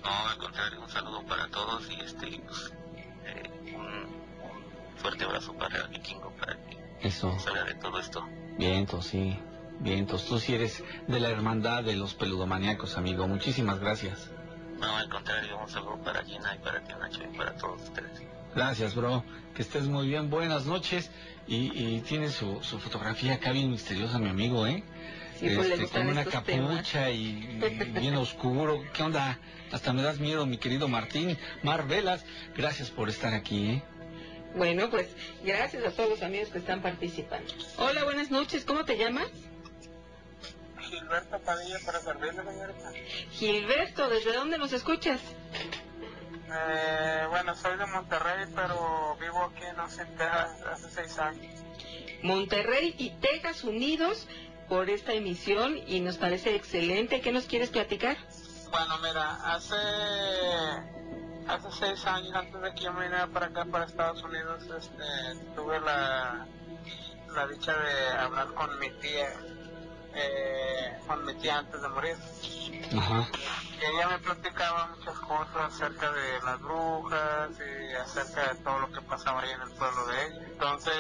No, 0.05 0.29
al 0.29 0.37
contrario, 0.37 0.83
un 0.83 0.91
saludo 0.91 1.23
para 1.25 1.49
todos 1.49 1.89
y 1.91 1.99
este, 2.05 2.41
pues, 2.47 2.73
eh, 3.25 3.73
un, 3.75 3.87
un 3.87 4.99
fuerte 4.99 5.25
abrazo 5.25 5.55
para 5.55 5.79
el 5.79 5.89
vikingo 5.89 6.31
para 6.39 6.57
que 6.67 6.77
Eso. 7.09 7.39
salga 7.39 7.65
de 7.65 7.75
todo 7.77 7.99
esto. 7.99 8.23
Vientos, 8.59 9.07
sí. 9.07 9.39
Vientos. 9.81 10.27
Tú 10.27 10.39
sí 10.39 10.55
eres 10.55 10.85
de 11.09 11.21
la 11.21 11.31
hermandad 11.31 11.83
de 11.83 11.97
los 11.97 12.15
peludomaníacos, 12.15 12.99
amigo. 12.99 13.27
Muchísimas 13.27 13.81
gracias. 13.81 14.31
No, 14.79 14.97
al 14.97 15.09
contrario, 15.09 15.59
un 15.59 15.69
saludo 15.69 15.99
para 16.03 16.25
Gina 16.25 16.55
y 16.55 16.59
para 16.59 16.83
ti, 16.83 16.93
Nacho, 16.99 17.21
y 17.23 17.37
para 17.37 17.55
todos 17.57 17.83
ustedes. 17.83 18.23
Gracias, 18.55 18.95
bro. 18.95 19.25
Que 19.55 19.63
estés 19.63 19.87
muy 19.87 20.09
bien. 20.09 20.29
Buenas 20.29 20.67
noches. 20.67 21.11
Y, 21.47 21.73
y 21.75 22.01
tiene 22.01 22.29
su, 22.31 22.63
su 22.63 22.79
fotografía 22.79 23.35
acá 23.35 23.53
bien 23.53 23.71
misteriosa, 23.71 24.19
mi 24.19 24.29
amigo, 24.29 24.67
¿eh? 24.67 24.85
Sí, 25.39 25.49
pues 25.57 25.71
Este, 25.71 25.89
con 25.89 26.09
una 26.09 26.25
capucha 26.25 27.11
y, 27.11 27.61
y 27.61 27.99
bien 27.99 28.17
oscuro. 28.17 28.83
¿Qué 28.93 29.03
onda? 29.03 29.39
Hasta 29.73 29.93
me 29.93 30.03
das 30.03 30.19
miedo, 30.19 30.45
mi 30.47 30.59
querido 30.59 30.89
Martín. 30.89 31.39
Mar 31.63 31.87
Velas, 31.89 32.25
gracias 32.57 32.91
por 32.91 33.09
estar 33.09 33.33
aquí, 33.33 33.71
¿eh? 33.71 33.83
Bueno, 34.55 34.91
pues 34.91 35.09
gracias 35.45 35.85
a 35.85 35.91
todos 35.93 36.11
los 36.11 36.23
amigos 36.23 36.49
que 36.49 36.59
están 36.59 36.83
participando. 36.83 37.53
Hola, 37.79 38.05
buenas 38.05 38.31
noches. 38.31 38.65
¿Cómo 38.65 38.85
te 38.85 38.97
llamas? 38.97 39.29
Gilberto 40.81 41.39
Padilla 41.39 41.79
para 41.87 42.01
servirle, 42.01 42.43
señorita. 42.43 42.93
Gilberto, 43.31 44.09
¿desde 44.09 44.33
dónde 44.33 44.59
nos 44.59 44.73
escuchas? 44.73 45.21
Eh, 46.53 47.27
bueno, 47.31 47.55
soy 47.55 47.79
de 47.79 47.87
Monterrey, 47.87 48.47
pero 48.55 49.17
vivo 49.21 49.45
aquí 49.45 49.65
en 49.65 49.79
Austin, 49.79 50.07
Texas, 50.19 50.63
hace 50.63 50.91
seis 50.91 51.19
años. 51.19 51.47
Monterrey 52.23 52.95
y 52.99 53.11
Texas 53.21 53.63
unidos 53.63 54.27
por 54.69 54.91
esta 54.91 55.13
emisión 55.13 55.79
y 55.87 56.01
nos 56.01 56.19
parece 56.19 56.57
excelente. 56.57 57.21
¿Qué 57.21 57.31
nos 57.31 57.45
quieres 57.47 57.71
platicar? 57.71 58.17
Bueno, 58.71 58.99
mira, 58.99 59.55
hace 59.55 59.77
hace 61.49 61.71
seis 61.73 62.07
años 62.07 62.35
antes 62.35 62.61
de 62.61 62.75
que 62.75 62.81
yo 62.83 62.93
me 62.93 63.03
viniera 63.03 63.27
para 63.29 63.47
acá, 63.47 63.65
para 63.65 63.85
Estados 63.85 64.23
Unidos, 64.23 64.63
este, 64.79 65.45
tuve 65.55 65.81
la, 65.81 66.47
la 67.35 67.47
dicha 67.47 67.75
de 67.77 68.09
hablar 68.19 68.49
con 68.55 68.79
mi 68.79 68.91
tía, 69.01 69.33
eh, 70.15 70.99
con 71.07 71.25
mi 71.25 71.35
tía 71.35 71.59
antes 71.59 71.81
de 71.81 71.89
morir. 71.89 72.17
Ajá. 72.97 73.29
Y 73.81 73.85
ella 73.85 74.09
me 74.09 74.19
platicaba 74.19 74.89
muchas 74.89 75.19
cosas 75.21 75.57
acerca 75.57 76.11
de 76.13 76.43
las 76.43 76.61
brujas 76.61 77.51
y 77.59 77.95
acerca 77.95 78.53
de 78.53 78.61
todo 78.61 78.79
lo 78.81 78.93
que 78.93 79.01
pasaba 79.03 79.41
ahí 79.41 79.51
en 79.51 79.63
el 79.63 79.71
pueblo 79.71 80.07
de 80.07 80.27
ella. 80.27 80.47
Entonces, 80.49 80.95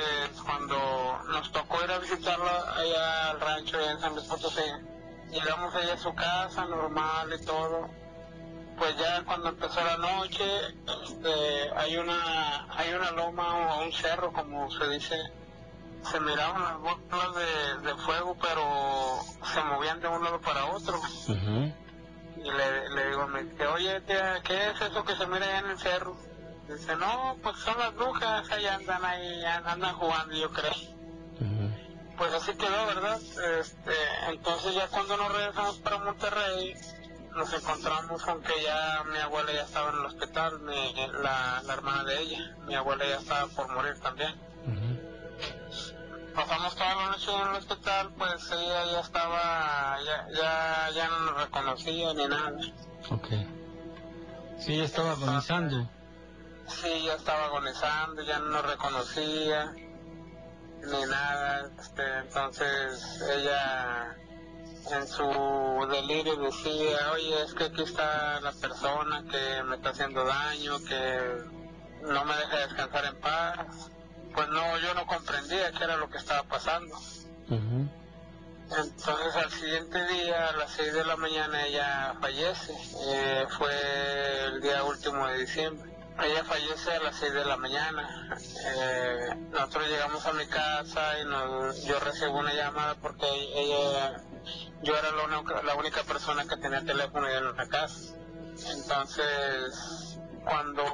cuando 0.45 1.21
nos 1.29 1.53
tocó 1.53 1.85
ir 1.85 1.91
a 1.91 1.99
visitarla 1.99 2.75
allá 2.75 3.31
al 3.31 3.41
rancho 3.41 3.77
allá 3.77 3.93
en 3.93 4.01
San 4.01 4.15
Luis 4.15 4.27
Potosí, 4.27 4.63
llegamos 5.31 5.75
allá 5.75 5.95
a 5.95 5.99
su 5.99 6.15
casa 6.15 6.65
normal 6.65 7.29
y 7.39 7.45
todo. 7.45 7.91
Pues 8.81 8.97
ya 8.97 9.23
cuando 9.27 9.51
empezó 9.51 9.85
la 9.85 9.99
noche, 9.99 10.43
este, 11.05 11.71
hay 11.77 11.99
una 11.99 12.67
hay 12.75 12.95
una 12.95 13.11
loma 13.11 13.77
o 13.77 13.85
un 13.85 13.93
cerro, 13.93 14.33
como 14.33 14.71
se 14.71 14.89
dice, 14.89 15.17
se 16.11 16.19
miraban 16.19 16.63
las 16.63 16.79
bolas 16.79 17.35
de, 17.35 17.89
de 17.89 17.95
fuego, 17.97 18.35
pero 18.41 19.21
se 19.53 19.63
movían 19.65 20.01
de 20.01 20.09
un 20.09 20.25
lado 20.25 20.41
para 20.41 20.65
otro. 20.65 20.99
Y 22.39 22.51
le, 22.51 22.89
le 22.89 23.09
digo 23.09 23.21
a 23.21 23.27
mi 23.27 23.45
tía, 23.51 23.71
oye 23.71 24.01
tía, 24.01 24.41
¿qué 24.43 24.71
es 24.71 24.81
eso 24.81 25.05
que 25.05 25.15
se 25.15 25.27
mira 25.27 25.45
allá 25.45 25.59
en 25.59 25.67
el 25.73 25.79
cerro? 25.79 26.17
Dice, 26.67 26.97
no, 26.97 27.37
pues 27.43 27.59
son 27.59 27.79
las 27.79 27.95
brujas, 27.95 28.51
ahí 28.51 28.65
andan 28.67 29.05
ahí, 29.05 29.45
andan 29.45 29.95
jugando, 29.97 30.35
yo 30.35 30.51
creo. 30.51 30.73
Pues 32.17 32.33
así 32.33 32.55
quedó, 32.55 32.87
¿verdad? 32.87 33.21
Este, 33.61 33.93
entonces 34.29 34.75
ya 34.75 34.89
cuando 34.89 35.19
nos 35.19 35.33
regresamos 35.33 35.79
para 35.81 35.99
Monterrey, 35.99 36.75
nos 37.35 37.53
encontramos 37.53 38.23
con 38.23 38.43
que 38.43 38.53
ya 38.65 39.05
mi 39.11 39.19
abuela 39.19 39.53
ya 39.53 39.63
estaba 39.63 39.91
en 39.91 39.97
el 39.97 40.07
hospital, 40.07 40.61
mi- 40.61 40.95
la, 41.23 41.63
la 41.65 41.73
hermana 41.75 42.05
de 42.05 42.21
ella, 42.21 42.57
mi 42.67 42.75
abuela 42.75 43.05
ya 43.07 43.17
estaba 43.17 43.47
por 43.49 43.69
morir 43.73 43.99
también. 44.01 44.35
Pasamos 46.35 46.75
toda 46.77 46.95
la 46.95 47.07
noche 47.11 47.31
en 47.35 47.49
el 47.49 47.55
hospital, 47.57 48.11
pues 48.17 48.51
ella 48.53 48.85
ya 48.93 49.01
estaba, 49.01 49.97
ya, 50.05 50.27
ya, 50.33 50.91
ya 50.95 51.09
no 51.09 51.19
nos 51.21 51.43
reconocía 51.45 52.15
ni 52.15 52.27
nada. 52.27 52.53
Ok. 53.11 53.29
Sí, 54.59 54.77
ya 54.77 54.85
estaba 54.85 55.13
agonizando. 55.13 55.91
Sí, 56.69 57.05
ya 57.05 57.15
estaba 57.15 57.47
agonizando, 57.47 58.23
ya 58.23 58.39
no 58.39 58.47
nos 58.51 58.65
reconocía 58.65 59.73
ni 59.73 61.03
nada. 61.11 61.69
Este, 61.81 62.19
entonces 62.19 63.21
ella 63.37 64.17
en 64.93 65.07
su 65.07 65.87
delirio 65.91 66.37
decía, 66.37 67.13
oye, 67.13 67.43
es 67.45 67.55
que 67.55 67.65
aquí 67.65 67.83
está 67.83 68.41
la 68.41 68.53
persona 68.53 69.25
que 69.31 69.63
me 69.65 69.77
está 69.77 69.91
haciendo 69.91 70.25
daño, 70.25 70.79
que 70.85 71.45
no 72.03 72.25
me 72.25 72.37
deja 72.37 72.67
descansar 72.67 73.05
en 73.05 73.17
paz. 73.17 73.91
Pues 74.35 74.49
no, 74.49 74.79
yo 74.79 74.95
no 74.95 75.07
comprendía 75.07 75.73
qué 75.73 75.85
era 75.85 75.97
lo 75.97 76.09
que 76.09 76.19
estaba 76.19 76.43
pasando. 76.45 76.97
Entonces 77.49 79.37
al 79.37 79.51
siguiente 79.51 80.07
día, 80.07 80.49
a 80.49 80.53
las 80.53 80.71
6 80.73 80.93
de 80.95 81.05
la 81.05 81.17
mañana, 81.17 81.67
ella 81.67 82.15
fallece. 82.21 82.73
Eh, 83.07 83.47
fue 83.59 84.45
el 84.47 84.61
día 84.61 84.85
último 84.85 85.27
de 85.27 85.39
diciembre. 85.39 85.91
Ella 86.23 86.45
fallece 86.45 86.93
a 86.93 87.01
las 87.01 87.17
6 87.17 87.33
de 87.33 87.45
la 87.45 87.57
mañana. 87.57 88.37
Eh, 88.77 89.35
nosotros 89.51 89.89
llegamos 89.89 90.27
a 90.27 90.33
mi 90.33 90.47
casa 90.47 91.19
y 91.19 91.87
yo 91.87 91.99
recibo 92.01 92.39
una 92.39 92.53
llamada 92.53 92.95
porque 92.97 93.27
ella, 93.55 94.23
yo 94.83 94.97
era 94.97 95.11
la 95.13 95.63
la 95.63 95.75
única 95.77 96.03
persona 96.03 96.45
que 96.47 96.57
tenía 96.57 96.85
teléfono 96.85 97.29
en 97.29 97.57
la 97.57 97.69
casa. 97.69 98.15
Entonces, 98.69 100.19
cuando 100.45 100.85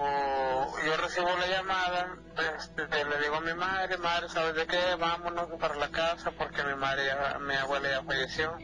yo 0.84 0.96
recibo 0.96 1.28
la 1.38 1.46
llamada, 1.48 2.16
este, 2.56 3.04
le 3.04 3.18
digo 3.20 3.36
a 3.36 3.40
mi 3.40 3.54
madre, 3.54 3.96
madre, 3.98 4.28
¿sabes 4.28 4.54
de 4.54 4.66
qué? 4.66 4.94
Vámonos 4.98 5.48
para 5.58 5.74
la 5.76 5.88
casa 5.90 6.30
porque 6.38 6.62
mi 6.62 6.74
madre, 6.74 7.04
mi 7.40 7.54
abuela 7.54 7.88
ya 7.88 8.02
falleció. 8.02 8.56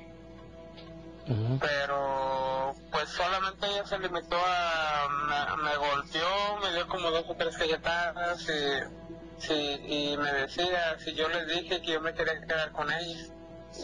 Pero, 1.61 2.75
pues 2.91 3.09
solamente 3.11 3.67
ella 3.67 3.87
se 3.87 3.99
limitó 3.99 4.37
a, 4.45 5.57
me, 5.57 5.77
golpeó, 5.77 6.57
me 6.63 6.73
dio 6.73 6.89
como 6.89 7.11
dos 7.11 7.25
o 7.29 7.35
tres 7.37 7.57
galletadas 7.57 8.43
y, 8.49 9.41
sí, 9.41 9.55
y 9.87 10.17
me 10.17 10.33
decía, 10.33 10.99
si 10.99 11.15
yo 11.15 11.29
les 11.29 11.47
dije 11.47 11.81
que 11.81 11.93
yo 11.93 12.01
me 12.01 12.13
quería 12.15 12.41
quedar 12.41 12.73
con 12.73 12.91
ella. 12.93 13.27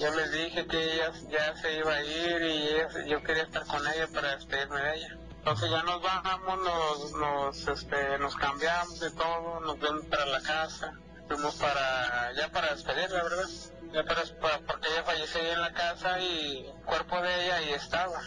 Yo 0.00 0.14
les 0.14 0.30
dije 0.32 0.66
que 0.66 0.94
ella 0.94 1.12
ya 1.30 1.56
se 1.56 1.78
iba 1.78 1.94
a 1.94 2.02
ir 2.04 2.42
y 2.42 2.68
ella- 2.68 3.06
yo 3.06 3.22
quería 3.22 3.44
estar 3.44 3.64
con 3.66 3.86
ella 3.86 4.06
para 4.12 4.34
despedirme 4.36 4.80
de 4.82 4.96
ella. 4.96 5.16
Entonces 5.38 5.70
ya 5.70 5.82
nos 5.84 6.02
bajamos, 6.02 6.58
nos, 6.58 7.12
nos, 7.12 7.68
este, 7.68 8.18
nos 8.18 8.36
cambiamos 8.36 9.00
de 9.00 9.10
todo, 9.12 9.60
nos 9.60 9.78
fuimos 9.78 10.04
para 10.06 10.26
la 10.26 10.40
casa, 10.42 10.92
fuimos 11.26 11.54
para, 11.54 12.32
ya 12.36 12.48
para 12.50 12.74
despedirla, 12.74 13.22
¿verdad? 13.22 13.46
Ya 13.92 14.04
porque 14.04 14.88
ella 14.88 15.02
falleció 15.04 15.40
ahí 15.40 15.50
en 15.50 15.60
la 15.60 15.72
casa 15.72 16.18
y 16.20 16.66
el 16.66 16.84
cuerpo 16.84 17.20
de 17.22 17.44
ella 17.44 17.56
ahí 17.56 17.70
estaba. 17.72 18.20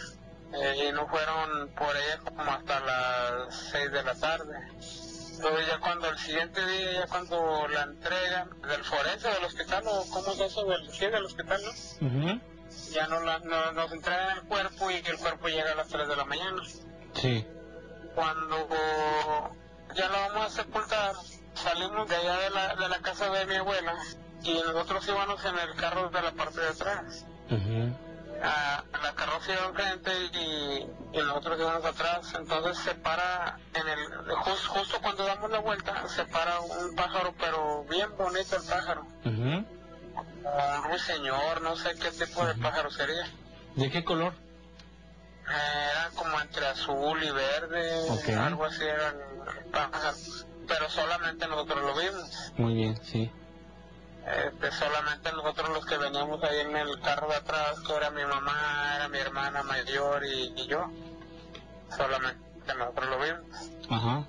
Eh, 0.53 0.87
y 0.89 0.91
no 0.91 1.07
fueron 1.07 1.69
por 1.75 1.95
ella 1.95 2.17
como 2.25 2.43
hasta 2.51 2.79
las 2.81 3.55
6 3.71 3.91
de 3.91 4.03
la 4.03 4.15
tarde. 4.15 4.53
Entonces 5.35 5.67
ya 5.67 5.79
cuando 5.79 6.09
el 6.09 6.17
siguiente 6.19 6.65
día, 6.65 6.91
ya 6.91 7.07
cuando 7.07 7.67
la 7.69 7.83
entregan 7.83 8.49
del 8.61 8.83
forense 8.83 9.29
del 9.29 9.45
hospital, 9.45 9.83
o 9.87 10.05
cómo 10.11 10.31
es 10.33 10.39
eso, 10.41 10.65
del, 10.65 10.91
sí, 10.93 11.05
del 11.07 11.25
hospital, 11.25 11.61
¿no? 11.63 11.71
Ya 12.91 13.07
no, 13.07 13.19
la, 13.21 13.39
no- 13.39 13.71
nos 13.71 13.91
entregan 13.91 14.37
el 14.37 14.43
cuerpo 14.43 14.91
y 14.91 14.95
el 14.95 15.17
cuerpo 15.17 15.47
llega 15.47 15.71
a 15.71 15.75
las 15.75 15.87
3 15.87 16.07
de 16.07 16.15
la 16.15 16.25
mañana. 16.25 16.61
Sí. 17.13 17.47
Cuando 18.13 18.67
ya 19.95 20.09
la 20.09 20.27
vamos 20.27 20.45
a 20.47 20.49
sepultar, 20.49 21.15
salimos 21.53 22.07
de 22.09 22.15
allá 22.17 22.37
de 22.39 22.49
la, 22.49 22.75
de 22.75 22.89
la 22.89 22.99
casa 22.99 23.29
de 23.29 23.45
mi 23.45 23.55
abuela 23.55 23.93
y 24.43 24.53
nosotros 24.65 25.07
íbamos 25.07 25.43
en 25.45 25.57
el 25.57 25.75
carro 25.75 26.09
de 26.09 26.21
la 26.21 26.31
parte 26.31 26.61
de 26.61 26.67
atrás. 26.69 27.25
a 28.43 28.83
la 29.03 29.13
carroza 29.13 29.53
iba 29.53 29.65
enfrente 29.67 30.11
y, 30.33 30.87
y 31.13 31.17
nosotros 31.17 31.59
íbamos 31.59 31.85
atrás. 31.85 32.33
Entonces 32.35 32.77
se 32.83 32.95
para, 32.95 33.59
en 33.73 33.87
el 33.87 33.99
jus- 34.37 34.67
justo 34.67 34.97
cuando 35.01 35.25
damos 35.25 35.49
la 35.51 35.59
vuelta, 35.59 36.07
se 36.07 36.25
para 36.25 36.59
un 36.59 36.95
pájaro, 36.95 37.33
pero 37.39 37.83
bien 37.89 38.09
bonito 38.17 38.55
el 38.55 38.63
pájaro. 38.63 39.05
Un 39.25 40.83
ruiseñor, 40.89 41.61
no 41.61 41.75
sé 41.75 41.95
qué 41.95 42.11
tipo 42.11 42.45
de 42.45 42.55
pájaro 42.55 42.89
sería. 42.91 43.29
¿De 43.75 43.89
qué 43.91 44.03
color? 44.03 44.33
Eh, 44.33 45.89
Era 45.91 46.09
como 46.15 46.39
entre 46.41 46.65
azul 46.67 47.23
y 47.23 47.29
verde, 47.31 48.09
Ok. 48.09 48.29
algo 48.39 48.65
así 48.65 48.83
era 48.83 49.09
el 49.09 49.65
pájaro. 49.71 50.17
Pero 50.67 50.89
solamente 50.89 51.47
nosotros 51.47 51.83
lo 51.83 51.95
vimos. 51.95 52.53
Muy 52.57 52.73
bien, 52.73 52.99
sí. 53.03 53.31
Este, 54.25 54.71
solamente 54.71 55.31
nosotros 55.31 55.69
los 55.69 55.85
que 55.85 55.97
veníamos 55.97 56.43
ahí 56.43 56.59
en 56.59 56.75
el 56.75 56.99
carro 57.01 57.27
de 57.27 57.35
atrás, 57.35 57.79
que 57.85 57.93
era 57.93 58.11
mi 58.11 58.23
mamá, 58.23 58.95
era 58.95 59.07
mi 59.07 59.17
hermana 59.17 59.63
mayor 59.63 60.23
y, 60.25 60.53
y 60.55 60.67
yo, 60.67 60.91
solamente 61.95 62.39
nosotros 62.77 63.09
lo 63.09 63.19
vimos. 63.19 63.71
Ajá. 63.89 64.23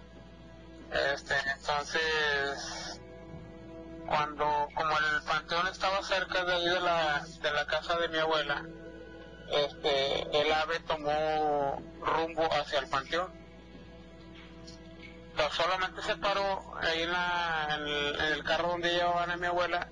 Este, 1.12 1.34
entonces, 1.56 3.00
cuando, 4.06 4.68
como 4.74 4.90
el 4.90 5.22
panteón 5.26 5.66
estaba 5.68 6.02
cerca 6.02 6.44
de 6.44 6.54
ahí 6.54 6.68
de 6.68 6.80
la, 6.80 7.24
de 7.42 7.50
la 7.52 7.66
casa 7.66 7.96
de 7.98 8.08
mi 8.08 8.18
abuela, 8.18 8.62
este, 9.50 10.40
el 10.40 10.52
ave 10.52 10.80
tomó 10.80 11.82
rumbo 12.00 12.48
hacia 12.52 12.78
el 12.78 12.88
panteón. 12.88 13.41
Solamente 15.50 16.02
se 16.02 16.16
paró 16.16 16.62
ahí 16.80 17.02
en, 17.02 17.12
la, 17.12 17.68
en, 17.76 18.32
el, 18.32 18.44
carro 18.44 18.68
donde 18.68 18.92
llevaban 18.92 19.30
a 19.30 19.36
mi 19.36 19.46
abuela 19.46 19.88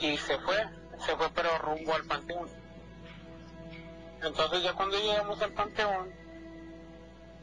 y 0.00 0.16
se 0.16 0.38
fue, 0.38 0.68
se 1.04 1.16
fue 1.16 1.30
pero 1.34 1.56
rumbo 1.58 1.94
al 1.94 2.04
panteón. 2.04 2.48
Entonces 4.22 4.62
ya 4.62 4.74
cuando 4.74 4.98
llegamos 4.98 5.40
al 5.40 5.52
panteón, 5.52 6.12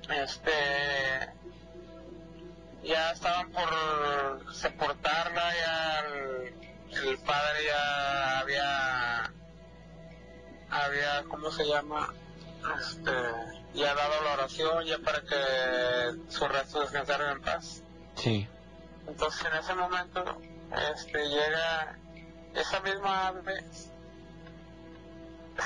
este, 0.09 0.51
ya 2.83 3.11
estaban 3.11 3.51
por 3.51 4.53
sepultarla, 4.53 5.53
ya 5.55 5.99
el, 5.99 7.07
el 7.07 7.17
padre 7.19 7.65
ya 7.65 8.39
había, 8.39 9.33
había, 10.69 11.23
¿cómo 11.29 11.51
se 11.51 11.65
llama? 11.65 12.13
Este, 12.79 13.11
ya 13.77 13.93
dado 13.93 14.23
la 14.23 14.33
oración 14.33 14.85
ya 14.85 14.97
para 14.99 15.21
que 15.21 16.17
sus 16.29 16.49
restos 16.49 16.81
descansaran 16.81 17.37
en 17.37 17.41
paz. 17.41 17.83
Sí. 18.15 18.47
Entonces 19.07 19.45
en 19.45 19.57
ese 19.57 19.75
momento 19.75 20.23
este, 20.93 21.29
llega 21.29 21.97
esa 22.55 22.79
misma 22.81 23.27
ave, 23.27 23.63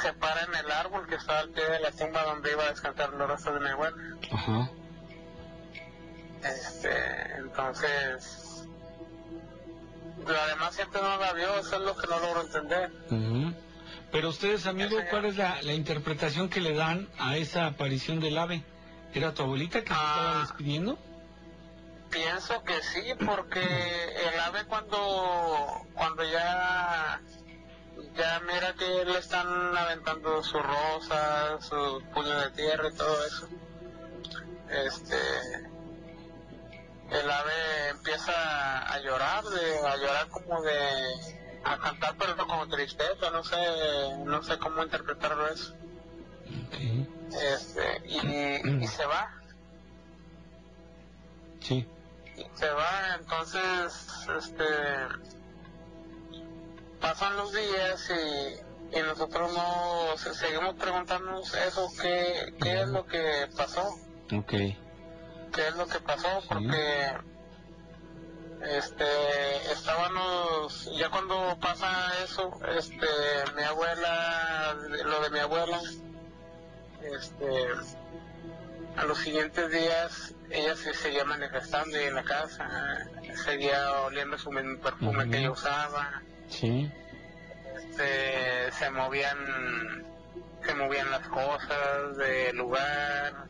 se 0.01 0.13
para 0.13 0.43
en 0.43 0.55
el 0.55 0.71
árbol 0.71 1.07
que 1.07 1.15
está 1.15 1.39
al 1.39 1.49
pie 1.49 1.65
de 1.65 1.79
la 1.79 1.91
tumba 1.91 2.23
donde 2.23 2.51
iba 2.51 2.63
a 2.63 2.69
descansar 2.69 3.09
los 3.13 3.29
restos 3.29 3.53
de 3.53 3.59
mi 3.61 3.69
abuela. 3.69 3.97
Ajá. 4.31 4.69
Este, 6.43 7.35
entonces, 7.38 8.67
la 10.25 10.47
demás 10.47 10.75
gente 10.75 10.99
no 11.01 11.17
la 11.17 11.33
vio, 11.33 11.59
eso 11.59 11.75
es 11.75 11.81
lo 11.81 11.95
que 11.95 12.07
no 12.07 12.19
logro 12.19 12.41
entender. 12.41 12.91
Ujú. 13.09 13.53
Pero 14.11 14.29
ustedes, 14.29 14.65
amigo, 14.65 14.97
¿cuál 15.09 15.25
es 15.25 15.38
la, 15.38 15.61
la 15.61 15.73
interpretación 15.73 16.49
que 16.49 16.59
le 16.59 16.73
dan 16.73 17.07
a 17.17 17.38
esa 17.38 17.65
aparición 17.65 18.19
del 18.19 18.38
ave? 18.38 18.63
¿Era 19.13 19.33
tu 19.33 19.43
abuelita 19.43 19.81
que 19.81 19.88
se 19.88 19.93
estaba 19.93 20.39
despidiendo? 20.41 20.97
Pienso 22.09 22.61
que 22.63 22.81
sí, 22.81 23.13
porque 23.25 23.61
el 23.61 24.39
ave 24.41 24.65
cuando 24.65 25.85
cuando 25.93 26.23
ya 26.25 27.21
ya 28.15 28.41
mira 28.41 28.73
que 28.73 29.05
le 29.05 29.17
están 29.17 29.47
aventando 29.77 30.43
sus 30.43 30.61
rosas, 30.61 31.65
sus 31.65 32.03
puños 32.13 32.43
de 32.43 32.51
tierra 32.51 32.89
y 32.89 32.95
todo 32.95 33.25
eso. 33.25 33.49
Este 34.69 35.17
el 37.11 37.31
ave 37.31 37.89
empieza 37.89 38.93
a 38.93 38.99
llorar, 38.99 39.43
de, 39.43 39.88
a 39.88 39.97
llorar 39.97 40.27
como 40.29 40.61
de 40.61 41.40
a 41.63 41.77
cantar 41.77 42.15
pero 42.17 42.35
como 42.47 42.67
tristeza, 42.67 43.29
no 43.31 43.43
sé, 43.43 43.55
no 44.25 44.41
sé 44.43 44.57
cómo 44.57 44.83
interpretarlo 44.83 45.47
eso. 45.47 45.73
Este, 47.31 48.01
y, 48.05 48.83
y 48.83 48.88
se 48.88 49.05
va. 49.05 49.29
Sí. 51.61 51.88
se 52.55 52.69
va, 52.71 53.15
entonces, 53.19 53.93
este, 54.38 54.65
pasan 56.99 57.38
los 57.38 57.51
días 57.53 58.09
y, 58.09 58.97
y 58.97 59.01
nosotros 59.03 59.53
no 59.53 60.17
se- 60.17 60.33
seguimos 60.33 60.73
preguntándonos 60.75 61.53
eso, 61.53 61.88
qué, 62.01 62.53
qué 62.61 62.81
es 62.81 62.88
lo 62.89 63.05
que 63.05 63.47
pasó, 63.55 63.88
Ok. 64.35 64.49
qué 64.49 65.67
es 65.67 65.75
lo 65.75 65.88
que 65.88 65.99
pasó, 65.99 66.41
porque, 66.49 67.11
este, 68.63 69.05
estábamos, 69.71 70.89
ya 70.97 71.09
cuando 71.09 71.57
pasa 71.59 72.11
eso, 72.23 72.51
este, 72.75 73.07
mi 73.55 73.63
abuela, 73.63 74.75
lo 75.05 75.21
de 75.21 75.29
mi 75.29 75.39
abuela, 75.39 75.81
este, 77.01 77.67
a 78.97 79.05
los 79.05 79.17
siguientes 79.17 79.71
días 79.71 80.33
ella 80.49 80.75
se 80.75 80.93
seguía 80.93 81.23
manifestando 81.23 81.99
y 81.99 82.03
en 82.03 82.15
la 82.15 82.23
casa 82.23 82.69
seguía 83.45 84.01
oliendo 84.01 84.38
su 84.38 84.51
mismo 84.51 84.79
perfume 84.79 85.29
que 85.29 85.38
ella 85.38 85.51
usaba. 85.51 86.21
Sí. 86.49 86.91
este, 87.77 88.71
se 88.73 88.89
movían 88.89 90.05
se 90.65 90.75
movían 90.75 91.09
las 91.09 91.27
cosas 91.27 92.17
del 92.17 92.57
lugar 92.57 93.47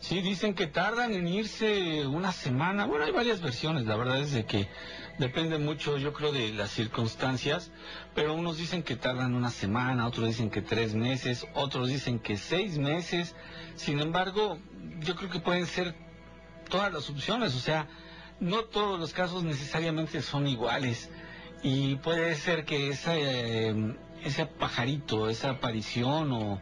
Sí, 0.00 0.20
dicen 0.20 0.54
que 0.54 0.68
tardan 0.68 1.12
en 1.12 1.26
irse 1.26 2.06
una 2.06 2.30
semana. 2.30 2.86
Bueno, 2.86 3.04
hay 3.04 3.10
varias 3.10 3.40
versiones, 3.40 3.84
la 3.84 3.96
verdad 3.96 4.20
es 4.20 4.32
de 4.32 4.46
que 4.46 4.68
depende 5.18 5.58
mucho, 5.58 5.98
yo 5.98 6.12
creo, 6.12 6.30
de 6.30 6.52
las 6.52 6.70
circunstancias, 6.70 7.72
pero 8.14 8.34
unos 8.34 8.58
dicen 8.58 8.84
que 8.84 8.94
tardan 8.94 9.34
una 9.34 9.50
semana, 9.50 10.06
otros 10.06 10.26
dicen 10.28 10.50
que 10.50 10.62
tres 10.62 10.94
meses, 10.94 11.46
otros 11.54 11.88
dicen 11.88 12.20
que 12.20 12.36
seis 12.36 12.78
meses. 12.78 13.34
Sin 13.74 13.98
embargo, 13.98 14.58
yo 15.00 15.16
creo 15.16 15.30
que 15.30 15.40
pueden 15.40 15.66
ser 15.66 15.96
todas 16.68 16.92
las 16.92 17.10
opciones, 17.10 17.56
o 17.56 17.60
sea, 17.60 17.88
no 18.38 18.64
todos 18.64 19.00
los 19.00 19.12
casos 19.12 19.42
necesariamente 19.42 20.22
son 20.22 20.46
iguales. 20.46 21.10
Y 21.64 21.96
puede 21.96 22.36
ser 22.36 22.64
que 22.64 22.90
esa, 22.90 23.16
eh, 23.16 23.96
ese 24.24 24.46
pajarito, 24.46 25.28
esa 25.28 25.50
aparición 25.50 26.32
o 26.32 26.60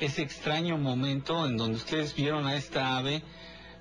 ese 0.00 0.22
extraño 0.22 0.78
momento 0.78 1.46
en 1.46 1.56
donde 1.56 1.76
ustedes 1.76 2.14
vieron 2.14 2.46
a 2.46 2.56
esta 2.56 2.96
ave 2.96 3.22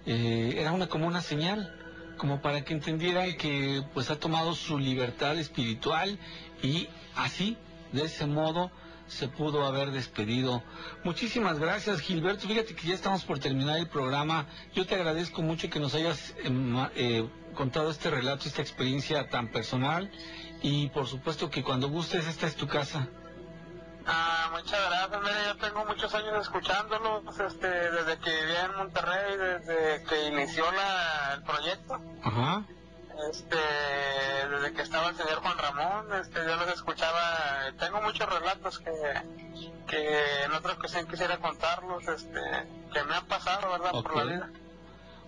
eh, 0.09 0.55
era 0.57 0.71
una 0.71 0.87
como 0.87 1.05
una 1.05 1.21
señal, 1.21 1.69
como 2.17 2.41
para 2.41 2.63
que 2.63 2.73
entendieran 2.73 3.35
que 3.35 3.83
pues 3.93 4.09
ha 4.09 4.17
tomado 4.17 4.55
su 4.55 4.79
libertad 4.79 5.37
espiritual 5.37 6.17
y 6.63 6.87
así, 7.13 7.57
de 7.91 8.05
ese 8.05 8.25
modo, 8.25 8.71
se 9.07 9.27
pudo 9.27 9.65
haber 9.65 9.91
despedido. 9.91 10.63
Muchísimas 11.03 11.59
gracias, 11.59 11.99
Gilberto. 11.99 12.47
Fíjate 12.47 12.73
que 12.73 12.87
ya 12.87 12.93
estamos 12.93 13.25
por 13.25 13.39
terminar 13.39 13.79
el 13.79 13.87
programa. 13.87 14.45
Yo 14.73 14.85
te 14.85 14.95
agradezco 14.95 15.41
mucho 15.41 15.69
que 15.69 15.79
nos 15.79 15.93
hayas 15.93 16.35
eh, 16.43 16.89
eh, 16.95 17.29
contado 17.53 17.89
este 17.91 18.09
relato, 18.09 18.47
esta 18.47 18.61
experiencia 18.61 19.27
tan 19.29 19.49
personal. 19.49 20.09
Y 20.61 20.87
por 20.89 21.07
supuesto 21.07 21.49
que 21.49 21.63
cuando 21.63 21.89
gustes, 21.89 22.27
esta 22.27 22.47
es 22.47 22.55
tu 22.55 22.67
casa. 22.67 23.09
Ah, 24.09 24.49
muchas 24.53 24.79
gracias, 24.89 25.21
mire, 25.21 25.45
yo 25.47 25.57
tengo 25.57 25.85
muchos 25.85 26.15
años 26.15 26.41
escuchándolos, 26.41 27.39
este, 27.39 27.67
desde 27.67 28.17
que 28.19 28.41
vivía 28.41 28.65
en 28.65 28.75
Monterrey, 28.77 29.37
desde 29.37 30.03
que 30.03 30.27
inició 30.27 30.71
la, 30.71 31.33
el 31.33 31.43
proyecto, 31.43 31.99
Ajá. 32.23 32.63
este, 33.29 33.57
desde 34.49 34.73
que 34.73 34.81
estaba 34.81 35.09
el 35.09 35.17
señor 35.17 35.41
Juan 35.41 35.57
Ramón, 35.57 36.07
este, 36.21 36.39
yo 36.45 36.55
los 36.55 36.69
escuchaba, 36.69 37.19
tengo 37.77 38.01
muchos 38.01 38.29
relatos 38.29 38.79
que, 38.79 38.91
que 39.87 40.43
en 40.45 40.53
otra 40.53 40.73
ocasión 40.73 41.05
quisiera 41.07 41.37
contarlos, 41.39 42.07
este, 42.07 42.39
que 42.93 43.03
me 43.03 43.13
han 43.13 43.25
pasado, 43.25 43.71
¿verdad? 43.71 43.91
Por 43.91 44.15
la 44.15 44.23
vida. 44.23 44.49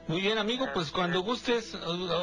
Muy 0.08 0.22
bien, 0.22 0.38
amigo, 0.38 0.68
pues 0.74 0.90
cuando 0.90 1.22
gustes, 1.22 1.78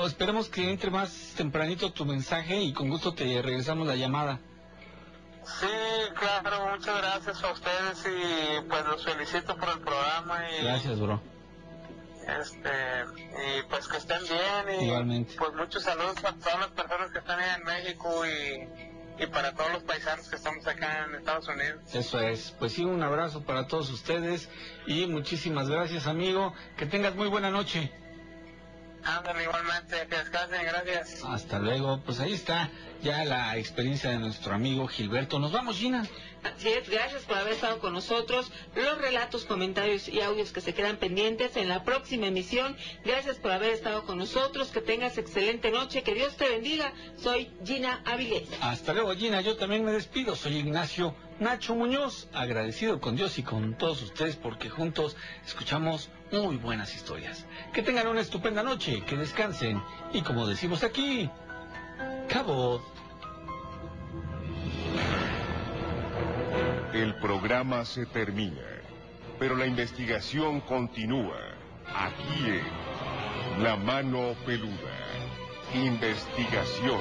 esperemos 0.07 0.49
que 0.49 0.71
entre 0.71 0.91
más 0.91 1.35
tempranito 1.37 1.93
tu 1.93 2.07
mensaje 2.07 2.57
y 2.61 2.73
con 2.73 2.89
gusto 2.89 3.13
te 3.13 3.43
regresamos 3.43 3.87
la 3.87 3.95
llamada. 3.95 4.41
Sí, 5.61 5.67
claro, 6.19 6.71
muchas 6.77 6.97
gracias 6.99 7.43
a 7.45 7.53
ustedes 7.53 8.05
y 8.07 8.61
pues 8.69 8.85
los 8.87 9.05
felicito 9.05 9.57
por 9.57 9.69
el 9.71 9.79
programa 9.81 10.41
y 10.51 10.65
Gracias, 10.65 10.99
bro. 10.99 11.21
este 12.27 12.71
y 13.59 13.63
pues 13.71 13.87
que 13.87 13.97
estén 13.99 14.23
bien 14.25 14.81
y 14.81 14.85
Igualmente. 14.87 15.35
pues 15.39 15.53
muchos 15.55 15.85
saludos 15.85 16.21
para 16.21 16.37
todas 16.37 16.59
las 16.61 16.69
personas 16.71 17.13
que 17.13 17.19
están 17.21 17.39
allá 17.39 17.55
en 17.57 17.63
México 17.65 18.27
y, 18.27 19.23
y 19.23 19.27
para 19.29 19.55
todos 19.55 19.73
los 19.73 19.83
paisanos 19.85 20.29
que 20.29 20.35
estamos 20.37 20.67
acá 20.67 21.05
en 21.05 21.15
Estados 21.15 21.47
Unidos. 21.49 21.95
Eso 21.95 22.19
es. 22.21 22.51
Pues 22.59 22.73
sí, 22.73 22.85
un 22.85 23.03
abrazo 23.05 23.45
para 23.45 23.69
todos 23.69 23.89
ustedes 23.91 24.49
y 24.89 25.07
muchísimas 25.07 25.69
gracias, 25.69 26.09
amigo. 26.09 26.55
Que 26.77 26.87
tengas 26.87 27.15
muy 27.15 27.29
buena 27.29 27.51
noche. 27.51 27.93
Ándale 29.07 29.45
igualmente, 29.45 30.07
que 30.09 30.17
descansen, 30.17 30.63
gracias. 30.65 31.25
Hasta 31.25 31.61
luego. 31.61 32.01
Pues 32.05 32.19
ahí 32.19 32.33
está 32.33 32.69
ya 33.03 33.25
la 33.25 33.57
experiencia 33.57 34.11
de 34.11 34.19
nuestro 34.19 34.53
amigo 34.53 34.89
Gilberto. 34.89 35.39
Nos 35.39 35.53
vamos, 35.53 35.77
Gina. 35.77 36.05
Así 36.43 36.69
es, 36.69 36.89
gracias 36.89 37.23
por 37.23 37.39
haber 37.39 37.53
estado 37.53 37.79
con 37.79 37.93
nosotros. 37.93 38.51
Los 38.75 38.99
relatos, 38.99 39.45
comentarios 39.45 40.09
y 40.09 40.21
audios 40.21 40.51
que 40.51 40.61
se 40.61 40.75
quedan 40.75 40.97
pendientes 40.97 41.57
en 41.57 41.69
la 41.69 41.85
próxima 41.85 42.27
emisión. 42.27 42.77
Gracias 43.05 43.37
por 43.37 43.53
haber 43.53 43.71
estado 43.71 44.05
con 44.05 44.19
nosotros. 44.19 44.73
Que 44.73 44.81
tengas 44.81 45.19
excelente 45.19 45.71
noche. 45.71 46.03
Que 46.03 46.15
Dios 46.15 46.37
te 46.37 46.49
bendiga. 46.49 46.93
Soy 47.17 47.51
Gina 47.65 48.03
Avilés. 48.05 48.49
Hasta 48.61 48.93
luego, 48.93 49.15
Gina. 49.15 49.41
Yo 49.41 49.57
también 49.57 49.85
me 49.85 49.93
despido. 49.93 50.35
Soy 50.35 50.57
Ignacio 50.57 51.15
Nacho 51.39 51.75
Muñoz, 51.75 52.29
agradecido 52.33 52.99
con 52.99 53.15
Dios 53.15 53.39
y 53.39 53.43
con 53.43 53.77
todos 53.77 54.01
ustedes 54.03 54.37
porque 54.37 54.71
juntos 54.71 55.17
escuchamos 55.45 56.09
muy 56.33 56.57
buenas 56.57 56.95
historias. 56.95 57.45
Que 57.75 57.83
tengan 57.83 58.07
una 58.07 58.23
estupenda 58.23 58.63
noche, 58.63 59.03
que 59.07 59.17
descansen 59.17 59.83
y 60.15 60.23
como 60.23 60.47
decimos 60.47 60.83
aquí, 60.83 61.29
cabo. 62.29 62.83
El 66.95 67.17
programa 67.17 67.85
se 67.85 68.07
termina, 68.07 68.65
pero 69.39 69.57
la 69.57 69.67
investigación 69.67 70.63
continúa. 70.63 71.39
Aquí 71.95 72.47
en 72.47 73.63
La 73.63 73.77
Mano 73.77 74.35
Peluda. 74.47 74.97
Investigación. 75.75 77.01